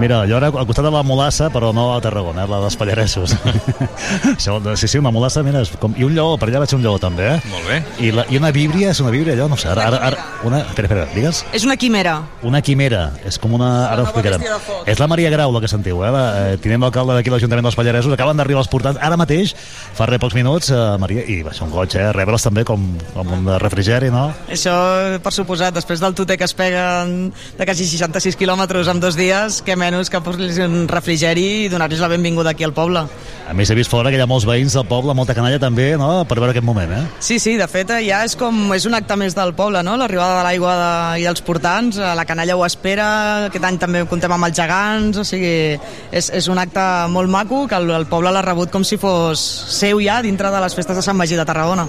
Mira, 0.00 0.22
jo 0.24 0.38
ara 0.38 0.48
al 0.48 0.64
costat 0.64 0.86
de 0.86 0.90
la 0.94 1.02
Molassa, 1.04 1.50
però 1.52 1.74
no 1.76 1.90
a 1.92 2.00
Tarragona, 2.00 2.46
eh, 2.46 2.48
la 2.48 2.60
dels 2.62 2.76
Pallaresos. 2.80 3.34
Això, 4.32 4.56
sí, 4.80 4.88
sí, 4.88 4.98
una 4.98 5.12
Molassa, 5.12 5.42
mira, 5.44 5.60
com... 5.82 5.92
i 6.00 6.06
un 6.06 6.14
lleó, 6.16 6.38
per 6.40 6.48
allà 6.48 6.62
vaig 6.62 6.72
un 6.78 6.80
lleó 6.80 6.94
també, 7.02 7.26
eh? 7.34 7.50
Molt 7.52 7.68
bé. 7.68 7.80
I, 8.00 8.12
la, 8.16 8.24
I 8.32 8.40
una 8.40 8.48
víbria, 8.54 8.94
és 8.94 9.00
una 9.04 9.12
víbria, 9.12 9.36
allò, 9.36 9.50
no 9.52 9.58
sé, 9.60 9.68
ara, 9.68 9.90
ara, 9.90 10.00
ara 10.08 10.24
una... 10.48 10.62
Espera, 10.64 10.88
espera, 10.88 11.04
digues. 11.12 11.42
És 11.52 11.66
una 11.68 11.76
quimera. 11.76 12.16
Una 12.48 12.62
quimera, 12.64 13.02
és 13.28 13.36
com 13.42 13.52
una... 13.58 13.68
Ara 13.90 14.06
ho 14.06 14.08
explicarem. 14.08 14.46
És 14.88 15.02
la 15.02 15.10
Maria 15.10 15.28
Grau, 15.34 15.52
la 15.52 15.60
que 15.60 15.68
sentiu, 15.68 16.00
eh? 16.06 16.14
La, 16.14 16.24
eh 16.46 16.56
tinent 16.64 16.80
d'alcalde 16.86 17.18
d'aquí 17.18 17.32
l'Ajuntament 17.32 17.68
dels 17.68 17.76
Pallaresos. 17.76 18.16
Acaben 18.16 18.40
d'arribar 18.40 18.64
els 18.64 18.72
portants 18.72 19.00
ara 19.04 19.20
mateix, 19.20 19.52
fa 19.96 20.08
res 20.08 20.20
pocs 20.22 20.36
minuts, 20.38 20.72
eh, 20.72 20.80
Maria, 21.02 21.26
i 21.28 21.40
va 21.44 21.52
ser 21.56 21.66
un 21.68 21.74
goig, 21.74 21.92
eh? 22.00 22.08
Rebre'ls 22.16 22.48
també 22.48 22.64
com, 22.68 22.88
com 23.12 23.36
un 23.36 23.52
refrigeri, 23.60 24.08
no? 24.14 24.30
Això, 24.48 24.74
per 25.20 25.34
suposat, 25.36 25.76
després 25.76 26.00
del 26.00 26.16
tuter 26.16 26.40
que 26.40 26.48
es 26.48 26.56
peguen 26.56 27.30
de 27.58 27.68
quasi 27.68 27.84
66 27.84 28.40
quilòmetres 28.40 28.88
en 28.88 29.04
dos 29.04 29.20
dies, 29.20 29.60
que 29.66 29.76
menys 29.76 29.89
que 29.90 30.20
posar-los 30.22 30.58
un 30.64 30.86
refrigeri 30.88 31.64
i 31.64 31.68
donar-los 31.68 32.00
la 32.00 32.08
benvinguda 32.08 32.50
aquí 32.50 32.64
al 32.64 32.72
poble. 32.72 33.02
A 33.50 33.54
més, 33.56 33.70
he 33.70 33.74
vist 33.74 33.90
fora 33.90 34.10
que 34.12 34.18
hi 34.18 34.22
ha 34.22 34.28
molts 34.30 34.46
veïns 34.46 34.76
del 34.76 34.86
poble, 34.86 35.14
molta 35.18 35.34
canalla 35.34 35.58
també, 35.58 35.96
no?, 35.98 36.24
per 36.28 36.38
veure 36.38 36.54
aquest 36.54 36.66
moment, 36.66 36.92
eh? 36.94 37.02
Sí, 37.18 37.40
sí, 37.42 37.56
de 37.58 37.66
fet 37.70 37.90
ja 38.06 38.22
és 38.24 38.36
com 38.38 38.70
és 38.76 38.86
un 38.86 38.94
acte 38.94 39.16
més 39.18 39.34
del 39.34 39.52
poble, 39.58 39.82
no? 39.82 39.96
L'arribada 39.98 40.38
de 40.38 40.44
l'aigua 40.46 40.76
de, 40.78 40.92
i 41.22 41.26
dels 41.26 41.42
portants, 41.42 41.98
eh, 41.98 42.12
la 42.14 42.24
canalla 42.28 42.56
ho 42.56 42.64
espera, 42.66 43.08
aquest 43.48 43.66
any 43.66 43.80
també 43.82 44.04
comptem 44.10 44.32
amb 44.36 44.46
els 44.46 44.56
gegants, 44.56 45.18
o 45.18 45.26
sigui, 45.26 45.74
és, 46.12 46.30
és 46.30 46.48
un 46.52 46.62
acte 46.62 46.86
molt 47.10 47.32
maco 47.32 47.66
que 47.66 47.78
el, 47.80 47.90
el 47.98 48.06
poble 48.10 48.30
l'ha 48.30 48.44
rebut 48.46 48.70
com 48.70 48.86
si 48.86 49.00
fos 49.00 49.42
seu 49.80 50.00
ja 50.04 50.20
dintre 50.22 50.54
de 50.54 50.62
les 50.62 50.78
festes 50.78 50.96
de 50.96 51.04
Sant 51.04 51.18
Magí 51.18 51.38
de 51.38 51.48
Tarragona. 51.48 51.88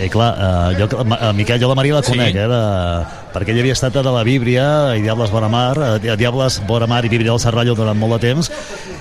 I 0.00 0.08
clar, 0.08 0.32
eh, 0.32 0.78
jo, 0.80 0.88
eh, 1.04 1.32
Miquel, 1.36 1.60
jo 1.60 1.68
la 1.68 1.76
Maria 1.76 2.00
la 2.00 2.06
conec, 2.06 2.32
sí. 2.32 2.40
eh, 2.40 2.48
de, 2.48 3.21
perquè 3.32 3.54
ella 3.54 3.64
havia 3.64 3.76
estat 3.76 3.96
de 3.96 4.12
la 4.12 4.22
Víbria 4.26 4.64
i 4.98 5.02
Diables 5.02 5.32
Vora 5.32 5.48
Mar, 5.48 5.74
eh, 6.02 6.16
Diables 6.16 6.60
Vora 6.68 6.86
Mar 6.86 7.04
i 7.04 7.10
Víbria 7.12 7.32
del 7.32 7.40
Serrallo 7.40 7.74
durant 7.74 7.98
molt 7.98 8.18
de 8.18 8.20
temps, 8.28 8.50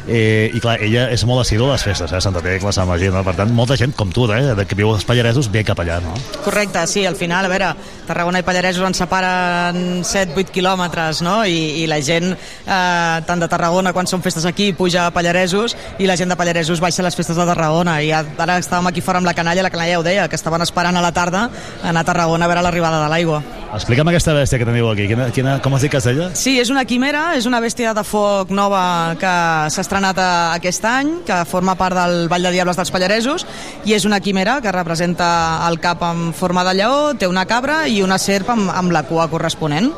eh, 0.07 0.49
i 0.53 0.59
clar, 0.59 0.77
ella 0.81 1.07
és 1.13 1.23
molt 1.27 1.43
assídua 1.43 1.69
a 1.69 1.75
les 1.75 1.83
festes, 1.83 2.11
eh, 2.11 2.21
Santa 2.21 2.41
Tecla, 2.41 2.71
Sant 2.71 2.87
Magí, 2.89 3.09
no? 3.11 3.23
per 3.23 3.35
tant, 3.35 3.51
molta 3.53 3.77
gent 3.77 3.93
com 3.95 4.11
tu, 4.11 4.25
eh, 4.31 4.55
que 4.67 4.75
viu 4.75 4.91
als 4.93 5.05
Pallaresos, 5.05 5.51
ve 5.51 5.63
cap 5.63 5.79
allà, 5.79 5.99
no? 6.01 6.13
Correcte, 6.45 6.85
sí, 6.87 7.05
al 7.05 7.15
final, 7.15 7.45
a 7.45 7.51
veure, 7.51 7.71
Tarragona 8.07 8.39
i 8.39 8.43
Pallaresos 8.47 8.85
ens 8.87 9.01
separen 9.03 10.03
7-8 10.03 10.51
quilòmetres, 10.51 11.21
no? 11.25 11.41
I, 11.45 11.83
i 11.83 11.87
la 11.87 12.01
gent, 12.01 12.31
eh, 12.31 13.21
tant 13.27 13.39
de 13.41 13.49
Tarragona 13.51 13.93
quan 13.93 14.07
són 14.07 14.23
festes 14.23 14.45
aquí, 14.45 14.71
puja 14.73 15.07
a 15.07 15.15
Pallaresos, 15.15 15.75
i 15.99 16.09
la 16.09 16.17
gent 16.19 16.31
de 16.31 16.39
Pallaresos 16.39 16.81
baixa 16.83 17.01
a 17.03 17.07
les 17.07 17.17
festes 17.17 17.37
de 17.37 17.47
Tarragona, 17.47 18.01
i 18.01 18.11
ara 18.11 18.59
estàvem 18.59 18.91
aquí 18.91 19.01
fora 19.01 19.21
amb 19.21 19.29
la 19.29 19.35
canalla, 19.37 19.63
la 19.65 19.73
canalla 19.73 19.95
ja 19.95 19.99
ho 19.99 20.05
deia, 20.05 20.27
que 20.29 20.39
estaven 20.39 20.61
esperant 20.61 20.97
a 20.97 21.01
la 21.03 21.11
tarda 21.15 21.49
anar 21.83 22.01
a 22.01 22.07
Tarragona 22.07 22.45
a 22.45 22.51
veure 22.51 22.61
l'arribada 22.65 23.01
de 23.03 23.09
l'aigua. 23.11 23.41
Explica'm 23.71 24.09
aquesta 24.11 24.20
bèstia 24.29 24.59
que 24.61 24.67
teniu 24.67 24.85
aquí, 24.91 25.07
quina, 25.09 25.29
quina, 25.33 25.55
com 25.63 25.73
es 25.73 25.81
diu 25.81 25.89
que 25.89 25.97
és 25.97 26.07
ella? 26.11 26.27
Sí, 26.37 26.53
és 26.61 26.69
una 26.69 26.83
quimera, 26.85 27.23
és 27.39 27.47
una 27.49 27.61
bèstia 27.63 27.95
de 27.97 28.03
foc 28.05 28.51
nova 28.53 29.15
que 29.17 29.33
s'ha 29.73 29.81
estrenat 29.81 30.21
eh, 30.21 30.27
aquest 30.59 30.85
any, 30.85 31.09
que 31.25 31.39
forma 31.49 31.73
part 31.79 31.97
del 31.97 32.29
Vall 32.29 32.45
de 32.45 32.53
Diables 32.53 32.77
dels 32.77 32.93
Pallaresos, 32.93 33.47
i 33.89 33.97
és 33.97 34.05
una 34.05 34.21
quimera 34.21 34.59
que 34.61 34.75
representa 34.75 35.31
el 35.65 35.81
cap 35.81 36.05
en 36.05 36.29
forma 36.37 36.63
de 36.67 36.77
lleó, 36.77 37.01
té 37.17 37.25
una 37.25 37.47
cabra 37.49 37.87
i 37.89 38.03
una 38.05 38.21
serp 38.21 38.53
amb, 38.53 38.69
amb 38.69 38.93
la 38.93 39.07
cua 39.09 39.25
corresponent. 39.33 39.89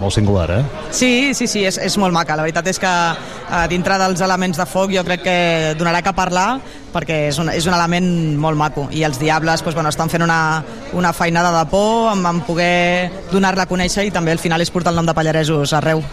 Molt 0.00 0.14
singular, 0.14 0.48
eh? 0.50 0.62
Sí, 0.90 1.32
sí, 1.34 1.46
sí, 1.46 1.64
és, 1.68 1.78
és 1.78 1.96
molt 2.00 2.14
maca. 2.14 2.36
La 2.38 2.46
veritat 2.46 2.66
és 2.72 2.80
que 2.82 2.92
eh, 3.12 3.66
dintre 3.70 3.98
dels 4.00 4.22
elements 4.24 4.58
de 4.58 4.66
foc 4.66 4.92
jo 4.94 5.04
crec 5.06 5.22
que 5.26 5.36
donarà 5.78 6.02
que 6.02 6.14
parlar 6.16 6.46
perquè 6.92 7.28
és 7.30 7.38
un, 7.40 7.48
és 7.52 7.66
un 7.68 7.76
element 7.76 8.08
molt 8.40 8.58
maco 8.58 8.88
i 8.92 9.04
els 9.06 9.20
Diables 9.20 9.62
doncs, 9.64 9.76
bueno, 9.78 9.92
estan 9.92 10.12
fent 10.12 10.24
una, 10.26 10.62
una 10.92 11.14
feinada 11.16 11.54
de 11.58 11.64
por 11.70 12.10
amb, 12.12 12.26
amb 12.28 12.44
poder 12.46 13.10
donar-la 13.32 13.64
a 13.64 13.70
conèixer 13.70 14.06
i 14.08 14.12
també 14.12 14.34
al 14.34 14.42
final 14.42 14.60
és 14.60 14.70
portar 14.74 14.92
el 14.92 15.00
nom 15.00 15.08
de 15.08 15.16
Pallaresos 15.16 15.72
arreu. 15.78 16.04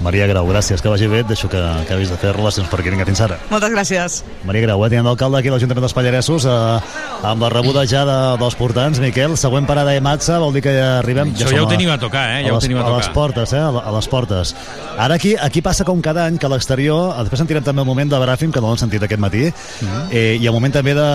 Maria 0.00 0.26
Grau, 0.26 0.46
gràcies, 0.48 0.82
que 0.82 0.88
vagi 0.90 1.06
bé, 1.08 1.20
et 1.22 1.28
deixo 1.28 1.48
que 1.48 1.56
acabis 1.56 2.10
de 2.10 2.16
fer 2.20 2.32
relacions 2.34 2.68
per 2.68 2.80
aquí, 2.80 2.90
vinga, 2.90 3.06
fins 3.06 3.20
ara. 3.24 3.38
Moltes 3.50 3.70
gràcies. 3.72 4.22
Maria 4.44 4.62
Grau, 4.66 4.84
eh, 4.84 4.88
tinent 4.90 5.06
d'alcalde 5.06 5.38
aquí 5.38 5.48
a 5.48 5.52
l'Ajuntament 5.54 5.84
dels 5.86 5.94
Pallaresos, 5.96 6.44
eh, 6.44 7.24
amb 7.24 7.40
la 7.42 7.48
rebuda 7.48 7.86
ja 7.86 8.04
de, 8.04 8.16
dels 8.42 8.54
portants. 8.58 8.98
Miquel, 9.00 9.36
següent 9.40 9.66
parada 9.66 9.92
de 9.94 10.00
Matza, 10.04 10.38
vol 10.42 10.52
dir 10.52 10.62
que 10.66 10.74
ja 10.76 10.98
arribem... 10.98 11.32
Això 11.34 11.48
ja, 11.48 11.56
ja 11.56 11.62
ho 11.64 11.68
tenim 11.70 11.90
a 11.90 11.98
tocar, 11.98 12.24
eh? 12.36 12.42
Ja 12.44 12.50
a 12.50 12.52
ho 12.52 12.58
les, 12.58 12.64
tenim 12.66 12.78
a 12.78 12.82
a 12.82 12.84
tocar. 12.84 12.98
les 12.98 13.08
portes, 13.14 13.52
eh? 13.54 13.62
A 13.62 13.92
les 13.96 14.08
portes. 14.08 14.54
Ara 14.98 15.14
aquí, 15.14 15.34
aquí 15.40 15.62
passa 15.62 15.84
com 15.84 16.02
cada 16.02 16.26
any 16.26 16.38
que 16.38 16.46
a 16.46 16.52
l'exterior, 16.52 17.14
després 17.22 17.40
sentirem 17.44 17.64
també 17.64 17.80
el 17.82 17.88
moment 17.88 18.10
de 18.10 18.20
Bràfim, 18.20 18.52
que 18.52 18.60
no 18.60 18.68
l'hem 18.72 18.78
sentit 18.82 19.02
aquest 19.02 19.20
matí, 19.20 19.46
Mhm. 19.80 20.08
eh, 20.12 20.38
i 20.40 20.46
el 20.46 20.52
moment 20.52 20.72
també 20.74 20.94
de, 20.94 21.08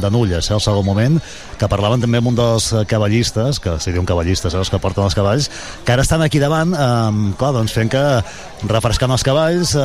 de 0.00 0.10
Nulles, 0.10 0.50
eh, 0.50 0.54
el 0.54 0.60
segon 0.60 0.84
moment, 0.84 1.20
que 1.58 1.68
parlaven 1.68 2.00
també 2.00 2.18
amb 2.18 2.28
un 2.32 2.36
dels 2.38 2.72
eh, 2.72 2.84
cavallistes, 2.88 3.60
que 3.60 3.78
s'hi 3.78 3.92
diuen 3.92 4.06
cavallistes, 4.06 4.54
eh, 4.54 4.58
els 4.58 4.70
que 4.70 4.78
porten 4.78 5.04
els 5.04 5.14
cavalls, 5.14 5.50
que 5.84 5.92
ara 5.92 6.02
estan 6.02 6.22
aquí 6.22 6.38
davant, 6.38 6.72
eh, 6.74 7.34
clar, 7.38 7.52
doncs 7.56 7.72
fent 7.76 7.89
que 7.92 8.04
refrescant 8.68 9.12
els 9.14 9.24
cavalls, 9.24 9.74
eh, 9.74 9.82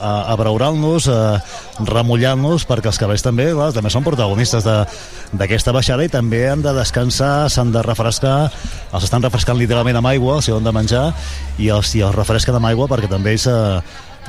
abraurant-los, 0.00 1.08
eh, 1.08 1.38
remullant-los, 1.84 2.66
perquè 2.68 2.90
els 2.92 3.00
cavalls 3.00 3.24
també, 3.26 3.50
clar, 3.52 3.72
també 3.74 3.90
són 3.90 4.06
protagonistes 4.06 4.64
d'aquesta 4.64 5.74
baixada 5.74 6.04
i 6.04 6.12
també 6.12 6.44
han 6.50 6.62
de 6.62 6.72
descansar, 6.76 7.50
s'han 7.50 7.72
de 7.74 7.82
refrescar, 7.82 8.50
els 8.92 9.04
estan 9.04 9.22
refrescant 9.22 9.58
literalment 9.58 9.98
amb 9.98 10.12
aigua, 10.12 10.40
si 10.42 10.52
han 10.54 10.64
de 10.64 10.72
menjar, 10.72 11.12
i 11.58 11.70
els, 11.74 11.94
i 11.94 12.04
els 12.06 12.14
refresquen 12.14 12.58
amb 12.58 12.70
aigua 12.70 12.88
perquè 12.90 13.10
també 13.10 13.34
ells 13.34 13.46
eh, 13.50 13.80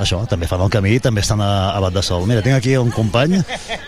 això, 0.04 0.18
també 0.28 0.46
fan 0.50 0.60
el 0.60 0.70
camí, 0.70 0.98
també 1.00 1.22
estan 1.24 1.40
a, 1.40 1.70
a 1.76 1.80
bat 1.80 1.94
de 1.94 2.02
sol. 2.02 2.26
Mira, 2.28 2.42
tinc 2.44 2.56
aquí 2.58 2.76
un 2.76 2.90
company 2.94 3.38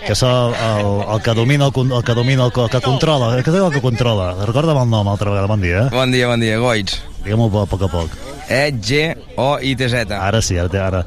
que 0.06 0.12
és 0.14 0.22
el, 0.24 0.54
el, 0.54 0.90
el 1.14 1.22
que 1.22 1.34
domina 1.36 1.68
el, 1.68 1.92
el 1.92 2.04
que 2.04 2.14
domina 2.16 2.46
el, 2.46 2.52
el 2.54 2.70
que 2.72 2.80
controla, 2.80 3.34
el 3.36 3.44
que, 3.44 3.50
el 3.50 3.72
que 3.74 3.80
controla. 3.84 4.32
Recorda'm 4.46 4.80
el 4.84 4.88
nom 4.90 5.08
altra 5.12 5.30
vegada, 5.30 5.46
bon 5.50 5.60
dia. 5.60 5.86
eh? 5.86 5.88
Bon 5.92 6.10
dia, 6.14 6.28
bon 6.30 6.40
dia, 6.40 6.58
Goits. 6.62 7.00
Digue'm-ho 7.24 7.48
a 7.62 7.66
poc 7.66 7.82
a 7.84 7.88
poc. 7.92 8.14
E-G-O-I-T-Z. 8.48 10.12
Ara 10.16 10.40
sí, 10.42 10.56
ara, 10.58 10.86
ara. 10.86 11.04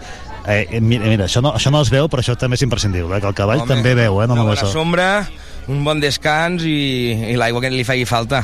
Eh, 0.48 0.66
eh, 0.72 0.82
mira, 0.82 1.06
mira 1.06 1.26
això, 1.30 1.42
no, 1.42 1.52
això 1.54 1.70
no 1.74 1.82
es 1.86 1.92
veu, 1.94 2.08
però 2.10 2.24
això 2.24 2.34
també 2.40 2.58
és 2.58 2.64
imprescindible, 2.66 3.14
eh, 3.18 3.22
que 3.22 3.30
el 3.30 3.36
cavall 3.38 3.62
Home, 3.62 3.70
també 3.70 3.94
veu, 3.98 4.22
eh, 4.24 4.28
no 4.28 4.40
una 4.42 4.56
això. 4.56 4.72
sombra, 4.72 5.28
un 5.70 5.84
bon 5.86 6.00
descans 6.02 6.64
i, 6.66 7.14
i 7.32 7.36
l'aigua 7.38 7.62
que 7.62 7.70
li 7.74 7.84
faci 7.86 8.06
falta. 8.10 8.44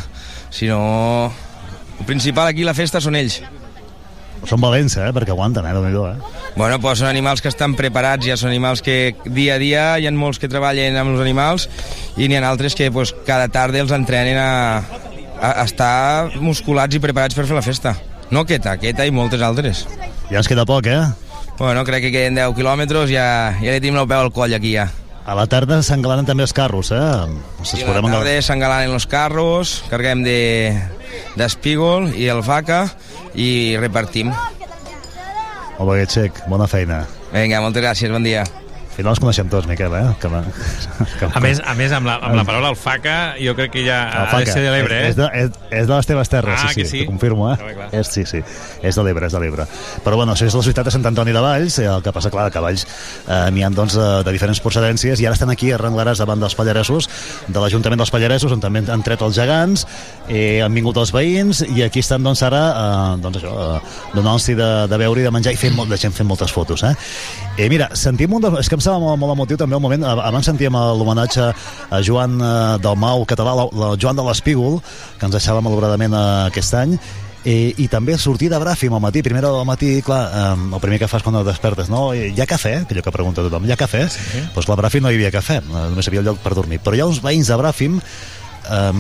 Si 0.54 0.70
no... 0.70 1.32
El 1.98 2.06
principal 2.06 2.46
aquí, 2.52 2.62
la 2.62 2.76
festa, 2.78 3.02
són 3.02 3.16
ells. 3.18 3.40
Són 4.46 4.62
valents, 4.62 4.98
eh? 5.02 5.10
Perquè 5.16 5.34
aguanten, 5.34 5.66
eh? 5.66 5.74
déu 5.92 6.06
eh? 6.10 6.16
Bueno, 6.58 6.80
pues 6.82 7.02
són 7.02 7.10
animals 7.10 7.42
que 7.42 7.50
estan 7.50 7.76
preparats, 7.78 8.26
ja 8.28 8.38
són 8.38 8.52
animals 8.52 8.84
que 8.86 9.16
dia 9.26 9.56
a 9.56 9.62
dia 9.62 9.86
hi 9.98 10.08
ha 10.08 10.14
molts 10.14 10.40
que 10.40 10.50
treballen 10.52 10.96
amb 10.98 11.16
els 11.16 11.24
animals 11.24 11.68
i 12.18 12.28
n'hi 12.28 12.38
ha 12.38 12.46
altres 12.50 12.76
que 12.76 12.92
pues, 12.92 13.14
cada 13.28 13.48
tarda 13.50 13.82
els 13.82 13.94
entrenen 13.96 14.38
a, 14.42 14.84
a, 15.42 15.52
a 15.52 15.66
estar 15.66 16.38
musculats 16.42 16.96
i 16.96 17.04
preparats 17.04 17.38
per 17.38 17.48
fer 17.50 17.58
la 17.58 17.66
festa. 17.66 17.96
No 18.32 18.44
aquesta, 18.44 18.76
aquesta 18.78 19.06
i 19.08 19.14
moltes 19.16 19.42
altres. 19.42 19.86
Ja 20.30 20.42
ens 20.42 20.50
queda 20.52 20.68
poc, 20.68 20.88
eh? 20.92 21.02
Bueno, 21.58 21.84
crec 21.88 22.04
que 22.06 22.14
queden 22.14 22.38
10 22.38 22.54
quilòmetres, 22.58 23.10
ja, 23.10 23.28
ja 23.58 23.74
li 23.74 23.82
tenim 23.82 23.98
el 23.98 24.10
peu 24.10 24.20
al 24.22 24.34
coll 24.36 24.54
aquí 24.54 24.76
ja. 24.76 24.90
A 25.28 25.34
la 25.36 25.44
tarda 25.52 25.82
s'engalanen 25.84 26.28
també 26.28 26.46
els 26.46 26.54
carros, 26.56 26.94
eh? 26.96 27.00
I 27.02 27.84
a 27.84 27.96
la 27.98 28.02
tarda 28.14 28.36
s'engalanen 28.46 28.94
els 28.96 29.08
carros, 29.12 29.82
carguem 29.92 30.22
de 30.24 30.38
d'espígol 31.38 32.12
i 32.16 32.28
el 32.32 32.44
vaca 32.46 32.86
i 33.38 33.78
repartim. 33.80 34.34
Molt 35.78 35.92
bé, 35.94 36.06
Xec, 36.10 36.42
bona 36.50 36.66
feina. 36.70 37.04
Vinga, 37.32 37.62
moltes 37.62 37.84
gràcies, 37.86 38.12
bon 38.12 38.26
dia. 38.26 38.44
Al 38.98 39.04
final 39.04 39.14
els 39.14 39.20
coneixem 39.22 39.50
tots, 39.52 39.68
Miquel, 39.70 39.94
eh? 39.94 40.08
Que, 40.18 40.30
que, 41.20 41.28
A 41.30 41.42
més, 41.44 41.60
a 41.62 41.76
més 41.78 41.92
amb, 41.94 42.08
la, 42.10 42.16
amb 42.18 42.34
la 42.34 42.44
paraula 42.48 42.72
alfaca, 42.72 43.36
jo 43.38 43.54
crec 43.54 43.70
que 43.76 43.84
ja 43.86 44.00
ha 44.10 44.40
de 44.42 44.48
ser 44.50 44.64
de 44.66 44.72
l'Ebre, 44.74 44.96
eh? 45.04 45.12
És, 45.12 45.18
de, 45.20 45.28
és, 45.38 45.52
és 45.70 45.86
de 45.86 45.94
les 45.94 46.10
teves 46.10 46.32
terres, 46.34 46.58
Ah, 46.58 46.72
sí, 46.74 46.82
sí, 46.82 46.86
sí? 46.90 47.02
t'ho 47.04 47.12
confirmo, 47.12 47.46
eh? 47.52 47.60
Clar. 47.62 47.92
És, 47.94 48.10
sí, 48.10 48.24
sí, 48.26 48.42
és 48.82 48.98
de 48.98 49.04
l'Ebre, 49.06 49.30
és 49.30 49.36
de 49.38 49.42
l'Ebre. 49.44 49.68
Però 50.02 50.18
bueno, 50.18 50.34
això 50.34 50.48
és 50.50 50.58
la 50.58 50.64
ciutat 50.66 50.90
de 50.90 50.94
Sant 50.96 51.06
Antoni 51.06 51.36
de 51.36 51.44
Valls, 51.46 51.78
eh, 51.78 51.86
el 51.92 52.02
que 52.02 52.14
passa, 52.16 52.32
clar, 52.34 52.48
que 52.50 52.58
a 52.58 52.64
Valls 52.66 52.88
eh, 52.88 53.38
n'hi 53.54 53.62
ha 53.68 53.70
doncs, 53.70 54.00
eh, 54.02 54.08
de 54.26 54.34
diferents 54.34 54.64
procedències, 54.66 55.22
i 55.22 55.30
ara 55.30 55.38
estan 55.38 55.54
aquí 55.54 55.70
arrenglarats 55.78 56.24
davant 56.26 56.42
dels 56.42 56.58
Pallaresos, 56.58 57.06
de 57.46 57.62
l'Ajuntament 57.62 58.02
dels 58.02 58.14
Pallaresos, 58.18 58.58
on 58.58 58.66
també 58.66 58.82
han 58.82 59.06
tret 59.06 59.22
els 59.22 59.38
gegants, 59.38 59.86
eh, 60.26 60.64
han 60.66 60.74
vingut 60.74 60.98
els 60.98 61.14
veïns, 61.14 61.62
i 61.70 61.86
aquí 61.86 62.02
estan, 62.02 62.26
doncs, 62.26 62.42
ara, 62.50 62.64
eh, 62.74 63.22
doncs 63.22 63.44
això, 63.44 63.54
eh, 63.78 63.96
donant-s'hi 64.18 64.58
de, 64.58 64.72
de 64.90 65.02
beure 65.06 65.22
i 65.22 65.30
de 65.30 65.36
menjar, 65.38 65.54
i 65.54 65.62
fent 65.62 65.78
molt 65.78 65.94
de 65.94 66.02
gent 66.02 66.18
fent 66.18 66.26
moltes 66.34 66.50
fotos, 66.50 66.82
eh? 66.82 66.96
Eh, 67.62 67.70
mira, 67.70 67.92
sentim 67.94 68.34
un 68.34 68.42
dels... 68.42 68.58
És 68.66 68.70
que 68.70 68.78
em 68.78 68.82
sembla 68.88 69.04
molt, 69.04 69.20
molt 69.22 69.36
emotiu 69.36 69.60
també 69.60 69.76
el 69.78 69.84
moment... 69.84 70.08
ab- 70.08 70.24
Abans 70.32 70.48
sentíem 70.48 70.74
l'homenatge 70.98 71.52
a 71.92 72.02
Joan 72.02 72.40
eh, 72.42 72.56
Dalmau, 72.82 73.28
català, 73.30 73.54
la, 73.68 73.94
Joan 74.00 74.16
de 74.18 74.24
l'Espígol, 74.26 74.80
que 75.20 75.28
ens 75.28 75.36
deixava 75.36 75.62
malauradament 75.62 76.16
eh, 76.18 76.28
aquest 76.50 76.74
any, 76.82 76.98
Eh, 77.48 77.70
i 77.80 77.86
també 77.88 78.18
sortir 78.20 78.50
de 78.52 78.58
Bràfim 78.60 78.92
al 78.92 79.00
matí, 79.00 79.22
primera 79.24 79.48
del 79.54 79.64
matí, 79.64 80.02
clar, 80.04 80.24
eh, 80.36 80.48
el 80.76 80.82
primer 80.84 80.98
que 81.00 81.08
fas 81.08 81.24
quan 81.24 81.38
et 81.40 81.46
despertes, 81.48 81.88
no? 81.88 82.10
Hi 82.18 82.34
ha 82.44 82.48
cafè? 82.50 82.74
Que 82.90 82.98
allò 82.98 83.04
que 83.06 83.14
pregunta 83.14 83.46
tothom, 83.46 83.64
hi 83.64 83.72
ha 83.72 83.78
cafè? 83.80 84.02
Sí. 84.12 84.42
Doncs 84.56 84.68
clar, 84.68 84.76
a 84.76 84.82
Bràfim 84.82 85.06
no 85.06 85.14
hi 85.14 85.16
havia 85.16 85.32
cafè, 85.32 85.62
eh, 85.62 85.84
només 85.94 86.04
hi 86.04 86.12
havia 86.12 86.26
el 86.26 86.28
lloc 86.28 86.42
per 86.44 86.52
dormir. 86.58 86.82
Però 86.84 86.98
hi 86.98 87.00
ha 87.00 87.08
uns 87.08 87.22
veïns 87.24 87.48
de 87.48 87.56
Bràfim, 87.62 88.02
eh, 88.02 88.92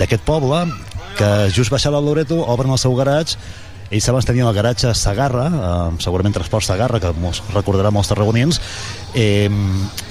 d'aquest 0.00 0.24
poble, 0.26 0.64
que 1.20 1.30
just 1.54 1.70
baixant 1.70 1.94
al 1.94 2.02
Loreto 2.08 2.40
obren 2.56 2.72
el 2.74 2.80
seu 2.80 2.96
garatge 2.98 3.36
ells 3.92 4.08
abans 4.08 4.26
tenien 4.28 4.48
el 4.48 4.56
garatge 4.56 4.94
Sagarra, 4.96 5.46
eh, 5.52 6.00
segurament 6.02 6.34
Transport 6.34 6.64
Sagarra, 6.66 7.00
que 7.02 7.12
mos 7.20 7.42
recordarà 7.52 7.92
molts 7.92 8.10
tarragonins, 8.12 8.60
eh, 9.14 9.50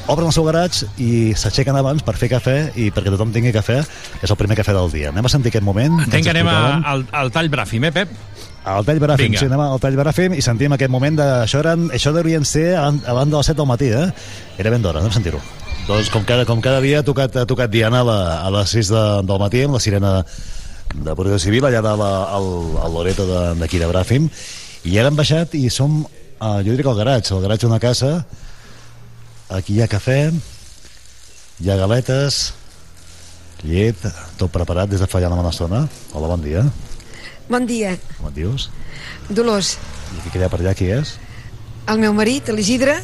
obren 0.07 0.29
el 0.29 0.35
seu 0.35 0.45
garatge 0.45 0.87
i 1.01 1.33
s'aixequen 1.33 1.77
abans 1.77 2.05
per 2.05 2.15
fer 2.19 2.29
cafè 2.31 2.57
i 2.77 2.91
perquè 2.93 3.13
tothom 3.13 3.33
tingui 3.33 3.53
cafè, 3.55 3.81
és 4.21 4.29
el 4.29 4.37
primer 4.37 4.59
cafè 4.59 4.75
del 4.77 4.91
dia. 4.93 5.09
Anem 5.09 5.25
a 5.25 5.33
sentir 5.33 5.49
aquest 5.51 5.65
moment. 5.65 5.99
Entenc 6.05 6.29
que 6.29 6.35
anem 6.35 6.51
a, 6.51 6.61
al, 6.93 7.05
al 7.11 7.33
tall 7.33 7.49
bràfim, 7.49 7.89
eh, 7.89 7.95
Pep? 7.95 8.13
Al 8.61 8.85
Tall 8.85 8.99
Bràfim, 9.01 9.33
sí, 9.33 9.47
anem 9.49 9.57
al 9.63 9.79
Tall 9.81 9.95
Bràfim 9.97 10.35
i 10.37 10.41
sentim 10.45 10.75
aquest 10.75 10.91
moment 10.93 11.15
de... 11.17 11.25
Això, 11.47 11.63
eren, 11.63 11.87
això 11.97 12.11
deurien 12.13 12.45
ser 12.45 12.75
abans 12.77 13.07
abans 13.09 13.31
de 13.31 13.39
les 13.39 13.49
7 13.49 13.57
del 13.57 13.69
matí, 13.71 13.89
eh? 13.89 14.05
Era 14.61 14.69
ben 14.69 14.83
d'hora, 14.85 15.01
anem 15.01 15.09
a 15.09 15.17
sentir-ho. 15.17 15.41
Doncs 15.87 16.11
com 16.13 16.21
cada, 16.29 16.45
com 16.45 16.61
cada 16.61 16.77
dia 16.83 16.99
ha 17.01 17.05
tocat, 17.05 17.39
ha 17.41 17.47
tocat 17.49 17.71
Diana 17.73 18.03
a, 18.03 18.05
la, 18.05 18.19
a 18.45 18.51
les 18.53 18.75
6 18.77 18.91
de, 18.93 19.05
del 19.25 19.41
matí 19.41 19.63
amb 19.65 19.79
la 19.79 19.81
sirena 19.81 20.11
de 20.93 21.15
Protecció 21.15 21.39
Civil 21.39 21.65
allà 21.65 21.81
dalt 21.81 22.01
a- 22.03 22.29
al, 22.35 22.47
al 22.83 22.93
Loreto 22.93 23.25
de- 23.27 23.59
d'aquí 23.59 23.77
de, 23.79 23.85
de 23.85 23.91
Bràfim 23.91 24.29
i 24.83 24.97
ara 24.97 25.07
han 25.11 25.15
baixat 25.15 25.53
i 25.55 25.69
som, 25.69 26.01
uh, 26.05 26.57
jo 26.63 26.71
diria 26.71 26.83
que 26.83 26.89
al 26.89 26.97
garatge, 26.97 27.33
al 27.35 27.41
garatge 27.41 27.67
d'una 27.67 27.79
casa. 27.79 28.25
Aquí 29.49 29.75
hi 29.77 29.81
ha 29.83 29.87
cafè 29.87 30.31
hi 31.61 31.69
ha 31.69 31.75
galetes 31.77 32.53
llet, 33.63 33.99
tot 34.39 34.49
preparat 34.51 34.89
des 34.89 34.99
de 34.99 35.07
fa 35.07 35.19
ja 35.21 35.27
una 35.29 35.37
bona 35.37 35.51
estona. 35.53 35.83
Hola, 36.13 36.27
bon 36.27 36.41
dia, 36.41 36.63
Bon 37.51 37.65
dia, 37.67 37.97
com 38.17 38.29
et 38.29 38.35
dius? 38.37 38.69
Dolors. 39.29 39.73
I 40.15 40.21
qui 40.23 40.29
queda 40.31 40.47
per 40.49 40.61
allà, 40.61 40.71
qui 40.73 40.87
és? 40.89 41.17
El 41.91 41.99
meu 41.99 42.13
marit, 42.15 42.47
l'Isidre, 42.55 42.95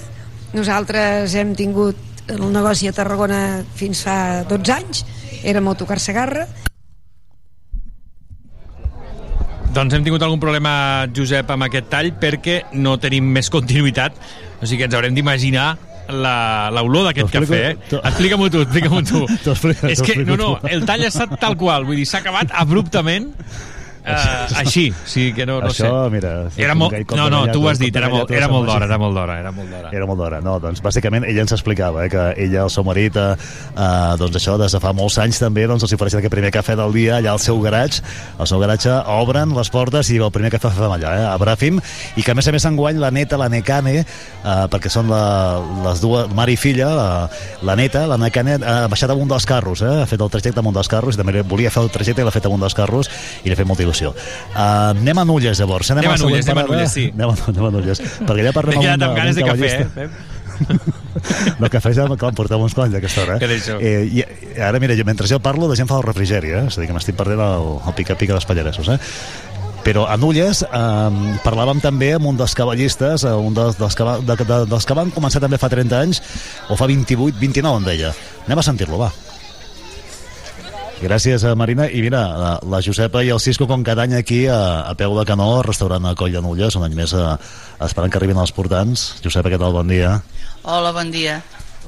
nosaltres 0.56 1.34
hem 1.36 1.52
tingut 1.58 1.98
el 2.32 2.46
negoci 2.54 2.88
a 2.88 2.94
Tarragona 2.96 3.66
fins 3.76 4.02
fa 4.08 4.46
12 4.48 4.72
anys, 4.72 5.04
érem 5.44 5.68
autocar 5.68 6.00
Segarra, 6.00 6.46
Doncs 9.78 9.94
hem 9.94 10.02
tingut 10.02 10.24
algun 10.26 10.40
problema, 10.42 10.72
Josep, 11.14 11.52
amb 11.54 11.68
aquest 11.68 11.86
tall 11.92 12.08
perquè 12.18 12.64
no 12.82 12.96
tenim 12.98 13.28
més 13.36 13.50
continuïtat, 13.54 14.16
o 14.58 14.66
sigui 14.66 14.80
que 14.82 14.88
ens 14.90 14.96
haurem 14.98 15.14
d'imaginar 15.14 15.68
la- 16.10 16.72
l'olor 16.74 17.06
d'aquest 17.10 17.30
cafè. 17.36 17.60
Eh? 17.68 17.76
Explica-m'ho 18.00 18.48
tu, 18.50 18.64
explica-m'ho 18.66 19.04
tu. 19.06 19.22
És 19.92 20.02
que, 20.02 20.16
no, 20.26 20.38
no, 20.40 20.50
el 20.72 20.82
tall 20.90 21.04
ha 21.06 21.12
estat 21.12 21.36
tal 21.40 21.54
qual, 21.62 21.86
vull 21.86 22.00
dir, 22.00 22.08
s'ha 22.10 22.24
acabat 22.24 22.56
abruptament 22.58 23.30
Uh, 24.08 24.48
així, 24.62 24.86
sí 25.06 25.34
que 25.36 25.46
no, 25.46 25.58
no 25.60 25.68
Això, 25.68 25.90
sé. 26.06 26.12
mira... 26.14 26.32
Era 26.56 26.76
molt... 26.80 26.96
No, 27.18 27.28
no, 27.32 27.42
tu 27.52 27.60
ho 27.64 27.68
has 27.68 27.80
dit, 27.82 27.96
era 27.96 28.08
molt, 28.12 28.32
era 28.32 28.48
molt 28.48 28.70
d'hora, 28.70 28.88
era 28.88 29.00
molt 29.02 29.18
d'hora, 29.18 29.36
era 29.42 29.52
molt 29.52 29.68
d'hora. 29.74 29.92
Era 29.92 30.08
molt 30.08 30.22
d'hora, 30.22 30.40
no, 30.46 30.54
doncs 30.64 30.80
bàsicament 30.86 31.26
ella 31.28 31.44
ens 31.44 31.52
explicava 31.56 32.06
eh, 32.06 32.12
que 32.14 32.24
ella, 32.46 32.64
el 32.64 32.72
seu 32.72 32.86
marit, 32.88 33.18
eh, 33.20 33.36
eh, 33.74 34.14
doncs 34.22 34.40
això, 34.40 34.56
des 34.62 34.72
de 34.78 34.82
fa 34.84 34.94
molts 34.96 35.18
anys 35.24 35.42
també, 35.44 35.66
doncs 35.68 35.84
els 35.84 35.96
ofereixen 35.98 36.22
aquest 36.22 36.36
primer 36.38 36.54
cafè 36.56 36.78
del 36.80 36.96
dia 36.96 37.18
allà 37.18 37.34
al 37.36 37.44
seu 37.44 37.60
garatge, 37.64 38.04
al 38.40 38.48
seu 38.48 38.64
garatge 38.64 38.96
obren 39.18 39.52
les 39.58 39.72
portes 39.74 40.12
i 40.14 40.22
el 40.24 40.32
primer 40.32 40.54
cafè 40.56 40.72
fem 40.78 40.96
allà, 40.96 41.14
eh, 41.20 41.28
a 41.28 41.36
Bràfim, 41.42 41.82
i 42.16 42.24
que 42.24 42.32
a 42.32 42.38
més 42.38 42.48
a 42.48 42.56
més 42.56 42.68
enguany 42.70 43.04
la 43.04 43.12
neta, 43.12 43.40
la 43.42 43.50
Necane, 43.52 43.98
eh, 44.00 44.58
perquè 44.72 44.92
són 44.94 45.12
la, 45.12 45.60
les 45.90 46.04
dues, 46.04 46.32
mare 46.38 46.56
i 46.56 46.60
filla, 46.60 46.94
la, 46.96 47.10
la 47.68 47.76
neta, 47.76 48.06
la 48.08 48.20
Necane, 48.24 48.56
ha 48.64 48.80
baixat 48.88 49.12
amunt 49.12 49.36
dels 49.36 49.50
carros, 49.50 49.84
eh, 49.84 49.94
ha 50.06 50.08
fet 50.08 50.24
el 50.24 50.32
trajecte 50.32 50.64
amunt 50.64 50.80
dels 50.80 50.92
carros, 50.92 51.20
i 51.20 51.24
també 51.24 51.44
volia 51.44 51.74
fer 51.74 51.84
el 51.84 51.92
trajecte 51.92 52.24
i 52.24 52.28
l'ha 52.28 52.36
fet 52.36 52.48
amunt 52.48 52.64
dels 52.64 52.78
carros, 52.78 53.12
i 53.44 53.50
li 53.50 53.56
ha 53.56 53.60
fet 53.60 53.68
molta 53.68 53.84
il·lusió. 53.84 53.97
Eh, 54.06 54.58
anem 54.58 55.18
a 55.18 55.26
Nulles, 55.26 55.60
llavors. 55.60 55.92
Anem 55.92 56.06
a 56.06 56.12
la 56.14 56.18
següent 56.18 56.34
Nulles, 56.38 56.50
anem 56.54 56.64
a. 56.64 56.68
Nulles, 56.72 56.92
sí. 56.94 57.06
Anem 57.14 57.30
a, 57.30 57.36
anem 57.54 57.66
a 57.66 57.72
Nulles, 57.78 58.02
perquè 58.28 58.46
ja 58.46 58.54
parlem 58.54 58.80
quedat 58.82 58.98
un- 59.02 59.08
amb 59.10 59.18
ganes 59.18 59.36
un 59.36 59.42
de 59.42 59.50
cafè, 59.50 60.04
eh? 60.06 60.10
No, 61.60 61.70
cafè 61.70 61.92
ja, 61.94 62.06
clar, 62.18 62.32
em 62.32 62.38
portem 62.38 62.62
uns 62.62 62.74
quants 62.78 62.94
a 62.94 62.98
aquesta 63.02 63.22
hora. 63.24 63.38
Que 63.42 63.48
Eh? 63.50 63.78
Eh, 63.82 64.06
i, 64.22 64.24
ara, 64.62 64.80
mira, 64.80 64.96
jo, 64.98 65.04
mentre 65.06 65.28
jo 65.30 65.40
parlo, 65.44 65.68
la 65.70 65.76
gent 65.76 65.90
fa 65.90 65.98
el 65.98 66.04
refrigeri, 66.06 66.50
eh? 66.54 66.64
És 66.70 66.78
a 66.78 66.82
dir, 66.82 66.88
que 66.90 66.96
m'estic 66.98 67.16
perdent 67.18 67.42
el, 67.42 67.68
el 67.88 67.94
pica-pica 67.98 68.34
dels 68.38 68.46
pallaresos, 68.50 68.88
eh? 68.94 68.98
Però 69.88 70.08
a 70.10 70.18
Nulles 70.20 70.64
eh, 70.66 71.38
parlàvem 71.46 71.80
també 71.84 72.14
amb 72.18 72.26
un 72.28 72.38
dels 72.40 72.56
cavallistes, 72.58 73.24
eh, 73.24 73.32
un 73.34 73.54
dels, 73.56 73.78
dels, 73.80 73.96
que 73.96 74.04
va, 74.04 74.18
de, 74.20 74.36
de, 74.42 74.58
dels 74.68 74.86
que 74.90 74.98
van 74.98 75.12
començar 75.16 75.40
també 75.44 75.60
fa 75.62 75.70
30 75.72 76.00
anys, 76.02 76.22
o 76.70 76.76
fa 76.76 76.88
28, 76.90 77.38
29, 77.40 77.78
em 77.84 77.86
deia. 77.88 78.14
Anem 78.48 78.60
a 78.60 78.66
sentir-lo, 78.66 78.98
va. 79.00 79.12
Gràcies, 81.02 81.44
eh, 81.46 81.54
Marina. 81.56 81.86
I 81.92 82.02
mira, 82.02 82.22
la, 82.42 82.52
la 82.66 82.80
Josepa 82.82 83.22
i 83.24 83.30
el 83.30 83.40
Cisco, 83.40 83.68
com 83.70 83.84
cada 83.86 84.04
any 84.08 84.16
aquí, 84.18 84.48
a, 84.50 84.82
a 84.90 84.96
peu 84.98 85.14
de 85.20 85.26
canó, 85.30 85.62
restaurant 85.66 86.08
a 86.10 86.16
Coll 86.18 86.34
de 86.34 86.42
Nulles, 86.42 86.76
un 86.80 86.86
any 86.88 86.96
més 86.98 87.14
eh, 87.14 87.26
esperant 87.86 88.10
que 88.12 88.18
arribin 88.18 88.40
els 88.42 88.54
portants. 88.56 89.04
Josepa, 89.24 89.52
què 89.54 89.60
tal? 89.62 89.76
Bon 89.78 89.88
dia. 89.88 90.16
Hola, 90.64 90.92
bon 90.96 91.12
dia. 91.14 91.38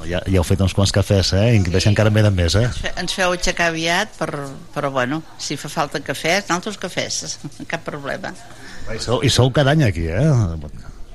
Ja, 0.07 0.21
ja 0.29 0.37
heu 0.39 0.45
fet 0.47 0.61
uns 0.63 0.71
quants 0.77 0.93
cafès, 0.95 1.33
eh? 1.35 1.47
I 1.57 1.63
veig 1.65 1.83
que 1.83 1.89
encara 1.91 2.07
en 2.13 2.15
venen 2.19 2.37
més, 2.37 2.53
eh? 2.55 2.67
Fe- 2.71 2.93
Ens 3.01 3.17
feu 3.17 3.33
aixecar 3.35 3.71
aviat, 3.73 4.13
per, 4.15 4.29
però 4.75 4.93
bueno, 4.95 5.23
si 5.41 5.57
fa 5.59 5.67
falta 5.73 5.99
cafès, 6.05 6.47
altres 6.55 6.77
cafès, 6.79 7.39
cap 7.71 7.83
problema. 7.83 8.31
I 8.93 9.01
sou, 9.03 9.19
I 9.25 9.29
sou 9.33 9.49
cada 9.53 9.73
any 9.75 9.83
aquí, 9.89 10.05
eh? 10.07 10.29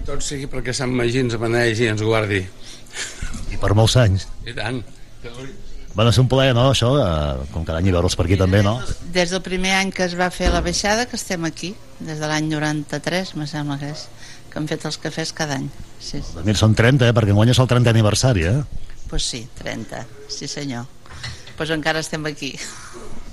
Tot 0.04 0.20
sigui 0.20 0.50
perquè 0.52 0.74
Sant 0.76 0.92
Magí 0.92 1.22
ens 1.22 1.38
benegi 1.40 1.86
i 1.86 1.92
ens 1.94 2.02
guardi. 2.04 2.42
I 3.54 3.56
per 3.62 3.72
molts 3.78 3.96
anys. 4.02 4.26
I 4.44 4.52
tant. 4.58 4.82
Bueno, 5.94 6.10
és 6.10 6.18
un 6.18 6.26
plaer, 6.26 6.54
no, 6.56 6.66
això? 6.72 6.88
Eh, 6.98 7.46
com 7.54 7.62
cada 7.64 7.78
any 7.78 7.90
veure'ls 7.94 8.16
per 8.18 8.24
aquí 8.26 8.36
també, 8.40 8.62
no? 8.66 8.80
Des 9.14 9.30
del 9.30 9.42
primer 9.46 9.76
any 9.78 9.92
que 9.94 10.02
es 10.08 10.16
va 10.18 10.26
fer 10.34 10.48
la 10.50 10.60
baixada 10.64 11.06
que 11.06 11.14
estem 11.16 11.44
aquí, 11.46 11.74
des 12.00 12.18
de 12.18 12.26
l'any 12.30 12.48
93, 12.50 13.36
me 13.38 13.46
sembla 13.46 13.78
que 13.78 13.92
és, 13.92 14.08
que 14.50 14.58
hem 14.58 14.66
fet 14.70 14.84
els 14.90 14.98
cafès 14.98 15.30
cada 15.32 15.54
any. 15.60 15.68
Sí, 16.00 16.18
sí. 16.18 16.34
Doncs 16.34 16.46
mira, 16.48 16.58
són 16.58 16.74
30, 16.74 17.06
eh? 17.06 17.14
Perquè 17.14 17.30
enguany 17.30 17.54
és 17.54 17.60
el 17.62 17.70
30 17.70 17.94
aniversari, 17.94 18.42
eh? 18.50 18.56
Pues 19.08 19.22
sí, 19.30 19.44
30, 19.60 20.02
sí 20.28 20.48
senyor. 20.50 20.86
Pues 21.56 21.70
encara 21.70 22.00
estem 22.02 22.26
aquí. 22.26 22.56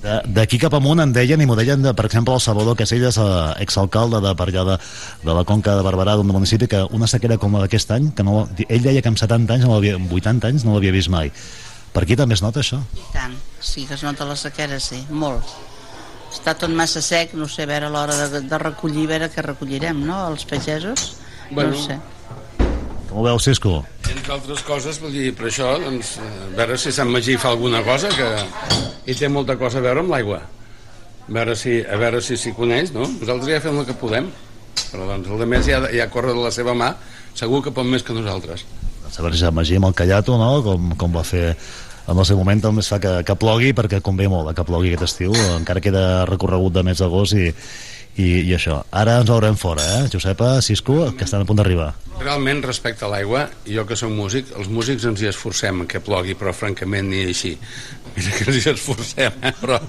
De- 0.04 0.22
D'aquí 0.34 0.60
cap 0.62 0.74
amunt 0.78 1.02
en 1.02 1.12
deien, 1.14 1.42
i 1.42 1.46
m'ho 1.50 1.56
deien, 1.58 1.82
de, 1.82 1.96
per 1.98 2.06
exemple, 2.06 2.34
el 2.38 2.42
Salvador 2.42 2.78
Caselles, 2.78 3.18
eh, 3.18 3.26
exalcalde 3.66 4.22
de 4.22 4.36
per 4.38 4.48
allà 4.52 4.64
de, 4.70 4.78
de 5.26 5.34
la 5.34 5.44
Conca 5.50 5.74
de 5.78 5.82
Barberà, 5.86 6.14
d'un 6.18 6.30
municipi, 6.30 6.68
que 6.70 6.84
una 6.94 7.08
sequera 7.10 7.38
com 7.42 7.54
la 7.58 7.66
d'aquest 7.66 7.92
any, 7.98 8.12
que 8.14 8.24
no, 8.26 8.48
ell 8.70 8.86
deia 8.86 9.02
que 9.02 9.10
amb 9.10 9.18
70 9.18 9.58
anys, 9.58 9.66
no 9.66 9.78
amb 9.82 10.14
80 10.14 10.48
anys, 10.54 10.66
no 10.66 10.74
l'havia 10.78 10.94
vist 10.94 11.10
mai. 11.10 11.32
Per 11.92 12.06
aquí 12.06 12.16
també 12.16 12.38
es 12.38 12.44
nota 12.44 12.62
això? 12.62 12.80
I 12.96 13.04
tant, 13.12 13.36
sí 13.60 13.84
que 13.88 13.98
es 13.98 14.04
nota 14.08 14.28
la 14.28 14.38
sequera, 14.40 14.80
sí, 14.80 15.02
molt. 15.10 15.48
Està 16.32 16.54
tot 16.56 16.72
massa 16.72 17.02
sec, 17.04 17.34
no 17.36 17.50
sé, 17.52 17.66
a 17.66 17.72
veure 17.72 17.90
a 17.90 17.92
l'hora 17.92 18.16
de, 18.32 18.42
de 18.48 18.60
recollir, 18.62 19.10
a 19.10 19.12
veure 19.16 19.30
què 19.34 19.44
recollirem, 19.44 20.00
no?, 20.08 20.22
els 20.32 20.48
pagesos. 20.48 21.18
Bueno. 21.52 21.76
No 21.76 21.82
ho 21.82 21.84
sé. 21.84 22.00
Com 23.10 23.20
ho 23.20 23.26
veus, 23.28 23.44
Cisco? 23.44 23.82
Entre 24.08 24.32
altres 24.32 24.64
coses, 24.64 25.02
vull 25.04 25.12
dir, 25.12 25.34
per 25.36 25.50
això, 25.50 25.74
doncs, 25.84 26.14
a 26.24 26.54
veure 26.56 26.78
si 26.80 26.94
Sant 26.96 27.12
Magí 27.12 27.36
fa 27.36 27.52
alguna 27.52 27.84
cosa, 27.84 28.12
que 28.16 28.30
hi 29.04 29.16
té 29.20 29.28
molta 29.28 29.58
cosa 29.60 29.82
a 29.82 29.84
veure 29.84 30.06
amb 30.06 30.16
l'aigua. 30.16 30.40
A 31.28 31.34
veure 31.36 31.58
si 31.60 31.82
a 31.84 32.00
veure 32.00 32.22
si 32.24 32.40
s'hi 32.40 32.56
coneix, 32.56 32.94
no? 32.96 33.04
Nosaltres 33.20 33.52
ja 33.52 33.60
fem 33.68 33.82
el 33.84 33.90
que 33.90 33.98
podem. 34.00 34.32
Però 34.94 35.08
doncs 35.10 35.28
el 35.28 35.44
de 35.44 35.48
més 35.52 35.68
ja, 35.68 35.82
ja 35.92 36.08
corre 36.12 36.32
de 36.32 36.40
la 36.44 36.52
seva 36.56 36.72
mà, 36.78 36.94
segur 37.36 37.60
que 37.66 37.76
pot 37.76 37.88
més 37.88 38.08
que 38.08 38.16
nosaltres. 38.16 38.64
Veure 39.20 39.38
si 39.38 39.52
Magí 39.52 39.78
amb 39.78 39.92
el 39.92 39.96
Callato, 39.98 40.38
no? 40.40 40.52
com, 40.66 40.92
com 40.98 41.16
va 41.16 41.24
fer 41.28 41.56
en 42.08 42.18
el 42.18 42.26
seu 42.26 42.38
moment 42.40 42.80
es 42.80 42.90
fa 42.90 43.00
que, 43.00 43.12
que 43.24 43.36
plogui 43.38 43.76
perquè 43.78 44.02
convé 44.02 44.28
molt 44.28 44.50
eh, 44.50 44.56
que 44.58 44.66
plogui 44.66 44.90
aquest 44.90 45.06
estiu 45.06 45.36
encara 45.56 45.84
queda 45.84 46.26
recorregut 46.26 46.74
de 46.74 46.84
mes 46.84 46.98
d'agost 46.98 47.38
i, 47.38 47.52
i, 48.18 48.28
i 48.50 48.56
això. 48.56 48.82
Ara 48.92 49.20
ens 49.22 49.30
veurem 49.30 49.56
fora, 49.60 49.84
eh? 49.98 50.10
Josepa, 50.12 50.54
Cisco, 50.66 50.98
que 51.18 51.26
estan 51.28 51.46
a 51.46 51.48
punt 51.48 51.62
d'arribar. 51.62 51.92
Realment, 52.20 52.62
respecte 52.66 53.06
a 53.08 53.12
l'aigua, 53.12 53.46
jo 53.66 53.86
que 53.88 53.98
soc 53.98 54.12
músic, 54.14 54.52
els 54.60 54.70
músics 54.72 55.06
ens 55.08 55.24
hi 55.24 55.30
esforcem 55.32 55.86
que 55.90 56.04
plogui, 56.04 56.36
però 56.38 56.54
francament 56.56 57.10
ni 57.12 57.24
així. 57.30 57.56
Mira 58.16 58.36
que 58.36 58.50
ens 58.50 58.60
hi 58.60 58.70
esforcem, 58.74 59.40
eh? 59.42 59.54
però 59.62 59.80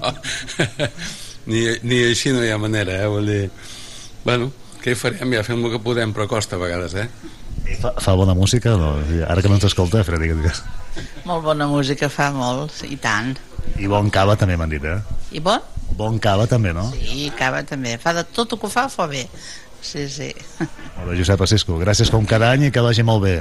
ni, 1.51 1.65
ni 1.83 2.03
així 2.07 2.33
no 2.35 2.43
hi 2.43 2.53
ha 2.53 2.59
manera, 2.61 3.01
eh? 3.03 3.11
Vull 3.11 3.29
dir, 3.29 3.43
bueno, 4.23 4.51
què 4.83 4.93
hi 4.93 4.99
farem? 4.99 5.35
Ja 5.35 5.45
fem 5.47 5.63
el 5.65 5.75
que 5.75 5.83
podem, 5.83 6.15
però 6.15 6.29
costa 6.31 6.59
a 6.59 6.63
vegades, 6.63 6.95
eh? 6.99 7.09
Fa, 7.79 7.93
fa 7.99 8.13
bona 8.19 8.35
música? 8.35 8.75
No? 8.79 8.95
Ara 9.27 9.41
que 9.41 9.51
no 9.51 9.57
ens 9.59 9.67
escolta, 9.69 10.03
Freddy, 10.03 10.31
que 10.31 10.39
digues. 10.41 10.63
Molt 11.27 11.43
bona 11.45 11.67
música 11.71 12.09
fa 12.11 12.29
molt, 12.35 12.83
i 12.87 12.97
tant. 13.01 13.33
I 13.79 13.87
bon 13.89 14.09
cava 14.13 14.35
també 14.39 14.57
m'han 14.59 14.71
dit, 14.73 14.83
eh? 14.83 14.99
I 15.33 15.41
bon? 15.43 15.63
Bon 15.97 16.17
cava 16.21 16.45
també, 16.49 16.73
no? 16.75 16.85
Sí, 16.97 17.29
cava 17.37 17.63
també. 17.67 17.97
Fa 18.01 18.13
de 18.17 18.25
tot 18.35 18.55
el 18.55 18.61
que 18.61 18.69
fa, 18.71 18.87
fa 18.91 19.07
bé. 19.09 19.25
Sí, 19.83 20.07
sí. 20.09 20.29
Molt 20.59 21.09
bé, 21.09 21.17
Josep 21.19 21.43
Cisco, 21.51 21.77
gràcies 21.81 22.11
com 22.13 22.25
cada 22.29 22.51
any 22.55 22.69
i 22.69 22.71
que 22.73 22.83
vagi 22.83 23.05
molt 23.05 23.23
bé. 23.25 23.35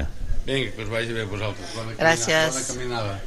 Vinga, 0.47 0.73
que 0.75 0.83
us 0.83 0.91
vagi 0.91 1.15
bé 1.15 1.23
a 1.23 1.31
vosaltres. 1.31 1.75
Bona 1.77 1.95
Gràcies. 2.01 2.57
Bona 2.57 2.65
caminada. 2.71 3.19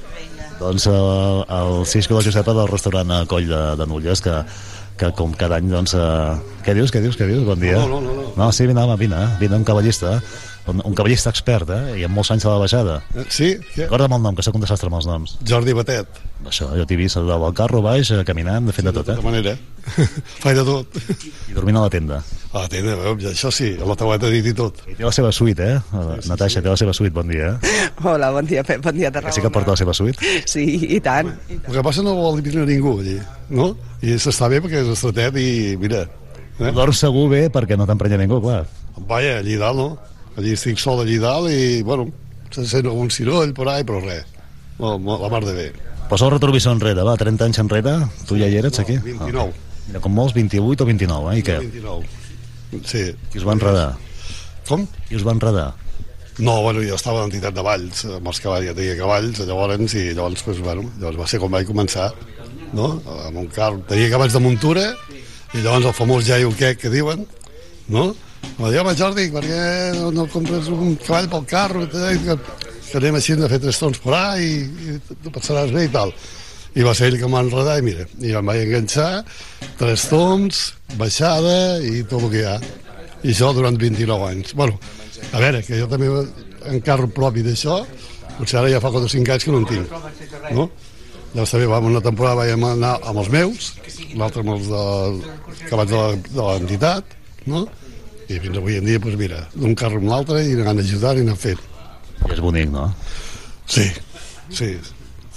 Doncs 0.60 0.88
el, 0.92 1.46
el 1.58 1.86
Cisco 1.88 2.18
de 2.18 2.26
Josepa 2.28 2.56
del 2.56 2.72
restaurant 2.72 3.14
a 3.16 3.22
Coll 3.30 3.48
de, 3.48 3.62
de 3.80 3.88
Nulles, 3.88 4.24
que, 4.24 4.36
que 5.00 5.12
com 5.16 5.36
cada 5.36 5.62
any, 5.62 5.72
doncs... 5.72 5.96
Eh... 5.96 6.60
Què 6.66 6.76
dius, 6.76 6.92
què 6.92 7.00
dius, 7.04 7.16
què 7.20 7.30
dius? 7.30 7.46
Bon 7.48 7.60
dia. 7.60 7.80
No, 7.80 8.00
no, 8.00 8.02
no, 8.04 8.18
no. 8.20 8.34
No, 8.36 8.50
sí, 8.56 8.68
vine, 8.68 8.84
home, 8.84 8.98
vine, 9.00 9.22
vine 9.40 9.62
un 9.62 9.68
cavallista 9.68 10.18
un, 10.68 10.82
un 10.84 10.96
cavallista 10.98 11.30
expert, 11.30 11.70
eh? 11.70 11.98
I 12.00 12.06
amb 12.08 12.16
molts 12.18 12.32
anys 12.34 12.46
a 12.48 12.54
la 12.54 12.62
baixada. 12.62 12.96
Sí? 13.30 13.52
Yeah. 13.76 13.86
Recorda'm 13.86 14.16
el 14.18 14.24
nom, 14.24 14.38
que 14.38 14.46
sóc 14.46 14.56
un 14.58 14.64
desastre 14.64 14.90
amb 14.90 14.98
els 15.00 15.08
noms. 15.10 15.36
Jordi 15.46 15.76
Batet. 15.78 16.22
Això, 16.46 16.68
jo 16.78 16.86
t'he 16.90 16.98
vist 17.00 17.18
al 17.22 17.46
carro 17.58 17.82
baix, 17.86 18.12
eh, 18.14 18.24
caminant, 18.28 18.72
fent 18.72 18.84
sí, 18.84 18.88
de 18.90 18.94
tot, 18.96 19.06
de 19.08 19.14
eh? 19.14 19.20
tota 19.20 19.26
manera. 19.26 19.56
Faig 20.44 20.58
de 20.58 20.66
tot. 20.66 20.98
I 21.50 21.56
dormint 21.58 21.78
a 21.78 21.86
la 21.86 21.92
tenda. 21.94 22.20
A 22.56 22.64
la 22.64 22.72
tenda, 22.72 22.96
això 23.30 23.52
sí, 23.54 23.72
a 23.78 23.88
la 23.90 23.98
tauleta 24.00 24.32
dit 24.34 24.46
i 24.50 24.56
tot. 24.58 24.82
I 24.90 24.98
té 24.98 25.06
la 25.06 25.14
seva 25.16 25.32
suite, 25.36 25.70
eh? 25.76 25.80
Sí, 26.22 26.30
Natasha, 26.32 26.64
té 26.66 26.72
la 26.72 26.78
seva 26.80 26.96
suite, 26.98 27.14
bon 27.14 27.30
dia, 27.30 27.54
eh? 27.54 27.86
Hola, 28.04 28.32
bon 28.34 28.50
dia, 28.50 28.64
Pep, 28.66 28.82
bon 28.86 28.98
dia, 28.98 29.12
Que 29.12 29.20
Tarragona. 29.20 29.38
sí 29.38 29.46
que 29.46 29.54
porta 29.54 29.76
la 29.76 29.82
seva 29.84 29.94
suite? 29.94 30.34
Sí, 30.50 30.66
i 30.98 31.00
tant. 31.04 31.30
I 31.50 31.60
El 31.62 31.78
que 31.78 31.86
passa 31.86 32.06
no 32.06 32.16
vol 32.18 32.42
dir 32.46 32.58
a 32.58 32.66
ningú, 32.66 32.98
allí, 33.04 33.20
no? 33.50 33.74
I 34.02 34.18
s'està 34.22 34.50
bé 34.50 34.62
perquè 34.64 34.82
és 34.82 34.92
estretet 34.98 35.38
i, 35.42 35.76
mira... 35.82 36.06
Eh? 36.56 36.72
Dorms 36.72 37.02
segur 37.04 37.28
bé 37.30 37.46
perquè 37.52 37.76
no 37.78 37.86
t'emprenya 37.86 38.18
ningú, 38.22 38.40
clar. 38.42 38.64
Vaja, 39.10 39.40
allí 39.42 39.58
dalt, 39.60 39.78
no? 39.78 40.15
Allí 40.36 40.54
estic 40.56 40.80
sol 40.82 41.02
allí 41.04 41.18
dalt 41.22 41.52
i, 41.52 41.82
bueno, 41.88 42.10
se 42.52 42.66
sent 42.68 42.88
algun 42.90 43.12
ciroll 43.12 43.54
por 43.56 43.70
ahí, 43.72 43.86
però 43.88 44.02
res. 44.04 44.26
No, 44.80 44.98
no, 45.00 45.20
la 45.22 45.30
mar 45.32 45.44
de 45.46 45.54
bé. 45.56 45.68
Posa 46.10 46.28
el 46.28 46.36
retrovisor 46.36 46.76
enrere, 46.76 47.06
va, 47.08 47.16
30 47.18 47.48
anys 47.48 47.62
enrere, 47.64 47.96
tu 48.28 48.38
ja 48.38 48.50
hi 48.52 48.60
eres 48.60 48.80
aquí? 48.84 48.98
29. 49.02 49.48
Ah. 49.48 49.80
Mira, 49.88 50.02
com 50.02 50.14
molts, 50.18 50.36
28 50.36 50.84
o 50.84 50.88
29, 50.90 51.32
eh? 51.32 51.40
I 51.40 51.46
què? 51.46 51.58
29. 51.64 52.84
Sí. 52.84 53.08
Qui 53.32 53.40
us 53.40 53.48
va 53.48 53.56
enredar? 53.56 53.90
Com? 54.68 54.86
Qui 55.08 55.18
us 55.18 55.26
va 55.26 55.36
enredar? 55.38 55.68
No, 56.38 56.58
bueno, 56.66 56.82
jo 56.84 56.98
estava 56.98 57.22
l'entitat 57.24 57.56
de 57.56 57.64
Valls, 57.64 58.02
amb 58.18 58.28
els 58.28 58.42
cavalls, 58.44 58.68
ja 58.68 58.76
tenia 58.76 58.98
cavalls, 59.00 59.40
llavors, 59.48 59.94
i 59.96 60.10
llavors, 60.12 60.44
pues, 60.44 60.60
bueno, 60.66 60.84
llavors 61.00 61.22
va 61.22 61.28
ser 61.32 61.40
com 61.40 61.54
vaig 61.54 61.70
començar, 61.70 62.10
no? 62.76 62.90
Amb 63.30 63.40
un 63.46 63.48
carro, 63.56 63.80
tenia 63.88 64.12
cavalls 64.12 64.36
de 64.36 64.42
muntura, 64.44 64.90
i 65.54 65.62
llavors 65.64 65.88
el 65.88 65.96
famós 65.96 66.28
jaio 66.28 66.52
quec 66.60 66.82
que 66.82 66.92
diuen, 66.92 67.24
no? 67.88 68.10
Me 68.60 68.70
diu, 68.72 68.80
home, 68.82 68.94
Jordi, 68.96 69.26
per 69.34 69.42
què 69.44 69.60
no, 70.16 70.26
compres 70.32 70.70
un 70.72 70.96
cavall 71.04 71.28
pel 71.32 71.46
carro, 71.50 71.84
que, 71.92 72.04
que, 72.24 72.36
que 72.88 72.98
anem 73.02 73.18
així 73.20 73.36
a 73.36 73.50
fer 73.52 73.60
tres 73.66 73.80
tons 73.82 74.00
por 74.04 74.16
ahí, 74.16 74.48
i, 74.64 74.96
i 74.96 75.18
tu 75.26 75.34
passaràs 75.36 75.74
bé 75.76 75.86
i 75.90 75.92
tal. 75.94 76.14
I 76.76 76.84
va 76.84 76.94
ser 76.96 77.10
ell 77.12 77.18
que 77.20 77.28
m'ha 77.32 77.42
enredat, 77.46 77.80
i 77.82 77.86
mira, 77.86 78.06
i 78.24 78.34
em 78.36 78.50
vaig 78.52 78.64
enganxar, 78.66 79.10
tres 79.80 80.08
toms, 80.12 80.64
baixada 81.00 81.58
i 81.84 82.02
tot 82.08 82.26
el 82.28 82.32
que 82.34 82.42
hi 82.44 82.48
ha. 82.52 82.56
I 83.26 83.32
això 83.34 83.52
durant 83.56 83.78
29 83.82 84.28
anys. 84.32 84.56
Bueno, 84.60 84.80
a 85.34 85.40
veure, 85.44 85.62
que 85.66 85.80
jo 85.80 85.88
també 85.92 86.10
en 86.72 86.82
carro 86.86 87.08
propi 87.12 87.44
d'això, 87.46 87.80
potser 88.40 88.60
ara 88.62 88.72
ja 88.74 88.82
fa 88.84 88.92
4 88.92 89.08
o 89.08 89.14
5 89.16 89.36
anys 89.36 89.46
que 89.48 89.54
no 89.56 89.62
en 89.64 89.70
tinc, 89.70 89.96
no? 90.56 90.70
Ja 91.36 91.44
està 91.44 91.60
bé, 91.60 91.66
vam 91.68 91.88
una 91.90 92.00
temporada 92.04 92.40
vaig 92.40 92.54
anar 92.56 92.94
amb 93.04 93.20
els 93.24 93.32
meus, 93.34 93.74
l'altre 94.16 94.44
amb 94.46 94.54
els 94.56 94.70
de, 94.72 94.84
de 95.72 95.80
la- 95.80 95.88
de 95.90 96.44
l'entitat, 96.46 97.16
no? 97.52 97.66
I 98.30 98.40
fins 98.42 98.58
avui 98.58 98.78
en 98.80 98.86
dia, 98.88 99.00
doncs 99.02 99.18
mira, 99.20 99.44
d'un 99.54 99.76
carro 99.78 100.00
amb 100.02 100.10
l'altre 100.10 100.42
i 100.46 100.56
anant 100.58 100.80
ajudant 100.82 101.20
i 101.20 101.26
anant 101.26 101.38
fent. 101.42 101.62
I 102.26 102.32
és 102.34 102.42
bonic, 102.42 102.72
no? 102.74 102.88
Sí, 103.70 103.86
sí. 104.50 104.72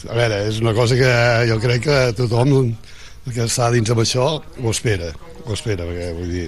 A 0.08 0.14
veure, 0.14 0.38
és 0.48 0.60
una 0.62 0.72
cosa 0.76 0.96
que 0.96 1.10
jo 1.50 1.58
crec 1.60 1.82
que 1.88 1.98
tothom 2.16 2.54
que 3.28 3.44
està 3.44 3.68
dins 3.74 3.90
amb 3.92 4.00
això 4.04 4.28
ho 4.38 4.70
espera, 4.72 5.10
ho 5.44 5.52
espera, 5.52 5.84
perquè 5.84 6.12
vull 6.16 6.30
dir, 6.32 6.46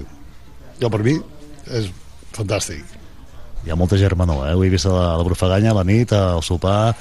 jo 0.80 0.88
per 0.92 1.02
mi 1.04 1.18
és 1.76 1.90
fantàstic. 2.36 2.96
Hi 3.66 3.74
ha 3.74 3.76
molta 3.76 3.98
germanor, 4.00 4.46
eh? 4.48 4.54
Ho 4.56 4.62
he 4.64 4.70
vist 4.72 4.88
a 4.88 4.94
la, 4.94 5.02
a 5.12 5.16
la 5.20 5.24
Brufaganya, 5.26 5.74
a 5.74 5.78
la 5.82 5.84
nit, 5.84 6.14
al 6.16 6.40
sopar, 6.46 6.94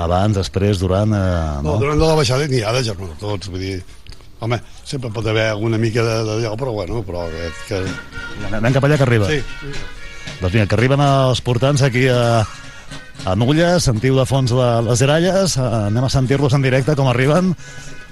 abans, 0.00 0.38
després, 0.38 0.80
durant... 0.80 1.12
Eh, 1.12 1.58
No, 1.60 1.74
no? 1.74 1.78
durant 1.82 2.00
de 2.00 2.06
la 2.08 2.16
baixada 2.16 2.46
n'hi 2.48 2.62
ha 2.64 2.72
de 2.72 2.84
germans 2.86 3.18
tots, 3.20 3.50
vull 3.52 3.60
dir, 3.60 3.82
home, 4.40 4.58
sempre 4.84 5.10
pot 5.12 5.26
haver 5.30 5.50
alguna 5.52 5.78
mica 5.78 6.02
de- 6.04 6.24
d'allò, 6.26 6.54
però 6.56 6.72
bueno, 6.72 7.02
però 7.06 7.26
que... 7.30 7.50
que... 7.68 7.80
Anem 8.50 8.72
cap 8.74 8.84
allà 8.88 8.96
que 8.96 9.06
arriba. 9.06 9.28
Sí. 9.28 9.42
Doncs 10.40 10.54
vinga, 10.54 10.66
que 10.66 10.76
arriben 10.78 11.02
els 11.04 11.42
portants 11.44 11.82
aquí 11.84 12.06
a, 12.08 12.40
a 13.28 13.36
Nulles, 13.36 13.84
sentiu 13.84 14.16
de 14.16 14.24
fons 14.28 14.54
la, 14.56 14.80
les 14.86 15.02
gralles, 15.04 15.56
eh, 15.60 15.68
anem 15.90 16.08
a 16.08 16.12
sentir-los 16.12 16.56
en 16.56 16.64
directe 16.64 16.96
com 16.96 17.10
arriben, 17.12 17.52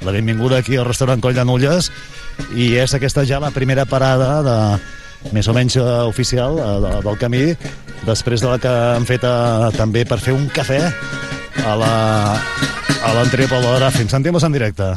la 0.05 0.15
benvinguda 0.15 0.61
aquí 0.61 0.77
al 0.77 0.87
restaurant 0.87 1.25
Coll 1.25 1.37
de 1.39 1.45
Nulles, 1.49 1.89
i 2.55 2.75
és 2.79 2.95
aquesta 2.95 3.25
ja 3.27 3.41
la 3.43 3.51
primera 3.55 3.89
parada 3.89 4.43
de, 4.45 4.59
més 5.33 5.49
o 5.49 5.57
menys 5.57 5.79
eh, 5.81 5.87
oficial 6.07 6.61
eh, 6.61 6.69
de, 6.85 6.93
del 7.09 7.19
camí, 7.19 7.45
després 8.05 8.45
de 8.45 8.53
la 8.53 8.61
que 8.63 8.75
han 8.99 9.09
fet 9.09 9.25
eh, 9.27 9.71
també 9.81 10.05
per 10.07 10.21
fer 10.23 10.37
un 10.37 10.47
cafè 10.53 10.83
a 11.65 11.75
la 11.81 11.95
a 12.99 13.15
l'entrega 13.15 13.49
Pol 13.53 13.63
de 13.63 13.75
Bràfim. 13.79 14.09
Sentim-los 14.11 14.45
en 14.45 14.53
directe. 14.55 14.93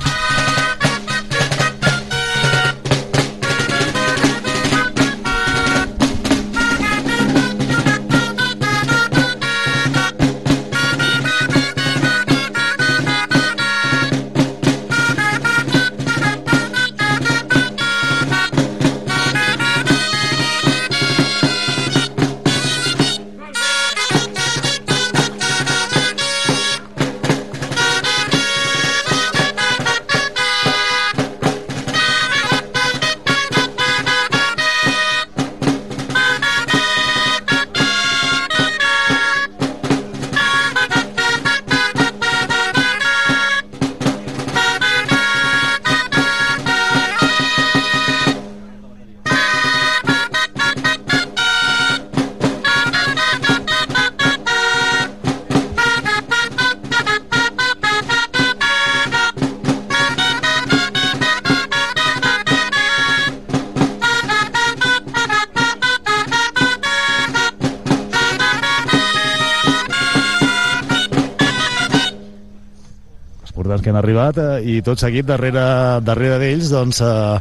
Arribat 74.01 74.39
eh, 74.41 74.53
i 74.75 74.79
tot 74.85 75.01
seguit 75.01 75.27
darrere, 75.29 75.63
darrere 76.05 76.39
d'ells 76.41 76.73
doncs 76.73 77.01
eh, 77.05 77.37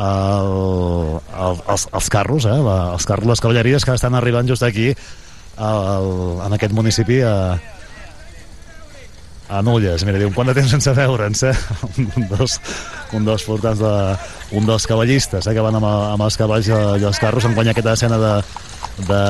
el, 0.00 0.54
el, 1.20 1.58
els, 1.74 1.88
els 1.92 2.08
carros 2.12 2.46
eh, 2.48 2.56
la, 2.64 2.78
els 2.94 3.08
carros, 3.08 3.28
les 3.34 3.44
cavalleries 3.44 3.84
que 3.84 3.98
estan 3.98 4.16
arribant 4.16 4.48
just 4.48 4.64
aquí 4.64 4.88
al, 5.60 6.40
en 6.46 6.56
aquest 6.56 6.72
municipi 6.72 7.20
a, 7.26 7.34
a 9.50 9.60
Nulles. 9.66 10.04
Mira, 10.06 10.20
diu, 10.22 10.30
quant 10.34 10.48
de 10.48 10.54
temps 10.56 10.70
sense 10.72 10.94
veure'ns, 10.96 11.42
eh? 11.50 11.54
Un 12.18 12.28
dels, 12.30 12.56
un 13.16 13.26
dels 13.26 13.44
portants 13.46 13.82
de... 13.82 13.94
Un 14.56 14.66
dels 14.66 14.86
cavallistes, 14.88 15.46
eh, 15.46 15.54
que 15.54 15.64
van 15.64 15.76
amb, 15.78 15.86
amb 15.86 16.24
els 16.26 16.38
cavalls 16.38 16.70
i 16.70 16.74
els 16.74 17.20
carros, 17.22 17.46
en 17.46 17.54
guanyar 17.58 17.74
aquesta 17.74 17.96
escena 17.98 18.18
de, 18.18 18.32
de, 19.10 19.20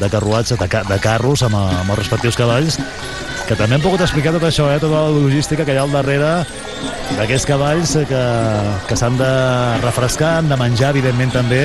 de 0.00 0.12
carruatge, 0.12 0.60
de, 0.60 0.68
de 0.92 1.00
carros 1.02 1.44
amb, 1.48 1.58
amb 1.60 1.92
els 1.92 2.00
respectius 2.04 2.38
cavalls, 2.40 2.78
que 3.50 3.56
també 3.58 3.74
hem 3.74 3.82
pogut 3.82 4.02
explicar 4.04 4.30
tot 4.30 4.44
això, 4.46 4.68
eh, 4.70 4.78
tota 4.78 4.94
la 4.94 5.10
logística 5.10 5.64
que 5.66 5.74
hi 5.74 5.78
ha 5.80 5.82
al 5.82 5.90
darrere 5.90 6.28
d'aquests 7.16 7.46
cavalls 7.48 7.96
eh, 7.98 8.04
que, 8.06 8.20
que 8.86 8.98
s'han 8.98 9.16
de 9.18 9.30
refrescar, 9.82 10.36
han 10.38 10.50
de 10.52 10.58
menjar, 10.60 10.92
evidentment 10.94 11.32
també, 11.34 11.64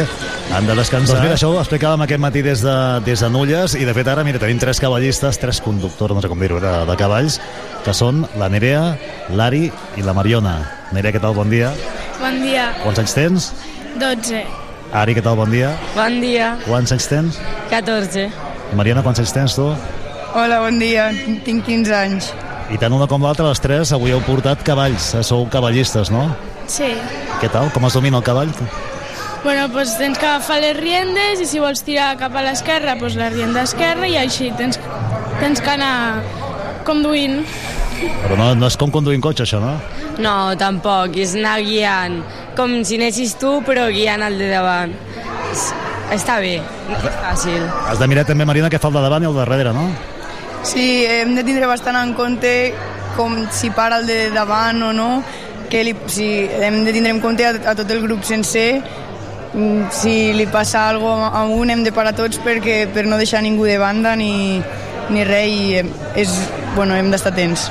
han 0.49 0.65
de 0.65 0.73
descansar. 0.79 1.19
Doncs 1.19 1.27
mira, 1.27 1.35
això 1.37 1.51
ho 1.53 1.59
explicàvem 1.61 2.01
aquest 2.07 2.23
matí 2.23 2.41
des 2.41 2.63
de, 2.65 2.73
des 3.05 3.21
de 3.21 3.29
Nulles, 3.29 3.75
i 3.77 3.85
de 3.85 3.93
fet 3.93 4.09
ara, 4.09 4.23
mira, 4.25 4.41
tenim 4.41 4.57
tres 4.63 4.81
cavallistes, 4.81 5.37
tres 5.37 5.59
conductors, 5.61 6.15
no 6.17 6.23
sé 6.25 6.31
com 6.31 6.41
dir-ho, 6.41 6.57
de, 6.63 6.71
de 6.89 6.95
cavalls, 6.97 7.37
que 7.85 7.93
són 7.93 8.23
la 8.41 8.49
Nerea, 8.49 8.81
l'Ari 9.37 9.67
i 9.69 10.05
la 10.07 10.15
Mariona. 10.17 10.55
Nerea, 10.95 11.13
què 11.13 11.21
tal? 11.21 11.37
Bon 11.37 11.53
dia. 11.53 11.69
Bon 12.17 12.39
dia. 12.41 12.71
Quants 12.81 13.03
anys 13.03 13.13
tens? 13.19 13.51
12. 14.01 14.41
Ari, 15.03 15.13
què 15.13 15.21
tal? 15.21 15.37
Bon 15.37 15.53
dia. 15.53 15.75
Bon 15.93 16.17
dia. 16.23 16.55
Quants 16.65 16.97
anys 16.97 17.11
tens? 17.13 17.37
14. 17.69 18.25
I 18.73 18.81
Mariana, 18.81 19.05
quants 19.05 19.21
anys 19.21 19.35
tens 19.37 19.59
tu? 19.59 19.69
Hola, 20.35 20.57
bon 20.59 20.75
dia. 20.81 21.13
Tinc 21.45 21.63
15 21.63 21.93
anys. 21.95 22.25
I 22.67 22.75
tant 22.81 22.91
una 22.91 23.05
com 23.07 23.23
l'altra, 23.23 23.45
les 23.47 23.61
tres, 23.63 23.93
avui 23.95 24.11
heu 24.11 24.19
portat 24.25 24.65
cavalls, 24.67 25.13
eh, 25.15 25.21
sou 25.23 25.45
cavallistes, 25.47 26.09
no? 26.11 26.25
Sí. 26.67 26.89
Què 27.39 27.47
tal? 27.53 27.69
Com 27.71 27.85
es 27.87 27.95
domina 27.95 28.19
el 28.19 28.25
cavall? 28.25 28.49
Bueno, 29.45 29.69
doncs 29.71 29.93
tens 29.95 30.17
que 30.19 30.27
agafar 30.27 30.57
les 30.59 30.75
riendes 30.75 31.39
i 31.39 31.45
si 31.47 31.61
vols 31.63 31.85
tirar 31.87 32.17
cap 32.19 32.35
a 32.35 32.43
l'esquerra, 32.43 32.97
doncs 32.99 33.15
la 33.15 33.29
rienda 33.31 33.63
esquerra 33.63 34.09
i 34.11 34.17
així 34.19 34.49
tens, 34.59 34.79
tens 35.39 35.61
que 35.63 35.71
anar 35.71 36.19
conduint. 36.83 37.45
Però 38.25 38.35
no, 38.35 38.49
no 38.59 38.67
és 38.67 38.75
com 38.75 38.91
conduir 38.91 39.21
un 39.21 39.23
cotxe, 39.23 39.45
això, 39.45 39.61
no? 39.63 39.77
No, 40.19 40.51
tampoc, 40.59 41.15
és 41.15 41.37
anar 41.39 41.61
guiant, 41.63 42.17
com 42.57 42.81
si 42.83 42.99
anessis 42.99 43.37
tu, 43.39 43.61
però 43.63 43.87
guiant 43.87 44.25
el 44.27 44.35
de 44.41 44.51
davant. 44.51 44.97
Està 46.11 46.41
bé, 46.43 46.57
és 46.59 47.07
fàcil. 47.23 47.63
Has 47.87 48.03
de 48.03 48.09
mirar 48.11 48.27
també, 48.27 48.43
Marina, 48.43 48.67
què 48.73 48.83
fa 48.83 48.91
el 48.91 48.99
de 48.99 49.05
davant 49.07 49.23
i 49.23 49.31
el 49.31 49.37
de 49.37 49.41
darrere, 49.45 49.71
no? 49.71 49.87
Sí, 50.65 51.05
hem 51.05 51.35
de 51.37 51.43
tindre 51.45 51.67
bastant 51.69 51.93
en 51.99 52.15
compte 52.17 52.73
com 53.15 53.35
si 53.53 53.69
para 53.69 53.99
el 54.01 54.07
de 54.09 54.31
davant 54.33 54.81
o 54.81 54.91
no, 54.97 55.09
que 55.69 55.83
li, 55.85 55.93
si 56.09 56.25
hem 56.41 56.79
de 56.83 56.93
tindre 56.95 57.11
en 57.13 57.19
compte 57.21 57.45
a, 57.45 57.51
a 57.69 57.75
tot 57.77 57.91
el 57.93 58.01
grup 58.01 58.23
sencer 58.25 58.81
mm, 59.53 59.91
si 59.93 60.33
li 60.33 60.47
passa 60.49 60.87
alguna 60.89 61.29
cosa 61.29 61.43
a 61.43 61.43
un 61.45 61.69
hem 61.69 61.83
de 61.85 61.93
parar 61.93 62.15
tots 62.17 62.41
perquè 62.41 62.87
per 62.89 63.05
no 63.05 63.21
deixar 63.21 63.43
ningú 63.45 63.67
de 63.69 63.77
banda 63.77 64.15
ni, 64.17 64.57
ni 65.13 65.27
res 65.29 65.53
i 65.53 65.75
eh, 65.83 65.85
és, 66.17 66.33
bueno, 66.73 66.97
hem 66.97 67.13
d'estar 67.13 67.35
atents. 67.35 67.69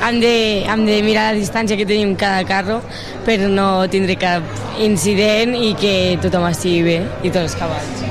Hem 0.00 0.22
de, 0.24 0.34
hem 0.72 0.86
de 0.88 0.96
mirar 1.04 1.28
la 1.34 1.36
distància 1.36 1.76
que 1.76 1.84
tenim 1.84 2.16
cada 2.16 2.48
carro 2.48 2.80
per 3.28 3.36
no 3.44 3.68
tindre 3.92 4.16
cap 4.16 4.80
incident 4.80 5.52
i 5.52 5.74
que 5.76 5.94
tothom 6.24 6.48
estigui 6.48 6.80
bé 6.88 6.98
i 7.20 7.28
tots 7.28 7.44
els 7.44 7.60
cavalls. 7.60 8.04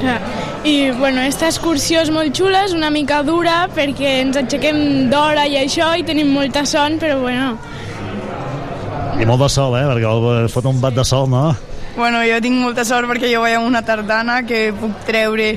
Ja. 0.00 0.16
I, 0.64 0.90
bueno, 0.96 1.20
aquesta 1.20 1.50
excursió 1.50 2.00
és 2.00 2.08
molt 2.08 2.32
xula, 2.36 2.62
és 2.64 2.72
una 2.72 2.88
mica 2.88 3.18
dura 3.26 3.66
perquè 3.76 4.14
ens 4.22 4.38
aixequem 4.40 5.10
d'hora 5.12 5.44
i 5.44 5.58
això 5.60 5.90
i 6.00 6.04
tenim 6.08 6.30
molta 6.32 6.64
son, 6.64 6.96
però 7.02 7.18
bueno, 7.20 7.50
I 9.20 9.26
molt 9.28 9.44
de 9.44 9.48
sol, 9.52 9.76
eh? 9.78 9.84
Perquè 9.86 10.48
fot 10.50 10.66
un 10.66 10.80
bat 10.82 10.96
de 10.96 11.04
sol, 11.06 11.28
no? 11.30 11.52
Bueno, 11.94 12.24
jo 12.26 12.40
tinc 12.42 12.56
molta 12.58 12.82
sort 12.88 13.06
perquè 13.06 13.28
jo 13.30 13.44
vaig 13.44 13.54
amb 13.58 13.68
una 13.68 13.84
tardana 13.86 14.40
que 14.48 14.72
puc 14.74 15.04
treure 15.06 15.52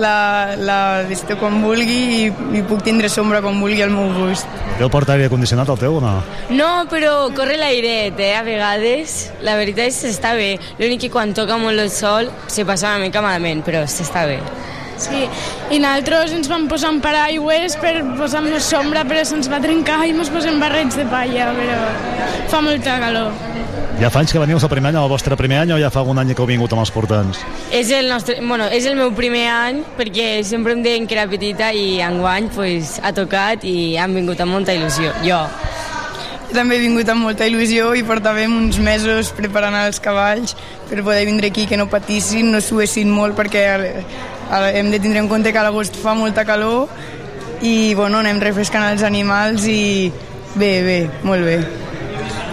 la, 0.00 0.56
la 0.56 0.78
d'esto 1.08 1.36
com 1.40 1.58
vulgui 1.64 1.98
i, 2.16 2.28
i 2.58 2.62
puc 2.68 2.84
tindre 2.86 3.10
sombra 3.12 3.40
com 3.44 3.58
vulgui 3.62 3.82
al 3.84 3.92
meu 3.94 4.12
gust. 4.16 4.46
Deu 4.80 4.90
portar 4.92 5.16
aire 5.16 5.30
condicionat 5.32 5.70
el 5.72 5.80
teu 5.80 5.98
o 5.98 6.04
no? 6.04 6.14
No, 6.52 6.70
però 6.90 7.30
corre 7.36 7.56
l'airet, 7.60 8.20
eh, 8.20 8.34
a 8.36 8.44
vegades. 8.46 9.16
La 9.46 9.56
veritat 9.60 9.90
és 9.90 10.00
que 10.04 10.12
està 10.12 10.34
bé. 10.36 10.54
L'únic 10.80 11.06
que 11.06 11.12
quan 11.12 11.34
toca 11.36 11.58
molt 11.60 11.80
el 11.80 11.90
sol 11.90 12.30
se 12.46 12.66
passa 12.68 12.94
una 12.94 13.06
mica 13.06 13.24
malament, 13.24 13.64
però 13.66 13.84
s'està 13.88 14.26
bé. 14.28 14.40
Sí, 14.96 15.26
i 15.76 15.78
nosaltres 15.82 16.32
ens 16.32 16.48
vam 16.48 16.64
posar 16.70 16.94
en 16.94 17.02
paraigües 17.04 17.76
per 17.82 17.98
posar-nos 18.16 18.64
sombra, 18.64 19.02
però 19.04 19.24
se'ns 19.28 19.50
va 19.52 19.60
trencar 19.60 20.00
i 20.06 20.14
ens 20.16 20.32
posem 20.32 20.56
barrets 20.62 20.96
de 20.96 21.04
palla, 21.12 21.50
però 21.58 21.80
fa 22.52 22.62
molta 22.64 22.96
calor. 23.02 23.34
Ja 23.96 24.10
fa 24.12 24.20
anys 24.20 24.34
que 24.34 24.40
veniu 24.42 24.58
el 24.60 24.68
primer 24.68 24.90
any, 24.90 24.98
el 25.00 25.08
vostre 25.08 25.36
primer 25.40 25.62
any, 25.62 25.72
o 25.72 25.80
ja 25.80 25.88
fa 25.90 26.02
algun 26.02 26.18
any 26.20 26.34
que 26.34 26.42
heu 26.42 26.48
vingut 26.50 26.72
amb 26.76 26.82
els 26.82 26.92
portants? 26.92 27.40
És 27.72 27.88
el, 27.96 28.10
nostre, 28.12 28.36
bueno, 28.42 28.66
és 28.68 28.84
el 28.84 28.98
meu 28.98 29.14
primer 29.16 29.46
any 29.48 29.80
perquè 29.96 30.42
sempre 30.44 30.76
em 30.76 30.82
deien 30.84 31.08
que 31.08 31.16
era 31.16 31.24
petita 31.30 31.72
i 31.72 32.02
enguany 32.04 32.50
pues, 32.52 32.98
ha 33.00 33.14
tocat 33.16 33.64
i 33.64 33.96
han 33.96 34.12
vingut 34.12 34.42
amb 34.44 34.52
molta 34.52 34.76
il·lusió. 34.76 35.14
Jo. 35.24 35.40
Jo 36.46 36.54
també 36.54 36.76
he 36.76 36.82
vingut 36.84 37.08
amb 37.10 37.24
molta 37.26 37.48
il·lusió 37.48 37.88
i 37.98 38.04
portàvem 38.06 38.52
uns 38.54 38.78
mesos 38.78 39.32
preparant 39.34 39.74
els 39.80 39.98
cavalls 40.00 40.54
per 40.90 41.00
poder 41.00 41.24
vindre 41.26 41.50
aquí, 41.50 41.66
que 41.66 41.76
no 41.80 41.88
patissin, 41.90 42.52
no 42.52 42.60
suessin 42.60 43.10
molt 43.10 43.36
perquè 43.38 43.64
eh, 43.74 44.04
hem 44.76 44.92
de 44.92 45.00
tindre 45.00 45.24
en 45.24 45.32
compte 45.32 45.52
que 45.52 45.60
a 45.60 45.66
l'agost 45.66 45.98
fa 46.00 46.14
molta 46.14 46.44
calor 46.44 46.86
i 47.64 47.94
bueno, 47.96 48.20
anem 48.20 48.40
refrescant 48.44 48.86
els 48.92 49.02
animals 49.02 49.66
i 49.66 50.12
bé, 50.54 50.72
bé, 50.84 51.00
molt 51.24 51.44
bé. 51.48 51.85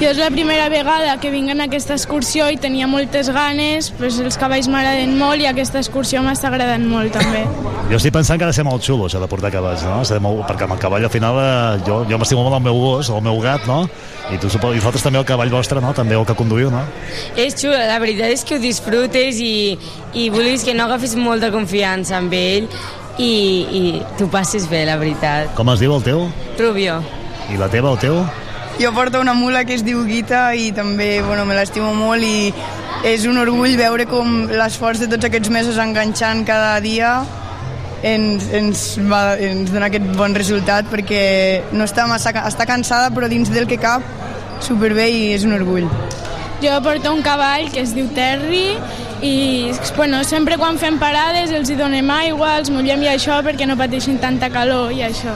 Jo 0.01 0.09
és 0.09 0.17
la 0.17 0.29
primera 0.33 0.65
vegada 0.73 1.13
que 1.21 1.29
vinc 1.31 1.51
en 1.53 1.61
aquesta 1.63 1.93
excursió 1.93 2.47
i 2.51 2.57
tenia 2.59 2.87
moltes 2.89 3.29
ganes, 3.31 3.91
pues 3.99 4.17
els 4.19 4.37
cavalls 4.41 4.67
m'agraden 4.71 5.13
molt 5.19 5.43
i 5.43 5.45
aquesta 5.47 5.77
excursió 5.79 6.23
m'està 6.25 6.49
agradant 6.49 6.83
molt 6.89 7.13
també. 7.13 7.43
Jo 7.91 7.99
estic 7.99 8.15
pensant 8.15 8.41
que 8.41 8.47
ha 8.47 8.49
de 8.49 8.57
ser 8.57 8.65
molt 8.65 8.83
xulo, 8.83 9.05
això 9.05 9.21
de 9.21 9.29
portar 9.29 9.51
cavalls, 9.53 9.85
no? 9.85 10.01
Ser 10.07 10.17
molt... 10.23 10.41
Perquè 10.49 10.65
amb 10.65 10.75
el 10.75 10.81
cavall, 10.81 11.05
al 11.05 11.13
final, 11.13 11.37
eh, 11.39 11.83
jo, 11.85 12.01
jo 12.09 12.19
m'estimo 12.19 12.43
molt 12.43 12.57
el 12.57 12.65
meu 12.65 12.81
gos, 12.81 13.11
el 13.13 13.23
meu 13.23 13.39
gat, 13.43 13.67
no? 13.69 13.83
I 14.33 14.39
tu 14.41 14.49
suposo, 14.49 14.73
i 14.73 14.81
vosaltres 14.81 15.05
també 15.05 15.21
el 15.21 15.27
cavall 15.29 15.53
vostre, 15.53 15.81
no? 15.83 15.93
També 15.95 16.17
el 16.17 16.25
que 16.25 16.35
conduïu, 16.41 16.73
no? 16.73 16.83
És 17.37 17.55
xulo, 17.59 17.77
la 17.77 17.99
veritat 18.01 18.33
és 18.33 18.43
que 18.47 18.57
ho 18.57 18.63
disfrutes 18.63 19.41
i, 19.45 19.77
i 20.17 20.29
vulguis 20.33 20.65
que 20.65 20.73
no 20.73 20.87
agafis 20.89 21.13
molta 21.19 21.51
confiança 21.53 22.17
amb 22.17 22.33
ell 22.39 22.71
i, 23.21 23.29
i 23.29 23.83
t'ho 24.17 24.27
passes 24.33 24.65
bé, 24.71 24.87
la 24.89 24.97
veritat. 24.97 25.53
Com 25.59 25.69
es 25.75 25.83
diu 25.83 25.93
el 25.95 26.07
teu? 26.07 26.25
Rubio. 26.57 27.03
I 27.53 27.59
la 27.61 27.69
teva, 27.69 27.93
el 27.93 28.01
teu? 28.01 28.23
Jo 28.79 28.91
porto 28.91 29.21
una 29.21 29.33
mula 29.33 29.63
que 29.65 29.75
es 29.77 29.83
diu 29.85 30.01
Guita 30.07 30.47
i 30.57 30.71
també 30.73 31.21
bueno, 31.21 31.45
me 31.45 31.53
l'estimo 31.55 31.93
molt 31.93 32.25
i 32.25 32.49
és 33.05 33.27
un 33.29 33.37
orgull 33.37 33.75
veure 33.77 34.07
com 34.09 34.47
l'esforç 34.49 35.03
de 35.03 35.09
tots 35.11 35.27
aquests 35.29 35.51
mesos 35.53 35.77
enganxant 35.77 36.41
cada 36.47 36.79
dia 36.81 37.13
ens, 38.03 38.49
ens, 38.51 38.83
va, 39.11 39.37
ens 39.37 39.71
dona 39.71 39.91
aquest 39.91 40.09
bon 40.17 40.33
resultat 40.35 40.89
perquè 40.91 41.23
no 41.71 41.85
està 41.85 42.07
massa, 42.09 42.33
està 42.43 42.67
cansada 42.67 43.13
però 43.13 43.29
dins 43.31 43.53
del 43.53 43.69
que 43.69 43.77
cap 43.77 44.03
superbé 44.63 45.07
i 45.11 45.23
és 45.37 45.45
un 45.45 45.53
orgull. 45.59 45.87
Jo 46.63 46.77
porto 46.83 47.11
un 47.13 47.21
cavall 47.21 47.69
que 47.71 47.83
es 47.83 47.93
diu 47.95 48.09
Terry 48.15 48.77
i 49.23 49.35
bueno, 49.95 50.23
sempre 50.27 50.57
quan 50.57 50.79
fem 50.81 50.97
parades 50.99 51.51
els 51.51 51.69
hi 51.69 51.77
donem 51.79 52.09
aigua, 52.09 52.57
els 52.59 52.73
mullem 52.73 53.05
i 53.05 53.13
això 53.13 53.43
perquè 53.45 53.69
no 53.69 53.77
pateixin 53.79 54.17
tanta 54.23 54.49
calor 54.51 54.91
i 54.95 55.03
això. 55.05 55.35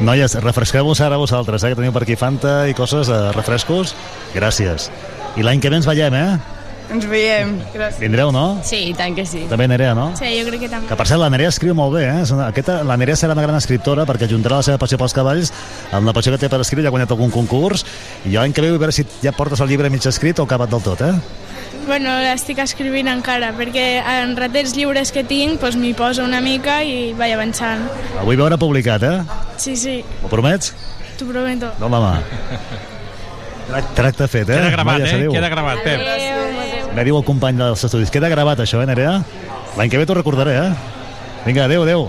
Noies, 0.00 0.36
refresqueu-vos 0.38 1.00
ara 1.02 1.16
vosaltres, 1.18 1.64
eh? 1.64 1.72
Que 1.72 1.78
teniu 1.80 1.92
per 1.94 2.04
aquí 2.04 2.14
Fanta 2.14 2.68
i 2.70 2.74
coses, 2.78 3.08
eh, 3.10 3.32
refrescos. 3.34 3.96
Gràcies. 4.34 4.92
I 5.36 5.42
l'any 5.42 5.58
que 5.60 5.70
ve 5.70 5.80
ens 5.80 5.88
veiem, 5.90 6.14
eh? 6.14 6.57
Ens 6.88 7.04
veiem. 7.04 7.50
Gràcies. 7.74 7.98
Vindreu, 8.00 8.30
no? 8.32 8.60
Sí, 8.64 8.78
i 8.88 8.94
tant 8.96 9.12
que 9.14 9.26
sí. 9.28 9.42
També 9.50 9.66
Nerea, 9.68 9.90
no? 9.94 10.06
Sí, 10.16 10.24
jo 10.38 10.46
crec 10.48 10.62
que 10.62 10.68
també. 10.72 10.88
Que 10.88 10.96
per 10.96 11.06
cert, 11.06 11.20
la 11.20 11.28
Nerea 11.28 11.50
escriu 11.52 11.74
molt 11.76 11.92
bé, 11.98 12.06
eh? 12.08 12.22
Una- 12.32 12.46
Aquesta, 12.48 12.78
la 12.82 12.96
Nerea 12.96 13.14
serà 13.20 13.34
una 13.36 13.42
gran 13.44 13.56
escriptora 13.58 14.06
perquè 14.08 14.28
juntarà 14.30 14.56
la 14.62 14.62
seva 14.64 14.78
passió 14.80 14.96
pels 14.96 15.12
cavalls 15.12 15.52
amb 15.92 16.06
la 16.08 16.14
passió 16.16 16.32
que 16.32 16.38
té 16.38 16.48
per 16.48 16.60
escriure, 16.64 16.82
ja 16.82 16.88
ha 16.88 16.94
guanyat 16.96 17.10
algun 17.12 17.30
concurs 17.30 17.84
i 18.24 18.32
jo 18.32 18.40
l'any 18.40 18.54
que 18.56 18.62
ve 18.64 18.70
vull 18.70 18.78
veure 18.80 18.92
si 18.96 19.04
ja 19.22 19.32
portes 19.36 19.60
el 19.60 19.68
llibre 19.68 19.90
mig 19.90 20.06
escrit 20.06 20.38
o 20.40 20.44
acabat 20.48 20.70
del 20.70 20.80
tot, 20.82 21.02
eh? 21.02 21.12
Bueno, 21.88 22.10
l'estic 22.20 22.58
escrivint 22.60 23.08
encara, 23.08 23.52
perquè 23.56 24.00
en 24.22 24.34
raters 24.36 24.74
lliures 24.76 25.12
que 25.12 25.24
tinc 25.24 25.60
doncs 25.60 25.76
m'hi 25.76 25.92
poso 25.94 26.24
una 26.24 26.40
mica 26.40 26.82
i 26.84 27.12
vaig 27.16 27.32
avançant. 27.36 27.84
Vull 28.24 28.36
veure 28.36 28.56
publicat, 28.60 29.02
eh? 29.02 29.22
Sí, 29.56 29.76
sí, 29.76 30.02
M'ho 30.22 30.28
promets? 30.28 30.72
t'ho 31.18 31.26
prometo. 31.26 31.70
Dóna 31.80 31.98
la 31.98 32.00
mà. 32.00 32.22
Trac- 33.68 33.88
Tracte 33.94 34.28
fet, 34.28 34.48
eh? 34.48 34.54
Queda 34.56 34.70
gravat, 34.70 35.00
Noia, 35.00 35.16
eh? 35.18 35.28
Queda 35.32 35.48
gravat, 35.52 35.82
Pep. 35.84 36.00
Me 36.98 37.04
diu 37.06 37.14
el 37.14 37.22
company 37.22 37.54
dels 37.54 37.84
estudis. 37.86 38.10
Queda 38.10 38.26
gravat 38.26 38.58
això, 38.58 38.80
eh, 38.82 38.86
Nerea? 38.88 39.20
L'any 39.78 39.90
que 39.90 40.00
ve 40.00 40.06
t'ho 40.06 40.16
recordaré, 40.18 40.56
eh? 40.58 40.70
Vinga, 41.44 41.68
adeu, 41.68 41.84
adeu. 41.84 42.08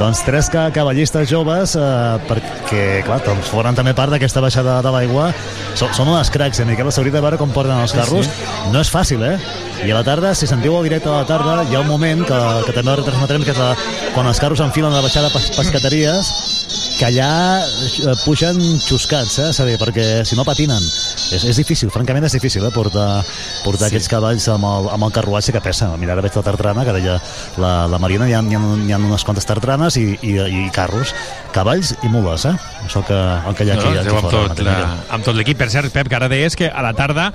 Doncs 0.00 0.22
tres 0.24 0.48
ca 0.48 0.70
cavallistes 0.72 1.28
joves, 1.28 1.74
eh, 1.76 1.82
perquè, 2.30 3.02
clar, 3.04 3.18
doncs 3.26 3.50
foren 3.52 3.76
també 3.76 3.92
part 3.92 4.08
d'aquesta 4.14 4.40
baixada 4.40 4.78
de 4.80 4.92
l'aigua. 4.94 5.34
Són, 5.74 5.92
són 5.92 6.08
unes 6.08 6.30
cracs, 6.32 6.60
eh, 6.60 6.64
Miquel? 6.64 6.88
S'hauria 6.90 7.12
de 7.12 7.20
veure 7.20 7.36
com 7.36 7.52
porten 7.52 7.76
els 7.76 7.92
carros. 7.92 8.24
Sí, 8.24 8.48
No 8.72 8.80
és 8.80 8.88
fàcil, 8.88 9.22
eh? 9.22 9.36
I 9.84 9.90
a 9.90 10.00
la 10.00 10.04
tarda, 10.04 10.34
si 10.34 10.46
sentiu 10.46 10.78
el 10.78 10.88
directe 10.88 11.10
a 11.10 11.18
la 11.20 11.26
tarda, 11.26 11.62
hi 11.68 11.76
ha 11.76 11.80
un 11.84 11.88
moment 11.88 12.24
que, 12.24 12.40
que 12.64 12.72
també 12.72 12.96
retransmetrem, 12.96 13.44
que 13.44 13.52
és 13.52 13.58
la, 13.58 13.74
quan 14.14 14.26
els 14.26 14.40
carros 14.40 14.64
enfilen 14.64 14.92
a 14.92 14.96
la 14.96 15.02
baixada 15.02 15.28
de 15.28 15.34
pes 15.36 15.52
pescateries, 15.58 16.32
que 16.68 17.06
allà 17.06 17.62
eh, 17.62 18.14
pugen 18.24 18.58
xuscats, 18.82 19.38
eh? 19.38 19.48
És 19.52 19.60
a 19.62 19.66
dir, 19.68 19.76
perquè 19.80 20.06
si 20.28 20.36
no 20.38 20.44
patinen. 20.46 20.82
És, 20.82 21.44
és 21.44 21.60
difícil, 21.60 21.92
francament 21.94 22.26
és 22.28 22.34
difícil, 22.34 22.64
eh, 22.66 22.72
portar, 22.74 23.22
portar 23.64 23.86
sí. 23.86 23.92
aquests 23.92 24.10
cavalls 24.12 24.48
amb 24.52 24.68
el, 24.68 24.88
amb 24.96 25.08
el 25.08 25.14
carruatge 25.14 25.54
que 25.54 25.62
pesa. 25.64 25.90
Mira, 26.00 26.16
ara 26.16 26.24
veig 26.24 26.36
la 26.36 26.44
tartrana, 26.46 26.84
que 26.86 26.96
deia 26.98 27.18
la, 27.62 27.72
la 27.90 28.00
Marina, 28.02 28.28
hi 28.28 28.36
ha, 28.36 28.42
hi, 28.42 28.58
ha, 28.58 28.62
hi 28.88 28.96
ha 28.96 29.00
unes 29.00 29.26
quantes 29.26 29.48
tartranes 29.48 29.98
i, 30.00 30.08
i, 30.22 30.34
i 30.64 30.64
carros, 30.74 31.14
cavalls 31.54 31.94
i 32.02 32.12
mules, 32.12 32.48
eh? 32.50 32.56
Això 32.86 33.04
que, 33.06 33.18
el 33.18 33.58
que 33.58 33.68
hi 33.68 33.72
ha 33.72 33.78
aquí, 33.78 33.92
no, 33.92 34.00
aquí 34.00 34.10
no, 34.10 34.18
amb, 34.18 34.30
fora. 34.30 34.48
tot, 34.50 34.66
la, 34.66 34.80
amb 35.16 35.30
tot 35.30 35.38
l'equip. 35.38 35.60
Per 35.60 35.70
cert, 35.72 35.92
Pep, 35.94 36.10
que 36.10 36.18
ara 36.18 36.30
deies 36.32 36.58
que 36.58 36.68
a 36.68 36.84
la 36.84 36.94
tarda 36.98 37.30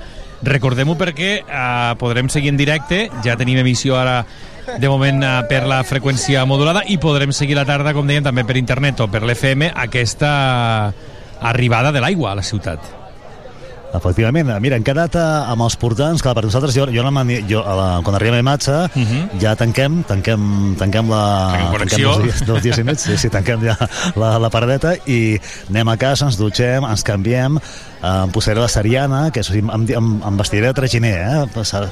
recordem-ho 0.48 0.96
perquè 1.00 1.30
eh, 1.42 1.92
podrem 2.00 2.28
seguir 2.32 2.52
en 2.52 2.58
directe, 2.60 3.08
ja 3.24 3.38
tenim 3.40 3.60
emissió 3.62 3.98
ara 4.00 4.22
de 4.80 4.88
moment 4.88 5.22
eh, 5.22 5.36
per 5.50 5.64
la 5.70 5.82
freqüència 5.86 6.44
modulada 6.48 6.84
i 6.88 6.98
podrem 7.02 7.32
seguir 7.36 7.58
la 7.58 7.68
tarda, 7.68 7.94
com 7.96 8.08
dèiem, 8.08 8.24
també 8.26 8.46
per 8.48 8.58
internet 8.60 9.04
o 9.04 9.08
per 9.12 9.24
l'FM, 9.24 9.70
aquesta 9.74 10.34
arribada 11.44 11.92
de 11.92 12.04
l'aigua 12.04 12.32
a 12.32 12.38
la 12.40 12.46
ciutat. 12.46 13.03
Efectivament, 13.94 14.48
mira, 14.58 14.74
hem 14.74 14.82
quedat 14.82 15.14
eh, 15.14 15.22
amb 15.52 15.62
els 15.62 15.76
portants, 15.78 16.22
clar, 16.24 16.32
per 16.34 16.42
nosaltres, 16.48 16.74
jo, 16.74 16.88
jo, 16.90 17.02
la, 17.06 17.12
mani- 17.14 17.44
jo 17.46 17.60
a 17.62 17.74
la, 17.78 17.86
quan 18.02 18.16
arribem 18.18 18.40
a 18.40 18.42
imatge, 18.42 18.74
uh 18.90 18.90
-huh. 19.10 19.40
ja 19.40 19.54
tanquem, 19.54 20.02
tanquem, 20.02 20.74
tanquem 20.78 21.08
la... 21.10 21.22
Tanquem 21.52 21.72
connexió. 21.72 22.08
dos, 22.08 22.22
dies, 22.24 22.46
dos 22.46 22.62
dies 22.62 22.78
i 22.78 22.84
mig, 22.84 22.98
sí, 22.98 23.16
sí, 23.16 23.30
tanquem 23.30 23.62
ja 23.62 23.76
la, 24.16 24.38
la 24.38 24.50
paradeta 24.50 24.96
i 25.06 25.38
anem 25.70 25.88
a 25.88 25.96
casa, 25.96 26.26
ens 26.26 26.36
dutxem, 26.36 26.84
ens 26.84 27.02
canviem, 27.04 27.56
eh, 27.56 28.24
em 28.24 28.30
posaré 28.30 28.58
la 28.60 28.68
seriana, 28.68 29.30
que 29.30 29.40
és, 29.40 29.50
em, 29.50 29.70
em, 29.70 30.20
em 30.26 30.36
vestiré 30.36 30.66
de 30.66 30.74
traginer, 30.74 31.14
eh? 31.14 31.46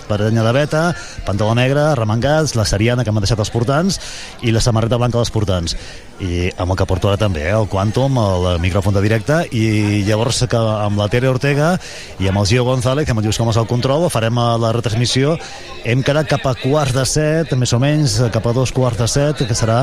Parenya 0.09 0.43
de 0.43 0.53
veta, 0.53 0.95
pantaló 1.24 1.55
negre, 1.55 1.95
remangats, 1.95 2.57
la 2.57 2.65
seriana 2.65 3.05
que 3.05 3.12
m'han 3.12 3.23
deixat 3.23 3.39
els 3.39 3.51
portants 3.51 4.01
i 4.43 4.51
la 4.51 4.61
samarreta 4.61 4.97
blanca 4.99 5.19
dels 5.19 5.31
portants. 5.31 5.77
I 6.23 6.53
amb 6.62 6.70
el 6.70 6.77
que 6.78 6.86
porto 6.86 7.09
ara 7.11 7.19
també, 7.19 7.40
eh? 7.49 7.55
el 7.57 7.66
Quantum, 7.66 8.15
el 8.23 8.61
micròfon 8.62 8.94
de 8.94 9.01
directe, 9.03 9.40
i 9.59 10.05
llavors 10.07 10.44
que 10.47 10.57
amb 10.61 11.01
la 11.01 11.09
Tere 11.11 11.27
Ortega 11.27 11.73
i 12.23 12.28
amb 12.31 12.39
el 12.39 12.47
Gio 12.47 12.62
González, 12.62 13.05
que 13.05 13.11
amb 13.11 13.19
el 13.19 13.27
Lluís 13.27 13.40
Comas 13.40 13.59
al 13.59 13.66
control, 13.66 14.07
farem 14.12 14.39
eh, 14.39 14.44
la 14.62 14.70
retransmissió. 14.77 15.32
Hem 15.82 16.05
quedat 16.07 16.28
cap 16.31 16.44
a 16.47 16.53
quarts 16.55 16.94
de 16.94 17.03
set, 17.11 17.51
més 17.59 17.73
o 17.74 17.81
menys, 17.82 18.20
cap 18.31 18.47
a 18.47 18.53
dos 18.55 18.70
quarts 18.70 19.01
de 19.03 19.09
set, 19.11 19.43
que 19.49 19.57
serà 19.59 19.81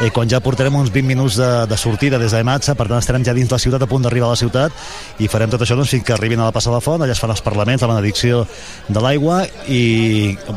eh, 0.00 0.08
quan 0.16 0.30
ja 0.32 0.40
portarem 0.40 0.78
uns 0.80 0.88
20 0.94 1.10
minuts 1.10 1.36
de, 1.36 1.50
de 1.68 1.76
sortida 1.76 2.16
des 2.22 2.32
de 2.32 2.40
imatge, 2.40 2.72
per 2.78 2.88
tant 2.88 2.96
estarem 3.02 3.28
ja 3.28 3.36
dins 3.36 3.52
la 3.52 3.60
ciutat, 3.60 3.84
a 3.84 3.90
punt 3.90 4.08
d'arribar 4.08 4.30
a 4.30 4.32
la 4.32 4.40
ciutat, 4.40 4.72
i 5.20 5.28
farem 5.28 5.52
tot 5.52 5.60
això 5.66 5.76
doncs, 5.76 5.92
fins 5.92 6.08
que 6.08 6.16
arribin 6.16 6.40
a 6.40 6.48
la 6.48 6.56
Passa 6.56 6.72
de 6.72 6.78
la 6.78 6.80
Font, 6.80 7.04
allà 7.04 7.12
es 7.12 7.20
fan 7.20 7.34
els 7.36 7.44
parlaments, 7.44 7.84
la 7.84 7.92
benedicció 7.92 8.46
de 8.88 9.04
l'aigua, 9.04 9.42
i 9.68 9.82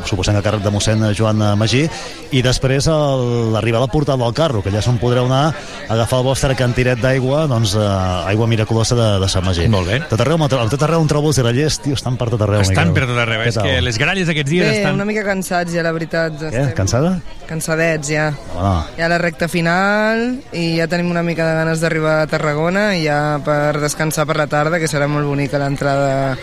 suposem 0.08 0.38
que 0.38 0.40
a 0.40 0.48
càrrec 0.48 0.64
de 0.64 0.72
mossèn 0.72 1.04
Joan 1.12 1.44
Magí, 1.60 1.84
i 2.32 2.40
després 2.46 2.88
el- 2.88 3.52
l'arribada 3.52 3.84
al 3.84 3.92
portal 3.92 4.16
del 4.24 4.32
carro, 4.32 4.64
que 4.64 4.72
és 4.72 4.88
on 4.88 4.96
podreu 5.02 5.25
anar 5.28 5.42
a 5.50 5.94
agafar 5.94 6.20
el 6.22 6.26
vostre 6.26 6.56
cantiret 6.58 7.00
d'aigua, 7.02 7.44
doncs 7.50 7.74
eh, 7.78 7.86
aigua 8.32 8.48
miraculosa 8.50 8.98
de, 8.98 9.08
de 9.22 9.28
Sant 9.30 9.44
Magí. 9.46 9.66
Molt 9.72 9.90
bé. 9.90 10.00
Tot 10.10 10.22
arreu, 10.24 10.40
tot 10.48 10.86
arreu 10.86 11.02
on 11.02 11.10
trobo 11.10 11.30
els 11.32 11.40
grallers, 11.42 11.78
tio, 11.84 11.96
estan 11.98 12.18
per 12.20 12.30
tot 12.32 12.42
arreu. 12.46 12.62
Estan 12.64 12.92
per 12.96 13.06
tot 13.08 13.18
arreu. 13.22 13.44
Què 13.44 13.52
És 13.52 13.60
que 13.60 13.78
les 13.84 14.00
gralles 14.02 14.30
aquests 14.32 14.50
dies 14.50 14.66
Bé, 14.66 14.82
estan... 14.82 14.98
una 14.98 15.06
mica 15.08 15.24
cansats 15.26 15.74
ja, 15.74 15.84
la 15.86 15.94
veritat. 15.96 16.38
Què? 16.52 16.66
Cansada? 16.76 17.16
Cansadets 17.46 18.10
ja. 18.10 18.30
Ah, 18.58 18.78
Ja 18.98 19.10
la 19.12 19.18
recta 19.22 19.48
final 19.50 20.26
i 20.56 20.76
ja 20.80 20.88
tenim 20.90 21.10
una 21.12 21.22
mica 21.26 21.46
de 21.46 21.56
ganes 21.60 21.82
d'arribar 21.82 22.20
a 22.24 22.28
Tarragona 22.30 22.88
i 22.98 23.04
ja 23.06 23.38
per 23.44 23.76
descansar 23.82 24.26
per 24.26 24.38
la 24.40 24.48
tarda, 24.50 24.80
que 24.82 24.90
serà 24.90 25.08
molt 25.10 25.28
bonica 25.28 25.60
l'entrada 25.62 26.36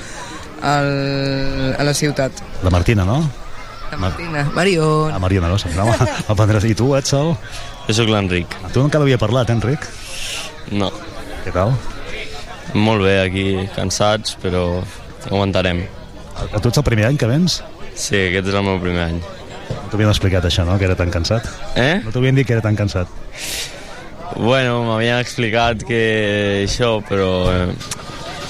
al, 0.64 1.76
a 1.78 1.84
la 1.84 1.94
ciutat. 1.94 2.32
la 2.64 2.70
Martina, 2.70 3.04
no? 3.04 3.22
La 3.92 3.98
Martina. 3.98 4.50
Marion. 4.56 5.12
Ah, 5.14 5.20
Mariona, 5.20 5.50
no? 5.50 5.58
Semblava. 5.60 5.94
I 6.66 6.74
tu, 6.74 6.96
Edsel? 6.96 7.36
Jo 7.88 7.94
sóc 7.98 8.08
l'Enric. 8.12 8.48
Tu 8.74 8.80
encara 8.84 9.04
havia 9.04 9.18
parlat, 9.20 9.50
eh, 9.50 9.58
Enric? 9.58 9.88
No. 10.72 10.90
Què 11.44 11.52
tal? 11.52 11.74
Molt 12.74 13.04
bé, 13.04 13.18
aquí 13.26 13.46
cansats, 13.76 14.38
però 14.42 14.82
aguantarem. 15.30 15.84
A 16.54 16.60
tu 16.60 16.70
ets 16.72 16.80
el 16.80 16.86
primer 16.88 17.06
any 17.10 17.18
que 17.20 17.28
vens? 17.30 17.60
Sí, 17.94 18.18
aquest 18.30 18.48
és 18.50 18.56
el 18.58 18.64
meu 18.66 18.80
primer 18.82 19.04
any. 19.10 19.20
No 19.70 19.90
t'havien 19.92 20.10
explicat 20.10 20.46
això, 20.48 20.64
no?, 20.66 20.78
que 20.80 20.88
era 20.88 20.96
tan 20.98 21.12
cansat. 21.14 21.46
Eh? 21.76 22.00
No 22.06 22.12
t'havien 22.16 22.36
dit 22.36 22.48
que 22.48 22.56
era 22.56 22.64
tan 22.66 22.76
cansat. 22.80 23.08
Bueno, 24.40 24.80
m'havien 24.88 25.20
explicat 25.22 25.84
que 25.86 26.64
això, 26.64 26.96
però... 27.06 27.30
eh, 27.52 27.92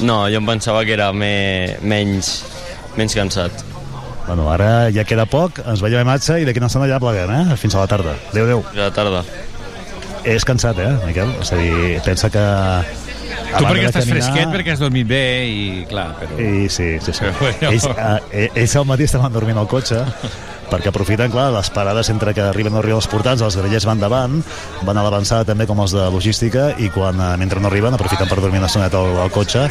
No, 0.01 0.23
jo 0.31 0.39
em 0.41 0.45
pensava 0.47 0.81
que 0.85 0.93
era 0.95 1.11
me... 1.13 1.75
menys, 1.81 2.31
menys 2.97 3.13
cansat. 3.13 3.51
Bueno, 4.27 4.47
ara 4.51 4.89
ja 4.95 5.03
queda 5.07 5.25
poc, 5.29 5.59
ens 5.67 5.81
veiem 5.83 6.01
a 6.01 6.05
imatge 6.07 6.39
i 6.41 6.45
d'aquí 6.47 6.61
una 6.61 6.69
estona 6.71 6.87
ja 6.87 6.99
pleguem, 7.03 7.31
eh? 7.33 7.57
Fins 7.59 7.75
a 7.75 7.83
la 7.83 7.89
tarda. 7.91 8.15
Adéu, 8.31 8.45
adéu. 8.47 8.63
Fins 8.69 8.79
a 8.79 8.87
la 8.87 8.95
tarda. 8.95 9.23
És 10.23 10.45
cansat, 10.47 10.79
eh, 10.79 10.93
Miquel? 11.03 11.33
És 11.43 11.51
a 11.51 11.59
dir, 11.59 11.97
pensa 12.05 12.29
que... 12.31 12.43
Tu 13.53 13.65
perquè 13.67 13.89
estàs 13.89 14.07
fresquet, 14.07 14.47
perquè 14.53 14.73
has 14.73 14.81
dormit 14.81 15.05
bé 15.09 15.23
i 15.49 15.65
clar, 15.89 16.13
però... 16.19 16.37
I 16.39 16.69
sí, 16.71 16.93
sí, 17.03 17.11
sí. 17.11 17.19
Però 17.19 17.33
bueno. 17.41 17.73
Ells, 17.73 17.85
eh, 18.31 18.47
ells 18.55 18.75
al 18.79 18.87
matí 18.89 19.05
estaven 19.09 19.35
dormint 19.35 19.59
al 19.59 19.67
cotxe 19.69 19.99
perquè 20.71 20.91
aprofiten, 20.91 21.31
clar, 21.33 21.49
les 21.55 21.69
parades 21.73 22.09
entre 22.13 22.33
que 22.35 22.45
arriben 22.45 22.75
o 22.75 22.81
arriben 22.81 22.99
els 22.99 23.09
portants, 23.11 23.43
els 23.45 23.57
grellers 23.59 23.87
van 23.89 24.01
davant, 24.01 24.39
van 24.87 24.97
a 24.97 25.03
l'avançada 25.05 25.47
també 25.49 25.67
com 25.69 25.81
els 25.83 25.95
de 25.95 26.07
logística 26.13 26.71
i 26.77 26.89
quan, 26.93 27.19
eh, 27.19 27.35
mentre 27.41 27.61
no 27.61 27.71
arriben, 27.71 27.93
aprofiten 27.93 28.29
per 28.29 28.39
dormir 28.41 28.61
una 28.61 28.71
estoneta 28.71 29.01
al, 29.01 29.19
al 29.25 29.33
cotxe 29.33 29.67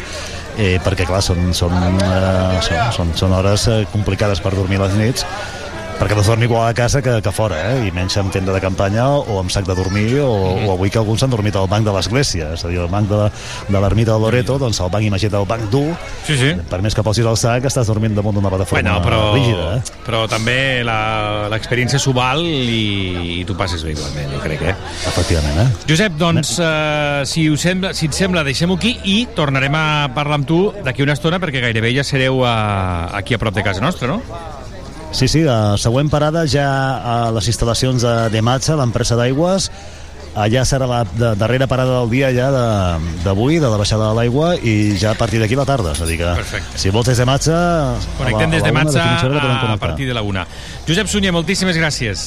eh, 0.57 0.77
perquè, 0.83 1.07
clar, 1.09 1.23
són, 1.25 1.51
són, 1.57 1.75
eh, 2.03 2.61
són, 2.61 2.95
són, 2.97 3.13
són 3.17 3.37
hores 3.39 3.67
eh, 3.71 3.83
complicades 3.93 4.43
per 4.43 4.55
dormir 4.55 4.81
les 4.83 4.97
nits 4.99 5.27
perquè 6.03 6.17
no 6.17 6.21
es 6.21 6.27
dormi 6.27 6.43
igual 6.49 6.67
a 6.67 6.73
casa 6.75 6.99
que, 7.01 7.13
que 7.23 7.31
fora, 7.31 7.55
eh? 7.71 7.87
i 7.87 7.91
menys 7.95 8.17
amb 8.19 8.31
tenda 8.33 8.51
de 8.51 8.59
campanya 8.59 9.05
o 9.07 9.37
amb 9.39 9.51
sac 9.53 9.63
de 9.69 9.75
dormir, 9.77 10.19
o, 10.19 10.27
o 10.67 10.73
avui 10.73 10.89
que 10.91 10.99
alguns 10.99 11.21
s'han 11.23 11.31
dormit 11.31 11.55
al 11.55 11.69
banc 11.71 11.85
de 11.87 11.93
l'església, 11.95 12.49
és 12.57 12.63
a 12.65 12.71
dir, 12.71 12.81
el 12.83 12.89
banc 12.91 13.07
de, 13.07 13.19
de 13.71 13.79
l'ermita 13.79 14.11
de 14.11 14.19
Loreto, 14.19 14.57
doncs 14.59 14.81
el 14.83 14.91
banc, 14.91 15.05
imagina't 15.07 15.39
el 15.39 15.47
banc 15.47 15.69
dur, 15.71 15.93
Sí, 16.27 16.35
sí. 16.39 16.49
per 16.69 16.81
més 16.83 16.93
que 16.97 17.03
posis 17.07 17.23
el 17.29 17.37
sac, 17.39 17.63
estàs 17.69 17.87
dormint 17.87 18.15
damunt 18.17 18.35
d'una 18.35 18.51
plataforma 18.51 18.83
Bueno, 18.83 19.05
però, 19.05 19.21
rígida, 19.37 19.69
eh? 19.77 20.01
però 20.05 20.23
també 20.27 20.57
la- 20.83 21.47
l'experiència 21.53 21.99
s'ho 22.03 22.11
val 22.17 22.43
i, 22.43 23.39
i 23.39 23.45
tu 23.47 23.55
passes 23.55 23.83
bé 23.87 23.93
igualment, 23.95 24.33
jo 24.35 24.41
crec, 24.43 24.61
eh? 24.73 24.75
Efectivament, 25.07 25.61
eh? 25.63 25.67
Josep, 25.87 26.17
doncs, 26.19 26.57
eh, 26.59 27.21
si, 27.29 27.47
us 27.53 27.63
sembla, 27.63 27.93
si 27.95 28.09
et 28.11 28.17
sembla, 28.17 28.43
deixem-ho 28.43 28.75
aquí 28.75 28.97
i 29.07 29.21
tornarem 29.37 29.75
a 29.79 29.85
parlar 30.15 30.41
amb 30.41 30.47
tu 30.51 30.59
d'aquí 30.83 31.05
una 31.07 31.15
estona 31.15 31.39
perquè 31.39 31.63
gairebé 31.63 31.93
ja 31.95 32.03
sereu 32.03 32.43
a, 32.43 33.07
aquí 33.15 33.37
a 33.37 33.41
prop 33.41 33.55
de 33.55 33.63
casa 33.63 33.79
nostra, 33.83 34.11
no? 34.11 34.19
Sí, 35.13 35.27
sí, 35.29 35.43
la 35.45 35.77
següent 35.77 36.09
parada 36.09 36.41
ja 36.49 36.65
a 36.97 37.17
les 37.35 37.45
instal·lacions 37.51 38.01
de, 38.01 38.13
de 38.33 38.41
Matxa, 38.43 38.73
l'empresa 38.79 39.15
d'aigües, 39.15 39.67
allà 40.33 40.63
serà 40.65 40.87
la 40.89 41.03
de, 41.05 41.35
darrera 41.37 41.67
parada 41.69 41.99
del 41.99 42.09
dia 42.09 42.31
ja 42.33 42.47
de- 42.51 43.11
d'avui, 43.23 43.59
de, 43.59 43.67
de 43.67 43.69
la 43.71 43.77
baixada 43.77 44.09
de 44.09 44.15
l'aigua, 44.17 44.55
i 44.57 44.97
ja 44.97 45.11
a 45.13 45.17
partir 45.19 45.39
d'aquí 45.39 45.55
la 45.55 45.67
tarda. 45.69 45.93
És 45.93 46.01
a 46.01 46.07
dir 46.09 46.17
que, 46.17 46.31
Perfecte. 46.41 46.81
si 46.81 46.89
vols 46.89 47.11
des 47.11 47.21
de 47.21 47.27
Matxa... 47.29 47.59
Connectem 48.17 48.55
des 48.57 48.65
de 48.65 48.73
Matxa 48.73 49.03
a, 49.05 49.73
a 49.73 49.77
partir 49.77 50.07
de... 50.09 50.15
de 50.15 50.17
la 50.17 50.25
una. 50.25 50.47
Josep 50.87 51.07
Sunyer, 51.07 51.31
moltíssimes 51.31 51.77
gràcies. 51.77 52.25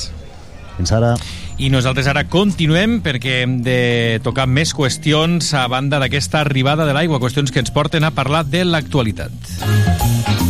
Fins 0.78 0.92
ara. 0.94 1.16
I 1.58 1.70
nosaltres 1.72 2.06
ara 2.06 2.22
continuem 2.30 3.00
perquè 3.02 3.40
hem 3.42 3.58
de 3.66 4.20
tocar 4.22 4.46
més 4.46 4.74
qüestions 4.76 5.50
a 5.58 5.66
banda 5.72 5.98
d'aquesta 5.98 6.44
arribada 6.46 6.86
de 6.86 6.94
l'aigua, 6.94 7.18
qüestions 7.18 7.50
que 7.50 7.64
ens 7.64 7.74
porten 7.74 8.06
a 8.06 8.12
parlar 8.14 8.44
de 8.46 8.62
l'actualitat. 8.68 10.45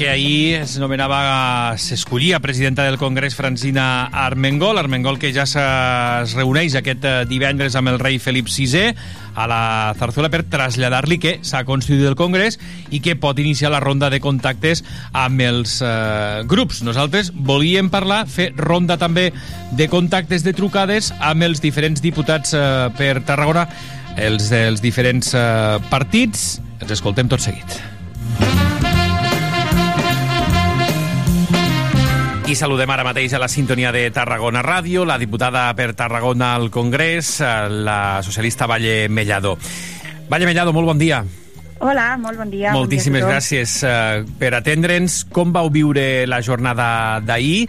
Que 0.00 0.08
ahir 0.08 0.54
es 0.62 0.78
nomenava, 0.80 1.76
s'escollia 1.76 2.38
presidenta 2.40 2.86
del 2.86 2.96
Congrés 2.96 3.34
Francina 3.36 4.06
Armengol, 4.06 4.78
Armengol 4.80 5.18
que 5.20 5.28
ja 5.36 5.44
es 5.44 6.32
reuneix 6.38 6.72
aquest 6.78 7.04
eh, 7.04 7.12
divendres 7.28 7.76
amb 7.76 7.92
el 7.92 7.98
rei 8.00 8.16
Felip 8.16 8.48
VI 8.48 8.94
a 9.36 9.44
la 9.44 9.60
Zarzuela 10.00 10.30
per 10.32 10.46
traslladar-li 10.48 11.20
que 11.20 11.34
s'ha 11.44 11.66
constituït 11.68 12.08
el 12.08 12.16
Congrés 12.16 12.56
i 12.88 13.02
que 13.04 13.18
pot 13.20 13.36
iniciar 13.44 13.74
la 13.74 13.82
ronda 13.84 14.08
de 14.08 14.22
contactes 14.24 14.80
amb 15.12 15.44
els 15.44 15.76
eh, 15.84 16.48
grups. 16.48 16.80
Nosaltres 16.80 17.34
volíem 17.36 17.92
parlar, 17.92 18.24
fer 18.24 18.54
ronda 18.56 18.96
també 18.96 19.28
de 19.76 19.92
contactes 19.92 20.48
de 20.48 20.56
trucades 20.56 21.12
amb 21.20 21.44
els 21.44 21.60
diferents 21.60 22.00
diputats 22.00 22.56
eh, 22.56 22.88
per 22.96 23.18
Tarragona, 23.28 23.68
els 24.16 24.48
dels 24.48 24.80
diferents 24.80 25.34
eh, 25.36 25.80
partits. 25.92 26.54
Els 26.80 26.96
escoltem 26.96 27.28
tot 27.28 27.44
seguit. 27.44 27.82
I 32.50 32.56
saludem 32.58 32.90
ara 32.90 33.04
mateix 33.06 33.30
a 33.36 33.38
la 33.38 33.46
sintonia 33.46 33.92
de 33.94 34.08
Tarragona 34.10 34.58
Ràdio, 34.64 35.04
la 35.06 35.20
diputada 35.22 35.68
per 35.78 35.92
Tarragona 35.94 36.48
al 36.56 36.66
Congrés, 36.74 37.36
eh, 37.38 37.68
la 37.70 38.24
socialista 38.26 38.66
Valle 38.66 39.08
Mellado. 39.08 39.52
Valle 40.28 40.48
Mellado, 40.48 40.72
molt 40.72 40.88
bon 40.88 40.98
dia. 40.98 41.20
Hola, 41.78 42.16
molt 42.18 42.40
bon 42.40 42.50
dia. 42.50 42.72
Moltíssimes 42.74 43.22
bon 43.22 43.28
dia 43.28 43.36
gràcies 43.36 43.76
eh, 43.86 44.24
per 44.40 44.50
atendre'ns. 44.58 45.20
Com 45.30 45.52
vau 45.54 45.70
viure 45.70 46.26
la 46.26 46.40
jornada 46.42 47.20
d'ahir? 47.22 47.68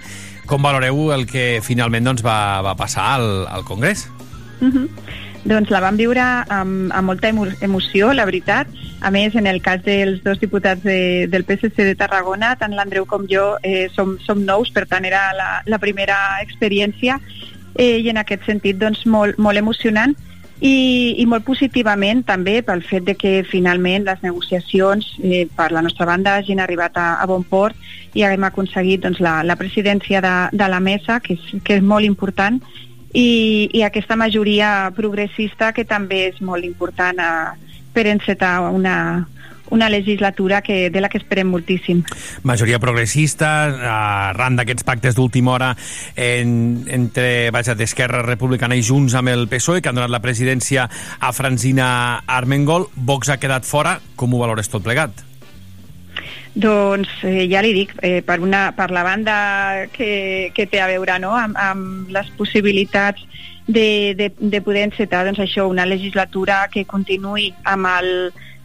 Com 0.49 0.65
valoreu 0.65 1.11
el 1.13 1.27
que 1.29 1.61
finalment 1.61 2.09
doncs, 2.09 2.25
va, 2.25 2.63
va 2.65 2.73
passar 2.73 3.19
al, 3.19 3.29
al 3.53 3.63
Congrés? 3.63 4.07
tothom. 4.61 4.67
Mhm. 4.67 4.89
Doncs 5.41 5.72
la 5.73 5.81
vam 5.81 5.97
viure 5.97 6.22
amb, 6.22 6.91
amb 6.93 7.07
molta 7.09 7.31
emo 7.31 7.47
emoció, 7.65 8.11
la 8.13 8.27
veritat. 8.30 8.69
A 9.01 9.09
més, 9.09 9.34
en 9.35 9.47
el 9.49 9.61
cas 9.65 9.81
dels 9.81 10.22
dos 10.22 10.38
diputats 10.39 10.84
de, 10.85 11.27
del 11.31 11.45
PSC 11.47 11.81
de 11.81 11.95
Tarragona, 11.97 12.53
tant 12.59 12.76
l'Andreu 12.77 13.07
com 13.09 13.26
jo 13.30 13.55
eh, 13.63 13.88
som, 13.95 14.19
som 14.22 14.43
nous, 14.45 14.69
per 14.69 14.85
tant 14.85 15.07
era 15.09 15.31
la, 15.34 15.49
la 15.65 15.80
primera 15.81 16.18
experiència 16.43 17.18
eh, 17.73 17.97
i 17.97 18.11
en 18.11 18.22
aquest 18.22 18.45
sentit 18.45 18.77
doncs, 18.77 19.07
molt, 19.09 19.41
molt 19.41 19.57
emocionant 19.57 20.13
i, 20.61 21.18
i 21.18 21.26
molt 21.26 21.43
positivament 21.47 22.22
també 22.27 22.59
pel 22.61 22.84
fet 22.85 23.07
de 23.07 23.15
que 23.18 23.31
finalment 23.49 24.05
les 24.05 24.22
negociacions 24.22 25.07
eh, 25.23 25.47
per 25.57 25.72
la 25.73 25.81
nostra 25.81 26.05
banda 26.05 26.35
hagin 26.38 26.61
arribat 26.61 27.01
a, 27.01 27.15
a 27.18 27.26
bon 27.26 27.41
port 27.41 27.76
i 28.13 28.22
haguem 28.22 28.45
aconseguit 28.45 29.01
doncs, 29.01 29.18
la, 29.26 29.39
la 29.41 29.57
presidència 29.57 30.22
de, 30.22 30.35
de 30.53 30.69
la 30.69 30.80
mesa, 30.80 31.18
que 31.23 31.34
és, 31.39 31.49
que 31.65 31.80
és 31.80 31.84
molt 31.84 32.05
important, 32.05 32.61
i, 33.13 33.69
i 33.73 33.83
aquesta 33.83 34.15
majoria 34.15 34.91
progressista 34.95 35.71
que 35.75 35.85
també 35.88 36.27
és 36.31 36.41
molt 36.41 36.65
important 36.67 37.19
a, 37.19 37.31
per 37.93 38.07
encetar 38.07 38.59
una, 38.71 39.27
una 39.71 39.89
legislatura 39.89 40.61
que, 40.61 40.89
de 40.89 41.01
la 41.01 41.09
que 41.09 41.17
esperem 41.17 41.49
moltíssim. 41.49 42.03
Majoria 42.43 42.79
progressista, 42.83 43.49
arran 44.29 44.59
d'aquests 44.59 44.85
pactes 44.88 45.17
d'última 45.17 45.55
hora 45.55 45.71
en, 46.15 46.83
entre 46.91 47.49
vaja, 47.55 47.75
d'Esquerra 47.75 48.21
Republicana 48.27 48.77
i 48.77 48.85
Junts 48.85 49.15
amb 49.17 49.33
el 49.33 49.47
PSOE, 49.51 49.81
que 49.81 49.89
han 49.89 49.97
donat 49.97 50.13
la 50.13 50.23
presidència 50.23 50.88
a 51.19 51.33
Francina 51.33 52.21
Armengol. 52.27 52.89
Vox 52.95 53.31
ha 53.31 53.41
quedat 53.41 53.67
fora. 53.67 53.97
Com 54.15 54.35
ho 54.35 54.43
valores 54.43 54.69
tot 54.69 54.85
plegat? 54.85 55.30
Doncs 56.53 57.07
eh, 57.23 57.45
ja 57.47 57.61
li 57.63 57.71
dic, 57.71 57.93
eh, 58.03 58.19
per, 58.27 58.41
una, 58.43 58.73
per 58.75 58.89
la 58.91 59.05
banda 59.07 59.35
que, 59.93 60.51
que 60.55 60.65
té 60.67 60.81
a 60.83 60.89
veure 60.89 61.15
no? 61.23 61.31
amb, 61.39 61.55
amb 61.55 62.11
les 62.11 62.27
possibilitats 62.35 63.23
de, 63.67 64.13
de, 64.19 64.33
de 64.35 64.61
poder 64.61 64.83
encetar 64.89 65.23
doncs, 65.25 65.39
això, 65.39 65.69
una 65.71 65.85
legislatura 65.87 66.65
que 66.73 66.83
continuï 66.83 67.53
amb, 67.63 67.87
el, 67.87 68.11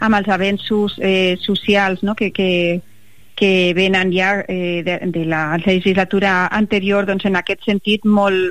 amb 0.03 0.19
els 0.19 0.29
avenços 0.35 0.99
eh, 0.99 1.37
socials 1.39 2.03
no? 2.03 2.17
que, 2.19 2.33
que, 2.35 2.51
que 3.37 3.73
venen 3.77 4.11
ja 4.11 4.41
eh, 4.49 4.83
de, 4.83 4.99
de 5.15 5.25
la 5.25 5.57
legislatura 5.63 6.49
anterior, 6.51 7.07
doncs 7.07 7.29
en 7.31 7.39
aquest 7.39 7.69
sentit 7.69 8.03
molt, 8.03 8.43